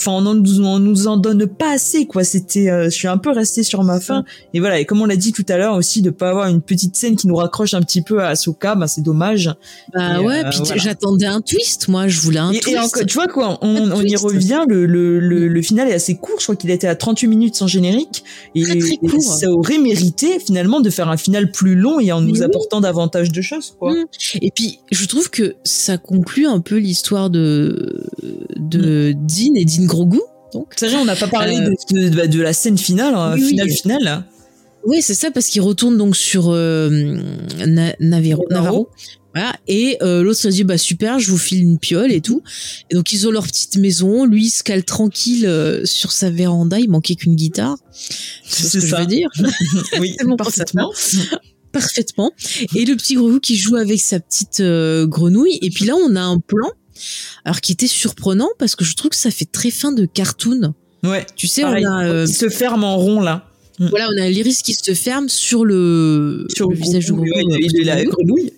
enfin 0.00 0.12
on, 0.12 0.26
on 0.26 0.78
nous 0.78 1.06
en 1.06 1.16
donne 1.16 1.46
pas 1.46 1.72
assez 1.72 2.06
quoi. 2.06 2.24
C'était 2.24 2.70
euh, 2.70 2.84
je 2.84 2.90
suis 2.90 3.08
un 3.08 3.18
peu 3.18 3.30
resté 3.30 3.62
sur 3.62 3.84
ma 3.84 4.00
faim. 4.00 4.24
Et 4.54 4.60
voilà 4.60 4.80
et 4.80 4.86
comme 4.86 5.02
on 5.02 5.06
l'a 5.06 5.16
dit 5.16 5.32
tout 5.32 5.44
à 5.48 5.58
l'heure 5.58 5.74
aussi 5.74 6.00
de 6.00 6.10
pas 6.10 6.30
avoir 6.30 6.48
une 6.48 6.62
petite 6.62 6.96
scène 6.96 7.16
qui 7.16 7.26
nous 7.26 7.36
raccroche 7.36 7.74
un 7.74 7.82
petit 7.82 8.02
peu 8.02 8.22
à 8.22 8.28
Ahsoka 8.28 8.74
bah 8.74 8.86
c'est 8.86 9.02
dommage. 9.02 9.54
Bah 9.92 10.20
ouais 10.22 10.44
euh, 10.44 10.50
puis 10.50 10.60
j'attendais 10.76 11.26
un 11.26 11.40
twist 11.42 11.88
moi 11.88 12.08
je 12.08 12.20
voulais 12.20 12.38
un 12.38 12.52
twist. 12.52 13.06
tu 13.06 13.14
vois 13.14 13.28
quoi 13.28 13.58
on, 13.60 13.92
on 13.92 14.02
y 14.02 14.16
revient 14.16 14.64
le, 14.68 14.86
le, 14.86 15.18
le, 15.20 15.62
final 15.62 15.88
est 15.88 15.94
assez 15.94 16.16
court 16.16 16.36
je 16.38 16.44
crois 16.44 16.56
qu'il 16.56 16.70
était 16.70 16.86
à 16.86 16.94
38 16.94 17.26
minutes 17.28 17.54
sans 17.56 17.66
générique. 17.66 18.24
Et, 18.54 18.64
ça 19.20 19.50
aurait 19.50 19.78
mérité 19.78 20.38
finalement 20.38 20.80
de 20.80 20.88
faire 20.88 21.08
un 21.08 21.16
final 21.16 21.50
plus 21.50 21.74
long 21.74 22.00
et 22.00 22.10
en 22.12 22.20
nous 22.20 22.42
apportant 22.42 22.80
davantage 22.80 23.32
de 23.32 23.42
choses 23.42 23.74
quoi. 23.78 23.92
Mmh. 23.92 24.06
et 24.40 24.50
puis 24.50 24.78
je 24.90 25.04
trouve 25.06 25.30
que 25.30 25.56
ça 25.64 25.98
conclut 25.98 26.46
un 26.46 26.60
peu 26.60 26.76
l'histoire 26.76 27.28
de 27.28 28.02
de 28.56 29.12
mmh. 29.12 29.26
Dean 29.26 29.54
et 29.56 29.64
Dean 29.64 29.86
Grogu. 29.90 30.20
Donc, 30.52 30.72
c'est 30.76 30.88
vrai, 30.88 30.96
on 30.96 31.04
n'a 31.04 31.16
pas 31.16 31.28
parlé 31.28 31.56
euh, 31.56 31.74
de, 31.90 32.08
de, 32.08 32.26
de, 32.26 32.40
la 32.40 32.52
scène 32.52 32.78
finale, 32.78 33.14
hein, 33.14 33.36
finale, 33.36 33.70
finale. 33.70 34.24
Oui, 34.84 35.02
c'est 35.02 35.14
ça, 35.14 35.30
parce 35.30 35.46
qu'il 35.46 35.62
retourne 35.62 35.98
donc 35.98 36.16
sur 36.16 36.48
euh, 36.48 37.18
Navarro. 38.00 38.88
Voilà. 39.32 39.54
Et 39.68 39.96
euh, 40.02 40.24
l'autre 40.24 40.40
se 40.40 40.48
dit 40.48 40.64
bah 40.64 40.78
super, 40.78 41.20
je 41.20 41.30
vous 41.30 41.38
file 41.38 41.62
une 41.62 41.78
piole 41.78 42.10
et 42.10 42.20
tout. 42.20 42.42
Et 42.90 42.96
donc 42.96 43.12
ils 43.12 43.28
ont 43.28 43.30
leur 43.30 43.46
petite 43.46 43.76
maison. 43.76 44.24
Lui 44.24 44.46
il 44.46 44.50
se 44.50 44.64
cale 44.64 44.84
tranquille 44.84 45.46
euh, 45.46 45.84
sur 45.84 46.10
sa 46.10 46.30
véranda. 46.30 46.80
Il 46.80 46.90
manquait 46.90 47.14
qu'une 47.14 47.36
guitare. 47.36 47.76
C'est 47.92 48.66
ce 48.66 48.78
que 48.78 48.86
je 48.86 48.96
veux 48.96 49.06
dire. 49.06 49.28
oui, 50.00 50.16
parfaitement. 50.38 50.90
Parfaitement. 51.70 52.32
Et 52.74 52.84
le 52.84 52.96
petit 52.96 53.14
grenouille 53.14 53.40
qui 53.40 53.56
joue 53.56 53.76
avec 53.76 54.00
sa 54.00 54.18
petite 54.18 54.60
grenouille. 55.06 55.60
Et 55.62 55.70
puis 55.70 55.84
là 55.84 55.94
on 55.94 56.16
a 56.16 56.22
un 56.22 56.40
plan 56.40 56.68
alors 57.44 57.60
qui 57.60 57.72
était 57.72 57.86
surprenant 57.86 58.48
parce 58.58 58.76
que 58.76 58.84
je 58.84 58.94
trouve 58.94 59.10
que 59.10 59.16
ça 59.16 59.30
fait 59.30 59.50
très 59.50 59.70
fin 59.70 59.92
de 59.92 60.06
cartoon. 60.06 60.74
Ouais. 61.02 61.26
Tu 61.36 61.46
sais, 61.46 61.64
on 61.64 61.68
a 61.68 62.06
euh, 62.06 62.26
se 62.26 62.48
ferme 62.48 62.84
en 62.84 62.96
rond 62.96 63.20
là. 63.20 63.46
Mm. 63.78 63.86
Voilà, 63.88 64.08
on 64.14 64.22
a 64.22 64.28
l'iris 64.28 64.62
qui 64.62 64.74
se 64.74 64.94
ferme 64.94 65.28
sur 65.28 65.64
le, 65.64 66.46
sur 66.54 66.68
le, 66.68 66.76
visage 66.76 67.06
du 67.06 67.12
grenouille. 67.12 67.84
la 67.84 68.04
grenouille. 68.04 68.52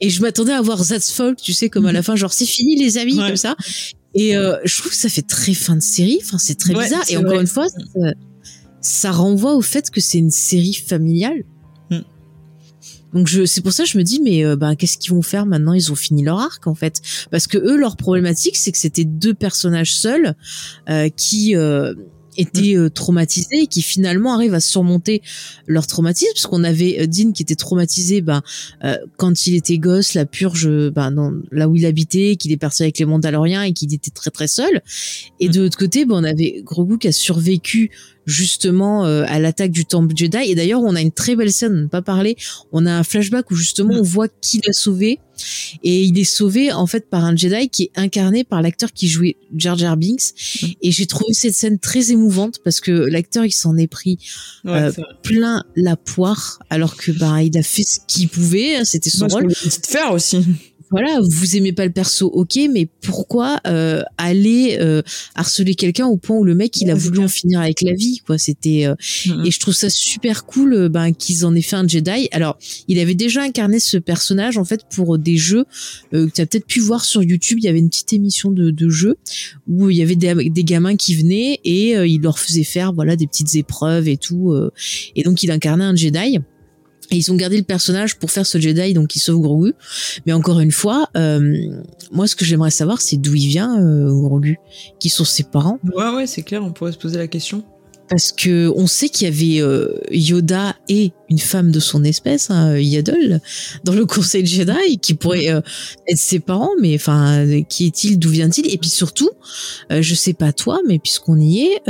Et 0.00 0.10
je 0.10 0.20
m'attendais 0.20 0.52
à 0.52 0.60
voir 0.60 0.84
That's 0.84 1.10
Folk, 1.12 1.40
tu 1.40 1.52
sais, 1.52 1.70
comme 1.70 1.86
à 1.86 1.92
la 1.92 2.00
mm. 2.00 2.04
fin, 2.04 2.16
genre 2.16 2.32
c'est 2.32 2.46
fini 2.46 2.76
les 2.76 2.98
amis, 2.98 3.16
comme 3.16 3.36
ça. 3.36 3.56
Et 4.14 4.36
euh, 4.36 4.58
je 4.64 4.76
trouve 4.78 4.90
que 4.90 4.96
ça 4.96 5.08
fait 5.08 5.22
très 5.22 5.54
fin 5.54 5.76
de 5.76 5.82
série. 5.82 6.18
Enfin, 6.22 6.38
c'est 6.38 6.56
très 6.56 6.74
bizarre. 6.74 7.02
Et 7.08 7.16
encore 7.16 7.40
une 7.40 7.46
fois, 7.46 7.66
ça, 8.80 9.10
renvoie 9.10 9.54
au 9.54 9.62
fait 9.62 9.90
que 9.90 10.00
c'est 10.00 10.18
une 10.18 10.30
série 10.30 10.74
familiale. 10.74 11.44
Donc 13.12 13.26
je, 13.26 13.44
c'est 13.44 13.60
pour 13.60 13.72
ça 13.72 13.84
que 13.84 13.90
je 13.90 13.98
me 13.98 14.02
dis, 14.02 14.20
mais 14.20 14.44
euh, 14.44 14.56
bah, 14.56 14.76
qu'est-ce 14.76 14.98
qu'ils 14.98 15.12
vont 15.12 15.22
faire 15.22 15.46
maintenant? 15.46 15.74
Ils 15.74 15.92
ont 15.92 15.96
fini 15.96 16.22
leur 16.22 16.38
arc 16.38 16.66
en 16.66 16.74
fait, 16.74 17.00
parce 17.30 17.46
que 17.46 17.58
eux, 17.58 17.76
leur 17.76 17.96
problématique, 17.96 18.56
c'est 18.56 18.72
que 18.72 18.78
c'était 18.78 19.04
deux 19.04 19.34
personnages 19.34 19.94
seuls 19.94 20.34
euh, 20.88 21.08
qui 21.10 21.54
euh, 21.56 21.94
étaient 22.38 22.76
euh, 22.76 22.88
traumatisés 22.88 23.62
et 23.62 23.66
qui 23.66 23.82
finalement 23.82 24.34
arrivent 24.34 24.54
à 24.54 24.60
surmonter 24.60 25.22
leur 25.66 25.86
traumatisme. 25.86 26.32
Parce 26.34 26.46
qu'on 26.46 26.64
avait 26.64 27.06
Dean 27.06 27.32
qui 27.32 27.42
était 27.42 27.54
traumatisé 27.54 28.22
ben 28.22 28.42
quand 29.18 29.46
il 29.46 29.54
était 29.54 29.78
gosse 29.78 30.14
la 30.14 30.24
purge 30.24 30.68
ben, 30.90 31.10
dans, 31.10 31.32
là 31.50 31.68
où 31.68 31.76
il 31.76 31.84
habitait 31.84 32.36
qu'il 32.36 32.52
est 32.52 32.56
parti 32.56 32.82
avec 32.82 32.98
les 32.98 33.04
Mandaloriens 33.04 33.62
et 33.62 33.72
qu'il 33.74 33.92
était 33.92 34.10
très 34.10 34.30
très 34.30 34.48
seul. 34.48 34.80
Et 35.40 35.50
de 35.50 35.60
l'autre 35.60 35.76
côté 35.76 36.06
ben, 36.06 36.16
on 36.16 36.24
avait 36.24 36.62
Grogu 36.64 36.98
qui 36.98 37.08
a 37.08 37.12
survécu 37.12 37.90
justement 38.26 39.04
euh, 39.04 39.24
à 39.26 39.38
l'attaque 39.38 39.70
du 39.70 39.84
temple 39.84 40.14
Jedi. 40.16 40.38
Et 40.46 40.54
d'ailleurs, 40.54 40.82
on 40.82 40.94
a 40.94 41.00
une 41.00 41.12
très 41.12 41.36
belle 41.36 41.52
scène, 41.52 41.88
pas 41.88 42.02
parlé. 42.02 42.36
On 42.72 42.86
a 42.86 42.92
un 42.92 43.02
flashback 43.02 43.50
où 43.50 43.54
justement 43.54 43.94
on 43.94 44.02
voit 44.02 44.28
qui 44.40 44.60
l'a 44.66 44.72
sauvé. 44.72 45.18
Et 45.82 46.02
il 46.04 46.18
est 46.18 46.24
sauvé 46.24 46.72
en 46.72 46.86
fait 46.86 47.08
par 47.10 47.24
un 47.24 47.34
Jedi 47.34 47.68
qui 47.68 47.84
est 47.84 47.90
incarné 47.96 48.44
par 48.44 48.62
l'acteur 48.62 48.92
qui 48.92 49.08
jouait 49.08 49.36
Jar 49.56 49.76
Jar 49.76 49.96
Binks. 49.96 50.76
Et 50.82 50.92
j'ai 50.92 51.06
trouvé 51.06 51.32
cette 51.32 51.54
scène 51.54 51.78
très 51.78 52.12
émouvante 52.12 52.60
parce 52.62 52.80
que 52.80 52.92
l'acteur 52.92 53.44
il 53.44 53.52
s'en 53.52 53.76
est 53.76 53.88
pris 53.88 54.18
euh, 54.66 54.92
plein 55.22 55.64
la 55.74 55.96
poire 55.96 56.60
alors 56.70 56.96
que 56.96 57.10
bah 57.10 57.42
il 57.42 57.56
a 57.58 57.62
fait 57.62 57.82
ce 57.82 57.98
qu'il 58.06 58.28
pouvait. 58.28 58.76
Hein, 58.76 58.84
c'était 58.84 59.10
son 59.10 59.26
rôle. 59.26 59.52
Faire 59.54 60.12
aussi 60.12 60.44
voilà, 60.92 61.20
vous 61.22 61.56
aimez 61.56 61.72
pas 61.72 61.86
le 61.86 61.90
perso, 61.90 62.26
ok, 62.26 62.58
mais 62.70 62.86
pourquoi 63.00 63.58
euh, 63.66 64.02
aller 64.18 64.76
euh, 64.78 65.00
harceler 65.34 65.74
quelqu'un 65.74 66.06
au 66.06 66.18
point 66.18 66.36
où 66.36 66.44
le 66.44 66.54
mec 66.54 66.80
il 66.82 66.90
a 66.90 66.94
voulu 66.94 67.18
en 67.20 67.28
finir 67.28 67.60
avec 67.60 67.80
la 67.80 67.94
vie, 67.94 68.20
quoi 68.26 68.36
C'était 68.36 68.84
euh, 68.86 68.94
mm-hmm. 68.94 69.46
et 69.46 69.50
je 69.50 69.58
trouve 69.58 69.72
ça 69.72 69.88
super 69.88 70.44
cool, 70.44 70.90
ben 70.90 71.12
qu'ils 71.12 71.46
en 71.46 71.54
aient 71.54 71.62
fait 71.62 71.76
un 71.76 71.88
Jedi. 71.88 72.28
Alors, 72.30 72.58
il 72.88 72.98
avait 72.98 73.14
déjà 73.14 73.42
incarné 73.42 73.80
ce 73.80 73.96
personnage 73.96 74.58
en 74.58 74.64
fait 74.64 74.82
pour 74.94 75.18
des 75.18 75.38
jeux 75.38 75.64
que 76.12 76.28
tu 76.28 76.40
as 76.42 76.46
peut-être 76.46 76.66
pu 76.66 76.80
voir 76.80 77.04
sur 77.04 77.22
YouTube. 77.22 77.58
Il 77.58 77.64
y 77.64 77.68
avait 77.68 77.78
une 77.78 77.88
petite 77.88 78.12
émission 78.12 78.50
de, 78.50 78.70
de 78.70 78.88
jeu 78.90 79.16
où 79.68 79.88
il 79.88 79.96
y 79.96 80.02
avait 80.02 80.14
des, 80.14 80.50
des 80.50 80.64
gamins 80.64 80.96
qui 80.96 81.14
venaient 81.14 81.58
et 81.64 81.92
il 81.92 82.20
leur 82.20 82.38
faisait 82.38 82.64
faire 82.64 82.92
voilà 82.92 83.16
des 83.16 83.26
petites 83.26 83.54
épreuves 83.54 84.08
et 84.08 84.18
tout. 84.18 84.54
et 85.16 85.22
donc 85.22 85.42
il 85.42 85.50
incarnait 85.50 85.84
un 85.84 85.96
Jedi. 85.96 86.38
Et 87.10 87.16
ils 87.16 87.32
ont 87.32 87.34
gardé 87.34 87.56
le 87.56 87.62
personnage 87.62 88.16
pour 88.16 88.30
faire 88.30 88.46
ce 88.46 88.58
Jedi, 88.58 88.94
donc 88.94 89.14
il 89.16 89.20
sauve 89.20 89.40
Grogu. 89.40 89.74
Mais 90.24 90.32
encore 90.32 90.60
une 90.60 90.72
fois, 90.72 91.08
euh, 91.16 91.54
moi, 92.10 92.26
ce 92.26 92.36
que 92.36 92.44
j'aimerais 92.44 92.70
savoir, 92.70 93.00
c'est 93.00 93.16
d'où 93.16 93.34
il 93.34 93.48
vient, 93.48 93.80
euh, 93.80 94.10
Grogu. 94.10 94.58
Qui 94.98 95.08
sont 95.08 95.24
ses 95.24 95.42
parents? 95.42 95.78
Ouais, 95.94 96.08
ouais, 96.14 96.26
c'est 96.26 96.42
clair, 96.42 96.64
on 96.64 96.72
pourrait 96.72 96.92
se 96.92 96.98
poser 96.98 97.18
la 97.18 97.26
question. 97.26 97.64
Parce 98.08 98.32
que 98.32 98.70
on 98.76 98.86
sait 98.86 99.08
qu'il 99.08 99.26
y 99.26 99.30
avait 99.30 99.66
euh, 99.66 99.88
Yoda 100.10 100.76
et 100.88 101.12
une 101.30 101.38
femme 101.38 101.70
de 101.70 101.80
son 101.80 102.04
espèce, 102.04 102.50
hein, 102.50 102.76
Yaddle, 102.76 103.40
dans 103.84 103.94
le 103.94 104.04
Conseil 104.06 104.44
Jedi, 104.44 104.98
qui 105.00 105.14
pourrait 105.14 105.50
euh, 105.50 105.60
être 106.08 106.18
ses 106.18 106.40
parents. 106.40 106.72
Mais 106.80 106.94
enfin, 106.94 107.46
qui 107.68 107.86
est-il 107.86 108.18
D'où 108.18 108.28
vient-il? 108.28 108.72
Et 108.72 108.78
puis 108.78 108.90
surtout, 108.90 109.30
je 109.90 110.14
sais 110.14 110.34
pas 110.34 110.52
toi, 110.52 110.80
mais 110.86 110.98
puisqu'on 110.98 111.40
y 111.40 111.60
est, 111.60 111.82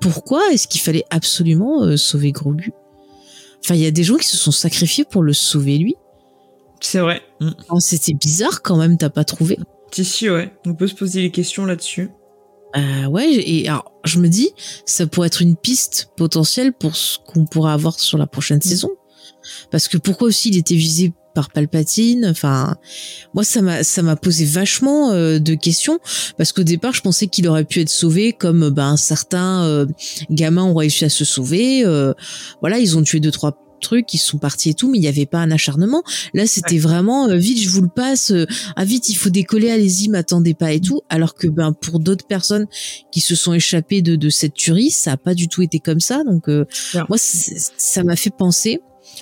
pourquoi 0.00 0.42
est-ce 0.52 0.66
qu'il 0.66 0.80
fallait 0.80 1.04
absolument 1.10 1.96
sauver 1.96 2.32
Grogu? 2.32 2.72
Enfin, 3.64 3.74
il 3.74 3.80
y 3.80 3.86
a 3.86 3.90
des 3.90 4.04
gens 4.04 4.16
qui 4.16 4.26
se 4.26 4.36
sont 4.36 4.50
sacrifiés 4.50 5.04
pour 5.04 5.22
le 5.22 5.32
sauver 5.32 5.78
lui. 5.78 5.94
C'est 6.80 7.00
vrai. 7.00 7.22
Mm. 7.40 7.50
C'était 7.80 8.14
bizarre 8.14 8.62
quand 8.62 8.76
même, 8.76 8.96
t'as 8.96 9.10
pas 9.10 9.24
trouvé 9.24 9.58
Si, 9.92 10.04
si, 10.04 10.30
ouais. 10.30 10.52
On 10.66 10.74
peut 10.74 10.86
se 10.86 10.94
poser 10.94 11.22
des 11.22 11.30
questions 11.30 11.66
là-dessus. 11.66 12.10
Euh, 12.76 13.06
ouais, 13.06 13.32
et 13.32 13.68
alors, 13.68 13.92
je 14.04 14.18
me 14.18 14.28
dis, 14.28 14.50
ça 14.84 15.06
pourrait 15.06 15.28
être 15.28 15.42
une 15.42 15.56
piste 15.56 16.10
potentielle 16.16 16.72
pour 16.72 16.96
ce 16.96 17.18
qu'on 17.26 17.46
pourra 17.46 17.72
avoir 17.72 17.98
sur 17.98 18.18
la 18.18 18.26
prochaine 18.26 18.58
mm. 18.58 18.68
saison. 18.68 18.90
Parce 19.70 19.88
que 19.88 19.96
pourquoi 19.96 20.28
aussi 20.28 20.50
il 20.50 20.58
était 20.58 20.74
visé 20.74 21.12
par 21.38 21.50
Palpatine. 21.50 22.26
Enfin, 22.28 22.74
moi 23.32 23.44
ça 23.44 23.62
m'a 23.62 23.84
ça 23.84 24.02
m'a 24.02 24.16
posé 24.16 24.44
vachement 24.44 25.12
euh, 25.12 25.38
de 25.38 25.54
questions 25.54 26.00
parce 26.36 26.50
qu'au 26.50 26.64
départ 26.64 26.94
je 26.94 27.00
pensais 27.00 27.28
qu'il 27.28 27.46
aurait 27.46 27.64
pu 27.64 27.80
être 27.80 27.90
sauvé 27.90 28.32
comme 28.32 28.70
ben 28.70 28.96
certains 28.96 29.62
euh, 29.62 29.86
gamins 30.30 30.64
ont 30.64 30.74
réussi 30.74 31.04
à 31.04 31.08
se 31.08 31.24
sauver. 31.24 31.86
Euh, 31.86 32.12
voilà, 32.60 32.80
ils 32.80 32.98
ont 32.98 33.02
tué 33.02 33.20
deux 33.20 33.30
trois 33.30 33.56
trucs, 33.80 34.12
ils 34.14 34.18
sont 34.18 34.38
partis 34.38 34.70
et 34.70 34.74
tout, 34.74 34.90
mais 34.90 34.98
il 34.98 35.02
n'y 35.02 35.06
avait 35.06 35.26
pas 35.26 35.38
un 35.38 35.52
acharnement. 35.52 36.02
Là, 36.34 36.48
c'était 36.48 36.78
vraiment 36.78 37.28
vite, 37.36 37.60
je 37.60 37.68
vous 37.68 37.82
le 37.82 37.88
passe. 37.88 38.32
ah 38.74 38.84
vite, 38.84 39.08
il 39.08 39.14
faut 39.14 39.30
décoller, 39.30 39.70
allez-y, 39.70 40.08
m'attendez 40.08 40.54
pas 40.54 40.72
et 40.72 40.80
tout. 40.80 41.02
Alors 41.08 41.36
que 41.36 41.46
ben 41.46 41.72
pour 41.72 42.00
d'autres 42.00 42.26
personnes 42.26 42.66
qui 43.12 43.20
se 43.20 43.36
sont 43.36 43.52
échappées 43.52 44.02
de, 44.02 44.16
de 44.16 44.28
cette 44.30 44.54
tuerie, 44.54 44.90
ça 44.90 45.12
a 45.12 45.16
pas 45.16 45.34
du 45.34 45.46
tout 45.46 45.62
été 45.62 45.78
comme 45.78 46.00
ça. 46.00 46.24
Donc 46.24 46.48
moi, 46.48 47.16
ça 47.18 48.02
m'a 48.02 48.16
fait 48.16 48.34
penser 48.36 48.80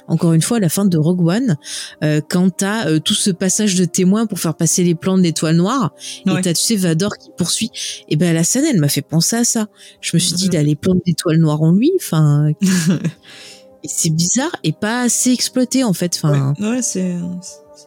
encore 0.09 0.33
une 0.33 0.43
fois 0.43 0.59
à 0.59 0.61
la 0.61 0.69
fin 0.69 0.85
de 0.85 0.99
Rogue 0.99 1.27
One 1.27 1.57
euh, 2.03 2.21
quand 2.29 2.51
t'as 2.51 2.89
euh, 2.89 2.99
tout 2.99 3.15
ce 3.15 3.31
passage 3.31 3.75
de 3.75 3.85
témoin 3.85 4.27
pour 4.27 4.39
faire 4.39 4.55
passer 4.55 4.85
les 4.85 4.95
plans 4.95 5.17
de 5.17 5.23
l'étoile 5.23 5.57
noire 5.57 5.93
et 6.27 6.41
t'as 6.43 6.53
tu 6.53 6.63
sais 6.63 6.77
Vador 6.77 7.17
qui 7.19 7.31
poursuit 7.37 7.71
et 8.09 8.17
ben 8.17 8.35
la 8.35 8.45
scène 8.45 8.65
elle 8.65 8.81
m'a 8.81 8.89
fait 8.89 9.03
penser 9.03 9.37
à 9.37 9.45
ça. 9.45 9.67
Je 10.01 10.17
me 10.17 10.19
suis 10.19 10.35
dit 10.35 10.47
il 10.47 10.57
a 10.57 10.63
les 10.63 10.77
plans 10.77 10.95
de 10.95 11.03
l'étoile 11.07 11.39
noire 11.39 11.63
en 11.63 11.73
lui 11.73 11.93
enfin 11.97 12.51
c'est 13.85 14.11
bizarre 14.11 14.55
et 14.65 14.73
pas 14.73 15.03
assez 15.03 15.33
exploité 15.33 15.85
en 15.85 15.93
fait 15.93 16.21
enfin. 16.23 16.55
Ouais, 16.61 16.83
c'est 16.83 17.15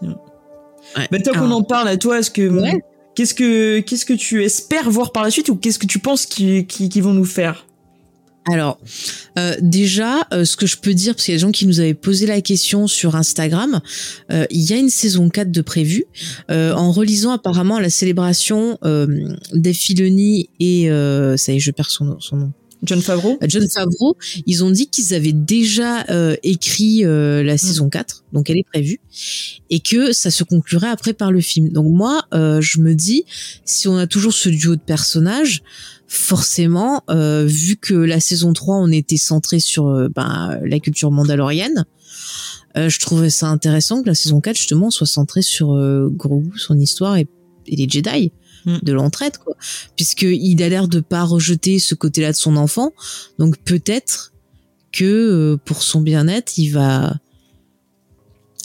ouais. 0.01 1.07
Bah, 1.11 1.19
toi 1.19 1.33
qu'on 1.33 1.51
en 1.51 1.63
parle 1.63 1.87
à 1.87 1.97
toi 1.97 2.19
est-ce 2.19 2.31
que 2.31 2.49
Qu'est-ce 3.19 3.33
que 3.33 3.79
qu'est-ce 3.81 4.05
que 4.05 4.13
tu 4.13 4.45
espères 4.45 4.89
voir 4.89 5.11
par 5.11 5.23
la 5.23 5.29
suite 5.29 5.49
ou 5.49 5.57
qu'est-ce 5.57 5.77
que 5.77 5.85
tu 5.85 5.99
penses 5.99 6.25
qu'ils 6.25 6.65
qui, 6.65 7.01
vont 7.01 7.13
nous 7.13 7.25
faire? 7.25 7.65
Alors, 8.51 8.79
euh, 9.37 9.55
déjà, 9.61 10.27
euh, 10.33 10.45
ce 10.45 10.57
que 10.57 10.65
je 10.65 10.77
peux 10.77 10.93
dire, 10.93 11.13
parce 11.13 11.25
qu'il 11.25 11.33
y 11.33 11.35
a 11.35 11.37
des 11.37 11.41
gens 11.41 11.51
qui 11.51 11.67
nous 11.67 11.79
avaient 11.79 11.93
posé 11.93 12.25
la 12.25 12.41
question 12.41 12.87
sur 12.87 13.15
Instagram, 13.15 13.81
euh, 14.31 14.45
il 14.49 14.61
y 14.69 14.73
a 14.73 14.77
une 14.77 14.89
saison 14.89 15.29
4 15.29 15.51
de 15.51 15.61
prévu. 15.61 16.05
en 16.49 16.91
relisant 16.91 17.31
apparemment 17.31 17.79
la 17.79 17.89
célébration 17.89 18.77
des 19.53 19.73
Filoni 19.73 20.49
et... 20.59 20.87
ça 21.37 21.53
y 21.53 21.57
est, 21.57 21.59
je 21.59 21.71
perds 21.71 21.91
son, 21.91 22.05
nom. 22.05 22.51
John 22.81 23.01
Favreau 23.01 23.37
John 23.45 23.67
Favreau, 23.69 24.15
ils 24.45 24.63
ont 24.63 24.71
dit 24.71 24.87
qu'ils 24.87 25.13
avaient 25.13 25.33
déjà 25.33 26.05
écrit 26.43 27.01
la 27.03 27.53
mm. 27.53 27.57
saison 27.57 27.89
4, 27.89 28.23
donc 28.33 28.49
elle 28.49 28.57
est 28.57 28.67
prévue, 28.71 28.99
et 29.69 29.79
que 29.79 30.13
ça 30.13 30.31
se 30.31 30.43
conclurait 30.43 30.89
après 30.89 31.13
par 31.13 31.31
le 31.31 31.41
film. 31.41 31.69
Donc 31.69 31.87
moi, 31.89 32.23
je 32.31 32.79
me 32.79 32.93
dis, 32.93 33.25
si 33.65 33.87
on 33.87 33.97
a 33.97 34.07
toujours 34.07 34.33
ce 34.33 34.49
duo 34.49 34.75
de 34.75 34.81
personnages, 34.81 35.61
forcément, 36.09 37.03
euh, 37.11 37.45
vu 37.45 37.77
que 37.77 37.93
la 37.93 38.19
saison 38.19 38.51
3, 38.51 38.77
on 38.77 38.91
était 38.91 39.17
centré 39.17 39.59
sur 39.59 39.87
euh, 39.87 40.09
ben, 40.09 40.59
la 40.65 40.79
culture 40.79 41.11
mandalorienne, 41.11 41.85
euh, 42.77 42.89
je 42.89 42.99
trouvais 42.99 43.29
ça 43.29 43.47
intéressant 43.47 44.01
que 44.01 44.07
la 44.07 44.15
saison 44.15 44.41
4, 44.41 44.57
justement, 44.57 44.89
soit 44.89 45.05
centrée 45.05 45.43
sur 45.43 45.67
Grogu, 46.09 46.57
son 46.57 46.79
histoire 46.79 47.15
et, 47.15 47.27
les 47.67 47.87
Jedi 47.87 48.31
mm. 48.65 48.77
de 48.81 48.91
l'entraide, 48.91 49.37
quoi. 49.37 49.55
Puisqu'il 49.95 50.63
a 50.63 50.69
l'air 50.69 50.87
de 50.87 50.99
pas 50.99 51.23
rejeter 51.23 51.77
ce 51.77 51.93
côté-là 51.93 52.31
de 52.31 52.37
son 52.37 52.57
enfant. 52.57 52.93
Donc 53.37 53.59
peut-être 53.59 54.33
que 54.91 55.59
pour 55.65 55.83
son 55.83 56.01
bien-être, 56.01 56.57
il 56.57 56.69
va, 56.69 57.13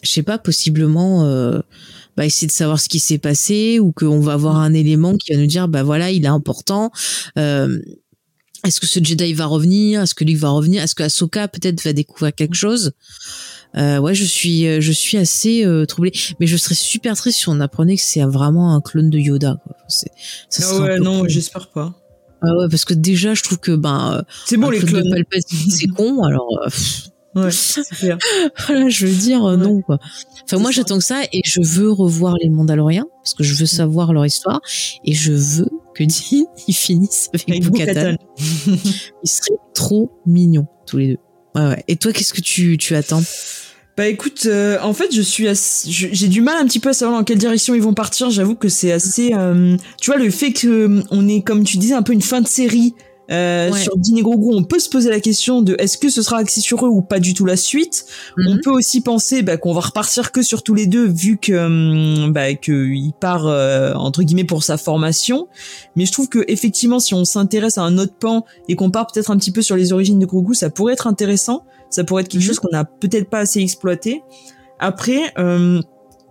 je 0.02 0.10
sais 0.10 0.22
pas, 0.22 0.38
possiblement 0.38 1.60
bah, 2.16 2.26
essayer 2.26 2.46
de 2.46 2.52
savoir 2.52 2.80
ce 2.80 2.88
qui 2.88 3.00
s'est 3.00 3.18
passé 3.18 3.78
ou 3.78 3.92
qu'on 3.92 4.20
va 4.20 4.34
avoir 4.34 4.56
un 4.56 4.72
élément 4.72 5.16
qui 5.16 5.32
va 5.32 5.38
nous 5.38 5.46
dire 5.46 5.68
bah 5.68 5.82
voilà 5.82 6.10
il 6.10 6.24
est 6.24 6.28
important 6.28 6.90
euh, 7.38 7.78
est-ce 8.64 8.80
que 8.80 8.86
ce 8.86 9.00
Jedi 9.02 9.34
va 9.34 9.46
revenir 9.46 10.02
est-ce 10.02 10.14
que 10.14 10.24
Luke 10.24 10.38
va 10.38 10.50
revenir 10.50 10.82
est-ce 10.82 10.94
que 10.94 11.02
Ahsoka 11.02 11.48
peut-être 11.48 11.82
va 11.82 11.92
découvrir 11.92 12.34
quelque 12.34 12.54
chose? 12.54 12.92
Euh, 13.76 13.98
ouais 13.98 14.14
je 14.14 14.24
suis 14.24 14.80
je 14.80 14.92
suis 14.92 15.18
assez 15.18 15.66
euh, 15.66 15.84
troublée. 15.84 16.12
Mais 16.38 16.46
je 16.46 16.56
serais 16.56 16.76
super 16.76 17.16
triste 17.16 17.40
si 17.40 17.48
on 17.48 17.58
apprenait 17.58 17.96
que 17.96 18.02
c'est 18.02 18.22
vraiment 18.22 18.74
un 18.74 18.80
clone 18.80 19.10
de 19.10 19.18
Yoda 19.18 19.56
quoi. 19.64 19.76
Ça 19.88 20.06
ah 20.62 20.80
ouais 20.80 20.98
non 20.98 21.24
j'espère 21.26 21.70
pas. 21.70 21.92
Ah 22.40 22.56
ouais 22.56 22.68
parce 22.70 22.84
que 22.84 22.94
déjà 22.94 23.34
je 23.34 23.42
trouve 23.42 23.58
que 23.58 23.72
ben 23.72 24.22
c'est 24.46 24.56
bon 24.56 24.70
les 24.70 24.78
clones. 24.78 25.12
C'est 25.68 25.88
con 25.96 26.22
alors 26.22 26.46
Ouais, 27.34 27.48
voilà, 28.66 28.88
je 28.88 29.06
veux 29.06 29.14
dire 29.14 29.44
euh, 29.44 29.56
non 29.56 29.82
quoi. 29.82 29.98
Enfin 30.44 30.58
moi 30.58 30.70
j'attends 30.70 30.98
que 30.98 31.04
ça 31.04 31.22
et 31.32 31.40
je 31.44 31.60
veux 31.60 31.90
revoir 31.90 32.36
les 32.40 32.48
Mandaloriens 32.48 33.06
parce 33.22 33.34
que 33.34 33.42
je 33.42 33.54
veux 33.54 33.66
savoir 33.66 34.12
leur 34.12 34.24
histoire 34.24 34.60
et 35.04 35.14
je 35.14 35.32
veux 35.32 35.68
que 35.94 36.04
Dean 36.04 36.46
ils 36.68 36.74
finissent 36.74 37.30
avec 37.34 37.64
Bo-Katan. 37.64 38.16
ils 38.38 39.28
seraient 39.28 39.58
trop 39.74 40.12
mignons 40.26 40.66
tous 40.86 40.98
les 40.98 41.08
deux. 41.08 41.18
Ouais, 41.56 41.68
ouais. 41.68 41.84
Et 41.88 41.96
toi 41.96 42.12
qu'est-ce 42.12 42.32
que 42.32 42.40
tu 42.40 42.78
tu 42.78 42.94
attends? 42.94 43.22
Bah 43.96 44.08
écoute, 44.08 44.46
euh, 44.46 44.76
en 44.82 44.92
fait, 44.92 45.14
je 45.14 45.22
suis 45.22 45.46
j'ai 45.86 46.26
du 46.26 46.40
mal 46.40 46.56
un 46.56 46.66
petit 46.66 46.80
peu 46.80 46.88
à 46.88 46.92
savoir 46.92 47.16
dans 47.16 47.24
quelle 47.24 47.38
direction 47.38 47.76
ils 47.76 47.82
vont 47.82 47.94
partir. 47.94 48.28
J'avoue 48.28 48.56
que 48.56 48.68
c'est 48.68 48.90
assez, 48.90 49.32
euh, 49.34 49.76
tu 50.00 50.10
vois, 50.10 50.18
le 50.18 50.30
fait 50.30 50.52
que 50.52 51.00
on 51.12 51.28
est, 51.28 51.42
comme 51.42 51.62
tu 51.62 51.76
disais, 51.76 51.94
un 51.94 52.02
peu 52.02 52.12
une 52.12 52.22
fin 52.22 52.40
de 52.40 52.48
série 52.48 52.94
euh, 53.30 53.72
Sur 53.72 53.96
Dîner 53.96 54.22
Grogu, 54.22 54.54
on 54.54 54.64
peut 54.64 54.78
se 54.78 54.88
poser 54.88 55.10
la 55.10 55.20
question 55.20 55.62
de 55.62 55.76
est-ce 55.78 55.96
que 55.96 56.08
ce 56.08 56.22
sera 56.22 56.38
axé 56.38 56.60
sur 56.60 56.84
eux 56.84 56.88
ou 56.88 57.02
pas 57.02 57.20
du 57.20 57.34
tout 57.34 57.44
la 57.44 57.56
suite. 57.56 58.06
On 58.36 58.54
mhm. 58.54 58.60
peut 58.62 58.70
aussi 58.70 59.00
penser 59.00 59.42
bah, 59.42 59.56
qu'on 59.56 59.72
va 59.72 59.80
repartir 59.80 60.32
que 60.32 60.42
sur 60.42 60.62
tous 60.62 60.74
les 60.74 60.86
deux 60.86 61.06
vu 61.06 61.38
que 61.38 61.52
hum, 61.52 62.32
bah, 62.32 62.54
qu'il 62.54 63.12
part 63.18 63.46
euh, 63.46 63.94
entre 63.94 64.22
guillemets 64.22 64.44
pour 64.44 64.62
sa 64.62 64.76
formation. 64.76 65.48
Mais 65.96 66.06
je 66.06 66.12
trouve 66.12 66.28
que 66.28 66.44
effectivement, 66.48 67.00
si 67.00 67.14
on 67.14 67.24
s'intéresse 67.24 67.78
à 67.78 67.82
un 67.82 67.98
autre 67.98 68.14
pan 68.18 68.44
et 68.68 68.76
qu'on 68.76 68.90
part 68.90 69.06
peut-être 69.06 69.30
un 69.30 69.36
petit 69.36 69.52
peu 69.52 69.62
sur 69.62 69.76
les 69.76 69.92
origines 69.92 70.18
de 70.18 70.26
Grogu, 70.26 70.54
ça 70.54 70.70
pourrait 70.70 70.92
être 70.92 71.06
intéressant. 71.06 71.64
Ça 71.90 72.04
pourrait 72.04 72.22
être 72.22 72.28
quelque 72.28 72.42
mhm. 72.42 72.48
chose 72.48 72.58
qu'on 72.58 72.70
n'a 72.72 72.84
peut-être 72.84 73.30
pas 73.30 73.40
assez 73.40 73.60
exploité. 73.60 74.22
Après. 74.78 75.32
Hum, 75.38 75.82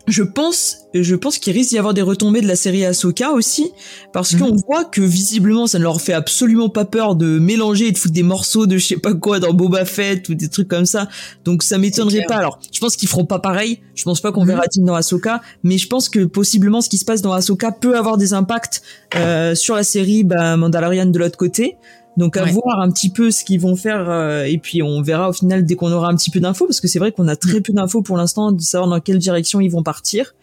je 0.07 0.23
pense, 0.23 0.79
je 0.93 1.15
pense 1.15 1.37
qu'il 1.37 1.53
risque 1.53 1.69
d'y 1.69 1.77
avoir 1.77 1.93
des 1.93 2.01
retombées 2.01 2.41
de 2.41 2.47
la 2.47 2.57
série 2.57 2.83
Ahsoka 2.83 3.31
aussi, 3.31 3.71
parce 4.11 4.33
mhm. 4.33 4.39
qu'on 4.39 4.55
voit 4.67 4.83
que 4.83 5.01
visiblement 5.01 5.65
ça 5.65 5.79
ne 5.79 5.83
leur 5.83 6.01
fait 6.01 6.13
absolument 6.13 6.67
pas 6.67 6.83
peur 6.83 7.15
de 7.15 7.39
mélanger 7.39 7.87
et 7.87 7.91
de 7.91 7.97
foutre 7.97 8.13
des 8.13 8.23
morceaux 8.23 8.65
de 8.65 8.77
je 8.77 8.85
sais 8.85 8.97
pas 8.97 9.13
quoi 9.13 9.39
dans 9.39 9.53
Boba 9.53 9.85
Fett 9.85 10.27
ou 10.27 10.35
des 10.35 10.49
trucs 10.49 10.67
comme 10.67 10.85
ça. 10.85 11.07
Donc 11.45 11.63
ça 11.63 11.77
m'étonnerait 11.77 12.25
pas. 12.27 12.35
Alors, 12.35 12.59
je 12.73 12.79
pense 12.79 12.97
qu'ils 12.97 13.07
feront 13.07 13.25
pas 13.25 13.39
pareil. 13.39 13.79
Je 13.95 14.03
pense 14.03 14.19
pas 14.19 14.31
qu'on 14.31 14.41
mhm. 14.41 14.47
verra 14.47 14.63
Tim 14.69 14.83
dans 14.83 14.95
Ahsoka, 14.95 15.41
mais 15.63 15.77
je 15.77 15.87
pense 15.87 16.09
que 16.09 16.25
possiblement 16.25 16.81
ce 16.81 16.89
qui 16.89 16.97
se 16.97 17.05
passe 17.05 17.21
dans 17.21 17.31
Ahsoka 17.31 17.71
peut 17.71 17.97
avoir 17.97 18.17
des 18.17 18.33
impacts 18.33 18.81
euh, 19.15 19.55
sur 19.55 19.75
la 19.75 19.83
série 19.83 20.23
bah, 20.23 20.57
Mandalorian 20.57 21.05
de 21.05 21.19
l'autre 21.19 21.37
côté. 21.37 21.77
Donc 22.17 22.37
à 22.37 22.45
voir 22.45 22.79
un 22.79 22.91
petit 22.91 23.09
peu 23.09 23.31
ce 23.31 23.43
qu'ils 23.43 23.59
vont 23.59 23.75
faire 23.75 24.09
euh, 24.09 24.43
et 24.43 24.57
puis 24.59 24.83
on 24.83 25.01
verra 25.01 25.29
au 25.29 25.33
final 25.33 25.65
dès 25.65 25.75
qu'on 25.75 25.91
aura 25.91 26.09
un 26.09 26.15
petit 26.15 26.29
peu 26.29 26.39
d'infos 26.39 26.67
parce 26.67 26.79
que 26.79 26.87
c'est 26.87 26.99
vrai 26.99 27.11
qu'on 27.11 27.27
a 27.27 27.35
très 27.35 27.59
mm. 27.59 27.63
peu 27.63 27.73
d'infos 27.73 28.01
pour 28.01 28.17
l'instant 28.17 28.51
de 28.51 28.61
savoir 28.61 28.89
dans 28.89 28.99
quelle 28.99 29.17
direction 29.17 29.59
ils 29.61 29.71
vont 29.71 29.83
partir. 29.83 30.35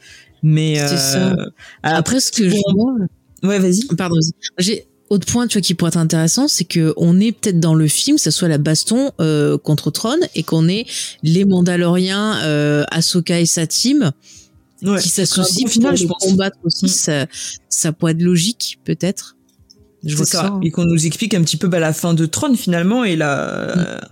Mais 0.43 0.81
euh, 0.81 1.35
après 1.83 2.21
ce 2.21 2.33
que 2.33 2.49
je 2.49 2.57
vois, 2.75 2.95
ouais 3.43 3.59
vas-y. 3.59 3.85
Pardon. 3.97 4.17
J'ai 4.59 4.87
autre 5.11 5.27
point 5.27 5.47
tu 5.49 5.59
vois 5.59 5.63
qui 5.63 5.75
pourrait 5.75 5.91
être 5.91 5.97
intéressant, 5.97 6.49
c'est 6.49 6.65
que 6.65 6.95
on 6.97 7.19
est 7.21 7.33
peut-être 7.33 7.59
dans 7.59 7.75
le 7.75 7.89
film, 7.89 8.17
que 8.17 8.23
ce 8.23 8.31
soit 8.31 8.49
la 8.49 8.59
baston 8.59 9.11
euh, 9.21 9.59
contre 9.59 9.91
Tron 9.91 10.19
et 10.35 10.45
qu'on 10.45 10.69
est 10.69 10.87
les 11.23 11.45
Mandaloriens, 11.45 12.39
euh, 12.45 12.85
Ahsoka 12.91 13.41
et 13.41 13.47
sa 13.47 13.67
team. 13.67 14.13
qui 14.81 15.09
s'associent 15.09 15.67
au 15.67 15.71
final, 15.71 15.97
je 15.97 16.07
pense. 16.07 16.25
combattre 16.25 16.59
aussi, 16.65 16.87
mm. 16.87 16.89
ça, 16.89 17.27
ça 17.69 17.93
pourrait 17.93 18.13
être 18.13 18.23
logique, 18.23 18.79
peut-être. 18.85 19.37
Je 20.05 20.17
vois 20.17 20.27
ça. 20.27 20.59
Et 20.63 20.71
qu'on 20.71 20.85
nous 20.85 21.07
explique 21.07 21.35
un 21.35 21.43
petit 21.43 21.57
peu 21.57 21.69
bah, 21.69 21.79
la 21.79 21.93
fin 21.93 22.15
de 22.15 22.27
Tron 22.27 22.55
finalement 22.55 23.05
et 23.05 23.17
la. 23.17 23.75
Mm. 23.77 24.07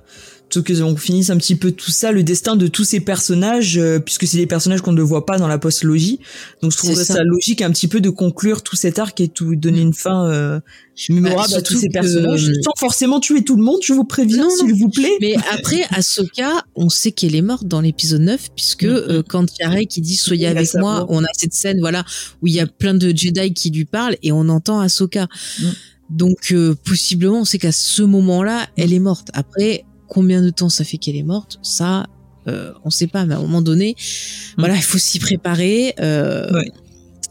Tout 0.51 0.62
que 0.62 0.80
on 0.82 0.96
finisse 0.96 1.30
un 1.30 1.36
petit 1.36 1.57
peu 1.57 1.72
tout 1.72 1.90
ça, 1.90 2.11
le 2.11 2.22
destin 2.22 2.57
de 2.57 2.66
tous 2.66 2.84
ces 2.84 3.01
personnages, 3.01 3.76
euh, 3.76 3.99
puisque 3.99 4.26
c'est 4.26 4.38
des 4.38 4.46
personnages 4.46 4.80
qu'on 4.80 4.92
ne 4.92 5.03
voit 5.03 5.26
pas 5.26 5.38
dans 5.38 5.49
la 5.49 5.59
post-logie. 5.59 6.20
Donc 6.62 6.72
je 6.72 6.78
trouve 6.78 6.94
ça. 6.94 7.22
logique 7.22 7.61
un 7.61 7.70
petit 7.70 7.88
peu 7.88 8.01
de 8.01 8.11
conclure 8.11 8.62
tout 8.62 8.76
cet 8.76 8.99
arc 8.99 9.20
et 9.20 9.28
tout 9.28 9.57
donner 9.57 9.80
une 9.80 9.92
fin 9.92 10.26
euh, 10.26 10.61
mémorable 11.09 11.51
bah, 11.53 11.59
à 11.59 11.62
tous 11.62 11.78
ces 11.78 11.88
personnages, 11.88 12.51
sans 12.64 12.72
forcément 12.76 13.20
tuer 13.20 13.42
tout 13.42 13.57
le 13.57 13.62
monde. 13.62 13.78
Je 13.82 13.92
vous 13.92 14.05
préviens, 14.05 14.49
s'il 14.51 14.74
vous 14.74 14.88
plaît. 14.88 15.16
Mais 15.20 15.34
après, 15.53 15.84
Ahsoka, 15.90 16.64
on 16.74 16.88
sait 16.88 17.12
qu'elle 17.12 17.34
est 17.34 17.42
morte 17.42 17.66
dans 17.66 17.80
l'épisode 17.80 18.22
9, 18.22 18.49
puisque 18.57 18.84
mm. 18.84 18.88
euh, 18.88 19.22
quand 19.26 19.46
Yarek 19.61 19.88
qui 19.88 20.01
dit 20.01 20.16
soyez 20.16 20.46
avec 20.46 20.74
moi, 20.74 21.07
on 21.09 21.22
a 21.22 21.28
cette 21.32 21.55
scène, 21.55 21.78
voilà, 21.80 22.05
où 22.42 22.46
il 22.46 22.55
y 22.55 22.61
a 22.61 22.66
plein 22.66 22.94
de 22.94 23.14
Jedi 23.14 23.53
qui 23.53 23.70
lui 23.70 23.84
parlent 23.84 24.16
et 24.22 24.32
on 24.32 24.49
entend 24.49 24.80
Ahsoka. 24.80 25.28
Mm. 25.61 25.66
Donc 26.11 26.53
euh, 26.53 26.74
possiblement, 26.84 27.40
on 27.40 27.44
sait 27.44 27.59
qu'à 27.59 27.72
ce 27.72 28.03
moment-là, 28.03 28.66
elle 28.76 28.92
est 28.92 28.99
morte. 28.99 29.28
Après, 29.34 29.84
combien 30.09 30.42
de 30.42 30.50
temps 30.50 30.68
ça 30.68 30.84
fait 30.84 30.98
qu'elle 30.98 31.16
est 31.16 31.22
morte 31.22 31.59
Ça, 31.62 32.06
euh, 32.48 32.72
on 32.84 32.90
sait 32.90 33.06
pas. 33.06 33.24
Mais 33.26 33.34
à 33.34 33.38
un 33.38 33.42
moment 33.42 33.62
donné, 33.62 33.92
mm. 33.92 34.54
voilà, 34.59 34.76
il 34.76 34.82
faut 34.82 34.98
s'y 34.98 35.18
préparer. 35.18 35.94
Euh, 36.00 36.50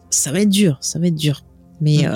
Ça 0.09 0.31
va 0.31 0.41
être 0.41 0.49
dur, 0.49 0.77
ça 0.81 0.99
va 0.99 1.07
être 1.07 1.15
dur. 1.15 1.43
Mais 1.81 2.07
euh, 2.07 2.15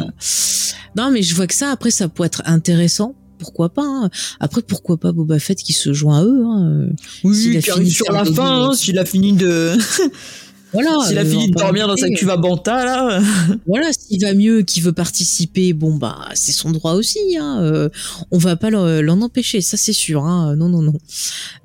non, 0.96 1.12
mais 1.12 1.22
je 1.22 1.36
vois 1.36 1.48
que 1.48 1.54
ça. 1.54 1.72
Après, 1.72 1.92
ça 1.92 2.08
peut 2.08 2.24
être 2.24 2.42
intéressant. 2.46 3.16
Pourquoi 3.38 3.70
pas 3.70 3.84
hein. 3.84 4.10
Après, 4.40 4.62
pourquoi 4.62 4.98
pas 4.98 5.12
Boba 5.12 5.40
Fett 5.40 5.58
qui 5.58 5.74
se 5.74 5.94
joint 5.94 6.20
à 6.20 6.24
eux 6.24 6.44
hein. 6.46 6.90
Oui, 7.24 7.60
sur 7.90 8.12
la 8.12 8.24
fin, 8.24 8.70
hein, 8.70 8.74
s'il 8.74 9.00
a 9.00 9.06
fini 9.06 9.34
de 9.34 9.76
Voilà. 10.74 11.06
S'il 11.08 11.18
a 11.18 11.26
fini 11.26 11.50
de 11.50 11.56
dormir 11.56 11.88
dans 11.88 11.98
sa 11.98 12.10
cuve 12.10 12.30
à 12.30 12.38
Banta, 12.38 12.86
là. 12.86 13.22
voilà, 13.68 13.92
s'il 13.92 14.22
va 14.22 14.34
mieux, 14.34 14.62
qu'il 14.62 14.84
veut 14.84 14.94
participer, 14.94 15.74
bon, 15.74 15.96
bah, 15.96 16.30
c'est 16.34 16.52
son 16.52 16.72
droit 16.72 16.94
aussi, 16.94 17.20
hein. 17.38 17.60
Euh, 17.62 17.90
on 18.32 18.38
va 18.38 18.56
pas 18.56 18.70
l'en 18.70 19.22
empêcher, 19.22 19.62
ça 19.62 19.78
c'est 19.78 19.94
sûr, 19.94 20.24
hein. 20.24 20.56
Non, 20.56 20.70
non, 20.70 20.82
non. 20.82 20.94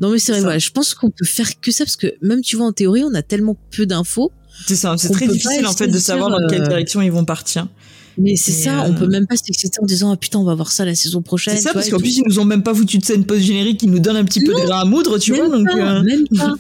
Non, 0.01 0.11
mais 0.11 0.19
c'est 0.19 0.33
vrai, 0.33 0.41
voilà, 0.41 0.59
je 0.59 0.71
pense 0.71 0.95
qu'on 0.95 1.11
peut 1.11 1.25
faire 1.25 1.61
que 1.61 1.71
ça, 1.71 1.85
parce 1.85 1.97
que 1.97 2.15
même, 2.23 2.41
tu 2.41 2.57
vois, 2.57 2.67
en 2.67 2.73
théorie, 2.73 3.05
on 3.05 3.15
a 3.15 3.23
tellement 3.23 3.57
peu 3.71 3.87
d'infos. 3.87 4.33
C'est 4.67 4.77
ça, 4.77 4.95
c'est 4.97 5.11
très 5.11 5.29
difficile, 5.29 5.67
en 5.67 5.73
fait, 5.73 5.89
de 5.89 5.99
savoir 5.99 6.31
dans 6.31 6.47
quelle 6.49 6.63
euh, 6.63 6.69
direction 6.69 7.03
ils 7.03 7.13
vont 7.13 7.25
partir. 7.25 7.69
Mais 8.19 8.37
c'est 8.37 8.53
ça, 8.53 8.85
on 8.87 8.95
peut 8.95 9.05
euh, 9.05 9.09
même 9.09 9.27
pas 9.27 9.37
s'exciter 9.37 9.79
en 9.83 9.85
disant 9.85 10.11
ah 10.11 10.17
putain 10.17 10.39
on 10.39 10.45
va 10.45 10.55
voir 10.55 10.73
ça 10.73 10.87
la 10.87 10.95
saison 10.95 11.21
prochaine. 11.21 11.55
C'est 11.55 11.63
ça 11.63 11.75
parce 11.75 11.91
qu'en 11.91 11.99
plus 11.99 12.17
ils 12.17 12.23
nous 12.27 12.39
ont 12.39 12.47
même 12.47 12.63
pas 12.63 12.75
foutu 12.75 12.97
de 12.97 13.05
scène 13.05 13.25
post 13.27 13.43
générique 13.43 13.79
qui 13.79 13.89
nous 13.89 13.99
donne 13.99 14.17
un 14.17 14.25
petit 14.25 14.41
peu 14.41 14.55
de 14.55 14.65
grain 14.65 14.81
à 14.81 14.85
moudre, 14.87 15.19
tu 15.19 15.35
vois 15.35 15.51
donc. 15.51 15.67
Même 15.75 16.27
pas. 16.35 16.55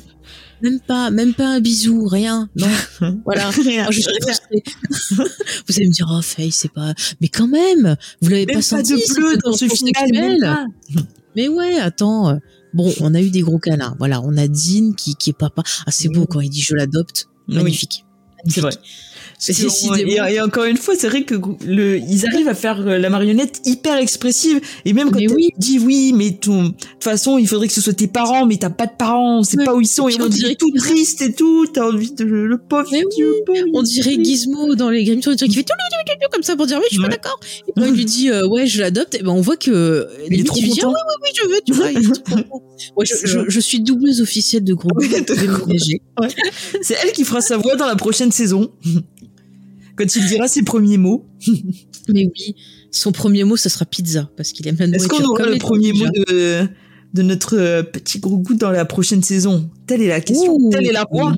Même 0.62 0.80
pas, 0.80 1.10
même 1.10 1.34
pas 1.34 1.48
un 1.48 1.60
bisou, 1.60 2.06
rien. 2.06 2.48
Non. 2.56 2.66
Voilà. 3.24 3.50
rien, 3.50 3.88
je 3.90 4.00
vous 5.14 5.76
allez 5.76 5.88
me 5.88 5.92
dire, 5.92 6.08
oh, 6.10 6.22
Faye, 6.22 6.50
c'est 6.50 6.72
pas, 6.72 6.94
mais 7.20 7.28
quand 7.28 7.48
même, 7.48 7.96
vous 8.22 8.30
l'avez 8.30 8.46
pas 8.46 8.62
senti. 8.62 8.94
Pas 8.94 8.98
de 8.98 9.14
bleu 9.14 9.36
dans 9.44 9.52
ce 9.52 9.66
final. 9.68 10.68
Mais 11.36 11.48
ouais, 11.48 11.78
attends. 11.78 12.30
Euh, 12.30 12.36
bon, 12.72 12.90
on 13.00 13.14
a 13.14 13.20
eu 13.20 13.28
des 13.28 13.42
gros 13.42 13.58
câlins. 13.58 13.94
Voilà, 13.98 14.22
on 14.22 14.38
a 14.38 14.48
Dean 14.48 14.92
qui, 14.96 15.16
qui 15.16 15.30
est 15.30 15.38
papa. 15.38 15.62
Ah, 15.84 15.90
c'est 15.90 16.08
beau 16.08 16.24
quand 16.24 16.40
il 16.40 16.48
dit 16.48 16.62
je 16.62 16.74
l'adopte. 16.74 17.28
Magnifique. 17.46 18.06
c'est 18.48 18.62
vrai. 18.62 18.72
Et, 19.48 20.40
encore 20.40 20.64
une 20.64 20.76
fois, 20.76 20.94
c'est 20.96 21.08
vrai 21.08 21.22
que 21.22 21.34
le, 21.64 21.98
ils 21.98 22.26
arrivent 22.26 22.48
à 22.48 22.54
faire 22.54 22.80
euh, 22.80 22.98
la 22.98 23.10
marionnette 23.10 23.60
hyper 23.64 23.96
expressive. 23.98 24.60
Et 24.84 24.92
même 24.92 25.10
quand 25.10 25.18
tu 25.18 25.28
dis 25.58 25.78
oui, 25.78 26.12
mais 26.14 26.30
de 26.30 26.36
toute 26.36 26.74
façon, 27.00 27.38
il 27.38 27.46
faudrait 27.46 27.68
que 27.68 27.74
ce 27.74 27.80
soit 27.80 27.92
tes 27.92 28.06
parents, 28.06 28.46
mais 28.46 28.56
t'as 28.56 28.70
pas 28.70 28.86
de 28.86 28.96
parents, 28.96 29.40
on 29.40 29.42
sait 29.42 29.58
pas 29.62 29.74
où 29.74 29.80
ils 29.80 29.86
sont, 29.86 30.08
et 30.08 30.20
on 30.20 30.28
dirait 30.28 30.54
tout 30.54 30.70
triste 30.72 31.22
et 31.22 31.32
tout, 31.32 31.66
t'as 31.66 31.86
envie 31.86 32.12
de, 32.12 32.24
le 32.24 32.58
pauvre, 32.58 32.88
On 33.74 33.82
dirait 33.82 34.16
Gizmo 34.22 34.74
dans 34.74 34.90
les 34.90 35.04
Grimm 35.04 35.20
qui 35.20 35.54
fait 35.54 35.62
tout 35.62 35.72
comme 36.32 36.42
ça 36.42 36.56
pour 36.56 36.66
dire 36.66 36.78
oui, 36.78 36.86
je 36.90 36.96
suis 36.96 37.02
pas 37.02 37.08
d'accord. 37.08 37.38
Et 37.68 37.72
quand 37.76 37.84
il 37.84 37.94
lui 37.94 38.04
dit 38.04 38.30
euh, 38.30 38.46
ouais, 38.46 38.66
je 38.66 38.80
l'adopte, 38.80 39.14
et 39.14 39.22
ben 39.22 39.30
on 39.30 39.40
voit 39.40 39.56
que 39.56 40.08
il 40.30 40.40
est 40.40 40.44
trop 40.44 40.54
content. 40.54 40.72
Dit, 40.72 40.80
ah, 40.82 40.88
oui, 40.88 40.94
oui, 40.94 41.14
oui, 41.22 41.30
je 41.34 41.48
veux, 41.48 41.60
tu 41.64 41.72
vois, 41.72 41.90
il 41.90 41.98
est 41.98 42.12
trop 42.12 42.36
content. 42.36 42.62
Ouais, 42.94 43.06
je, 43.06 43.48
je, 43.48 43.60
suis 43.60 43.80
doubleuse 43.80 44.20
officielle 44.20 44.62
de 44.62 44.74
gros. 44.74 44.90
Ouais, 44.96 45.08
C'est 46.82 46.96
elle 47.02 47.12
qui 47.12 47.24
fera 47.24 47.40
sa 47.40 47.56
voix 47.56 47.74
dans 47.74 47.86
la 47.86 47.96
prochaine 47.96 48.30
saison 48.30 48.70
quand 49.96 50.16
il 50.16 50.26
dira 50.26 50.48
ses 50.48 50.62
premiers 50.62 50.98
mots. 50.98 51.26
Mais 52.08 52.26
oui, 52.26 52.54
son 52.90 53.12
premier 53.12 53.44
mot, 53.44 53.56
ce 53.56 53.68
sera 53.68 53.84
pizza, 53.84 54.30
parce 54.36 54.52
qu'il 54.52 54.66
aime 54.68 54.76
la 54.78 54.86
nourriture. 54.86 55.12
Est-ce 55.12 55.22
qu'on 55.22 55.28
aura 55.28 55.46
le 55.46 55.58
premier 55.58 55.92
mot 55.92 56.06
de, 56.06 56.68
de 57.14 57.22
notre 57.22 57.56
euh, 57.56 57.82
petit 57.82 58.20
gros 58.20 58.38
goût 58.38 58.54
dans 58.54 58.70
la 58.70 58.84
prochaine 58.84 59.22
saison? 59.22 59.68
Telle 59.86 60.02
est 60.02 60.08
la 60.08 60.20
question, 60.20 60.70
telle 60.70 60.86
est 60.86 60.92
la 60.92 61.06
voix. 61.10 61.34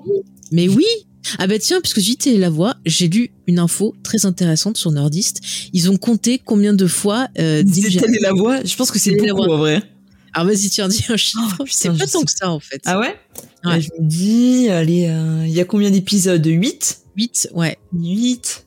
Mais 0.53 0.69
oui 0.69 0.87
ah 1.39 1.47
bah 1.47 1.59
tiens, 1.59 1.81
puisque 1.81 2.01
j'ai 2.01 2.17
telle 2.17 2.41
la 2.41 2.49
voix, 2.49 2.77
j'ai 2.87 3.09
lu 3.09 3.31
une 3.47 3.59
info 3.59 3.95
très 4.03 4.25
intéressante 4.25 4.79
sur 4.79 4.93
Nordist. 4.93 5.41
Ils 5.73 5.91
ont 5.91 5.97
compté 5.97 6.41
combien 6.43 6.73
de 6.73 6.87
fois 6.87 7.29
euh, 7.39 7.63
Telle 7.63 8.15
est 8.15 8.23
la 8.23 8.33
voix? 8.33 8.65
Je 8.65 8.75
pense 8.77 8.91
que 8.91 8.99
c'est 8.99 9.15
beaucoup 9.17 9.43
en 9.43 9.59
vrai. 9.59 9.83
Alors 10.33 10.47
vas-y, 10.49 10.71
tiens, 10.71 10.89
dis 10.89 11.05
un 11.09 11.17
chiffre. 11.17 11.57
Oh, 11.59 11.65
c'est 11.69 11.91
pas 11.97 12.07
tant 12.07 12.23
que 12.23 12.31
ça 12.31 12.51
en 12.51 12.61
fait. 12.61 12.81
Ah 12.87 12.99
ouais, 12.99 13.15
ouais. 13.65 13.81
Je 13.81 13.89
me 13.99 14.07
dis, 14.07 14.69
allez, 14.69 15.09
euh, 15.09 15.45
il 15.47 15.53
y 15.53 15.61
a 15.61 15.65
combien 15.65 15.91
d'épisodes? 15.91 16.45
8 16.47 16.99
8, 17.19 17.49
ouais. 17.55 17.77
8. 17.93 18.67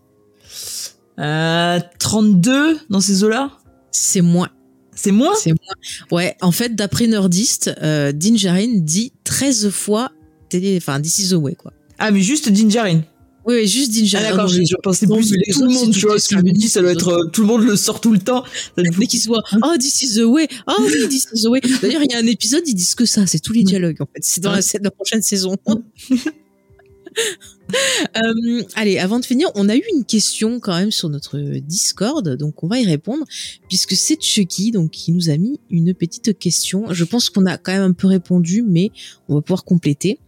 Euh, 1.20 1.80
32 2.00 2.80
dans 2.90 3.00
ces 3.00 3.24
eaux-là? 3.24 3.52
C'est 3.92 4.22
moins. 4.22 4.50
C'est 4.94 5.12
moins? 5.12 5.34
C'est 5.36 5.52
moins. 5.52 5.76
Ouais, 6.12 6.36
en 6.42 6.52
fait, 6.52 6.76
d'après 6.76 7.08
Nordist, 7.08 7.72
euh, 7.82 8.12
Dinjarin 8.12 8.80
dit 8.80 9.14
13 9.24 9.70
fois 9.70 10.12
télé, 10.50 10.78
enfin, 10.78 11.00
This 11.00 11.20
is 11.20 11.30
the 11.30 11.34
way, 11.34 11.56
quoi. 11.56 11.72
Ah, 11.98 12.12
mais 12.12 12.22
juste 12.22 12.50
Dinjarin 12.50 13.02
oui, 13.44 13.68
juste 13.68 13.92
Dinjarin. 13.92 14.26
Ah, 14.28 14.32
d'accord, 14.32 14.48
je, 14.48 14.62
pensais 14.84 15.08
plus 15.08 15.32
que 15.32 15.54
tout 15.54 15.64
le 15.64 15.74
monde, 15.74 15.92
tu 15.92 16.06
vois, 16.06 16.20
ce 16.20 16.28
je 16.30 16.44
me 16.44 16.52
dis, 16.52 16.70
ça 16.70 16.80
doit 16.80 16.92
être, 16.92 17.08
euh, 17.08 17.26
tout 17.34 17.42
le 17.42 17.48
monde 17.48 17.64
le 17.64 17.76
sort 17.76 18.00
tout 18.00 18.12
le 18.12 18.20
temps. 18.20 18.44
Dès 18.78 19.08
qu'il 19.08 19.20
se 19.20 19.28
voit, 19.28 19.42
oh, 19.64 19.78
this 19.80 20.04
is 20.04 20.14
the 20.14 20.26
way, 20.26 20.48
oh 20.68 20.74
oui, 20.80 21.10
this 21.10 21.26
is 21.34 21.42
the 21.42 21.48
way. 21.48 21.60
D'ailleurs, 21.82 22.04
il 22.04 22.12
y 22.12 22.14
a 22.14 22.20
un 22.20 22.28
épisode, 22.28 22.62
ils 22.68 22.76
disent 22.76 22.94
que 22.94 23.06
ça, 23.06 23.26
c'est 23.26 23.40
tous 23.40 23.54
les 23.54 23.64
dialogues, 23.64 24.00
en 24.00 24.06
fait. 24.06 24.20
C'est 24.22 24.42
dans 24.42 24.52
la, 24.52 24.60
la 24.80 24.92
prochaine 24.92 25.24
saison. 25.24 25.58
Euh, 28.18 28.64
allez, 28.76 28.98
avant 28.98 29.20
de 29.20 29.26
finir, 29.26 29.50
on 29.56 29.70
a 29.70 29.76
eu 29.76 29.84
une 29.96 30.04
question 30.04 30.60
quand 30.60 30.76
même 30.76 30.92
sur 30.92 31.08
notre 31.10 31.40
Discord, 31.60 32.36
donc 32.36 32.64
on 32.64 32.68
va 32.68 32.80
y 32.80 32.86
répondre, 32.86 33.24
puisque 33.70 33.94
c'est 33.94 34.22
Chucky 34.22 34.72
donc 34.72 34.92
qui 34.92 35.12
nous 35.12 35.30
a 35.30 35.38
mis 35.38 35.60
une 35.70 35.94
petite 35.94 36.38
question. 36.38 36.92
Je 36.92 37.04
pense 37.04 37.30
qu'on 37.30 37.46
a 37.46 37.58
quand 37.58 37.72
même 37.72 37.84
un 37.84 37.94
peu 37.94 38.08
répondu, 38.08 38.64
mais 38.68 38.92
on 39.30 39.36
va 39.36 39.42
pouvoir 39.42 39.64
compléter. 39.64 40.20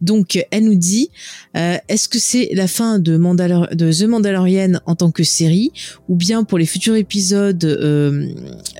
Donc, 0.00 0.44
elle 0.50 0.64
nous 0.64 0.74
dit 0.74 1.10
euh, 1.56 1.76
est-ce 1.88 2.08
que 2.08 2.18
c'est 2.18 2.50
la 2.52 2.66
fin 2.66 2.98
de, 2.98 3.16
de 3.16 3.92
The 3.92 4.08
Mandalorian 4.08 4.80
en 4.86 4.96
tant 4.96 5.10
que 5.10 5.22
série, 5.22 5.72
ou 6.08 6.16
bien 6.16 6.42
pour 6.42 6.58
les 6.58 6.66
futurs 6.66 6.96
épisodes, 6.96 7.64
euh, 7.64 8.26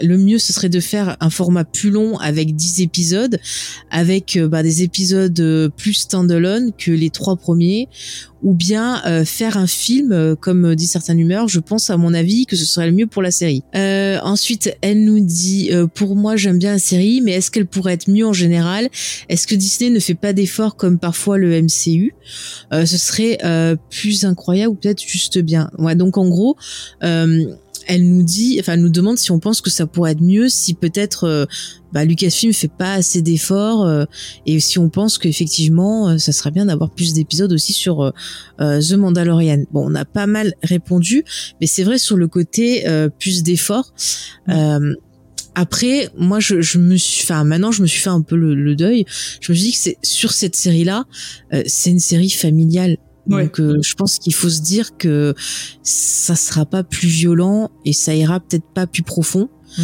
le 0.03 0.19
mieux 0.19 0.39
ce 0.39 0.53
serait 0.53 0.69
de 0.69 0.81
faire 0.81 1.17
un 1.21 1.31
format 1.31 1.65
plus 1.65 1.91
long 1.91 2.19
avec 2.19 2.57
10 2.57 2.81
épisodes, 2.81 3.39
avec 3.91 4.39
bah, 4.39 4.63
des 4.63 4.83
épisodes 4.83 5.71
plus 5.77 5.95
standalone 5.95 6.73
que 6.77 6.91
les 6.91 7.11
trois 7.11 7.37
premiers 7.37 7.89
ou 8.43 8.55
bien 8.55 9.03
euh, 9.07 9.25
faire 9.25 9.57
un 9.57 9.67
film 9.67 10.13
euh, 10.13 10.35
comme 10.35 10.75
dit 10.75 10.87
certains 10.87 11.17
humeurs 11.17 11.49
je 11.49 11.61
pense 11.61 11.91
à 11.91 11.97
mon 11.97 12.15
avis 12.15 12.47
que 12.47 12.57
ce 12.57 12.65
serait 12.65 12.87
le 12.87 12.93
mieux 12.93 13.07
pour 13.07 13.23
la 13.23 13.31
série. 13.31 13.63
Euh, 13.75 14.19
ensuite 14.23 14.77
elle 14.81 15.05
nous 15.05 15.21
dit 15.21 15.71
pour 15.95 16.17
moi 16.17 16.37
j'aime 16.37 16.59
bien 16.59 16.73
la 16.73 16.79
série 16.79 17.21
mais 17.21 17.33
est-ce 17.33 17.51
qu'elle 17.51 17.67
pourrait 17.67 17.95
être 17.95 18.09
mieux 18.09 18.27
en 18.27 18.33
général? 18.33 18.89
Est-ce 19.29 19.47
que 19.47 19.55
Disney 19.55 19.91
ne 19.91 20.01
fait 20.01 20.15
pas 20.15 20.33
d'efforts 20.33 20.77
comme 20.77 20.99
parfois 20.99 21.39
le 21.39 21.61
MCU 21.61 22.15
ce 22.73 22.99
serait 22.99 23.39
plus 23.91 24.25
incroyable 24.25 24.73
ou 24.73 24.75
peut-être 24.75 25.03
juste 25.03 25.39
bien. 25.39 25.71
Ouais 25.79 25.95
donc 25.95 26.17
en 26.17 26.29
gros 26.29 26.57
elle 27.87 28.09
nous 28.09 28.23
dit, 28.23 28.59
enfin, 28.61 28.75
elle 28.75 28.83
nous 28.83 28.89
demande 28.89 29.19
si 29.19 29.31
on 29.31 29.39
pense 29.39 29.61
que 29.61 29.71
ça 29.71 29.87
pourrait 29.87 30.13
être 30.13 30.21
mieux, 30.21 30.49
si 30.49 30.75
peut-être 30.75 31.25
euh, 31.25 31.47
bah, 31.93 32.05
Lucasfilm 32.05 32.53
fait 32.53 32.69
pas 32.69 32.95
assez 32.95 33.23
d'efforts, 33.23 33.85
euh, 33.85 34.05
et 34.47 34.61
si 34.61 34.79
on 34.79 34.89
pense 34.89 35.19
qu'effectivement, 35.19 36.09
euh, 36.09 36.19
ça 36.19 36.33
serait 36.33 36.51
bien 36.51 36.67
d'avoir 36.67 36.91
plus 36.91 37.15
d'épisodes 37.15 37.53
aussi 37.53 37.73
sur 37.73 38.13
The 38.59 38.93
Mandalorian. 38.93 39.65
Bon, 39.73 39.91
on 39.91 39.95
a 39.95 40.05
pas 40.05 40.27
mal 40.27 40.55
répondu, 40.63 41.25
mais 41.61 41.67
c'est 41.67 41.83
vrai 41.83 41.99
sur 41.99 42.17
le 42.17 42.29
côté 42.29 42.85
plus 43.19 43.43
d'efforts. 43.43 43.93
après, 45.55 46.09
moi, 46.17 46.41
je, 46.41 46.61
je, 46.61 46.79
me 46.79 46.97
suis, 46.97 47.25
enfin, 47.25 47.45
maintenant, 47.45 47.73
je 47.73 47.83
me 47.83 47.87
suis 47.87 48.01
fait 48.01 48.11
un 48.11 48.23
peu 48.23 48.37
le, 48.37 48.55
le 48.55 48.77
deuil. 48.77 49.05
Je 49.41 49.53
me 49.53 49.57
suis 49.57 49.67
dit 49.67 49.73
que 49.73 49.79
c'est 49.79 49.99
sur 50.03 50.33
cette 50.33 50.57
série-là, 50.57 51.05
c'est 51.67 51.91
une 51.91 52.01
série 52.01 52.31
familiale 52.31 52.99
donc 53.31 53.61
euh, 53.61 53.79
je 53.83 53.95
pense 53.95 54.19
qu'il 54.19 54.35
faut 54.35 54.49
se 54.49 54.61
dire 54.61 54.97
que 54.97 55.35
ça 55.83 56.35
sera 56.35 56.67
pas 56.67 56.83
plus 56.83 57.09
violent 57.09 57.71
et 57.85 57.93
ça 57.93 58.15
ira 58.15 58.41
peut-être 58.41 58.67
pas 58.75 58.87
plus 58.87 59.03
profond. 59.03 59.49
Mm. 59.79 59.83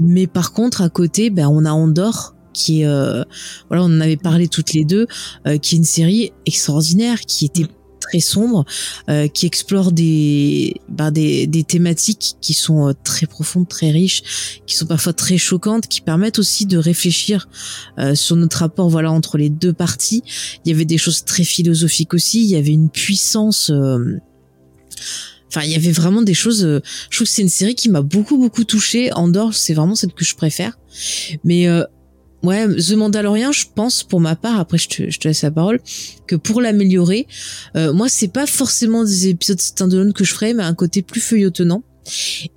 Mais 0.00 0.26
par 0.26 0.52
contre 0.52 0.82
à 0.82 0.88
côté, 0.88 1.30
ben 1.30 1.48
on 1.48 1.64
a 1.64 1.70
Andorre 1.70 2.34
qui 2.52 2.80
est 2.82 2.86
euh, 2.86 3.22
voilà, 3.68 3.84
on 3.84 3.86
en 3.86 4.00
avait 4.00 4.16
parlé 4.16 4.48
toutes 4.48 4.72
les 4.72 4.84
deux, 4.84 5.06
euh, 5.46 5.58
qui 5.58 5.74
est 5.74 5.78
une 5.78 5.84
série 5.84 6.32
extraordinaire 6.46 7.20
qui 7.20 7.44
était 7.44 7.64
mm 7.64 7.75
très 8.06 8.20
sombre, 8.20 8.64
euh, 9.08 9.28
qui 9.28 9.46
explore 9.46 9.92
des, 9.92 10.74
bah, 10.88 11.10
des, 11.10 11.46
des 11.46 11.64
thématiques 11.64 12.36
qui 12.40 12.54
sont 12.54 12.88
euh, 12.88 12.92
très 13.04 13.26
profondes, 13.26 13.68
très 13.68 13.90
riches, 13.90 14.60
qui 14.66 14.76
sont 14.76 14.86
parfois 14.86 15.12
très 15.12 15.38
choquantes, 15.38 15.88
qui 15.88 16.00
permettent 16.00 16.38
aussi 16.38 16.66
de 16.66 16.78
réfléchir 16.78 17.48
euh, 17.98 18.14
sur 18.14 18.36
notre 18.36 18.58
rapport 18.58 18.88
voilà 18.88 19.10
entre 19.10 19.38
les 19.38 19.50
deux 19.50 19.72
parties. 19.72 20.22
Il 20.64 20.70
y 20.70 20.74
avait 20.74 20.84
des 20.84 20.98
choses 20.98 21.24
très 21.24 21.44
philosophiques 21.44 22.14
aussi. 22.14 22.44
Il 22.44 22.50
y 22.50 22.56
avait 22.56 22.72
une 22.72 22.90
puissance. 22.90 23.72
Enfin, 25.48 25.62
il 25.64 25.70
y 25.70 25.74
avait 25.74 25.92
vraiment 25.92 26.22
des 26.22 26.34
choses. 26.34 26.60
je 26.60 27.16
trouve 27.16 27.26
que 27.26 27.32
c'est 27.32 27.42
une 27.42 27.48
série 27.48 27.74
qui 27.74 27.88
m'a 27.88 28.02
beaucoup 28.02 28.38
beaucoup 28.38 28.64
touchée. 28.64 29.12
Andorre, 29.12 29.54
c'est 29.54 29.74
vraiment 29.74 29.94
celle 29.94 30.12
que 30.12 30.24
je 30.24 30.34
préfère. 30.34 30.78
Mais 31.44 31.66
Ouais, 32.42 32.66
The 32.68 32.92
Mandalorian, 32.92 33.50
je 33.50 33.64
pense 33.74 34.02
pour 34.02 34.20
ma 34.20 34.36
part, 34.36 34.60
après 34.60 34.78
je 34.78 34.88
te, 34.88 35.10
je 35.10 35.18
te 35.18 35.26
laisse 35.26 35.42
la 35.42 35.50
parole, 35.50 35.80
que 36.26 36.36
pour 36.36 36.60
l'améliorer, 36.60 37.26
euh, 37.76 37.92
moi 37.92 38.08
c'est 38.08 38.28
pas 38.28 38.46
forcément 38.46 39.04
des 39.04 39.28
épisodes 39.28 39.60
standalone 39.60 40.12
que 40.12 40.24
je 40.24 40.32
ferais, 40.32 40.54
mais 40.54 40.62
un 40.62 40.74
côté 40.74 41.02
plus 41.02 41.20
feuilletonnant 41.20 41.82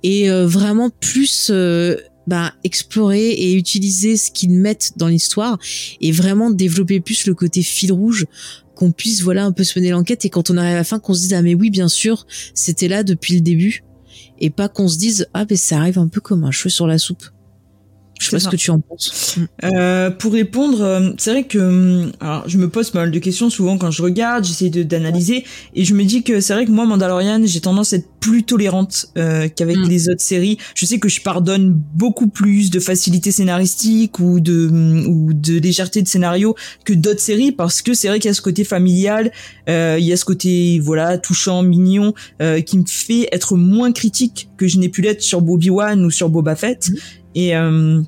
et 0.02 0.30
euh, 0.30 0.46
vraiment 0.46 0.90
plus 0.90 1.48
euh, 1.50 1.96
bah, 2.26 2.54
explorer 2.64 3.30
et 3.30 3.54
utiliser 3.54 4.16
ce 4.16 4.30
qu'ils 4.30 4.52
mettent 4.52 4.92
dans 4.96 5.08
l'histoire 5.08 5.58
et 6.00 6.12
vraiment 6.12 6.50
développer 6.50 7.00
plus 7.00 7.26
le 7.26 7.34
côté 7.34 7.62
fil 7.62 7.92
rouge 7.92 8.26
qu'on 8.74 8.92
puisse 8.92 9.22
voilà 9.22 9.44
un 9.44 9.52
peu 9.52 9.64
se 9.64 9.78
mener 9.78 9.90
l'enquête 9.90 10.24
et 10.24 10.30
quand 10.30 10.50
on 10.50 10.56
arrive 10.56 10.72
à 10.72 10.76
la 10.76 10.84
fin 10.84 10.98
qu'on 10.98 11.14
se 11.14 11.20
dise 11.20 11.34
ah 11.34 11.42
mais 11.42 11.54
oui 11.54 11.70
bien 11.70 11.88
sûr 11.88 12.26
c'était 12.54 12.88
là 12.88 13.02
depuis 13.02 13.34
le 13.34 13.40
début 13.40 13.82
et 14.38 14.50
pas 14.50 14.68
qu'on 14.68 14.88
se 14.88 14.98
dise 14.98 15.26
ah 15.34 15.44
mais 15.48 15.56
ça 15.56 15.78
arrive 15.78 15.98
un 15.98 16.08
peu 16.08 16.20
comme 16.20 16.44
un 16.44 16.50
cheveu 16.50 16.70
sur 16.70 16.86
la 16.86 16.98
soupe. 16.98 17.24
Je 18.20 18.26
sais 18.26 18.36
pas 18.36 18.40
ce 18.40 18.48
que 18.48 18.56
tu 18.56 18.70
en 18.70 18.80
penses. 18.80 19.38
Euh, 19.64 20.10
pour 20.10 20.34
répondre, 20.34 20.82
euh, 20.82 21.10
c'est 21.16 21.30
vrai 21.30 21.44
que 21.44 21.58
hum, 21.58 22.12
alors, 22.20 22.46
je 22.46 22.58
me 22.58 22.68
pose 22.68 22.90
pas 22.90 23.00
mal 23.00 23.10
de 23.10 23.18
questions 23.18 23.48
souvent 23.48 23.78
quand 23.78 23.90
je 23.90 24.02
regarde, 24.02 24.44
j'essaie 24.44 24.68
d'analyser 24.68 25.44
et 25.74 25.84
je 25.84 25.94
me 25.94 26.04
dis 26.04 26.22
que 26.22 26.40
c'est 26.40 26.52
vrai 26.52 26.66
que 26.66 26.70
moi 26.70 26.84
Mandalorian, 26.84 27.40
j'ai 27.44 27.60
tendance 27.60 27.94
à 27.94 27.96
être 27.96 28.08
plus 28.20 28.44
tolérante 28.44 29.06
euh, 29.16 29.48
qu'avec 29.48 29.78
mm. 29.78 29.88
les 29.88 30.08
autres 30.10 30.20
séries. 30.20 30.58
Je 30.74 30.84
sais 30.84 30.98
que 30.98 31.08
je 31.08 31.22
pardonne 31.22 31.72
beaucoup 31.94 32.28
plus 32.28 32.70
de 32.70 32.78
facilité 32.78 33.32
scénaristique 33.32 34.18
ou 34.20 34.40
de 34.40 34.68
ou 35.08 35.32
de 35.32 35.58
légèreté 35.58 36.02
de 36.02 36.08
scénario 36.08 36.54
que 36.84 36.92
d'autres 36.92 37.20
séries 37.20 37.52
parce 37.52 37.80
que 37.82 37.94
c'est 37.94 38.08
vrai 38.08 38.18
qu'il 38.18 38.28
y 38.28 38.32
a 38.32 38.34
ce 38.34 38.42
côté 38.42 38.64
familial, 38.64 39.32
euh, 39.68 39.96
il 39.98 40.04
y 40.04 40.12
a 40.12 40.16
ce 40.16 40.26
côté 40.26 40.78
voilà 40.80 41.18
touchant, 41.18 41.62
mignon 41.62 42.14
euh, 42.42 42.60
qui 42.60 42.78
me 42.78 42.84
fait 42.86 43.28
être 43.32 43.56
moins 43.56 43.92
critique 43.92 44.50
que 44.58 44.68
je 44.68 44.78
n'ai 44.78 44.90
pu 44.90 45.00
l'être 45.00 45.22
sur 45.22 45.40
Bobby 45.40 45.70
Wan 45.70 46.04
ou 46.04 46.10
sur 46.10 46.28
Boba 46.28 46.54
Fett. 46.54 46.90
Mm. 46.90 46.94
Et, 47.34 47.56
euh, 47.56 48.02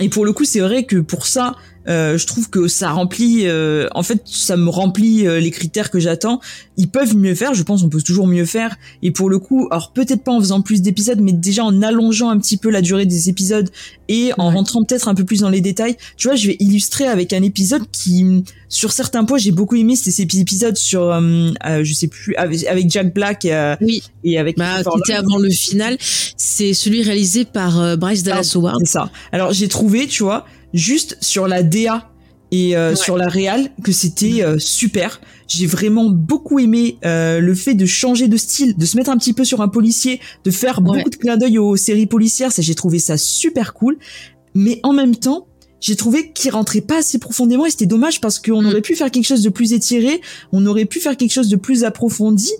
et 0.00 0.08
pour 0.08 0.24
le 0.24 0.32
coup, 0.32 0.44
c'est 0.44 0.60
vrai 0.60 0.84
que 0.84 0.96
pour 0.96 1.26
ça, 1.26 1.56
euh, 1.88 2.16
je 2.16 2.26
trouve 2.26 2.48
que 2.48 2.68
ça 2.68 2.90
remplit, 2.90 3.46
euh, 3.46 3.88
en 3.94 4.02
fait, 4.02 4.22
ça 4.24 4.56
me 4.56 4.68
remplit 4.70 5.26
euh, 5.26 5.38
les 5.38 5.50
critères 5.50 5.90
que 5.90 5.98
j'attends. 5.98 6.40
Ils 6.76 6.88
peuvent 6.88 7.16
mieux 7.16 7.34
faire, 7.34 7.54
je 7.54 7.62
pense, 7.62 7.82
on 7.82 7.88
peut 7.88 8.00
toujours 8.00 8.26
mieux 8.26 8.46
faire. 8.46 8.76
Et 9.02 9.10
pour 9.10 9.28
le 9.28 9.38
coup, 9.38 9.68
alors 9.70 9.92
peut-être 9.92 10.24
pas 10.24 10.32
en 10.32 10.40
faisant 10.40 10.62
plus 10.62 10.82
d'épisodes, 10.82 11.20
mais 11.20 11.32
déjà 11.32 11.64
en 11.64 11.82
allongeant 11.82 12.30
un 12.30 12.38
petit 12.38 12.56
peu 12.56 12.70
la 12.70 12.80
durée 12.80 13.06
des 13.06 13.28
épisodes 13.28 13.68
et 14.08 14.32
en 14.38 14.50
rentrant 14.50 14.82
peut-être 14.84 15.08
un 15.08 15.14
peu 15.14 15.24
plus 15.24 15.40
dans 15.40 15.50
les 15.50 15.60
détails. 15.60 15.96
Tu 16.16 16.28
vois, 16.28 16.36
je 16.36 16.48
vais 16.48 16.56
illustrer 16.58 17.06
avec 17.06 17.32
un 17.32 17.42
épisode 17.42 17.82
qui, 17.92 18.44
sur 18.68 18.92
certains 18.92 19.24
points, 19.24 19.38
j'ai 19.38 19.52
beaucoup 19.52 19.76
aimé. 19.76 19.94
C'était 19.96 20.10
cet 20.10 20.34
épisode 20.34 20.76
sur, 20.76 21.02
euh, 21.12 21.50
je 21.82 21.92
sais 21.92 22.08
plus, 22.08 22.34
avec, 22.36 22.90
Jack 22.90 23.14
Black 23.14 23.44
et, 23.44 23.74
oui. 23.80 24.02
et 24.24 24.38
avec. 24.38 24.56
Bah, 24.56 24.82
qui 24.82 24.98
était 24.98 25.18
avant 25.18 25.38
le 25.38 25.50
final. 25.50 25.96
C'est 26.00 26.74
celui 26.74 27.02
réalisé 27.02 27.44
par 27.44 27.96
Bryce 27.96 28.22
Dallas 28.22 28.52
Howard. 28.54 28.78
C'est 28.80 28.90
ça. 28.90 29.10
Alors 29.32 29.52
j'ai 29.52 29.68
trouvé, 29.68 30.06
tu 30.06 30.22
vois 30.22 30.46
juste 30.74 31.16
sur 31.22 31.48
la 31.48 31.62
DA 31.62 32.10
et 32.50 32.76
sur 32.94 33.16
la 33.16 33.26
réal 33.26 33.70
que 33.82 33.90
c'était 33.90 34.44
super. 34.58 35.20
J'ai 35.48 35.66
vraiment 35.66 36.08
beaucoup 36.08 36.58
aimé 36.58 36.98
le 37.02 37.54
fait 37.54 37.74
de 37.74 37.86
changer 37.86 38.28
de 38.28 38.36
style, 38.36 38.76
de 38.76 38.86
se 38.86 38.96
mettre 38.96 39.10
un 39.10 39.16
petit 39.16 39.32
peu 39.32 39.44
sur 39.44 39.60
un 39.60 39.68
policier, 39.68 40.20
de 40.44 40.50
faire 40.50 40.80
beaucoup 40.80 41.10
de 41.10 41.16
clins 41.16 41.36
d'œil 41.36 41.58
aux 41.58 41.76
séries 41.76 42.06
policières. 42.06 42.52
Ça, 42.52 42.62
j'ai 42.62 42.74
trouvé 42.74 42.98
ça 42.98 43.16
super 43.16 43.74
cool. 43.74 43.98
Mais 44.54 44.78
en 44.84 44.92
même 44.92 45.16
temps, 45.16 45.48
j'ai 45.84 45.96
trouvé 45.96 46.32
qu'il 46.32 46.50
rentrait 46.50 46.80
pas 46.80 46.98
assez 46.98 47.18
profondément 47.18 47.66
et 47.66 47.70
c'était 47.70 47.84
dommage 47.84 48.20
parce 48.20 48.38
qu'on 48.38 48.62
mm. 48.62 48.66
aurait 48.66 48.80
pu 48.80 48.94
faire 48.94 49.10
quelque 49.10 49.26
chose 49.26 49.42
de 49.42 49.50
plus 49.50 49.74
étiré, 49.74 50.22
on 50.50 50.64
aurait 50.64 50.86
pu 50.86 50.98
faire 50.98 51.14
quelque 51.16 51.32
chose 51.32 51.48
de 51.48 51.56
plus 51.56 51.84
approfondi 51.84 52.50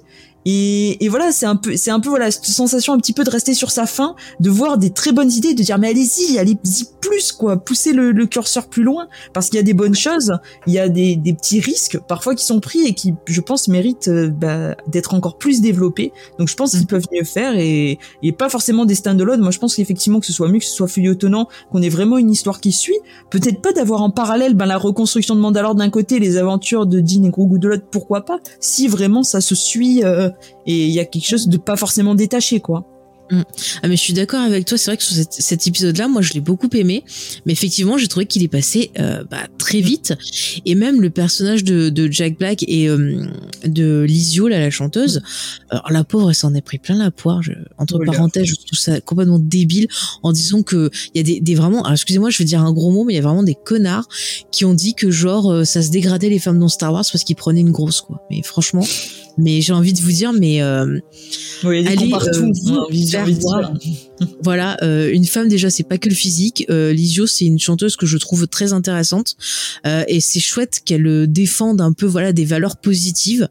et, 0.45 1.03
et, 1.05 1.09
voilà, 1.09 1.33
c'est 1.33 1.47
un 1.47 1.57
peu, 1.57 1.77
c'est 1.77 1.91
un 1.91 2.01
peu 2.01 2.11
voilà 2.11 2.31
cette 2.31 2.45
sensation 2.45 2.93
un 2.93 2.99
petit 2.99 3.15
peu 3.15 3.25
de 3.25 3.31
rester 3.31 3.55
sur 3.55 3.71
sa 3.71 3.87
faim, 3.87 4.15
de 4.41 4.51
voir 4.51 4.77
des 4.77 4.91
très 4.91 5.13
bonnes 5.13 5.31
idées, 5.31 5.55
de 5.55 5.63
dire 5.63 5.79
mais 5.79 5.89
allez-y, 5.89 6.39
allez-y 6.39 6.85
plus 7.01 7.33
quoi, 7.33 7.57
poussez 7.57 7.93
le, 7.93 8.13
le 8.13 8.27
curseur 8.27 8.69
plus 8.69 8.83
loin, 8.83 9.09
parce 9.33 9.49
qu'il 9.49 9.57
y 9.57 9.61
a 9.61 9.63
des 9.63 9.75
bonnes 9.75 9.95
choses, 9.95 10.33
il 10.67 10.75
y 10.75 10.79
a 10.79 10.89
des, 10.89 11.17
des, 11.17 11.33
petits 11.33 11.61
risques 11.61 11.99
parfois 12.09 12.35
qui 12.35 12.45
sont 12.45 12.61
pris 12.61 12.83
et 12.87 12.95
qui, 12.95 13.15
je 13.27 13.41
pense, 13.41 13.69
méritent 13.69 14.09
euh, 14.09 14.29
bah, 14.29 14.75
d'être 14.87 15.15
encore 15.15 15.39
plus 15.39 15.61
développés. 15.61 16.13
Donc 16.39 16.49
je 16.49 16.57
pense 16.57 16.73
qu'ils 16.73 16.83
mm. 16.83 16.87
peuvent 16.87 17.07
mieux 17.13 17.25
faire 17.25 17.57
et, 17.57 17.99
et 18.23 18.33
pas 18.33 18.49
forcément 18.49 18.85
des 18.85 18.95
stand-alone. 18.95 19.41
Moi 19.41 19.51
je 19.51 19.59
pense 19.59 19.75
qu'effectivement 19.77 20.21
que 20.21 20.27
ce 20.27 20.33
soit 20.33 20.49
mieux, 20.49 20.59
que 20.59 20.65
ce 20.65 20.75
soit 20.75 20.89
feuilletonnant, 20.89 21.49
qu'on 21.73 21.81
ait 21.81 21.89
vraiment 21.89 22.19
une 22.19 22.31
histoire 22.31 22.61
qui 22.61 22.73
suit. 22.73 22.99
Peut-être 23.31 23.63
pas 23.63 23.73
d'avoir 23.73 24.03
en 24.03 24.11
parallèle 24.11 24.55
ben, 24.55 24.67
la 24.67 24.77
reconstruction 24.77 25.35
de 25.35 25.41
Mandalore 25.41 25.75
d'un 25.75 25.91
côté, 25.91 26.19
les 26.19 26.37
aventures 26.37 26.87
de 26.87 27.01
Dean 27.01 27.25
et 27.25 27.31
Grogu 27.31 27.59
de 27.59 27.69
l'autre, 27.69 27.85
pourquoi 27.91 28.25
pas 28.27 28.41
Si 28.61 28.89
vraiment 28.89 29.23
ça 29.23 29.41
se 29.41 29.55
suit. 29.55 30.05
Euh, 30.05 30.29
et 30.67 30.87
il 30.87 30.91
y 30.91 31.01
a 31.01 31.05
quelque 31.05 31.27
chose 31.27 31.49
de 31.49 31.57
pas 31.57 31.77
forcément 31.77 32.15
détaché 32.15 32.61
quoi. 32.61 32.87
Mm. 33.31 33.43
Ah 33.83 33.89
mais 33.89 33.97
je 33.97 34.03
suis 34.03 34.13
d'accord 34.13 34.41
avec 34.41 34.67
toi, 34.67 34.77
c'est 34.77 34.91
vrai 34.91 34.97
que 34.99 35.03
sur 35.03 35.15
cet, 35.31 35.67
épisode-là, 35.67 36.09
moi 36.09 36.21
je 36.21 36.35
l'ai 36.35 36.41
beaucoup 36.41 36.69
aimé, 36.75 37.05
mais 37.47 37.53
effectivement 37.53 37.97
j'ai 37.97 38.07
trouvé 38.07 38.27
qu'il 38.27 38.43
est 38.43 38.49
passé 38.49 38.91
euh, 38.99 39.25
bah, 39.31 39.47
très 39.57 39.79
mm. 39.79 39.85
vite, 39.85 40.15
et 40.67 40.75
même 40.75 41.01
le 41.01 41.09
personnage 41.09 41.65
de, 41.65 41.89
de 41.89 42.11
Jack 42.11 42.39
Black 42.39 42.65
et 42.69 42.89
euh, 42.89 43.27
de 43.65 44.03
Lizio, 44.03 44.49
là, 44.49 44.61
la 44.61 44.71
chanteuse, 44.71 45.23
alors 45.71 45.91
la 45.91 46.05
pauvre 46.05 46.31
elle 46.31 46.35
s'en 46.35 46.55
est 46.55 46.61
pris 46.61 46.79
plein 46.79 46.97
la 46.97 47.11
poire, 47.11 47.43
je, 47.43 47.53
entre 47.79 47.99
parenthèses 48.05 48.47
je 48.47 48.55
trouve 48.57 48.79
ça 48.79 49.01
complètement 49.01 49.39
débile, 49.39 49.89
en 50.23 50.33
disant 50.33 50.63
que 50.63 50.91
il 51.15 51.19
y 51.19 51.21
a 51.21 51.23
des, 51.23 51.41
des 51.41 51.55
vraiment, 51.55 51.81
alors 51.83 51.93
excusez-moi 51.93 52.29
je 52.29 52.39
vais 52.39 52.45
dire 52.45 52.61
un 52.61 52.73
gros 52.73 52.91
mot, 52.91 53.05
mais 53.05 53.15
il 53.15 53.17
y 53.17 53.21
a 53.21 53.23
vraiment 53.23 53.43
des 53.43 53.57
connards 53.57 54.07
qui 54.53 54.67
ont 54.67 54.75
dit 54.75 54.95
que 54.95 55.11
genre 55.11 55.51
euh, 55.51 55.65
ça 55.65 55.83
se 55.83 55.91
dégradait 55.91 56.29
les 56.29 56.39
femmes 56.39 56.59
dans 56.59 56.69
Star 56.69 56.93
Wars 56.93 57.05
parce 57.11 57.25
qu'ils 57.25 57.37
prenaient 57.37 57.61
une 57.61 57.73
grosse 57.73 58.03
quoi, 58.03 58.27
mais 58.31 58.43
franchement... 58.43 58.85
Mais 59.37 59.61
j'ai 59.61 59.73
envie 59.73 59.93
de 59.93 60.01
vous 60.01 60.13
dire, 60.13 60.33
mais 60.33 60.63
euh, 60.63 60.99
oui, 61.65 61.87
allez, 61.87 62.11
partout. 62.11 62.53
Euh, 62.69 62.85
voilà, 64.43 64.77
euh, 64.83 65.11
une 65.13 65.25
femme 65.25 65.49
déjà, 65.49 65.71
c'est 65.71 65.83
pas 65.83 65.99
que 65.99 66.09
le 66.09 66.15
physique. 66.15 66.67
Euh, 66.71 66.93
Lisio, 66.93 67.27
c'est 67.27 67.47
une 67.47 67.59
chanteuse 67.59 67.97
que 67.97 68.07
je 68.07 68.17
trouve 68.17 68.47
très 68.47 68.73
intéressante 68.73 69.37
euh, 69.87 70.05
et 70.07 70.21
c'est 70.21 70.41
chouette 70.41 70.81
qu'elle 70.85 71.07
euh, 71.07 71.27
défende 71.27 71.81
un 71.81 71.93
peu 71.93 72.07
voilà 72.07 72.33
des 72.33 72.45
valeurs 72.45 72.77
positives. 72.77 73.49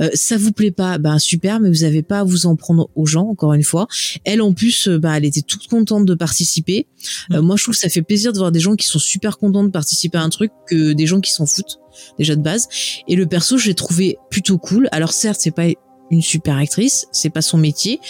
Euh, 0.00 0.10
ça 0.14 0.36
vous 0.36 0.52
plaît 0.52 0.70
pas, 0.70 0.98
ben 0.98 1.18
super, 1.18 1.60
mais 1.60 1.68
vous 1.68 1.84
avez 1.84 2.02
pas 2.02 2.20
à 2.20 2.24
vous 2.24 2.46
en 2.46 2.56
prendre 2.56 2.90
aux 2.94 3.06
gens. 3.06 3.28
Encore 3.28 3.54
une 3.54 3.64
fois, 3.64 3.88
elle 4.24 4.40
en 4.42 4.52
plus, 4.52 4.88
bah 4.88 5.16
elle 5.16 5.24
était 5.24 5.42
toute 5.42 5.66
contente 5.66 6.04
de 6.04 6.14
participer. 6.14 6.86
Mm. 7.30 7.40
moi, 7.40 7.56
je 7.56 7.64
trouve 7.64 7.74
que 7.74 7.80
ça 7.80 7.88
fait 7.88 8.02
plaisir 8.02 8.32
de 8.32 8.38
voir 8.38 8.52
des 8.52 8.60
gens 8.60 8.76
qui 8.76 8.86
sont 8.86 8.98
super 8.98 9.38
contents 9.38 9.64
de 9.64 9.70
participer 9.70 10.18
à 10.18 10.22
un 10.22 10.30
truc 10.30 10.52
que 10.68 10.92
des 10.92 11.06
gens 11.06 11.20
qui 11.20 11.32
s'en 11.32 11.46
foutent 11.46 11.80
déjà 12.18 12.36
de 12.36 12.42
base. 12.42 12.68
Et 13.08 13.16
le 13.16 13.26
perso, 13.26 13.58
j'ai 13.58 13.74
trouvé 13.74 14.18
plutôt 14.30 14.58
cool. 14.58 14.88
Alors 14.92 15.12
certes, 15.12 15.40
c'est 15.42 15.54
pas 15.54 15.66
une 16.14 16.22
super 16.22 16.56
actrice, 16.56 17.06
c'est 17.12 17.30
pas 17.30 17.42
son 17.42 17.58
métier, 17.58 18.00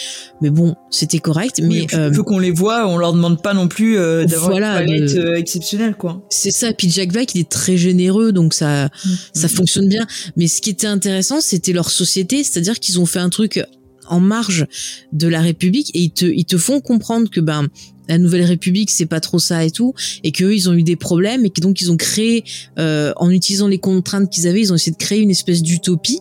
mais 0.41 0.49
bon, 0.49 0.75
c'était 0.89 1.19
correct. 1.19 1.59
mais 1.63 1.87
euh, 1.93 2.13
faut 2.13 2.23
qu'on 2.23 2.39
les 2.39 2.51
voit, 2.51 2.87
on 2.87 2.97
leur 2.97 3.13
demande 3.13 3.41
pas 3.41 3.53
non 3.53 3.67
plus 3.67 3.97
euh, 3.97 4.25
d'avoir 4.25 4.51
voilà, 4.51 4.81
une 4.81 4.87
palette 4.87 5.15
euh, 5.17 5.35
exceptionnelle, 5.35 5.95
quoi. 5.95 6.25
C'est 6.29 6.51
ça. 6.51 6.71
Puis 6.73 6.89
Jack 6.89 7.11
Black, 7.11 7.35
il 7.35 7.41
est 7.41 7.49
très 7.49 7.77
généreux, 7.77 8.31
donc 8.31 8.53
ça, 8.53 8.85
mm. 8.85 9.09
ça 9.33 9.47
fonctionne 9.47 9.89
bien. 9.89 10.05
Mais 10.37 10.47
ce 10.47 10.61
qui 10.61 10.69
était 10.69 10.87
intéressant, 10.87 11.41
c'était 11.41 11.73
leur 11.73 11.89
société, 11.89 12.43
c'est-à-dire 12.43 12.79
qu'ils 12.79 12.99
ont 12.99 13.05
fait 13.05 13.19
un 13.19 13.29
truc 13.29 13.59
en 14.07 14.19
marge 14.19 14.67
de 15.13 15.27
la 15.27 15.41
République 15.41 15.91
et 15.93 15.99
ils 15.99 16.11
te, 16.11 16.25
ils 16.25 16.45
te 16.45 16.57
font 16.57 16.81
comprendre 16.81 17.29
que 17.29 17.39
ben 17.39 17.67
la 18.07 18.17
Nouvelle 18.17 18.43
République 18.43 18.91
c'est 18.91 19.05
pas 19.05 19.19
trop 19.19 19.39
ça 19.39 19.65
et 19.65 19.71
tout 19.71 19.93
et 20.23 20.31
qu'eux 20.31 20.53
ils 20.53 20.69
ont 20.69 20.73
eu 20.73 20.83
des 20.83 20.95
problèmes 20.95 21.45
et 21.45 21.49
que 21.49 21.61
donc 21.61 21.81
ils 21.81 21.91
ont 21.91 21.97
créé 21.97 22.43
euh, 22.77 23.13
en 23.17 23.29
utilisant 23.29 23.67
les 23.67 23.79
contraintes 23.79 24.29
qu'ils 24.29 24.47
avaient 24.47 24.61
ils 24.61 24.71
ont 24.71 24.75
essayé 24.75 24.91
de 24.91 24.97
créer 24.97 25.21
une 25.21 25.31
espèce 25.31 25.61
d'utopie 25.63 26.19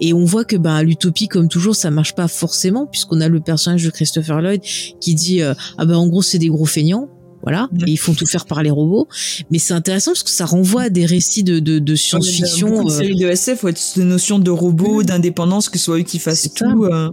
et 0.00 0.12
on 0.12 0.24
voit 0.24 0.44
que 0.44 0.56
bah 0.56 0.82
l'utopie 0.82 1.28
comme 1.28 1.48
toujours 1.48 1.74
ça 1.74 1.90
marche 1.90 2.14
pas 2.14 2.28
forcément 2.28 2.86
puisqu'on 2.86 3.20
a 3.20 3.28
le 3.28 3.40
personnage 3.40 3.84
de 3.84 3.90
Christopher 3.90 4.40
Lloyd 4.40 4.60
qui 5.00 5.14
dit 5.14 5.42
euh, 5.42 5.54
ah 5.78 5.84
ben 5.84 5.96
en 5.96 6.06
gros 6.06 6.22
c'est 6.22 6.38
des 6.38 6.48
gros 6.48 6.66
feignants 6.66 7.08
voilà, 7.44 7.68
et 7.86 7.90
ils 7.90 7.98
font 7.98 8.14
tout 8.14 8.24
faire 8.24 8.46
par 8.46 8.62
les 8.62 8.70
robots. 8.70 9.06
Mais 9.50 9.58
c'est 9.58 9.74
intéressant 9.74 10.12
parce 10.12 10.22
que 10.22 10.30
ça 10.30 10.46
renvoie 10.46 10.84
à 10.84 10.88
des 10.88 11.04
récits 11.04 11.44
de, 11.44 11.58
de, 11.58 11.78
de 11.78 11.94
science-fiction. 11.94 12.80
Une 12.80 12.88
euh... 12.88 12.90
série 12.90 13.16
de 13.16 13.28
SF, 13.28 13.64
ouais, 13.64 13.74
cette 13.76 14.02
notion 14.02 14.38
de 14.38 14.50
robots, 14.50 15.02
d'indépendance, 15.02 15.68
que 15.68 15.78
ce 15.78 15.84
soit 15.84 15.98
eux 15.98 16.04
qui 16.04 16.18
fassent 16.18 16.48
tout. 16.54 16.84
Euh... 16.84 17.10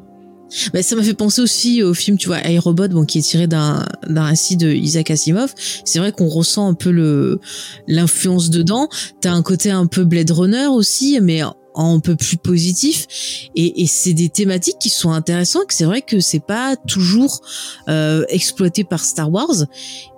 Bah, 0.73 0.83
ça 0.83 0.95
m'a 0.95 1.03
fait 1.03 1.13
penser 1.13 1.41
aussi 1.41 1.83
au 1.83 1.93
film, 1.93 2.17
tu 2.17 2.27
vois, 2.27 2.39
iRobot, 2.47 2.87
bon, 2.89 3.05
qui 3.05 3.19
est 3.19 3.21
tiré 3.21 3.47
d'un 3.47 3.85
d'un 4.07 4.23
récit 4.23 4.55
de 4.55 4.71
Isaac 4.71 5.11
Asimov. 5.11 5.53
C'est 5.85 5.99
vrai 5.99 6.11
qu'on 6.13 6.27
ressent 6.27 6.67
un 6.67 6.73
peu 6.73 6.91
le 6.91 7.39
l'influence 7.87 8.49
dedans. 8.49 8.87
T'as 9.19 9.31
un 9.31 9.41
côté 9.41 9.69
un 9.69 9.85
peu 9.85 10.05
Blade 10.05 10.31
Runner 10.31 10.67
aussi, 10.67 11.19
mais 11.21 11.41
un 11.75 11.99
peu 11.99 12.15
plus 12.15 12.37
positif. 12.37 13.49
Et, 13.55 13.81
et 13.81 13.87
c'est 13.87 14.13
des 14.13 14.29
thématiques 14.29 14.79
qui 14.79 14.89
sont 14.89 15.11
intéressantes 15.11 15.71
c'est 15.81 15.85
vrai 15.85 16.01
que 16.01 16.19
c'est 16.19 16.43
pas 16.43 16.75
toujours 16.87 17.41
euh, 17.89 18.23
exploité 18.29 18.83
par 18.83 19.03
Star 19.03 19.31
Wars. 19.31 19.65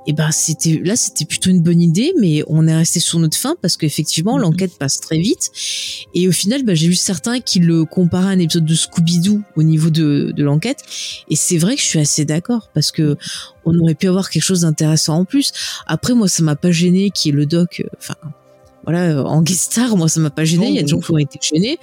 Et 0.06 0.12
ben 0.12 0.32
c'était 0.32 0.82
là 0.84 0.98
c'était 0.98 1.24
plutôt 1.24 1.50
une 1.50 1.62
bonne 1.62 1.82
idée 1.82 2.12
mais 2.20 2.44
on 2.48 2.68
est 2.68 2.76
resté 2.76 3.00
sur 3.00 3.20
notre 3.20 3.38
fin 3.38 3.56
parce 3.62 3.78
qu'effectivement 3.78 4.38
mm-hmm. 4.38 4.42
l'enquête 4.42 4.78
passe 4.78 5.00
très 5.00 5.18
vite. 5.18 5.50
Et 6.14 6.28
au 6.28 6.34
final 6.34 6.64
ben, 6.64 6.76
j'ai 6.76 6.88
vu 6.88 6.96
certains 6.96 7.40
qui 7.40 7.60
le 7.60 7.86
comparaient 7.86 8.28
à 8.28 8.32
un 8.32 8.40
épisode 8.40 8.66
de 8.66 8.76
Scooby-Doo 8.76 9.42
au 9.56 9.64
niveau 9.64 9.90
de, 9.90 10.34
de 10.36 10.44
l'enquête. 10.44 10.84
Et 11.30 11.38
c'est 11.38 11.58
vrai 11.58 11.76
que 11.76 11.82
je 11.82 11.88
suis 11.88 12.00
assez 12.00 12.26
d'accord 12.26 12.70
parce 12.74 12.92
que 12.92 13.16
on 13.64 13.78
aurait 13.80 13.96
pu 13.96 14.08
avoir 14.08 14.30
quelque 14.30 14.44
chose 14.44 14.62
d'intéressant 14.62 15.20
en 15.20 15.26
plus. 15.26 15.54
Après 15.88 16.14
moi 16.14 16.28
ça 16.28 16.44
m'a 16.44 16.58
pas 16.58 16.72
gêné 16.72 17.10
qui 17.10 17.30
est 17.30 17.34
le 17.34 17.46
doc 17.46 17.82
euh, 17.86 17.90
enfin 17.98 18.16
voilà, 18.84 19.24
en 19.24 19.42
guest 19.42 19.72
star, 19.72 19.96
moi 19.96 20.10
ça 20.10 20.20
m'a 20.20 20.30
pas 20.30 20.44
gêné. 20.44 20.68
Il 20.68 20.76
y 20.76 20.80
a 20.80 20.82
des 20.82 20.88
gens 20.88 21.00
qui 21.00 21.12
ont 21.12 21.18
été 21.18 21.40
gênés. 21.42 21.78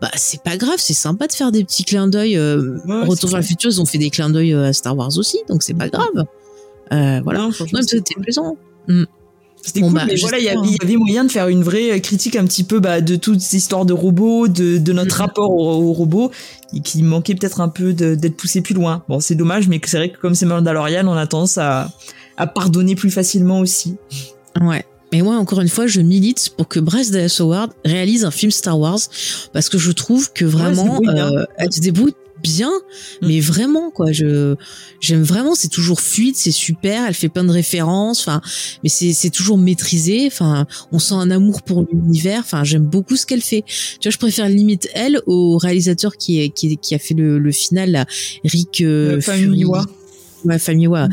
Bah 0.00 0.10
c'est 0.14 0.42
pas 0.42 0.56
grave, 0.56 0.76
c'est 0.78 0.94
sympa 0.94 1.26
de 1.26 1.32
faire 1.32 1.52
des 1.52 1.64
petits 1.64 1.84
clins 1.84 2.06
d'œil. 2.06 2.36
Euh, 2.36 2.78
Retour 2.86 3.30
vers 3.30 3.40
le 3.40 3.44
futur, 3.46 3.70
ils 3.70 3.80
ont 3.80 3.86
fait 3.86 3.98
des 3.98 4.10
clins 4.10 4.30
d'œil 4.30 4.52
euh, 4.52 4.68
à 4.68 4.72
Star 4.72 4.96
Wars 4.96 5.16
aussi, 5.16 5.38
donc 5.48 5.62
c'est 5.62 5.74
pas 5.74 5.88
grave. 5.88 6.24
Euh, 6.92 7.20
voilà, 7.24 7.48
c'était 7.82 8.14
plaisant. 8.20 8.56
Mm. 8.88 9.04
C'était 9.62 9.80
cool, 9.80 9.94
bah, 9.94 10.04
mais 10.06 10.14
voilà, 10.14 10.38
il 10.38 10.44
y, 10.44 10.48
avait 10.80 10.96
moyen 10.96 11.24
de 11.24 11.30
faire 11.30 11.48
une 11.48 11.64
vraie 11.64 12.00
critique 12.00 12.36
un 12.36 12.44
petit 12.44 12.62
peu 12.62 12.78
bah, 12.78 13.00
de 13.00 13.16
toutes 13.16 13.40
ces 13.40 13.56
histoires 13.56 13.84
de 13.84 13.92
robots, 13.92 14.46
de, 14.46 14.78
de 14.78 14.92
notre 14.92 15.16
mm. 15.16 15.20
rapport 15.20 15.50
aux, 15.50 15.92
robots, 15.92 16.30
et 16.72 16.80
qui 16.80 17.02
manquait 17.02 17.34
peut-être 17.34 17.60
un 17.60 17.68
peu 17.68 17.92
d'être 17.92 18.36
poussé 18.36 18.60
plus 18.60 18.74
loin. 18.74 19.02
Bon, 19.08 19.18
c'est 19.18 19.34
dommage, 19.34 19.66
mais 19.66 19.80
c'est 19.84 19.96
vrai 19.96 20.10
que 20.10 20.18
comme 20.18 20.36
c'est 20.36 20.46
Mandalorian, 20.46 21.08
on 21.08 21.16
a 21.16 21.26
tendance 21.26 21.58
à, 21.58 21.90
à 22.36 22.46
pardonner 22.46 22.94
plus 22.94 23.10
facilement 23.10 23.58
aussi. 23.58 23.96
Ouais. 24.60 24.84
Et 25.12 25.22
moi, 25.22 25.36
encore 25.36 25.60
une 25.60 25.68
fois, 25.68 25.86
je 25.86 26.00
milite 26.00 26.50
pour 26.56 26.68
que 26.68 26.80
Bryce 26.80 27.10
Dallas 27.10 27.36
Howard 27.40 27.72
réalise 27.84 28.24
un 28.24 28.30
film 28.30 28.50
Star 28.50 28.78
Wars 28.78 28.98
parce 29.52 29.68
que 29.68 29.78
je 29.78 29.92
trouve 29.92 30.32
que 30.32 30.44
vraiment, 30.44 31.00
euh, 31.06 31.44
elle 31.56 31.72
se 31.72 31.80
débrouille 31.80 32.14
bien, 32.42 32.70
mm. 33.22 33.26
mais 33.26 33.40
vraiment 33.40 33.90
quoi. 33.90 34.12
Je 34.12 34.56
j'aime 35.00 35.22
vraiment. 35.22 35.54
C'est 35.54 35.68
toujours 35.68 36.00
fluide, 36.00 36.36
c'est 36.36 36.50
super. 36.50 37.06
Elle 37.06 37.14
fait 37.14 37.28
plein 37.28 37.44
de 37.44 37.52
références. 37.52 38.20
Enfin, 38.20 38.40
mais 38.82 38.88
c'est 38.88 39.12
c'est 39.12 39.30
toujours 39.30 39.58
maîtrisé. 39.58 40.26
Enfin, 40.26 40.66
on 40.92 40.98
sent 40.98 41.14
un 41.14 41.30
amour 41.30 41.62
pour 41.62 41.86
l'univers. 41.90 42.40
Enfin, 42.40 42.64
j'aime 42.64 42.84
beaucoup 42.84 43.16
ce 43.16 43.26
qu'elle 43.26 43.42
fait. 43.42 43.64
Tu 44.00 44.08
vois, 44.08 44.10
je 44.10 44.18
préfère 44.18 44.48
limite 44.48 44.88
elle 44.94 45.20
au 45.26 45.56
réalisateur 45.56 46.16
qui 46.16 46.40
est, 46.40 46.50
qui, 46.50 46.76
qui 46.78 46.94
a 46.94 46.98
fait 46.98 47.14
le, 47.14 47.38
le 47.38 47.52
final 47.52 47.90
là, 47.92 48.06
Rick 48.44 48.80
euh, 48.80 49.20
Famiwa. 49.20 49.84
Ouais, 50.44 50.58
Famiwa. 50.58 51.08
Mm 51.08 51.12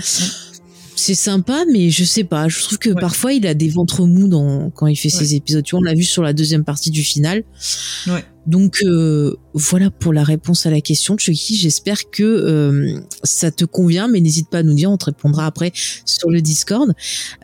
c'est 0.95 1.15
sympa, 1.15 1.64
mais 1.72 1.90
je 1.90 2.03
sais 2.03 2.24
pas. 2.24 2.48
Je 2.48 2.60
trouve 2.61 2.78
que 2.78 2.90
parfois 2.90 3.34
il 3.34 3.45
a 3.48 3.53
des 3.53 3.70
ventres 3.70 4.06
mous 4.06 4.28
dans, 4.28 4.70
quand 4.72 4.88
il 4.88 4.95
fait 4.95 5.10
ses 5.10 5.36
épisodes. 5.36 5.64
Tu 5.64 5.72
vois, 5.72 5.80
on 5.80 5.84
l'a 5.84 5.94
vu 5.94 6.03
sur 6.03 6.24
la 6.24 6.34
deuxième 6.34 6.64
partie 6.64 6.91
du 6.91 7.03
final. 7.03 7.44
Ouais. 8.07 8.24
Donc 8.45 8.80
euh, 8.84 9.36
voilà 9.53 9.90
pour 9.90 10.11
la 10.11 10.24
réponse 10.24 10.65
à 10.65 10.72
la 10.72 10.82
question, 10.82 11.18
Chucky. 11.18 11.56
J'espère 11.56 12.10
que 12.10 12.24
euh, 12.24 12.99
ça 13.24 13.52
te 13.52 13.64
convient, 13.65 14.07
mais 14.07 14.20
n'hésite 14.20 14.49
pas 14.49 14.60
à 14.60 14.64
nous 14.64 14.74
dire, 14.74 14.91
on 14.91 14.98
te 14.98 15.06
répondra 15.06 15.45
après 15.45 15.72
sur 16.06 16.30
le 16.30 16.41
Discord. 16.41 16.94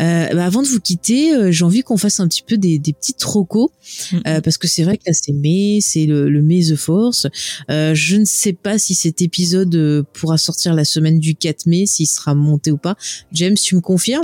Euh, 0.01 0.27
bah, 0.33 0.45
avant 0.45 0.61
de 0.61 0.67
vous 0.67 0.79
quitter, 0.79 1.51
j'ai 1.51 1.63
envie 1.63 1.83
qu'on 1.83 1.97
fasse 1.97 2.19
un 2.19 2.27
petit 2.27 2.43
peu 2.43 2.57
des, 2.57 2.79
des 2.79 2.93
petits 2.93 3.13
trocos, 3.13 3.71
mm-hmm. 4.11 4.41
parce 4.41 4.57
que 4.57 4.67
c'est 4.67 4.83
vrai 4.83 4.97
que 4.97 5.03
là 5.07 5.13
c'est 5.13 5.31
mai, 5.31 5.79
c'est 5.81 6.05
le, 6.05 6.29
le 6.29 6.41
mai 6.41 6.61
The 6.63 6.75
Force. 6.75 7.27
je 7.69 8.15
ne 8.15 8.25
sais 8.25 8.53
pas 8.53 8.77
si 8.77 8.95
cet 8.95 9.21
épisode 9.21 10.05
pourra 10.13 10.37
sortir 10.37 10.73
la 10.73 10.85
semaine 10.85 11.19
du 11.19 11.35
4 11.35 11.65
mai, 11.67 11.85
s'il 11.85 12.07
sera 12.07 12.35
monté 12.35 12.71
ou 12.71 12.77
pas. 12.77 12.95
James, 13.31 13.55
tu 13.55 13.75
me 13.75 13.81
confirmes? 13.81 14.23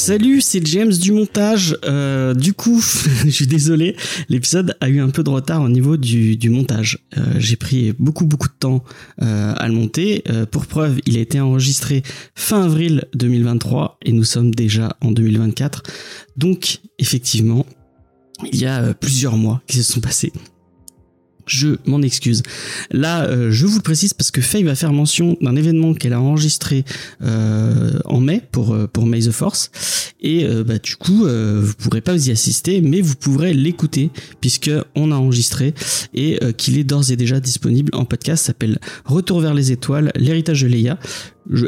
Salut, 0.00 0.40
c'est 0.40 0.66
James 0.66 0.94
du 0.94 1.12
montage. 1.12 1.76
Euh, 1.84 2.32
du 2.32 2.54
coup, 2.54 2.80
je 3.24 3.28
suis 3.28 3.46
désolé, 3.46 3.96
l'épisode 4.30 4.74
a 4.80 4.88
eu 4.88 4.98
un 4.98 5.10
peu 5.10 5.22
de 5.22 5.28
retard 5.28 5.60
au 5.60 5.68
niveau 5.68 5.98
du, 5.98 6.38
montage. 6.48 7.00
Euh, 7.18 7.34
j'ai 7.36 7.56
pris 7.56 7.92
beaucoup 7.98 8.24
beaucoup 8.24 8.48
de 8.48 8.54
temps 8.58 8.82
euh, 9.20 9.52
à 9.54 9.68
le 9.68 9.74
monter. 9.74 10.24
pour 10.50 10.64
preuve, 10.64 11.00
il 11.04 11.18
a 11.18 11.20
été 11.20 11.38
enregistré 11.38 12.02
fin 12.34 12.64
avril 12.64 13.04
2023 13.12 13.98
et 14.02 14.12
nous 14.12 14.24
sommes 14.24 14.54
déjà 14.54 14.96
en 15.02 15.12
2024. 15.12 15.82
Donc, 16.38 16.78
effectivement, 16.98 17.66
il 18.50 18.58
y 18.58 18.64
a 18.64 18.94
plusieurs 18.94 19.36
mois 19.36 19.60
qui 19.66 19.76
se 19.82 19.92
sont 19.92 20.00
passés 20.00 20.32
je 21.50 21.68
m'en 21.84 22.00
excuse. 22.00 22.42
Là, 22.90 23.24
euh, 23.24 23.50
je 23.50 23.66
vous 23.66 23.76
le 23.76 23.82
précise 23.82 24.14
parce 24.14 24.30
que 24.30 24.40
Faye 24.40 24.62
va 24.62 24.74
faire 24.74 24.92
mention 24.92 25.36
d'un 25.40 25.56
événement 25.56 25.94
qu'elle 25.94 26.12
a 26.12 26.20
enregistré 26.20 26.84
euh, 27.22 27.98
en 28.04 28.20
mai 28.20 28.42
pour 28.52 28.72
euh, 28.72 28.86
pour 28.86 29.06
May 29.06 29.20
the 29.20 29.32
Force 29.32 29.70
et 30.22 30.46
bah 30.66 30.78
du 30.78 30.96
coup 30.96 31.24
vous 31.24 31.72
pourrez 31.78 32.02
pas 32.02 32.14
y 32.14 32.30
assister, 32.30 32.82
mais 32.82 33.00
vous 33.00 33.14
pourrez 33.14 33.54
l'écouter 33.54 34.10
puisque 34.42 34.70
on 34.94 35.12
a 35.12 35.14
enregistré 35.14 35.72
et 36.12 36.38
qu'il 36.58 36.76
est 36.76 36.84
d'ores 36.84 37.10
et 37.10 37.16
déjà 37.16 37.40
disponible 37.40 37.90
en 37.94 38.04
podcast. 38.04 38.44
S'appelle 38.44 38.78
Retour 39.06 39.40
vers 39.40 39.54
les 39.54 39.72
étoiles, 39.72 40.12
l'héritage 40.16 40.60
de 40.60 40.68
Leia 40.68 40.98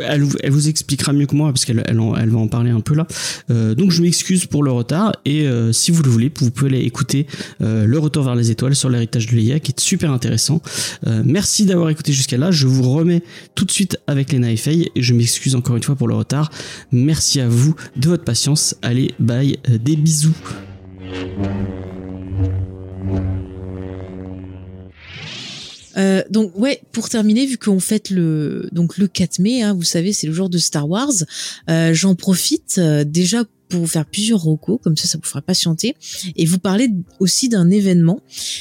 elle, 0.03 0.23
vous 0.23 0.69
expliquera 0.69 1.13
mieux 1.13 1.27
que 1.27 1.35
moi 1.35 1.49
parce 1.49 1.65
qu'elle 1.65 1.83
elle, 1.87 1.99
va 1.99 2.39
en 2.39 2.49
parler 2.49 2.71
un 2.71 2.81
peu 2.81 2.95
là. 2.95 3.07
Euh, 3.51 3.75
donc 3.75 3.91
je 3.91 4.03
m'excuse 4.03 4.47
pour 4.47 4.63
le 4.63 4.71
retard 4.71 5.13
et 5.25 5.47
euh, 5.47 5.73
si 5.73 5.91
vous 5.91 6.03
le 6.03 6.11
voulez, 6.11 6.33
vous 6.39 6.51
pouvez 6.51 6.71
aller 6.71 6.85
écouter 6.85 7.27
euh, 7.63 7.87
le 7.87 7.99
retour 7.99 8.25
vers 8.25 8.35
les 8.35 8.51
étoiles 8.51 8.75
sur 8.75 8.89
l'héritage 8.89 9.27
de 9.27 9.37
Leia 9.37 9.61
qui 9.61 9.73
est 9.73 9.81
super 9.81 10.11
intéressant. 10.13 10.61
merci 11.25 11.67
d'avoir 11.67 11.91
écouté 11.91 12.13
jusqu'à 12.13 12.37
là. 12.37 12.51
Je 12.51 12.67
vous 12.67 12.91
remets 12.91 13.23
tout 13.55 13.65
de 13.65 13.71
suite 13.71 13.99
avec 14.07 14.33
Lena 14.33 14.53
et 14.53 14.57
Faye 14.57 14.91
et 14.95 15.03
je 15.03 15.15
m'excuse 15.15 15.55
encore 15.55 15.77
une 15.77 15.83
fois 15.83 15.97
pour 15.97 16.09
le 16.09 16.15
retard. 16.15 16.51
Merci 16.91 17.41
à 17.41 17.49
vous 17.49 17.75
de 17.97 18.09
votre 18.09 18.25
patience. 18.25 18.77
Allez, 18.83 19.15
bye, 19.19 19.59
des 19.69 19.97
bisous. 19.97 20.35
Euh, 25.97 26.23
donc 26.31 26.53
ouais, 26.57 26.81
pour 26.93 27.09
terminer, 27.09 27.47
vu 27.47 27.59
qu'on 27.59 27.81
fête 27.81 28.11
le 28.11 28.69
donc 28.73 28.99
le 28.99 29.09
4 29.09 29.39
mai, 29.39 29.63
hein, 29.63 29.75
vous 29.75 29.83
savez, 29.83 30.13
c'est 30.13 30.27
le 30.27 30.33
jour 30.33 30.49
de 30.49 30.59
Star 30.59 30.89
Wars. 30.89 31.13
Euh, 31.69 31.93
J'en 31.95 32.15
profite 32.15 32.77
euh, 32.79 33.05
déjà 33.05 33.45
pour 33.73 33.81
vous 33.81 33.87
faire 33.87 34.05
plusieurs 34.05 34.43
recos, 34.43 34.79
comme 34.83 34.99
ça, 34.99 35.09
ça 35.09 35.17
vous 35.17 35.27
fera 35.27 35.41
patienter, 35.41 35.97
et 36.37 36.45
vous 36.45 36.59
parler 36.59 36.91
aussi 37.21 37.49
d'un 37.49 37.71
événement, 37.71 38.21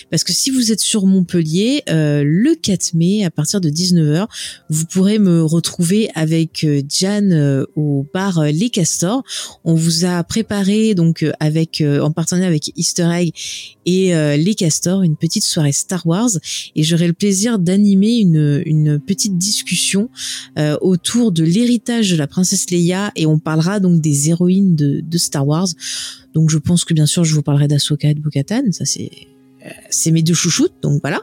parce 0.10 0.24
que 0.24 0.32
si 0.32 0.52
vous 0.52 0.72
êtes 0.72 0.80
sur 0.80 1.06
Montpellier, 1.06 1.84
euh, 1.90 2.24
le 2.26 2.56
4 2.56 2.94
mai, 2.94 3.26
à 3.26 3.30
partir 3.30 3.60
de 3.60 3.70
19h, 3.70 4.28
vous 4.70 4.86
pourrez 4.86 5.20
me 5.20 5.44
retrouver 5.44 6.10
avec 6.16 6.64
euh, 6.64 6.82
Jan 6.90 7.30
euh, 7.32 7.66
au 7.76 8.06
bar 8.14 8.42
Les 8.46 8.70
Castors. 8.70 9.22
On 9.66 9.76
vous 9.76 10.06
a 10.06 10.24
préparé, 10.24 10.96
donc, 10.96 11.26
avec, 11.42 11.84
en 11.86 12.12
partenariat 12.12 12.48
avec 12.48 12.72
Easter 12.78 13.10
Egg 13.14 13.34
et 13.86 14.14
Les 14.38 14.56
Castors, 14.56 15.02
une 15.02 15.18
petite 15.18 15.44
soirée 15.44 15.74
Star 15.74 16.06
Wars, 16.08 16.30
et 16.76 16.84
j'aurai 16.84 17.08
le 17.08 17.14
plaisir 17.14 17.60
d'animer 17.60 18.20
une, 18.20 18.64
une 18.66 19.00
petite 19.00 19.38
discussion 19.38 20.10
autour 20.80 21.32
de 21.32 21.44
l'héritage 21.44 22.12
de 22.12 22.16
la 22.16 22.28
princesse 22.28 22.70
Leia, 22.70 23.12
et 23.16 23.26
on 23.26 23.40
parlera 23.40 23.80
donc 23.80 24.00
des 24.00 24.30
héroïnes 24.30 24.76
de, 24.76 25.01
de 25.02 25.18
Star 25.18 25.48
Wars. 25.48 25.68
Donc 26.34 26.50
je 26.50 26.58
pense 26.58 26.86
que 26.86 26.94
bien 26.94 27.06
sûr 27.06 27.24
je 27.24 27.34
vous 27.34 27.42
parlerai 27.42 27.68
d'Asoka 27.68 28.10
et 28.10 28.14
de 28.14 28.20
Bo-Katan, 28.20 28.72
ça 28.72 28.86
c'est 28.86 29.12
euh, 29.66 29.70
c'est 29.90 30.12
mes 30.12 30.24
deux 30.24 30.34
chouchoutes, 30.34 30.74
donc 30.82 31.02
voilà. 31.02 31.22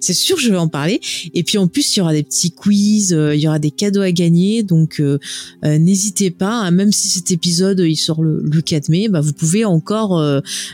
C'est 0.00 0.14
sûr, 0.14 0.38
je 0.38 0.50
vais 0.50 0.56
en 0.56 0.68
parler. 0.68 1.00
Et 1.34 1.42
puis 1.42 1.58
en 1.58 1.68
plus, 1.68 1.96
il 1.96 1.98
y 1.98 2.02
aura 2.02 2.12
des 2.12 2.22
petits 2.22 2.52
quiz, 2.52 3.12
euh, 3.12 3.34
il 3.34 3.40
y 3.40 3.48
aura 3.48 3.58
des 3.58 3.70
cadeaux 3.70 4.00
à 4.00 4.12
gagner, 4.12 4.62
donc 4.62 5.00
euh, 5.00 5.18
n'hésitez 5.64 6.30
pas. 6.30 6.62
Hein, 6.62 6.70
même 6.70 6.92
si 6.92 7.08
cet 7.08 7.30
épisode 7.30 7.80
il 7.80 7.96
sort 7.96 8.22
le, 8.22 8.60
4 8.60 8.88
mai, 8.88 9.08
bah, 9.08 9.20
vous 9.20 9.32
pouvez 9.32 9.64
encore 9.64 10.20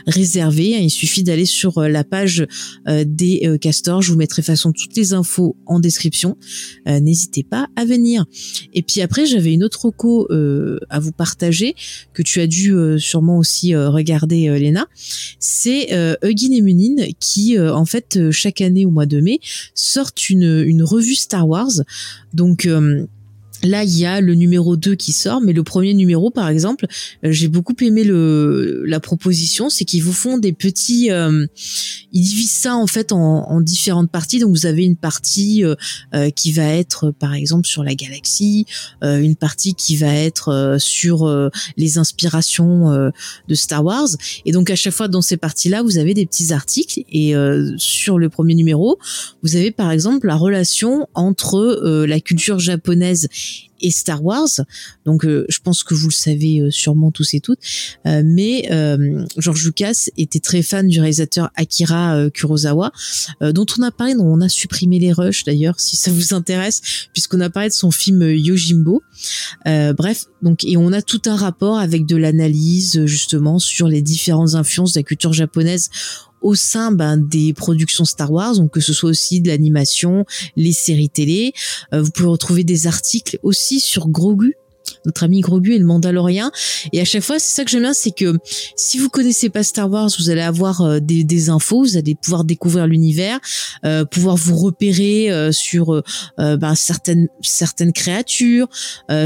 réserver. 0.07 0.75
Hein, 0.75 0.79
il 0.81 0.89
suffit 0.89 1.23
d'aller 1.23 1.45
sur 1.45 1.81
la 1.81 2.03
page 2.03 2.45
des 2.87 3.57
castors. 3.61 4.01
Je 4.01 4.11
vous 4.11 4.17
mettrai 4.17 4.41
façon 4.41 4.71
toutes 4.71 4.95
les 4.95 5.13
infos 5.13 5.55
en 5.65 5.79
description. 5.79 6.37
n'hésitez 6.85 7.43
pas 7.43 7.67
à 7.75 7.85
venir. 7.85 8.25
Et 8.73 8.81
puis 8.81 9.01
après, 9.01 9.25
j'avais 9.25 9.53
une 9.53 9.63
autre 9.63 9.85
reco 9.85 10.27
à 10.89 10.99
vous 10.99 11.11
partager 11.11 11.75
que 12.13 12.21
tu 12.21 12.41
as 12.41 12.47
dû 12.47 12.73
sûrement 12.97 13.37
aussi 13.37 13.75
regarder, 13.75 14.57
Léna. 14.59 14.87
C'est 15.39 15.93
Huggin 16.23 16.51
et 16.51 16.61
Munin 16.61 17.05
qui, 17.19 17.57
euh, 17.57 17.73
en 17.73 17.85
fait, 17.85 18.17
euh, 18.17 18.31
chaque 18.31 18.61
année 18.61 18.74
au 18.83 18.89
mois 18.91 19.05
de 19.05 19.21
mai, 19.21 19.39
sortent 19.73 20.29
une, 20.29 20.83
revue 20.83 21.15
Star 21.15 21.47
Wars. 21.47 21.71
Donc, 22.33 22.65
euh, 22.65 23.05
Là, 23.65 23.83
il 23.83 23.97
y 23.97 24.05
a 24.05 24.21
le 24.21 24.35
numéro 24.35 24.77
2 24.77 24.95
qui 24.95 25.11
sort, 25.11 25.41
mais 25.41 25.51
le 25.51 25.63
premier 25.63 25.93
numéro, 25.93 26.29
par 26.29 26.49
exemple, 26.49 26.85
euh, 27.23 27.31
j'ai 27.31 27.47
beaucoup 27.47 27.73
aimé 27.81 28.03
le 28.03 28.83
la 28.85 28.99
proposition, 28.99 29.69
c'est 29.69 29.85
qu'ils 29.85 30.03
vous 30.03 30.13
font 30.13 30.37
des 30.37 30.53
petits, 30.53 31.11
euh, 31.11 31.45
ils 32.11 32.21
divisent 32.21 32.51
ça 32.51 32.75
en 32.75 32.85
fait 32.87 33.11
en, 33.11 33.17
en, 33.49 33.61
différentes 33.61 34.11
parties. 34.11 34.39
Donc 34.39 34.51
vous 34.51 34.65
avez 34.67 34.85
une 34.85 34.95
partie 34.95 35.63
euh, 35.63 35.75
euh 36.13 36.29
qui 36.29 36.51
va 36.51 36.65
être, 36.65 37.11
par 37.11 37.33
exemple, 37.33 37.67
sur 37.67 37.83
la 37.83 37.95
galaxie, 37.95 38.65
une 39.01 39.35
partie 39.35 39.73
qui 39.73 39.95
va 39.95 40.13
être 40.13 40.77
sur 40.79 41.29
les 41.77 41.97
inspirations 41.97 43.11
de 43.47 43.55
Star 43.55 43.83
Wars. 43.83 44.09
Et 44.45 44.51
donc 44.51 44.69
à 44.69 44.75
chaque 44.75 44.93
fois 44.93 45.07
dans 45.07 45.21
ces 45.21 45.37
parties-là, 45.37 45.81
vous 45.81 45.97
avez 45.97 46.13
des 46.13 46.25
petits 46.25 46.51
articles. 46.53 47.01
Et 47.11 47.33
sur 47.77 48.17
le 48.17 48.29
premier 48.29 48.55
numéro, 48.55 48.99
vous 49.43 49.55
avez 49.55 49.71
par 49.71 49.91
exemple 49.91 50.27
la 50.27 50.35
relation 50.35 51.07
entre 51.13 52.05
la 52.05 52.19
culture 52.19 52.59
japonaise 52.59 53.29
et 53.81 53.91
Star 53.91 54.23
Wars. 54.23 54.49
Donc, 55.05 55.25
euh, 55.25 55.45
je 55.49 55.59
pense 55.59 55.83
que 55.83 55.93
vous 55.93 56.07
le 56.07 56.13
savez 56.13 56.59
euh, 56.59 56.71
sûrement 56.71 57.11
tous 57.11 57.33
et 57.33 57.39
toutes. 57.39 57.59
Euh, 58.05 58.23
mais 58.25 58.69
George 59.37 59.63
Lucas 59.65 60.05
était 60.17 60.39
très 60.39 60.61
fan 60.61 60.87
du 60.87 60.99
réalisateur 60.99 61.49
Akira 61.55 62.29
Kurosawa, 62.33 62.91
dont 63.41 63.65
on 63.77 63.83
a 63.83 63.91
parlé, 63.91 64.15
dont 64.15 64.25
on 64.25 64.41
a 64.41 64.49
supprimé 64.49 64.99
les 64.99 65.11
rushs 65.11 65.43
d'ailleurs, 65.43 65.79
si 65.79 65.95
ça 65.95 66.11
vous 66.11 66.33
intéresse, 66.33 66.81
puisqu'on 67.13 67.41
a 67.41 67.49
parlé 67.49 67.69
de 67.69 67.73
son 67.73 67.91
film 67.91 68.21
Yojimbo. 68.21 69.03
bref, 69.65 70.25
donc 70.41 70.63
et 70.63 70.77
on 70.77 70.91
a 70.91 71.01
tout 71.01 71.21
un 71.25 71.35
rapport 71.35 71.77
avec 71.77 72.05
de 72.05 72.15
l'analyse 72.15 73.05
justement 73.05 73.59
sur 73.59 73.87
les 73.87 74.01
différentes 74.01 74.55
influences 74.55 74.93
de 74.93 74.99
la 74.99 75.03
culture 75.03 75.33
japonaise 75.33 75.89
au 76.45 76.53
sein 76.53 76.91
ben, 76.91 77.17
des 77.17 77.53
productions 77.53 78.05
Star 78.05 78.31
Wars, 78.31 78.55
donc 78.55 78.69
que 78.69 78.79
ce 78.79 78.93
soit 78.93 79.09
aussi 79.09 79.41
de 79.41 79.47
l'animation, 79.47 80.25
les 80.55 80.73
séries 80.73 81.09
télé. 81.09 81.53
Euh, 81.91 82.03
vous 82.03 82.11
pouvez 82.11 82.29
retrouver 82.29 82.63
des 82.63 82.85
articles 82.85 83.39
aussi 83.41 83.79
sur 83.79 84.07
Grogu, 84.07 84.55
notre 85.05 85.23
ami 85.23 85.41
Grogu 85.41 85.73
et 85.73 85.79
le 85.79 85.85
Mandalorien. 85.85 86.51
Et 86.93 87.01
à 87.01 87.05
chaque 87.05 87.23
fois, 87.23 87.39
c'est 87.39 87.55
ça 87.55 87.63
que 87.63 87.71
j'aime 87.71 87.81
bien, 87.81 87.93
c'est 87.93 88.11
que 88.11 88.37
si 88.75 88.97
vous 88.97 89.09
connaissez 89.09 89.49
pas 89.49 89.63
Star 89.63 89.89
Wars, 89.89 90.09
vous 90.19 90.29
allez 90.29 90.41
avoir 90.41 90.81
euh, 90.81 90.99
des, 90.99 91.23
des, 91.23 91.49
infos, 91.49 91.83
vous 91.83 91.97
allez 91.97 92.15
pouvoir 92.15 92.43
découvrir 92.43 92.87
l'univers, 92.87 93.39
euh, 93.85 94.05
pouvoir 94.05 94.35
vous 94.35 94.55
repérer 94.55 95.31
euh, 95.31 95.51
sur 95.51 95.93
euh, 95.93 96.01
ben, 96.57 96.75
certaines 96.75 97.27
certaines 97.41 97.93
créatures, 97.93 98.67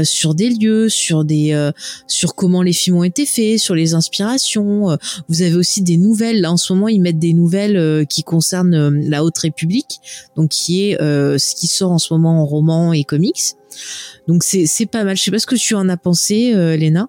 sur 0.04 0.34
des 0.34 0.50
lieux, 0.50 0.88
sur 0.88 1.24
des 1.24 1.70
sur 2.06 2.34
comment 2.34 2.62
les 2.62 2.72
films 2.72 2.96
ont 2.96 3.04
été 3.04 3.26
faits, 3.26 3.58
sur 3.58 3.74
les 3.74 3.94
inspirations. 3.94 4.98
vous 5.28 5.42
avez 5.42 5.54
aussi 5.54 5.82
des 5.82 5.96
nouvelles. 5.96 6.40
Là, 6.40 6.52
en 6.52 6.56
ce 6.56 6.72
moment, 6.72 6.88
ils 6.88 7.00
mettent 7.00 7.18
des 7.18 7.32
nouvelles 7.32 8.06
qui 8.08 8.22
concernent 8.22 8.90
la 9.08 9.24
Haute 9.24 9.38
République, 9.38 10.00
donc 10.36 10.50
qui 10.50 10.82
est 10.82 10.98
ce 10.98 11.54
qui 11.54 11.66
sort 11.66 11.92
en 11.92 11.98
ce 11.98 12.12
moment 12.12 12.42
en 12.42 12.46
roman 12.46 12.92
et 12.92 13.04
comics. 13.04 13.56
Donc 14.28 14.42
c'est 14.44 14.86
pas 14.86 15.04
mal. 15.04 15.16
Je 15.16 15.22
sais 15.22 15.30
pas 15.30 15.38
ce 15.38 15.46
que 15.46 15.56
tu 15.56 15.74
en 15.74 15.88
as 15.88 15.96
pensé, 15.96 16.52
euh, 16.54 16.76
Léna. 16.76 17.08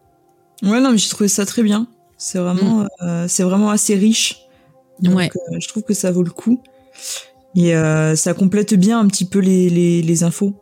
Ouais, 0.63 0.79
non, 0.79 0.91
mais 0.91 0.97
j'ai 0.97 1.09
trouvé 1.09 1.27
ça 1.27 1.45
très 1.45 1.63
bien. 1.63 1.88
C'est 2.17 2.38
vraiment, 2.38 2.81
mm. 2.81 2.88
euh, 3.01 3.25
c'est 3.27 3.43
vraiment 3.43 3.69
assez 3.69 3.95
riche. 3.95 4.41
Donc, 4.99 5.15
ouais. 5.15 5.29
Euh, 5.35 5.57
je 5.59 5.67
trouve 5.67 5.83
que 5.83 5.93
ça 5.93 6.11
vaut 6.11 6.23
le 6.23 6.31
coup. 6.31 6.61
Et 7.55 7.73
ça 8.15 8.33
complète 8.33 8.73
bien 8.75 8.99
un 8.99 9.07
petit 9.07 9.25
peu 9.25 9.39
les, 9.39 9.69
les, 9.69 10.01
les 10.01 10.23
infos. 10.23 10.53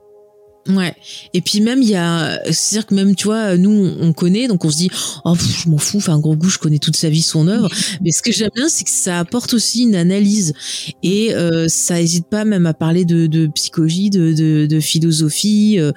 Ouais. 0.70 0.94
Et 1.34 1.41
puis 1.41 1.62
même 1.62 1.82
il 1.82 1.90
y 1.90 1.96
a, 1.96 2.40
c'est-à-dire 2.52 2.86
que 2.86 2.94
même 2.94 3.16
tu 3.16 3.26
vois, 3.26 3.58
nous 3.58 3.91
on 4.00 4.14
connaît, 4.14 4.48
donc 4.48 4.64
on 4.66 4.70
se 4.70 4.78
dit, 4.78 4.90
oh 5.26 5.34
je 5.36 5.68
m'en 5.68 5.80
fous, 5.80 5.98
enfin 5.98 6.14
un 6.14 6.20
gros 6.20 6.36
goût, 6.36 6.50
je 6.50 6.60
connais 6.60 6.78
toute 6.78 6.96
sa 6.96 7.10
vie, 7.10 7.24
son 7.24 7.48
œuvre. 7.48 7.70
Mais 8.02 8.12
ce 8.12 8.22
que 8.22 8.32
j'aime 8.32 8.52
bien, 8.56 8.70
c'est 8.70 8.84
que 8.84 8.91
ça 8.91 9.20
apporte 9.20 9.54
aussi 9.56 9.82
une 9.82 9.96
analyse 9.96 10.54
et 11.02 11.34
euh, 11.34 11.68
ça 11.68 12.00
hésite 12.00 12.28
pas 12.28 12.46
même 12.46 12.68
à 12.68 12.74
parler 12.76 13.04
de, 13.04 13.26
de 13.26 13.48
psychologie, 13.48 14.12
de, 14.12 14.34
de, 14.34 14.68
de 14.68 14.80
philosophie, 14.80 15.80
euh, 15.80 15.91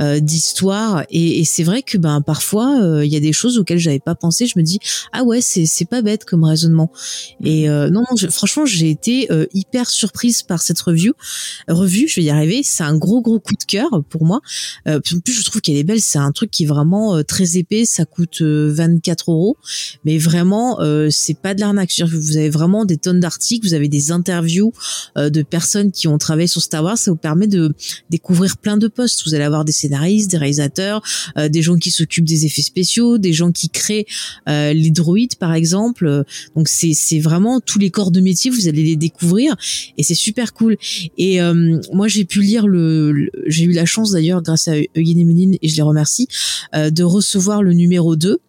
euh, 0.00 0.20
d'histoire. 0.20 1.04
Et, 1.10 1.40
et 1.40 1.44
c'est 1.44 1.64
vrai 1.64 1.82
que 1.82 1.98
ben 1.98 2.22
parfois 2.22 2.80
euh, 2.82 3.04
il 3.04 3.12
y 3.12 3.16
a 3.16 3.20
des 3.20 3.32
choses 3.34 3.58
auxquelles 3.58 3.78
j'avais 3.78 4.00
pas 4.00 4.14
pensé. 4.14 4.46
Je 4.46 4.58
me 4.58 4.62
dis 4.64 4.78
ah 5.12 5.22
ouais 5.22 5.40
c'est 5.42 5.66
c'est 5.66 5.84
pas 5.84 6.00
bête 6.00 6.24
comme 6.24 6.44
raisonnement. 6.44 6.90
Et 7.42 7.68
euh, 7.68 7.90
non 7.90 8.02
non, 8.10 8.30
franchement 8.30 8.64
j'ai 8.64 8.88
été 8.88 9.28
hyper 9.52 9.90
surprise 9.90 10.42
par 10.42 10.62
cette 10.62 10.80
review. 10.80 11.12
Revue, 11.68 12.08
je 12.08 12.16
vais 12.16 12.24
y 12.24 12.30
arriver. 12.30 12.62
C'est 12.64 12.84
un 12.84 12.96
gros 12.96 13.20
gros 13.20 13.40
coup 13.40 13.54
de 13.54 13.64
cœur 13.64 13.88
pour 14.14 14.24
moi. 14.24 14.40
Euh, 14.86 15.00
en 15.12 15.18
plus, 15.18 15.32
je 15.32 15.42
trouve 15.42 15.60
qu'elle 15.60 15.76
est 15.76 15.82
belle. 15.82 16.00
C'est 16.00 16.20
un 16.20 16.30
truc 16.30 16.52
qui 16.52 16.62
est 16.62 16.66
vraiment 16.66 17.20
très 17.24 17.56
épais. 17.56 17.84
Ça 17.84 18.04
coûte 18.04 18.42
24 18.42 19.32
euros, 19.32 19.56
mais 20.04 20.18
vraiment, 20.18 20.78
c'est 21.10 21.36
pas 21.36 21.54
de 21.54 21.60
l'arnaque. 21.60 21.90
Vous 22.06 22.36
avez 22.36 22.48
vraiment 22.48 22.84
des 22.84 22.96
tonnes 22.96 23.18
d'articles, 23.18 23.66
vous 23.66 23.74
avez 23.74 23.88
des 23.88 24.12
interviews 24.12 24.72
de 25.16 25.42
personnes 25.42 25.90
qui 25.90 26.06
ont 26.06 26.16
travaillé 26.18 26.46
sur 26.46 26.62
Star 26.62 26.84
Wars. 26.84 26.96
Ça 26.96 27.10
vous 27.10 27.16
permet 27.16 27.48
de 27.48 27.74
découvrir 28.08 28.56
plein 28.56 28.76
de 28.76 28.86
postes. 28.86 29.24
Vous 29.26 29.34
allez 29.34 29.44
avoir 29.44 29.64
des 29.64 29.72
scénaristes, 29.72 30.30
des 30.30 30.38
réalisateurs, 30.38 31.02
des 31.36 31.62
gens 31.62 31.76
qui 31.76 31.90
s'occupent 31.90 32.24
des 32.24 32.46
effets 32.46 32.62
spéciaux, 32.62 33.18
des 33.18 33.32
gens 33.32 33.50
qui 33.50 33.68
créent 33.68 34.06
les 34.46 34.90
droïdes, 34.90 35.34
par 35.36 35.54
exemple. 35.54 36.24
Donc 36.54 36.68
c'est 36.68 37.18
vraiment 37.18 37.60
tous 37.60 37.80
les 37.80 37.90
corps 37.90 38.12
de 38.12 38.20
métier. 38.20 38.50
Vous 38.50 38.68
allez 38.68 38.84
les 38.84 38.96
découvrir 38.96 39.56
et 39.98 40.02
c'est 40.02 40.14
super 40.14 40.52
cool. 40.52 40.76
Et 41.18 41.40
euh, 41.40 41.80
moi, 41.92 42.08
j'ai 42.08 42.24
pu 42.24 42.40
lire 42.40 42.66
le, 42.66 43.30
j'ai 43.46 43.64
eu 43.64 43.72
la 43.72 43.86
chance 43.94 44.12
d'ailleurs 44.12 44.42
grâce 44.42 44.68
à 44.68 44.74
Eugénie 44.96 45.24
Ménine 45.24 45.56
et 45.62 45.68
je 45.68 45.76
les 45.76 45.82
remercie 45.82 46.28
euh, 46.74 46.90
de 46.90 47.02
recevoir 47.02 47.62
le 47.62 47.72
numéro 47.72 48.16
2 48.16 48.40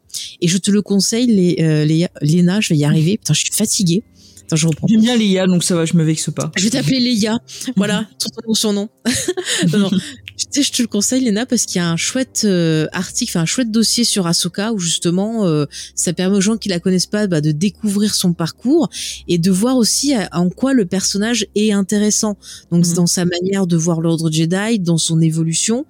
et 0.42 0.48
je 0.48 0.58
te 0.58 0.72
le 0.72 0.82
conseille 0.82 1.28
les, 1.28 1.58
euh, 1.60 1.86
Léna, 2.22 2.62
je 2.62 2.74
vais 2.74 2.78
y 2.78 2.86
arriver. 2.86 3.18
Putain, 3.18 3.34
je 3.34 3.42
suis 3.42 3.54
fatiguée. 3.54 4.04
Attends, 4.46 4.58
je 4.58 4.68
reprends. 4.68 4.88
J'aime 4.88 5.02
bien 5.02 5.18
Léa, 5.18 5.48
donc 5.48 5.64
ça 5.64 5.76
va, 5.76 5.86
je 5.86 5.96
me 5.96 6.04
vexe 6.04 6.30
pas. 6.30 6.52
Je 6.56 6.64
vais 6.66 6.70
t'appeler 6.70 7.00
Léa. 7.00 7.40
Voilà, 7.76 8.08
ton 8.46 8.54
surnom. 8.54 8.90
non, 9.74 9.80
non. 9.80 9.90
Tu 9.90 10.46
sais, 10.52 10.62
je 10.62 10.72
te 10.72 10.82
le 10.84 10.88
conseille, 10.88 11.24
Léna, 11.24 11.48
parce 11.48 11.66
qu'il 11.66 11.78
y 11.78 11.84
a 11.84 11.90
un 11.90 11.98
chouette 11.98 12.44
euh, 12.46 12.88
article, 12.92 13.32
enfin 13.32 13.42
un 13.42 13.46
chouette 13.46 13.72
dossier 13.72 14.04
sur 14.04 14.28
Ahsoka 14.28 14.72
où 14.72 14.78
justement, 14.78 15.48
euh, 15.48 15.66
ça 15.96 16.14
permet 16.14 16.38
aux 16.38 16.42
gens 16.42 16.58
qui 16.58 16.70
la 16.70 16.80
connaissent 16.80 17.08
pas 17.08 17.26
bah, 17.26 17.42
de 17.42 17.52
découvrir 17.52 18.14
son 18.14 18.34
parcours 18.34 18.90
et 19.28 19.40
de 19.40 19.50
voir 19.50 19.78
aussi 19.78 20.16
euh, 20.16 20.26
en 20.32 20.50
quoi 20.50 20.74
le 20.74 20.86
personnage 20.86 21.48
est 21.56 21.72
intéressant. 21.72 22.38
Donc, 22.72 22.86
mhm. 22.86 22.94
dans 22.94 23.08
sa 23.08 23.26
manière 23.26 23.66
de 23.66 23.78
voir 23.78 24.00
l'ordre 24.00 24.30
Jedi, 24.30 24.80
dans 24.80 25.00
son 25.00 25.22
évolution. 25.22 25.86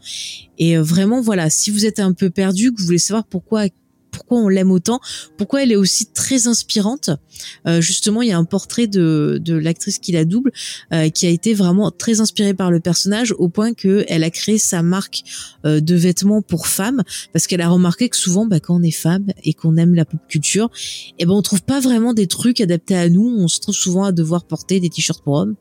Et 0.58 0.78
vraiment, 0.78 1.20
voilà, 1.20 1.50
si 1.50 1.72
vous 1.72 1.86
êtes 1.86 2.00
un 2.00 2.14
peu 2.14 2.30
perdu, 2.30 2.72
que 2.72 2.80
vous 2.80 2.86
voulez 2.86 2.98
savoir 2.98 3.26
pourquoi 3.26 3.66
pourquoi 4.16 4.40
on 4.40 4.48
l'aime 4.48 4.72
autant, 4.72 5.00
pourquoi 5.38 5.64
elle 5.64 5.72
est 5.72 5.76
aussi 5.76 6.08
très 6.08 6.48
inspirante. 6.48 7.10
Euh, 7.68 7.82
justement, 7.82 8.22
il 8.22 8.30
y 8.30 8.32
a 8.32 8.38
un 8.38 8.46
portrait 8.46 8.88
de, 8.88 9.40
de 9.44 9.56
l'actrice 9.56 10.00
qui 10.00 10.14
la 10.14 10.26
double 10.26 10.52
euh, 10.94 11.10
qui 11.10 11.28
a 11.28 11.30
été 11.30 11.54
vraiment 11.54 11.92
très 11.92 12.22
inspirée 12.22 12.54
par 12.54 12.72
le 12.72 12.80
personnage 12.80 13.34
au 13.38 13.50
point 13.50 13.74
que 13.74 14.06
elle 14.08 14.24
a 14.24 14.30
créé 14.30 14.58
sa 14.58 14.82
marque 14.82 15.24
euh, 15.66 15.82
de 15.82 15.96
vêtements 15.96 16.42
pour 16.42 16.68
femmes 16.68 17.04
parce 17.34 17.48
qu'elle 17.48 17.62
a 17.62 17.70
remarqué 17.70 18.10
que 18.10 18.18
souvent, 18.18 18.46
bah, 18.46 18.60
quand 18.60 18.76
on 18.76 18.84
est 18.84 18.92
femme 18.92 19.28
et 19.44 19.54
qu'on 19.54 19.78
aime 19.78 19.94
la 19.94 20.06
pop 20.06 20.20
culture, 20.28 20.70
eh 21.20 21.26
ben 21.26 21.34
on 21.34 21.42
trouve 21.42 21.64
pas 21.64 21.80
vraiment 21.80 22.14
des 22.14 22.28
trucs 22.28 22.62
adaptés 22.62 22.96
à 22.96 23.10
nous. 23.10 23.28
On 23.38 23.48
se 23.48 23.60
trouve 23.60 23.76
souvent 23.76 24.06
à 24.06 24.12
devoir 24.12 24.46
porter 24.46 24.80
des 24.80 24.90
t-shirts 24.90 25.24
pour 25.24 25.36
hommes, 25.36 25.56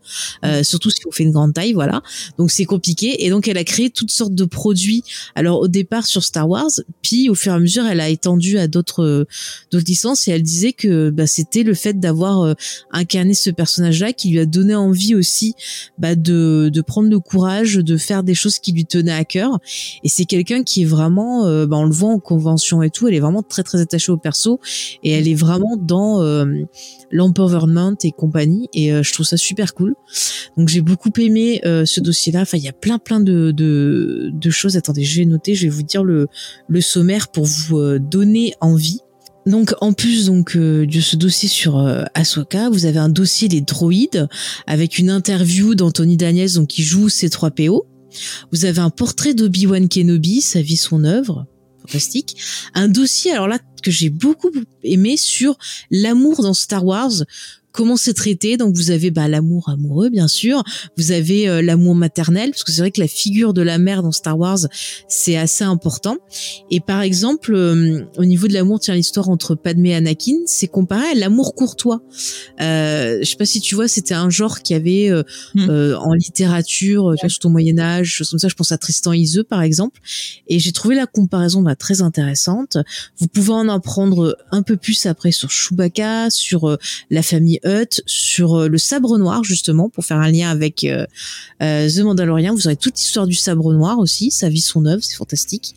euh, 0.44 0.62
surtout 0.62 0.90
si 0.90 1.00
on 1.06 1.10
fait 1.10 1.24
une 1.24 1.32
grande 1.32 1.54
taille, 1.54 1.72
voilà. 1.72 2.02
Donc 2.38 2.50
c'est 2.50 2.64
compliqué 2.64 3.24
et 3.24 3.30
donc 3.30 3.48
elle 3.48 3.58
a 3.58 3.64
créé 3.64 3.90
toutes 3.90 4.10
sortes 4.10 4.34
de 4.34 4.44
produits. 4.44 5.02
Alors 5.34 5.60
au 5.60 5.68
départ 5.68 6.06
sur 6.06 6.22
Star 6.22 6.48
Wars, 6.48 6.70
puis 7.02 7.28
au 7.28 7.34
fur 7.34 7.52
et 7.52 7.56
à 7.56 7.58
mesure, 7.58 7.86
elle 7.86 8.00
a 8.00 8.08
étendu 8.08 8.43
à 8.56 8.68
d'autres 8.68 9.02
euh, 9.02 9.24
d'autres 9.70 9.86
licences 9.86 10.28
et 10.28 10.32
elle 10.32 10.42
disait 10.42 10.72
que 10.72 11.10
bah, 11.10 11.26
c'était 11.26 11.62
le 11.62 11.74
fait 11.74 11.98
d'avoir 11.98 12.42
euh, 12.42 12.54
incarné 12.90 13.34
ce 13.34 13.50
personnage-là 13.50 14.12
qui 14.12 14.30
lui 14.30 14.38
a 14.38 14.46
donné 14.46 14.74
envie 14.74 15.14
aussi 15.14 15.54
bah, 15.98 16.14
de, 16.14 16.70
prendre 16.86 17.08
le 17.08 17.18
courage 17.18 17.76
de 17.76 17.96
faire 17.96 18.22
des 18.22 18.34
choses 18.34 18.58
qui 18.58 18.72
lui 18.72 18.84
tenaient 18.84 19.12
à 19.12 19.24
cœur. 19.24 19.58
Et 20.02 20.08
c'est 20.08 20.26
quelqu'un 20.26 20.62
qui 20.62 20.82
est 20.82 20.86
vraiment 20.86 21.46
euh, 21.46 21.66
bah, 21.66 21.76
on 21.76 21.84
le 21.84 21.92
voit 21.92 22.10
en 22.10 22.18
convention 22.18 22.82
et 22.82 22.90
tout 22.90 23.08
elle 23.08 23.14
est 23.14 23.20
vraiment 23.20 23.42
très 23.42 23.62
très 23.62 23.80
attachée 23.80 24.12
au 24.12 24.16
perso 24.16 24.60
et 25.02 25.10
elle 25.12 25.28
est 25.28 25.34
vraiment 25.34 25.76
dans 25.76 26.22
l'empowerment 27.14 27.96
et 28.02 28.10
compagnie 28.10 28.68
et 28.74 28.90
je 29.02 29.12
trouve 29.12 29.24
ça 29.24 29.36
super 29.36 29.72
cool 29.72 29.94
donc 30.56 30.68
j'ai 30.68 30.80
beaucoup 30.80 31.10
aimé 31.18 31.60
ce 31.62 32.00
dossier-là 32.00 32.40
enfin 32.40 32.58
il 32.58 32.64
y 32.64 32.68
a 32.68 32.72
plein 32.72 32.98
plein 32.98 33.20
de, 33.20 33.52
de, 33.52 34.30
de 34.32 34.50
choses 34.50 34.76
attendez 34.76 35.04
je 35.04 35.20
vais 35.20 35.24
noter 35.24 35.54
je 35.54 35.62
vais 35.62 35.70
vous 35.70 35.84
dire 35.84 36.02
le, 36.04 36.26
le 36.68 36.80
sommaire 36.80 37.28
pour 37.28 37.44
vous 37.44 37.98
donner 37.98 38.54
envie. 38.60 39.00
Donc 39.46 39.74
en 39.82 39.92
plus 39.92 40.26
donc 40.26 40.56
euh, 40.56 40.86
de 40.86 41.00
ce 41.00 41.16
dossier 41.16 41.48
sur 41.50 41.78
euh, 41.78 42.04
Ahsoka, 42.14 42.70
vous 42.70 42.86
avez 42.86 42.98
un 42.98 43.10
dossier 43.10 43.48
des 43.48 43.60
droïdes 43.60 44.26
avec 44.66 44.98
une 44.98 45.10
interview 45.10 45.74
d'Anthony 45.74 46.16
Daniels 46.16 46.54
donc 46.54 46.68
qui 46.68 46.82
joue 46.82 47.08
C3PO. 47.08 47.82
Vous 48.52 48.64
avez 48.64 48.78
un 48.78 48.90
portrait 48.90 49.34
d'Obi-Wan 49.34 49.88
Kenobi, 49.88 50.40
sa 50.40 50.62
vie, 50.62 50.76
son 50.76 51.04
œuvre, 51.04 51.46
fantastique. 51.84 52.36
Un 52.72 52.88
dossier 52.88 53.32
alors 53.32 53.48
là 53.48 53.58
que 53.84 53.90
j'ai 53.90 54.10
beaucoup 54.10 54.50
aimé 54.82 55.16
sur 55.16 55.56
l'amour 55.90 56.42
dans 56.42 56.54
Star 56.54 56.84
Wars 56.84 57.12
comment 57.74 57.96
c'est 57.96 58.14
traité. 58.14 58.56
Donc 58.56 58.74
vous 58.74 58.90
avez 58.90 59.10
bah, 59.10 59.28
l'amour 59.28 59.68
amoureux 59.68 60.08
bien 60.08 60.28
sûr, 60.28 60.62
vous 60.96 61.10
avez 61.12 61.48
euh, 61.48 61.60
l'amour 61.60 61.94
maternel 61.94 62.50
parce 62.50 62.64
que 62.64 62.72
c'est 62.72 62.80
vrai 62.80 62.92
que 62.92 63.00
la 63.00 63.08
figure 63.08 63.52
de 63.52 63.60
la 63.60 63.78
mère 63.78 64.02
dans 64.02 64.12
Star 64.12 64.38
Wars 64.38 64.60
c'est 65.08 65.36
assez 65.36 65.64
important. 65.64 66.16
Et 66.70 66.80
par 66.80 67.02
exemple 67.02 67.52
euh, 67.54 68.04
au 68.16 68.24
niveau 68.24 68.46
de 68.46 68.54
l'amour, 68.54 68.80
tiens 68.80 68.94
l'histoire 68.94 69.28
entre 69.28 69.54
Padmé 69.56 69.90
et 69.90 69.94
Anakin, 69.96 70.36
c'est 70.46 70.68
comparé 70.68 71.08
à 71.08 71.14
l'amour 71.14 71.54
courtois. 71.54 72.00
Euh, 72.60 73.18
je 73.20 73.28
sais 73.28 73.36
pas 73.36 73.44
si 73.44 73.60
tu 73.60 73.74
vois, 73.74 73.88
c'était 73.88 74.14
un 74.14 74.30
genre 74.30 74.60
qui 74.60 74.74
avait 74.74 75.10
euh, 75.10 75.22
hmm. 75.54 75.96
en 75.98 76.14
littérature, 76.14 77.12
tu 77.16 77.22
vois, 77.22 77.28
surtout 77.28 77.48
au 77.48 77.50
Moyen 77.50 77.78
Âge, 77.78 78.08
choses 78.08 78.30
comme 78.30 78.38
ça. 78.38 78.48
Je 78.48 78.54
pense 78.54 78.70
à 78.70 78.78
Tristan 78.78 79.12
Iseux 79.12 79.44
par 79.44 79.62
exemple. 79.62 80.00
Et 80.46 80.60
j'ai 80.60 80.72
trouvé 80.72 80.94
la 80.94 81.06
comparaison 81.06 81.60
bah, 81.60 81.74
très 81.74 82.02
intéressante. 82.02 82.78
Vous 83.18 83.26
pouvez 83.26 83.52
en 83.52 83.68
apprendre 83.68 84.36
un 84.52 84.62
peu 84.62 84.76
plus 84.76 85.06
après 85.06 85.32
sur 85.32 85.50
Chewbacca, 85.50 86.30
sur 86.30 86.78
la 87.10 87.22
famille 87.22 87.58
sur 88.06 88.54
euh, 88.54 88.68
le 88.68 88.78
sabre 88.78 89.18
noir 89.18 89.42
justement 89.44 89.88
pour 89.88 90.04
faire 90.04 90.18
un 90.18 90.30
lien 90.30 90.50
avec 90.50 90.84
euh, 90.84 91.06
euh, 91.62 91.88
The 91.88 92.00
Mandalorian. 92.00 92.54
Vous 92.54 92.66
aurez 92.66 92.76
toute 92.76 92.96
l'histoire 92.96 93.26
du 93.26 93.34
sabre 93.34 93.72
noir 93.72 93.98
aussi, 93.98 94.30
sa 94.30 94.48
vie, 94.48 94.60
son 94.60 94.86
œuvre, 94.86 95.02
c'est 95.02 95.16
fantastique. 95.16 95.74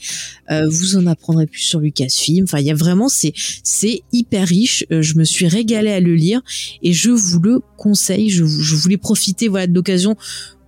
vous 0.50 0.96
en 0.96 1.06
apprendrez 1.08 1.48
plus 1.48 1.62
sur 1.62 1.80
Lucasfilm. 1.80 2.46
Enfin, 2.46 2.60
il 2.60 2.66
y 2.66 2.72
a 2.72 2.76
vraiment 2.76 3.10
c'est 3.10 3.34
c'est 3.64 4.02
hyper 4.12 4.48
riche. 4.48 4.86
je 4.90 5.14
me 5.16 5.24
suis 5.24 5.48
régalée 5.48 5.92
à 5.92 6.00
le 6.00 6.16
lire 6.16 6.42
et 6.84 6.94
je 6.94 7.10
vous 7.10 7.40
le 7.40 7.62
conseille. 7.78 8.30
Je, 8.30 8.46
je 8.46 8.76
voulais 8.76 8.98
profiter 8.98 9.48
voilà 9.48 9.68
de 9.68 9.74
l'occasion 9.74 10.16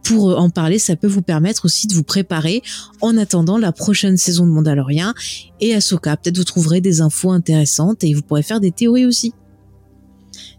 pour 0.04 0.40
en 0.40 0.50
parler, 0.50 0.80
ça 0.80 0.96
peut 0.96 1.08
vous 1.08 1.22
permettre 1.22 1.66
aussi 1.66 1.86
de 1.86 1.94
vous 1.94 2.04
préparer 2.04 2.64
en 3.02 3.18
attendant 3.18 3.58
la 3.58 3.74
prochaine 3.74 4.18
saison 4.18 4.46
de 4.46 4.52
Mandalorian 4.52 5.14
et 5.60 5.76
Ahsoka. 5.76 6.16
Peut-être 6.16 6.38
vous 6.38 6.46
trouverez 6.46 6.80
des 6.82 7.02
infos 7.02 7.32
intéressantes 7.32 8.04
et 8.04 8.14
vous 8.14 8.22
pourrez 8.22 8.42
faire 8.42 8.62
des 8.62 8.72
théories 8.72 9.06
aussi 9.06 9.34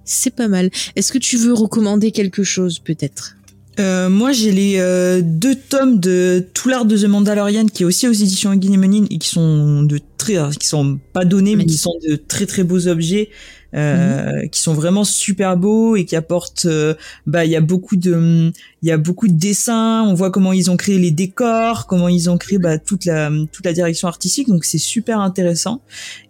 c'est 0.04 0.34
pas 0.34 0.48
mal. 0.48 0.70
Est-ce 0.96 1.12
que 1.12 1.18
tu 1.18 1.36
veux 1.36 1.52
recommander 1.52 2.10
quelque 2.12 2.42
chose 2.42 2.78
peut-être? 2.78 3.36
Euh, 3.78 4.10
moi, 4.10 4.32
j'ai 4.32 4.52
les 4.52 4.74
euh, 4.78 5.22
deux 5.24 5.54
tomes 5.54 6.00
de 6.00 6.44
Tout 6.52 6.68
l'art 6.68 6.84
de 6.84 6.98
The 6.98 7.04
Mandalorian 7.04 7.66
qui 7.66 7.84
est 7.84 7.86
aussi 7.86 8.08
aux 8.08 8.12
éditions 8.12 8.54
Guinemenin 8.54 9.06
et 9.10 9.18
qui 9.18 9.28
sont 9.28 9.82
de 9.82 10.00
très, 10.18 10.36
qui 10.58 10.66
sont 10.66 10.98
pas 11.12 11.24
donnés, 11.24 11.56
mais 11.56 11.64
qui 11.64 11.78
sont 11.78 11.94
de 12.08 12.16
très 12.16 12.46
très 12.46 12.64
beaux 12.64 12.88
objets. 12.88 13.30
Euh, 13.72 14.42
mhm. 14.42 14.50
qui 14.50 14.60
sont 14.60 14.74
vraiment 14.74 15.04
super 15.04 15.56
beaux 15.56 15.94
et 15.94 16.04
qui 16.04 16.16
apportent 16.16 16.66
euh, 16.66 16.94
bah 17.28 17.44
il 17.44 17.52
y 17.52 17.56
a 17.56 17.60
beaucoup 17.60 17.94
de 17.94 18.50
il 18.82 18.88
y 18.88 18.90
a 18.90 18.96
beaucoup 18.96 19.28
de 19.28 19.32
dessins 19.32 20.02
on 20.02 20.14
voit 20.14 20.32
comment 20.32 20.52
ils 20.52 20.72
ont 20.72 20.76
créé 20.76 20.98
les 20.98 21.12
décors 21.12 21.86
comment 21.86 22.08
ils 22.08 22.28
ont 22.28 22.36
créé 22.36 22.58
bah, 22.58 22.78
toute 22.78 23.04
la 23.04 23.30
toute 23.52 23.64
la 23.64 23.72
direction 23.72 24.08
artistique 24.08 24.48
donc 24.48 24.64
c'est 24.64 24.78
super 24.78 25.20
intéressant 25.20 25.82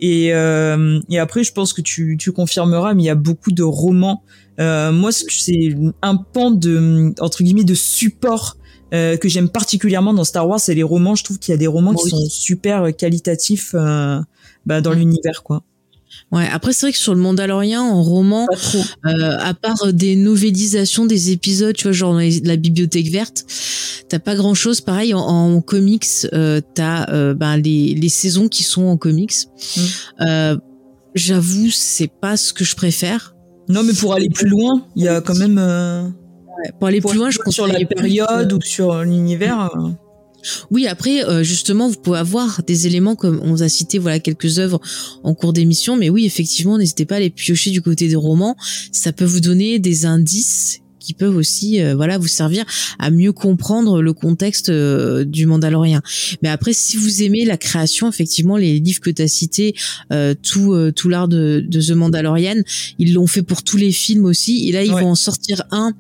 et 0.03 0.35
euh, 0.35 1.01
et 1.09 1.19
après 1.19 1.43
je 1.43 1.53
pense 1.53 1.73
que 1.73 1.81
tu 1.81 2.19
tu 2.19 2.31
confirmeras 2.31 2.93
mais 2.93 3.05
il 3.05 3.07
y 3.07 3.11
a 3.11 3.15
beaucoup 3.15 3.53
de 3.53 3.63
romans 3.63 4.23
moi 4.59 5.11
c'est 5.11 5.75
un 6.03 6.17
pan 6.17 6.51
de 6.51 7.15
entre 7.21 7.43
guillemets 7.43 7.65
de 7.65 7.73
support 7.75 8.59
euh, 8.93 9.17
que 9.17 9.29
j'aime 9.29 9.49
particulièrement 9.49 10.13
dans 10.13 10.25
Star 10.25 10.49
Wars, 10.49 10.59
c'est 10.59 10.75
les 10.75 10.83
romans. 10.83 11.15
Je 11.15 11.23
trouve 11.23 11.39
qu'il 11.39 11.53
y 11.53 11.55
a 11.55 11.59
des 11.59 11.69
romans 11.69 11.95
qui 11.95 12.09
sont 12.09 12.29
super 12.29 12.95
qualitatifs 12.97 13.75
euh, 13.75 14.21
bah, 14.67 14.81
dans 14.81 14.93
l'univers, 14.93 15.43
quoi. 15.45 15.63
Ouais, 16.33 16.47
après 16.51 16.73
c'est 16.73 16.87
vrai 16.87 16.93
que 16.93 16.99
sur 16.99 17.15
le 17.15 17.21
Mandalorian 17.21 17.83
en 17.83 18.03
roman, 18.03 18.47
euh, 19.07 19.37
à 19.39 19.55
part 19.55 19.93
des 19.93 20.17
novélisations 20.17 21.07
des 21.07 21.31
épisodes, 21.33 21.75
tu 21.75 21.85
vois, 21.85 21.93
genre 21.93 22.15
la 22.15 22.57
bibliothèque 22.57 23.11
verte, 23.11 23.45
t'as 24.09 24.19
pas 24.19 24.35
grand 24.35 24.55
chose. 24.55 24.81
Pareil 24.81 25.15
en, 25.15 25.61
comics, 25.61 26.07
euh, 26.33 26.61
t'as 26.75 27.11
euh, 27.11 27.35
ben, 27.35 27.57
les, 27.57 27.95
les 27.95 28.09
saisons 28.09 28.49
qui 28.49 28.63
sont 28.63 28.85
en 28.85 28.97
comics. 28.97 29.35
Mm. 29.77 29.81
Euh, 30.23 30.57
J'avoue, 31.17 31.71
c'est 31.71 32.11
pas 32.21 32.37
ce 32.37 32.53
que 32.53 32.63
je 32.63 32.77
préfère. 32.77 33.35
Non, 33.69 33.83
mais 33.83 33.93
pour 33.93 34.15
aller 34.15 34.29
plus 34.31 34.49
loin, 34.49 34.87
il 34.95 35.03
y 35.03 35.09
a 35.09 35.21
quand 35.21 35.35
même. 35.35 35.59
Ouais, 35.59 36.73
pour 36.79 36.87
aller 36.87 37.01
plus 37.01 37.17
loin, 37.17 37.31
je 37.31 37.39
sur 37.49 37.67
la 37.67 37.85
période 37.85 38.53
ou 38.53 38.61
sur 38.61 39.03
l'univers. 39.03 39.71
Oui, 40.71 40.87
après, 40.87 41.25
euh, 41.25 41.43
justement, 41.43 41.89
vous 41.89 41.97
pouvez 41.97 42.19
avoir 42.19 42.63
des 42.67 42.87
éléments 42.87 43.17
comme 43.17 43.41
on 43.43 43.51
vous 43.51 43.63
a 43.63 43.69
cité, 43.69 43.99
voilà, 43.99 44.21
quelques 44.21 44.59
œuvres 44.59 44.81
en 45.23 45.35
cours 45.35 45.53
d'émission, 45.53 45.97
mais 45.97 46.11
oui, 46.11 46.27
effectivement, 46.27 46.79
n'hésitez 46.79 47.05
pas 47.05 47.17
à 47.17 47.21
les 47.21 47.31
piocher 47.31 47.71
du 47.71 47.83
côté 47.83 48.09
des 48.09 48.17
romans. 48.17 48.57
Ça 48.93 49.13
peut 49.13 49.25
vous 49.25 49.41
donner 49.41 49.79
des 49.79 50.07
indices 50.07 50.81
qui 50.99 51.15
peuvent 51.15 51.37
aussi 51.37 51.81
euh, 51.81 51.97
voilà 51.97 52.19
vous 52.19 52.29
servir 52.29 52.67
à 52.99 53.11
mieux 53.11 53.33
comprendre 53.33 54.03
le 54.03 54.13
contexte 54.13 54.69
euh, 54.69 55.25
du 55.25 55.47
Mandalorien. 55.47 56.03
Mais 56.43 56.51
après 56.51 56.75
si 56.75 56.99
vous 56.99 57.23
aimez 57.23 57.47
la 57.47 57.57
création 57.57 58.07
effectivement 58.07 58.59
les 58.59 58.79
livres 58.79 59.01
que 59.01 59.09
tu 59.09 59.23
as 59.23 59.27
cités 59.27 59.75
tout 60.43 60.77
tout 60.95 61.09
l'art 61.09 61.27
de, 61.27 61.65
de 61.67 61.81
The 61.81 61.93
Mandalorian, 61.93 62.57
ils 62.99 63.15
l'ont 63.15 63.27
fait 63.27 63.41
pour 63.43 63.63
tous 63.63 63.79
les 63.79 63.93
films 63.93 64.27
aussi 64.27 64.69
et 64.69 64.73
là 64.73 64.85
ils 64.85 64.91
vont 64.91 65.13
en 65.13 65.15
sortir 65.15 65.63
un 65.71 65.95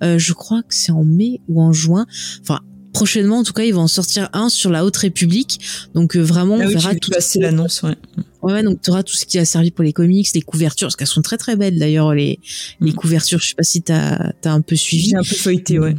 je 0.00 0.32
crois 0.32 0.62
que 0.62 0.72
c'est 0.74 0.92
en 0.92 1.02
mai 1.02 1.40
ou 1.48 1.60
en 1.60 1.72
juin. 1.72 2.06
Enfin 2.40 2.60
prochainement, 2.94 3.40
en 3.40 3.44
tout 3.44 3.52
cas, 3.52 3.64
ils 3.64 3.74
vont 3.74 3.82
en 3.82 3.88
sortir 3.88 4.30
un 4.32 4.48
sur 4.48 4.70
la 4.70 4.84
Haute 4.86 4.96
République. 4.96 5.60
Donc 5.94 6.16
vraiment, 6.16 6.56
ah 6.58 6.64
on 6.64 6.66
oui, 6.68 6.74
verra 6.74 6.94
tout. 6.94 7.10
C'est 7.18 7.40
l'annonce, 7.40 7.82
ouais. 7.82 7.96
Ouais, 8.42 8.62
donc 8.62 8.80
tu 8.82 8.90
auras 8.90 9.02
tout 9.02 9.14
ce 9.14 9.26
qui 9.26 9.38
a 9.38 9.44
servi 9.44 9.70
pour 9.70 9.84
les 9.84 9.92
comics, 9.92 10.26
les 10.34 10.42
couvertures, 10.42 10.86
parce 10.86 10.96
qu'elles 10.96 11.06
sont 11.06 11.22
très 11.22 11.36
très 11.38 11.56
belles 11.56 11.78
d'ailleurs 11.78 12.14
les 12.14 12.40
les 12.80 12.92
Mm. 12.92 12.94
couvertures. 12.94 13.40
Je 13.40 13.48
sais 13.48 13.54
pas 13.54 13.62
si 13.62 13.82
t'as 13.82 14.32
as 14.44 14.50
un 14.52 14.60
peu 14.62 14.76
suivi. 14.76 15.10
J'ai 15.10 15.16
un 15.16 15.22
peu 15.22 15.34
feuilleté, 15.34 15.78
ouais. 15.78 15.94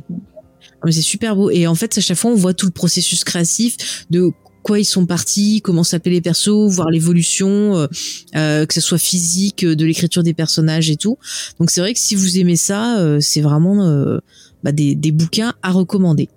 Mais 0.84 0.92
c'est 0.92 1.02
super 1.02 1.36
beau. 1.36 1.50
Et 1.50 1.66
en 1.68 1.76
fait, 1.76 1.98
à 1.98 2.02
chaque 2.02 2.18
fois, 2.18 2.32
on 2.32 2.36
voit 2.36 2.54
tout 2.54 2.66
le 2.68 2.72
processus 2.72 3.24
créatif 3.24 4.06
de 4.12 4.30
quoi 4.62 4.80
ils 4.80 4.86
sont 4.86 5.06
partis, 5.06 5.62
comment 5.64 5.84
s'appelaient 5.84 6.14
les 6.16 6.22
persos, 6.22 6.70
voir 6.70 6.90
l'évolution, 6.90 7.76
euh, 7.78 7.88
euh, 8.36 8.66
que 8.66 8.74
ce 8.74 8.82
soit 8.82 8.98
physique, 8.98 9.64
euh, 9.64 9.76
de 9.76 9.86
l'écriture 9.86 10.24
des 10.24 10.34
personnages 10.34 10.90
et 10.90 10.96
tout. 10.96 11.18
Donc 11.60 11.70
c'est 11.72 11.82
vrai 11.82 11.94
que 11.94 12.00
si 12.00 12.16
vous 12.16 12.38
aimez 12.40 12.56
ça, 12.56 13.00
euh, 13.00 13.20
c'est 13.22 13.42
vraiment 13.42 13.84
euh, 13.88 14.18
bah, 14.64 14.72
des, 14.72 14.96
des 14.96 15.12
bouquins 15.12 15.54
à 15.64 15.72
recommander. 15.72 16.30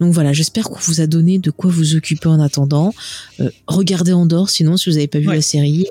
Donc 0.00 0.12
voilà, 0.12 0.32
j'espère 0.32 0.64
qu'on 0.64 0.78
vous 0.80 1.00
a 1.00 1.06
donné 1.06 1.38
de 1.38 1.50
quoi 1.50 1.70
vous 1.70 1.94
occuper 1.96 2.28
en 2.28 2.40
attendant. 2.40 2.94
Euh, 3.40 3.50
regardez 3.66 4.12
Andorre, 4.12 4.50
sinon 4.50 4.76
si 4.76 4.88
vous 4.90 4.96
n'avez 4.96 5.08
pas 5.08 5.18
vu 5.18 5.28
Ouais. 5.28 5.36
la 5.36 5.42
série. 5.42 5.86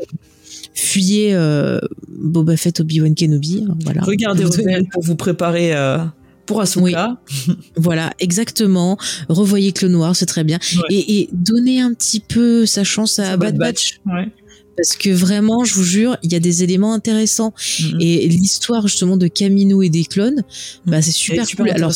Fuyez 0.73 1.33
euh, 1.33 1.79
Boba 2.07 2.55
Fett, 2.57 2.79
Obi-Wan 2.79 3.15
Kenobi. 3.15 3.65
hein, 3.67 3.75
Voilà. 3.83 4.01
Regardez 4.01 4.43
Rebelle 4.45 4.85
pour 4.91 5.03
vous 5.03 5.15
préparer 5.15 5.75
euh, 5.75 5.97
pour 6.45 6.61
Ahsoka. 6.61 7.17
Voilà, 7.75 8.13
exactement. 8.19 8.97
Revoyez 9.27 9.71
Clone 9.71 9.91
Noir, 9.93 10.15
c'est 10.15 10.25
très 10.27 10.43
bien. 10.43 10.59
Ouais. 10.75 10.95
Et, 10.95 11.19
et 11.21 11.29
donnez 11.33 11.81
un 11.81 11.93
petit 11.93 12.19
peu 12.19 12.65
sa 12.65 12.83
chance 12.83 13.19
à 13.19 13.37
Bad 13.37 13.57
Batch. 13.57 13.99
Ouais. 14.05 14.31
Parce 14.77 14.95
que 14.95 15.09
vraiment, 15.09 15.63
je 15.63 15.73
vous 15.73 15.83
jure, 15.83 16.17
il 16.21 16.31
y 16.31 16.35
a 16.35 16.39
des 16.39 16.61
éléments 16.63 16.93
intéressants. 16.93 17.53
Mhm. 17.81 17.97
Et 17.99 18.27
l'histoire 18.27 18.87
justement 18.87 19.17
de 19.17 19.27
Camino 19.27 19.81
et 19.81 19.89
des 19.89 20.05
clones, 20.05 20.43
bah, 20.85 21.01
c'est 21.01 21.11
super, 21.11 21.47
super 21.47 21.65
cool. 21.65 21.73
Alors, 21.75 21.91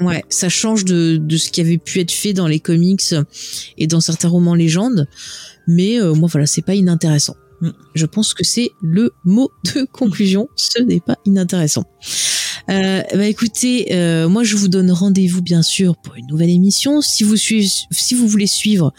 ouais. 0.00 0.24
ça 0.28 0.48
change 0.48 0.84
de, 0.84 1.16
de 1.16 1.36
ce 1.36 1.50
qui 1.50 1.60
avait 1.60 1.78
pu 1.78 2.00
être 2.00 2.12
fait 2.12 2.32
dans 2.32 2.46
les 2.46 2.60
comics 2.60 3.14
et 3.76 3.86
dans 3.86 4.00
certains 4.00 4.28
romans 4.28 4.54
légendes. 4.54 5.08
Mais 5.66 6.00
euh, 6.00 6.14
moi, 6.14 6.28
voilà, 6.30 6.46
c'est 6.46 6.62
pas 6.62 6.74
inintéressant. 6.74 7.36
Mm. 7.60 7.70
Je 7.94 8.06
pense 8.06 8.34
que 8.34 8.44
c'est 8.44 8.70
le 8.80 9.12
mot 9.24 9.50
de 9.74 9.84
conclusion. 9.92 10.48
Ce 10.56 10.82
n'est 10.82 11.00
pas 11.00 11.16
inintéressant. 11.24 11.84
Euh, 12.70 13.02
bah 13.14 13.26
écoutez, 13.26 13.94
euh, 13.94 14.28
moi 14.28 14.44
je 14.44 14.54
vous 14.54 14.68
donne 14.68 14.90
rendez-vous 14.90 15.40
bien 15.40 15.62
sûr 15.62 15.96
pour 15.96 16.16
une 16.16 16.26
nouvelle 16.26 16.50
émission. 16.50 17.00
Si 17.00 17.24
vous 17.24 17.36
suivez, 17.36 17.66
si 17.90 18.14
vous 18.14 18.28
voulez 18.28 18.46
suivre 18.46 18.92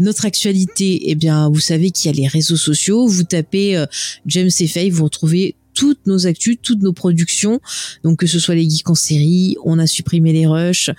notre 0.00 0.26
actualité, 0.26 1.02
eh 1.08 1.14
bien 1.14 1.48
vous 1.48 1.60
savez 1.60 1.92
qu'il 1.92 2.10
y 2.10 2.14
a 2.14 2.20
les 2.20 2.26
réseaux 2.26 2.56
sociaux. 2.56 3.06
Vous 3.06 3.22
tapez 3.22 3.76
euh, 3.76 3.86
James 4.26 4.50
et 4.58 4.66
Faye, 4.66 4.90
vous 4.90 5.04
retrouvez 5.04 5.54
toutes 5.74 6.06
nos 6.06 6.26
actus, 6.26 6.56
toutes 6.62 6.82
nos 6.82 6.92
productions. 6.92 7.60
Donc 8.04 8.18
que 8.18 8.26
ce 8.26 8.38
soit 8.38 8.54
les 8.54 8.68
geeks 8.68 8.88
en 8.88 8.94
série, 8.94 9.56
on 9.64 9.78
a 9.78 9.86
supprimé 9.86 10.32
les 10.32 10.46
rushs, 10.46 10.90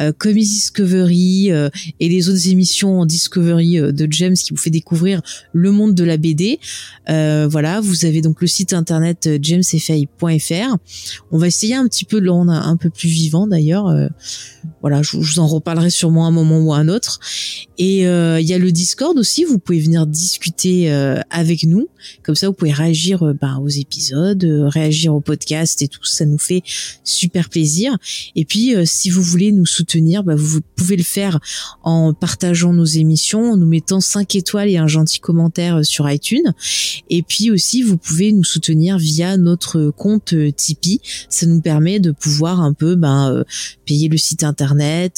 euh, 0.00 0.12
Discovery 0.24 1.50
euh, 1.50 1.68
et 1.98 2.08
les 2.08 2.28
autres 2.28 2.48
émissions 2.48 3.00
en 3.00 3.06
Discovery 3.06 3.78
euh, 3.78 3.92
de 3.92 4.06
James 4.10 4.34
qui 4.34 4.50
vous 4.50 4.56
fait 4.56 4.70
découvrir 4.70 5.22
le 5.52 5.72
monde 5.72 5.94
de 5.94 6.04
la 6.04 6.16
BD. 6.16 6.58
Euh, 7.08 7.48
voilà, 7.50 7.80
vous 7.80 8.04
avez 8.04 8.20
donc 8.20 8.40
le 8.40 8.46
site 8.46 8.72
internet 8.72 9.26
euh, 9.26 9.38
jamesfay.fr. 9.40 10.76
On 11.30 11.38
va 11.38 11.46
essayer 11.46 11.74
un 11.74 11.86
petit 11.86 12.04
peu 12.04 12.20
de 12.20 12.24
le 12.24 12.30
rendre 12.30 12.52
un 12.52 12.76
peu 12.76 12.90
plus 12.90 13.08
vivant 13.08 13.46
d'ailleurs. 13.46 13.86
Voilà, 14.80 15.02
je, 15.02 15.16
vous 15.16 15.38
en 15.38 15.46
reparlerai 15.46 15.90
sûrement 15.90 16.26
un 16.26 16.30
moment 16.30 16.58
ou 16.58 16.72
un 16.72 16.88
autre. 16.88 17.20
Et 17.78 18.06
euh, 18.06 18.40
il 18.40 18.46
y 18.46 18.54
a 18.54 18.58
le 18.58 18.72
Discord 18.72 19.16
aussi, 19.18 19.44
vous 19.44 19.58
pouvez 19.58 19.80
venir 19.80 20.06
discuter 20.06 20.90
euh, 20.92 21.20
avec 21.30 21.64
nous. 21.64 21.88
Comme 22.22 22.34
ça, 22.34 22.48
vous 22.48 22.54
pouvez 22.54 22.72
réagir 22.72 23.22
euh, 23.22 23.34
ben, 23.34 23.58
aux 23.58 23.68
épisodes, 23.68 24.42
euh, 24.44 24.68
réagir 24.68 25.14
au 25.14 25.20
podcast 25.20 25.82
et 25.82 25.88
tout. 25.88 26.04
Ça 26.04 26.24
nous 26.24 26.38
fait 26.38 26.62
super 27.04 27.48
plaisir. 27.48 27.96
Et 28.36 28.44
puis, 28.44 28.74
euh, 28.74 28.84
si 28.86 29.10
vous 29.10 29.22
voulez 29.22 29.52
nous 29.52 29.66
soutenir, 29.66 30.24
ben, 30.24 30.34
vous 30.34 30.60
pouvez 30.76 30.96
le 30.96 31.02
faire 31.02 31.38
en 31.82 32.14
partageant 32.14 32.72
nos 32.72 32.84
émissions, 32.84 33.52
en 33.52 33.56
nous 33.56 33.66
mettant 33.66 34.00
5 34.00 34.34
étoiles 34.34 34.68
et 34.68 34.76
un 34.76 34.86
gentil 34.86 35.20
commentaire 35.20 35.84
sur 35.84 36.10
iTunes. 36.10 36.54
Et 37.08 37.22
puis 37.22 37.50
aussi, 37.50 37.82
vous 37.82 37.96
pouvez 37.96 38.32
nous 38.32 38.44
soutenir 38.44 38.98
via 38.98 39.36
notre 39.36 39.90
compte 39.90 40.34
Tipeee. 40.56 41.00
Ça 41.28 41.46
nous 41.46 41.60
permet 41.60 42.00
de 42.00 42.12
pouvoir 42.12 42.60
un 42.60 42.72
peu 42.72 42.96
euh, 43.02 43.44
payer 43.86 44.08
le 44.08 44.16
site 44.16 44.44
internet, 44.44 44.69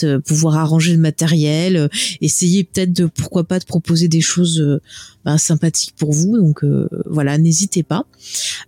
euh, 0.04 0.20
pouvoir 0.20 0.56
arranger 0.56 0.92
le 0.92 0.98
matériel, 0.98 1.76
euh, 1.76 1.88
essayer 2.20 2.64
peut-être 2.64 2.92
de 2.92 3.06
pourquoi 3.06 3.44
pas 3.44 3.58
de 3.58 3.64
proposer 3.64 4.08
des 4.08 4.20
choses 4.20 4.60
euh, 4.60 4.80
ben, 5.24 5.38
sympathiques 5.38 5.94
pour 5.96 6.12
vous. 6.12 6.36
Donc 6.36 6.64
voilà, 7.06 7.38
n'hésitez 7.38 7.82
pas. 7.82 8.06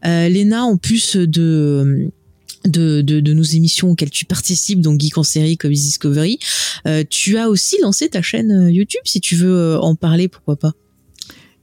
Léna, 0.05 0.65
en 0.65 0.77
plus 0.77 1.17
de 1.17 2.11
de, 2.65 3.33
nos 3.33 3.43
émissions 3.43 3.91
auxquelles 3.91 4.11
tu 4.11 4.25
participes, 4.25 4.81
donc 4.81 5.01
Geek 5.01 5.19
en 5.19 5.23
série, 5.23 5.57
comme 5.57 5.73
Discovery, 5.73 6.39
tu 7.11 7.37
as 7.37 7.49
aussi 7.49 7.77
lancé 7.81 8.09
ta 8.09 8.23
chaîne 8.23 8.69
YouTube. 8.71 9.03
Si 9.05 9.21
tu 9.21 9.37
veux 9.37 9.79
en 9.81 9.95
parler, 9.95 10.29
pourquoi 10.29 10.57
pas 10.57 10.73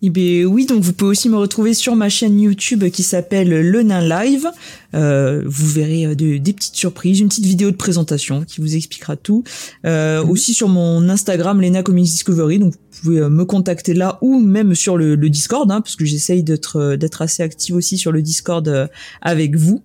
Eh 0.04 0.10
bien, 0.10 0.46
oui, 0.46 0.66
donc 0.66 0.82
vous 0.82 0.94
pouvez 0.94 1.12
aussi 1.12 1.30
me 1.30 1.38
retrouver 1.38 1.76
sur 1.76 1.96
ma 1.96 2.10
chaîne 2.10 2.40
YouTube 2.40 2.84
qui 2.90 3.04
s'appelle 3.04 3.50
Le 3.50 3.84
Nain 3.84 4.02
Live. 4.02 4.48
Euh, 4.96 5.44
vous 5.46 5.68
verrez 5.68 6.08
euh, 6.08 6.16
de- 6.16 6.38
des 6.38 6.54
petites 6.54 6.76
surprises, 6.76 7.20
une 7.20 7.28
petite 7.28 7.46
vidéo 7.46 7.70
de 7.70 7.76
présentation 7.76 8.44
qui 8.44 8.62
vous 8.62 8.76
expliquera 8.76 9.16
tout. 9.16 9.44
Euh, 9.86 10.24
Mhm. 10.24 10.30
Aussi 10.32 10.54
sur 10.56 10.70
mon 10.70 11.08
Instagram, 11.08 11.62
Lena 11.62 11.84
Comics 11.84 12.06
Discovery, 12.06 12.58
donc 12.58 12.74
vous 12.74 13.02
pouvez 13.04 13.22
me 13.30 13.46
contacter 13.46 13.94
là 13.94 14.18
ou 14.22 14.40
même 14.40 14.74
sur 14.74 14.98
le, 14.98 15.14
le 15.16 15.30
Discord, 15.30 15.70
hein, 15.72 15.82
parce 15.82 15.96
que 15.96 16.06
j'essaye 16.06 16.42
d'être 16.42 16.96
d'être 16.96 17.22
assez 17.22 17.44
active 17.44 17.76
aussi 17.76 17.98
sur 18.00 18.12
le 18.12 18.24
Discord 18.24 18.90
avec 19.22 19.56
vous. 19.56 19.84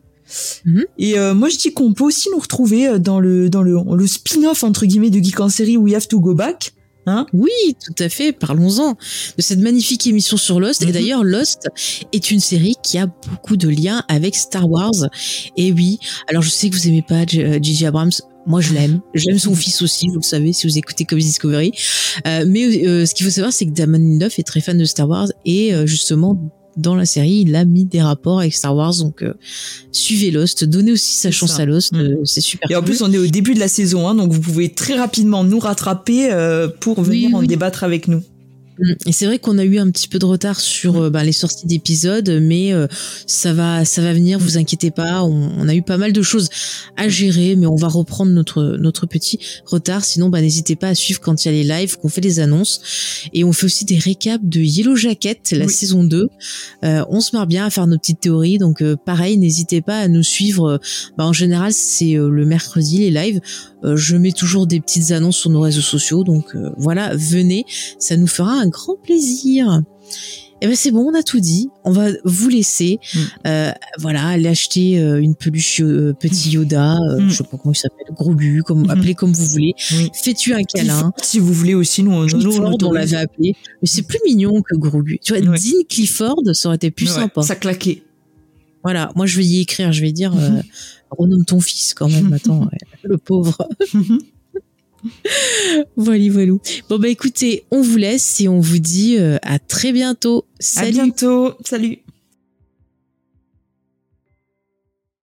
Mhm. 0.65 0.85
Et 0.99 1.19
euh, 1.19 1.35
moi 1.35 1.51
je 1.51 1.59
dis 1.59 1.73
qu'on 1.75 1.93
peut 1.93 2.05
aussi 2.05 2.31
nous 2.33 2.39
retrouver 2.41 2.99
dans 2.99 3.21
le 3.21 3.51
dans 3.51 3.63
le, 3.63 3.77
le 3.95 4.07
spin-off 4.07 4.65
entre 4.65 4.87
guillemets 4.87 5.11
de 5.11 5.23
Geek 5.23 5.39
en 5.41 5.51
série 5.51 5.77
We 5.77 5.95
Have 5.95 6.09
to 6.09 6.21
Go 6.21 6.35
Back. 6.35 6.73
Oui, 7.33 7.51
tout 7.85 7.95
à 8.03 8.09
fait. 8.09 8.33
Parlons-en 8.33 8.93
de 8.93 9.43
cette 9.43 9.61
magnifique 9.61 10.07
émission 10.07 10.37
sur 10.37 10.61
Lost. 10.61 10.83
Et 10.83 10.87
Mhm. 10.87 10.93
d'ailleurs, 10.93 11.25
Lost 11.25 11.69
est 12.13 12.31
une 12.31 12.41
série 12.41 12.75
qui 12.83 12.99
a 12.99 13.07
beaucoup 13.31 13.57
de 13.57 13.69
liens 13.69 14.03
avec 14.09 14.35
Star 14.35 14.69
Wars. 14.71 14.93
Et 15.57 15.73
oui, 15.73 15.99
alors 16.29 16.43
je 16.43 16.51
sais 16.51 16.69
que 16.71 16.75
vous 16.77 16.89
aimez 16.89 17.03
pas 17.03 17.25
J- 17.27 17.43
euh, 17.43 17.59
J.J. 17.63 17.87
Abrams. 17.87 18.11
Moi, 18.49 18.61
je 18.61 18.75
l'aime. 18.75 19.01
J'aime 19.15 19.39
son 19.39 19.55
fils 19.57 19.83
aussi, 19.83 20.07
vous 20.09 20.17
le 20.17 20.23
savez, 20.23 20.53
si 20.53 20.67
vous 20.69 20.79
écoutez 20.79 21.05
Comics 21.05 21.25
Discovery. 21.25 21.73
Euh, 22.27 22.45
mais 22.49 22.87
euh, 22.87 23.05
ce 23.07 23.15
qu'il 23.15 23.27
faut 23.27 23.33
savoir, 23.33 23.53
c'est 23.53 23.67
que 23.67 23.73
Damon 23.73 23.99
Lindelof 23.99 24.39
est 24.39 24.45
très 24.45 24.61
fan 24.61 24.79
de 24.79 24.85
Star 24.85 25.09
Wars. 25.09 25.29
Et 25.45 25.75
euh, 25.75 25.87
justement, 25.87 26.39
dans 26.77 26.95
la 26.95 27.07
série, 27.07 27.43
il 27.47 27.55
a 27.57 27.65
mis 27.65 27.85
des 27.85 28.03
rapports 28.03 28.41
avec 28.41 28.55
Star 28.55 28.75
Wars. 28.77 28.95
Donc, 28.99 29.23
euh, 29.23 29.35
suivez 29.93 30.31
Lost. 30.31 30.65
Donnez 30.65 30.93
aussi 30.93 31.15
sa 31.15 31.31
chance 31.31 31.53
ça. 31.57 31.63
à 31.63 31.67
Lost. 31.67 31.93
Mhm. 31.93 32.01
euh, 32.01 32.17
c'est 32.25 32.41
super 32.41 32.71
Et 32.71 32.77
en 32.77 32.83
plus, 32.83 33.03
on 33.03 33.13
est 33.13 33.19
au 33.19 33.27
début 33.27 33.55
de 33.55 33.61
la 33.61 33.69
saison 33.69 34.09
1, 34.09 34.15
donc 34.15 34.33
vous 34.33 34.41
pouvez 34.41 34.69
très 34.69 34.95
rapidement 34.95 35.45
nous 35.45 35.59
rattraper 35.59 36.31
euh, 36.33 36.69
pour 36.69 36.99
Oui, 36.99 37.05
venir 37.05 37.35
en 37.35 37.41
oui. 37.41 37.47
débattre 37.47 37.85
avec 37.85 38.09
nous. 38.09 38.23
Et 39.07 39.13
c'est 39.13 39.27
vrai 39.27 39.39
qu'on 39.39 39.59
a 39.59 39.65
eu 39.65 39.79
un 39.79 39.91
petit 39.91 40.09
peu 40.09 40.19
de 40.19 40.25
retard 40.27 40.61
sur 40.61 40.97
euh, 41.05 41.11
bah, 41.11 41.25
les 41.25 41.33
sorties 41.33 41.67
d'épisodes, 41.67 42.29
mais 42.43 42.73
euh, 42.73 42.87
ça 43.27 43.53
va, 43.53 43.85
ça 43.85 44.03
va 44.03 44.13
venir. 44.13 44.39
Vous 44.39 44.59
inquiétez 44.59 44.91
pas. 44.91 45.23
On, 45.25 45.51
on 45.59 45.69
a 45.69 45.75
eu 45.75 45.83
pas 45.83 45.97
mal 45.97 46.13
de 46.13 46.23
choses 46.23 46.49
à 46.97 47.09
gérer, 47.09 47.57
mais 47.57 47.67
on 47.67 47.77
va 47.77 47.89
reprendre 47.89 48.33
notre 48.33 48.77
notre 48.79 49.07
petit 49.07 49.39
retard. 49.65 50.05
Sinon, 50.05 50.29
bah, 50.29 50.41
n'hésitez 50.41 50.77
pas 50.77 50.89
à 50.89 50.95
suivre 50.95 51.21
quand 51.21 51.45
il 51.45 51.49
y 51.49 51.51
a 51.51 51.53
les 51.53 51.65
lives, 51.65 51.97
qu'on 51.99 52.09
fait 52.09 52.21
les 52.21 52.41
annonces, 52.41 52.81
et 53.33 53.45
on 53.45 53.53
fait 53.53 53.67
aussi 53.67 53.85
des 53.85 53.99
récaps 53.99 54.45
de 54.45 54.61
Yellow 54.61 54.97
Jacket, 54.97 55.53
la 55.53 55.67
Oui. 55.67 55.73
saison 55.73 56.05
2. 56.05 56.29
Euh, 56.85 57.05
on 57.09 57.21
se 57.21 57.35
marre 57.35 57.47
bien 57.47 57.65
à 57.67 57.71
faire 57.71 57.87
nos 57.87 57.99
petites 57.99 58.21
théories, 58.21 58.59
donc 58.59 58.83
euh, 58.83 58.97
pareil, 58.97 59.39
n'hésitez 59.39 59.81
pas 59.81 59.99
à 59.99 60.09
nous 60.09 60.23
suivre. 60.23 60.81
Bah, 61.17 61.25
en 61.25 61.33
général, 61.33 61.73
c'est 61.73 62.17
euh, 62.17 62.29
le 62.29 62.45
mercredi 62.45 62.99
les 62.99 63.11
lives. 63.11 63.41
Euh, 63.87 63.97
je 63.97 64.17
mets 64.17 64.33
toujours 64.33 64.67
des 64.67 64.81
petites 64.81 65.11
annonces 65.13 65.37
sur 65.37 65.51
nos 65.51 65.61
réseaux 65.61 65.81
sociaux, 65.81 66.25
donc 66.25 66.55
euh, 66.55 66.71
voilà, 66.77 67.15
venez 67.17 67.65
ça 67.99 68.17
nous 68.17 68.27
fera 68.27 68.53
un 68.53 68.69
grand 68.69 68.97
plaisir. 69.03 69.83
Et 70.63 70.67
ben 70.69 70.75
c'est 70.75 70.91
bon, 70.91 71.11
on 71.11 71.15
a 71.15 71.23
tout 71.23 71.39
dit. 71.39 71.69
On 71.85 71.91
va 71.93 72.07
vous 72.25 72.49
laisser. 72.49 72.99
Mm. 73.15 73.19
Euh, 73.47 73.73
voilà, 73.99 74.25
aller 74.29 74.49
acheter 74.49 74.99
euh, 74.99 75.21
une 75.21 75.35
peluche 75.35 75.83
euh, 75.83 76.15
petit 76.19 76.51
Yoda, 76.53 76.97
Mm. 77.19 77.29
je 77.29 77.35
sais 77.37 77.45
pas 77.45 77.59
comment 77.59 77.73
il 77.73 77.77
s'appelle, 77.77 78.07
Grogu, 78.15 78.63
comme 78.63 78.85
Mhm. 78.85 78.91
appelez 78.91 79.15
comme 79.15 79.33
vous 79.33 79.45
voulez. 79.45 79.75
Oui. 79.93 80.11
Fais-tu 80.15 80.55
un 80.55 80.63
câlin. 80.63 81.13
Si 81.23 81.39
vous 81.41 81.53
voulez 81.53 81.75
aussi, 81.75 82.03
nous, 82.03 82.13
on 82.13 82.27
Clifford, 82.27 82.79
on 82.85 82.93
l'avait 82.93 83.19
appelé. 83.19 83.55
Mais 83.83 83.87
c'est 83.87 84.01
plus 84.03 84.19
mignon 84.25 84.63
que 84.63 84.75
Grogu. 84.77 85.19
Tu 85.23 85.35
vois. 85.35 85.43
Dean 85.43 85.83
Clifford, 85.91 86.41
ça 86.55 86.69
aurait 86.71 86.77
été 86.77 86.91
plus 86.91 87.09
Ouais, 87.09 87.15
sympa. 87.21 87.43
Ça 87.43 87.55
claquait. 87.57 88.03
Voilà, 88.87 89.11
moi 89.17 89.27
je 89.27 89.37
vais 89.37 89.45
y 89.45 89.59
écrire, 89.59 89.91
je 89.91 90.01
vais 90.01 90.13
dire, 90.13 90.33
euh, 90.39 90.63
renomme 91.11 91.45
ton 91.45 91.59
fils 91.59 91.93
quand 91.93 92.09
même. 92.09 92.33
Attends, 92.33 92.61
ouais, 92.61 92.79
le 93.03 93.19
pauvre. 93.19 93.69
Voilà, 95.97 96.31
voilà. 96.31 96.53
Bon 96.89 96.99
bah 97.01 97.09
écoutez, 97.09 97.65
on 97.73 97.83
vous 97.83 97.97
laisse 97.97 98.41
et 98.41 98.47
on 98.47 98.61
vous 98.61 98.79
dit 98.79 99.17
euh, 99.19 99.39
à 99.43 99.59
très 99.59 99.91
bientôt. 99.93 100.45
À 100.61 100.63
Salut. 100.63 100.93
bientôt. 100.93 101.55
Salut. 101.65 101.99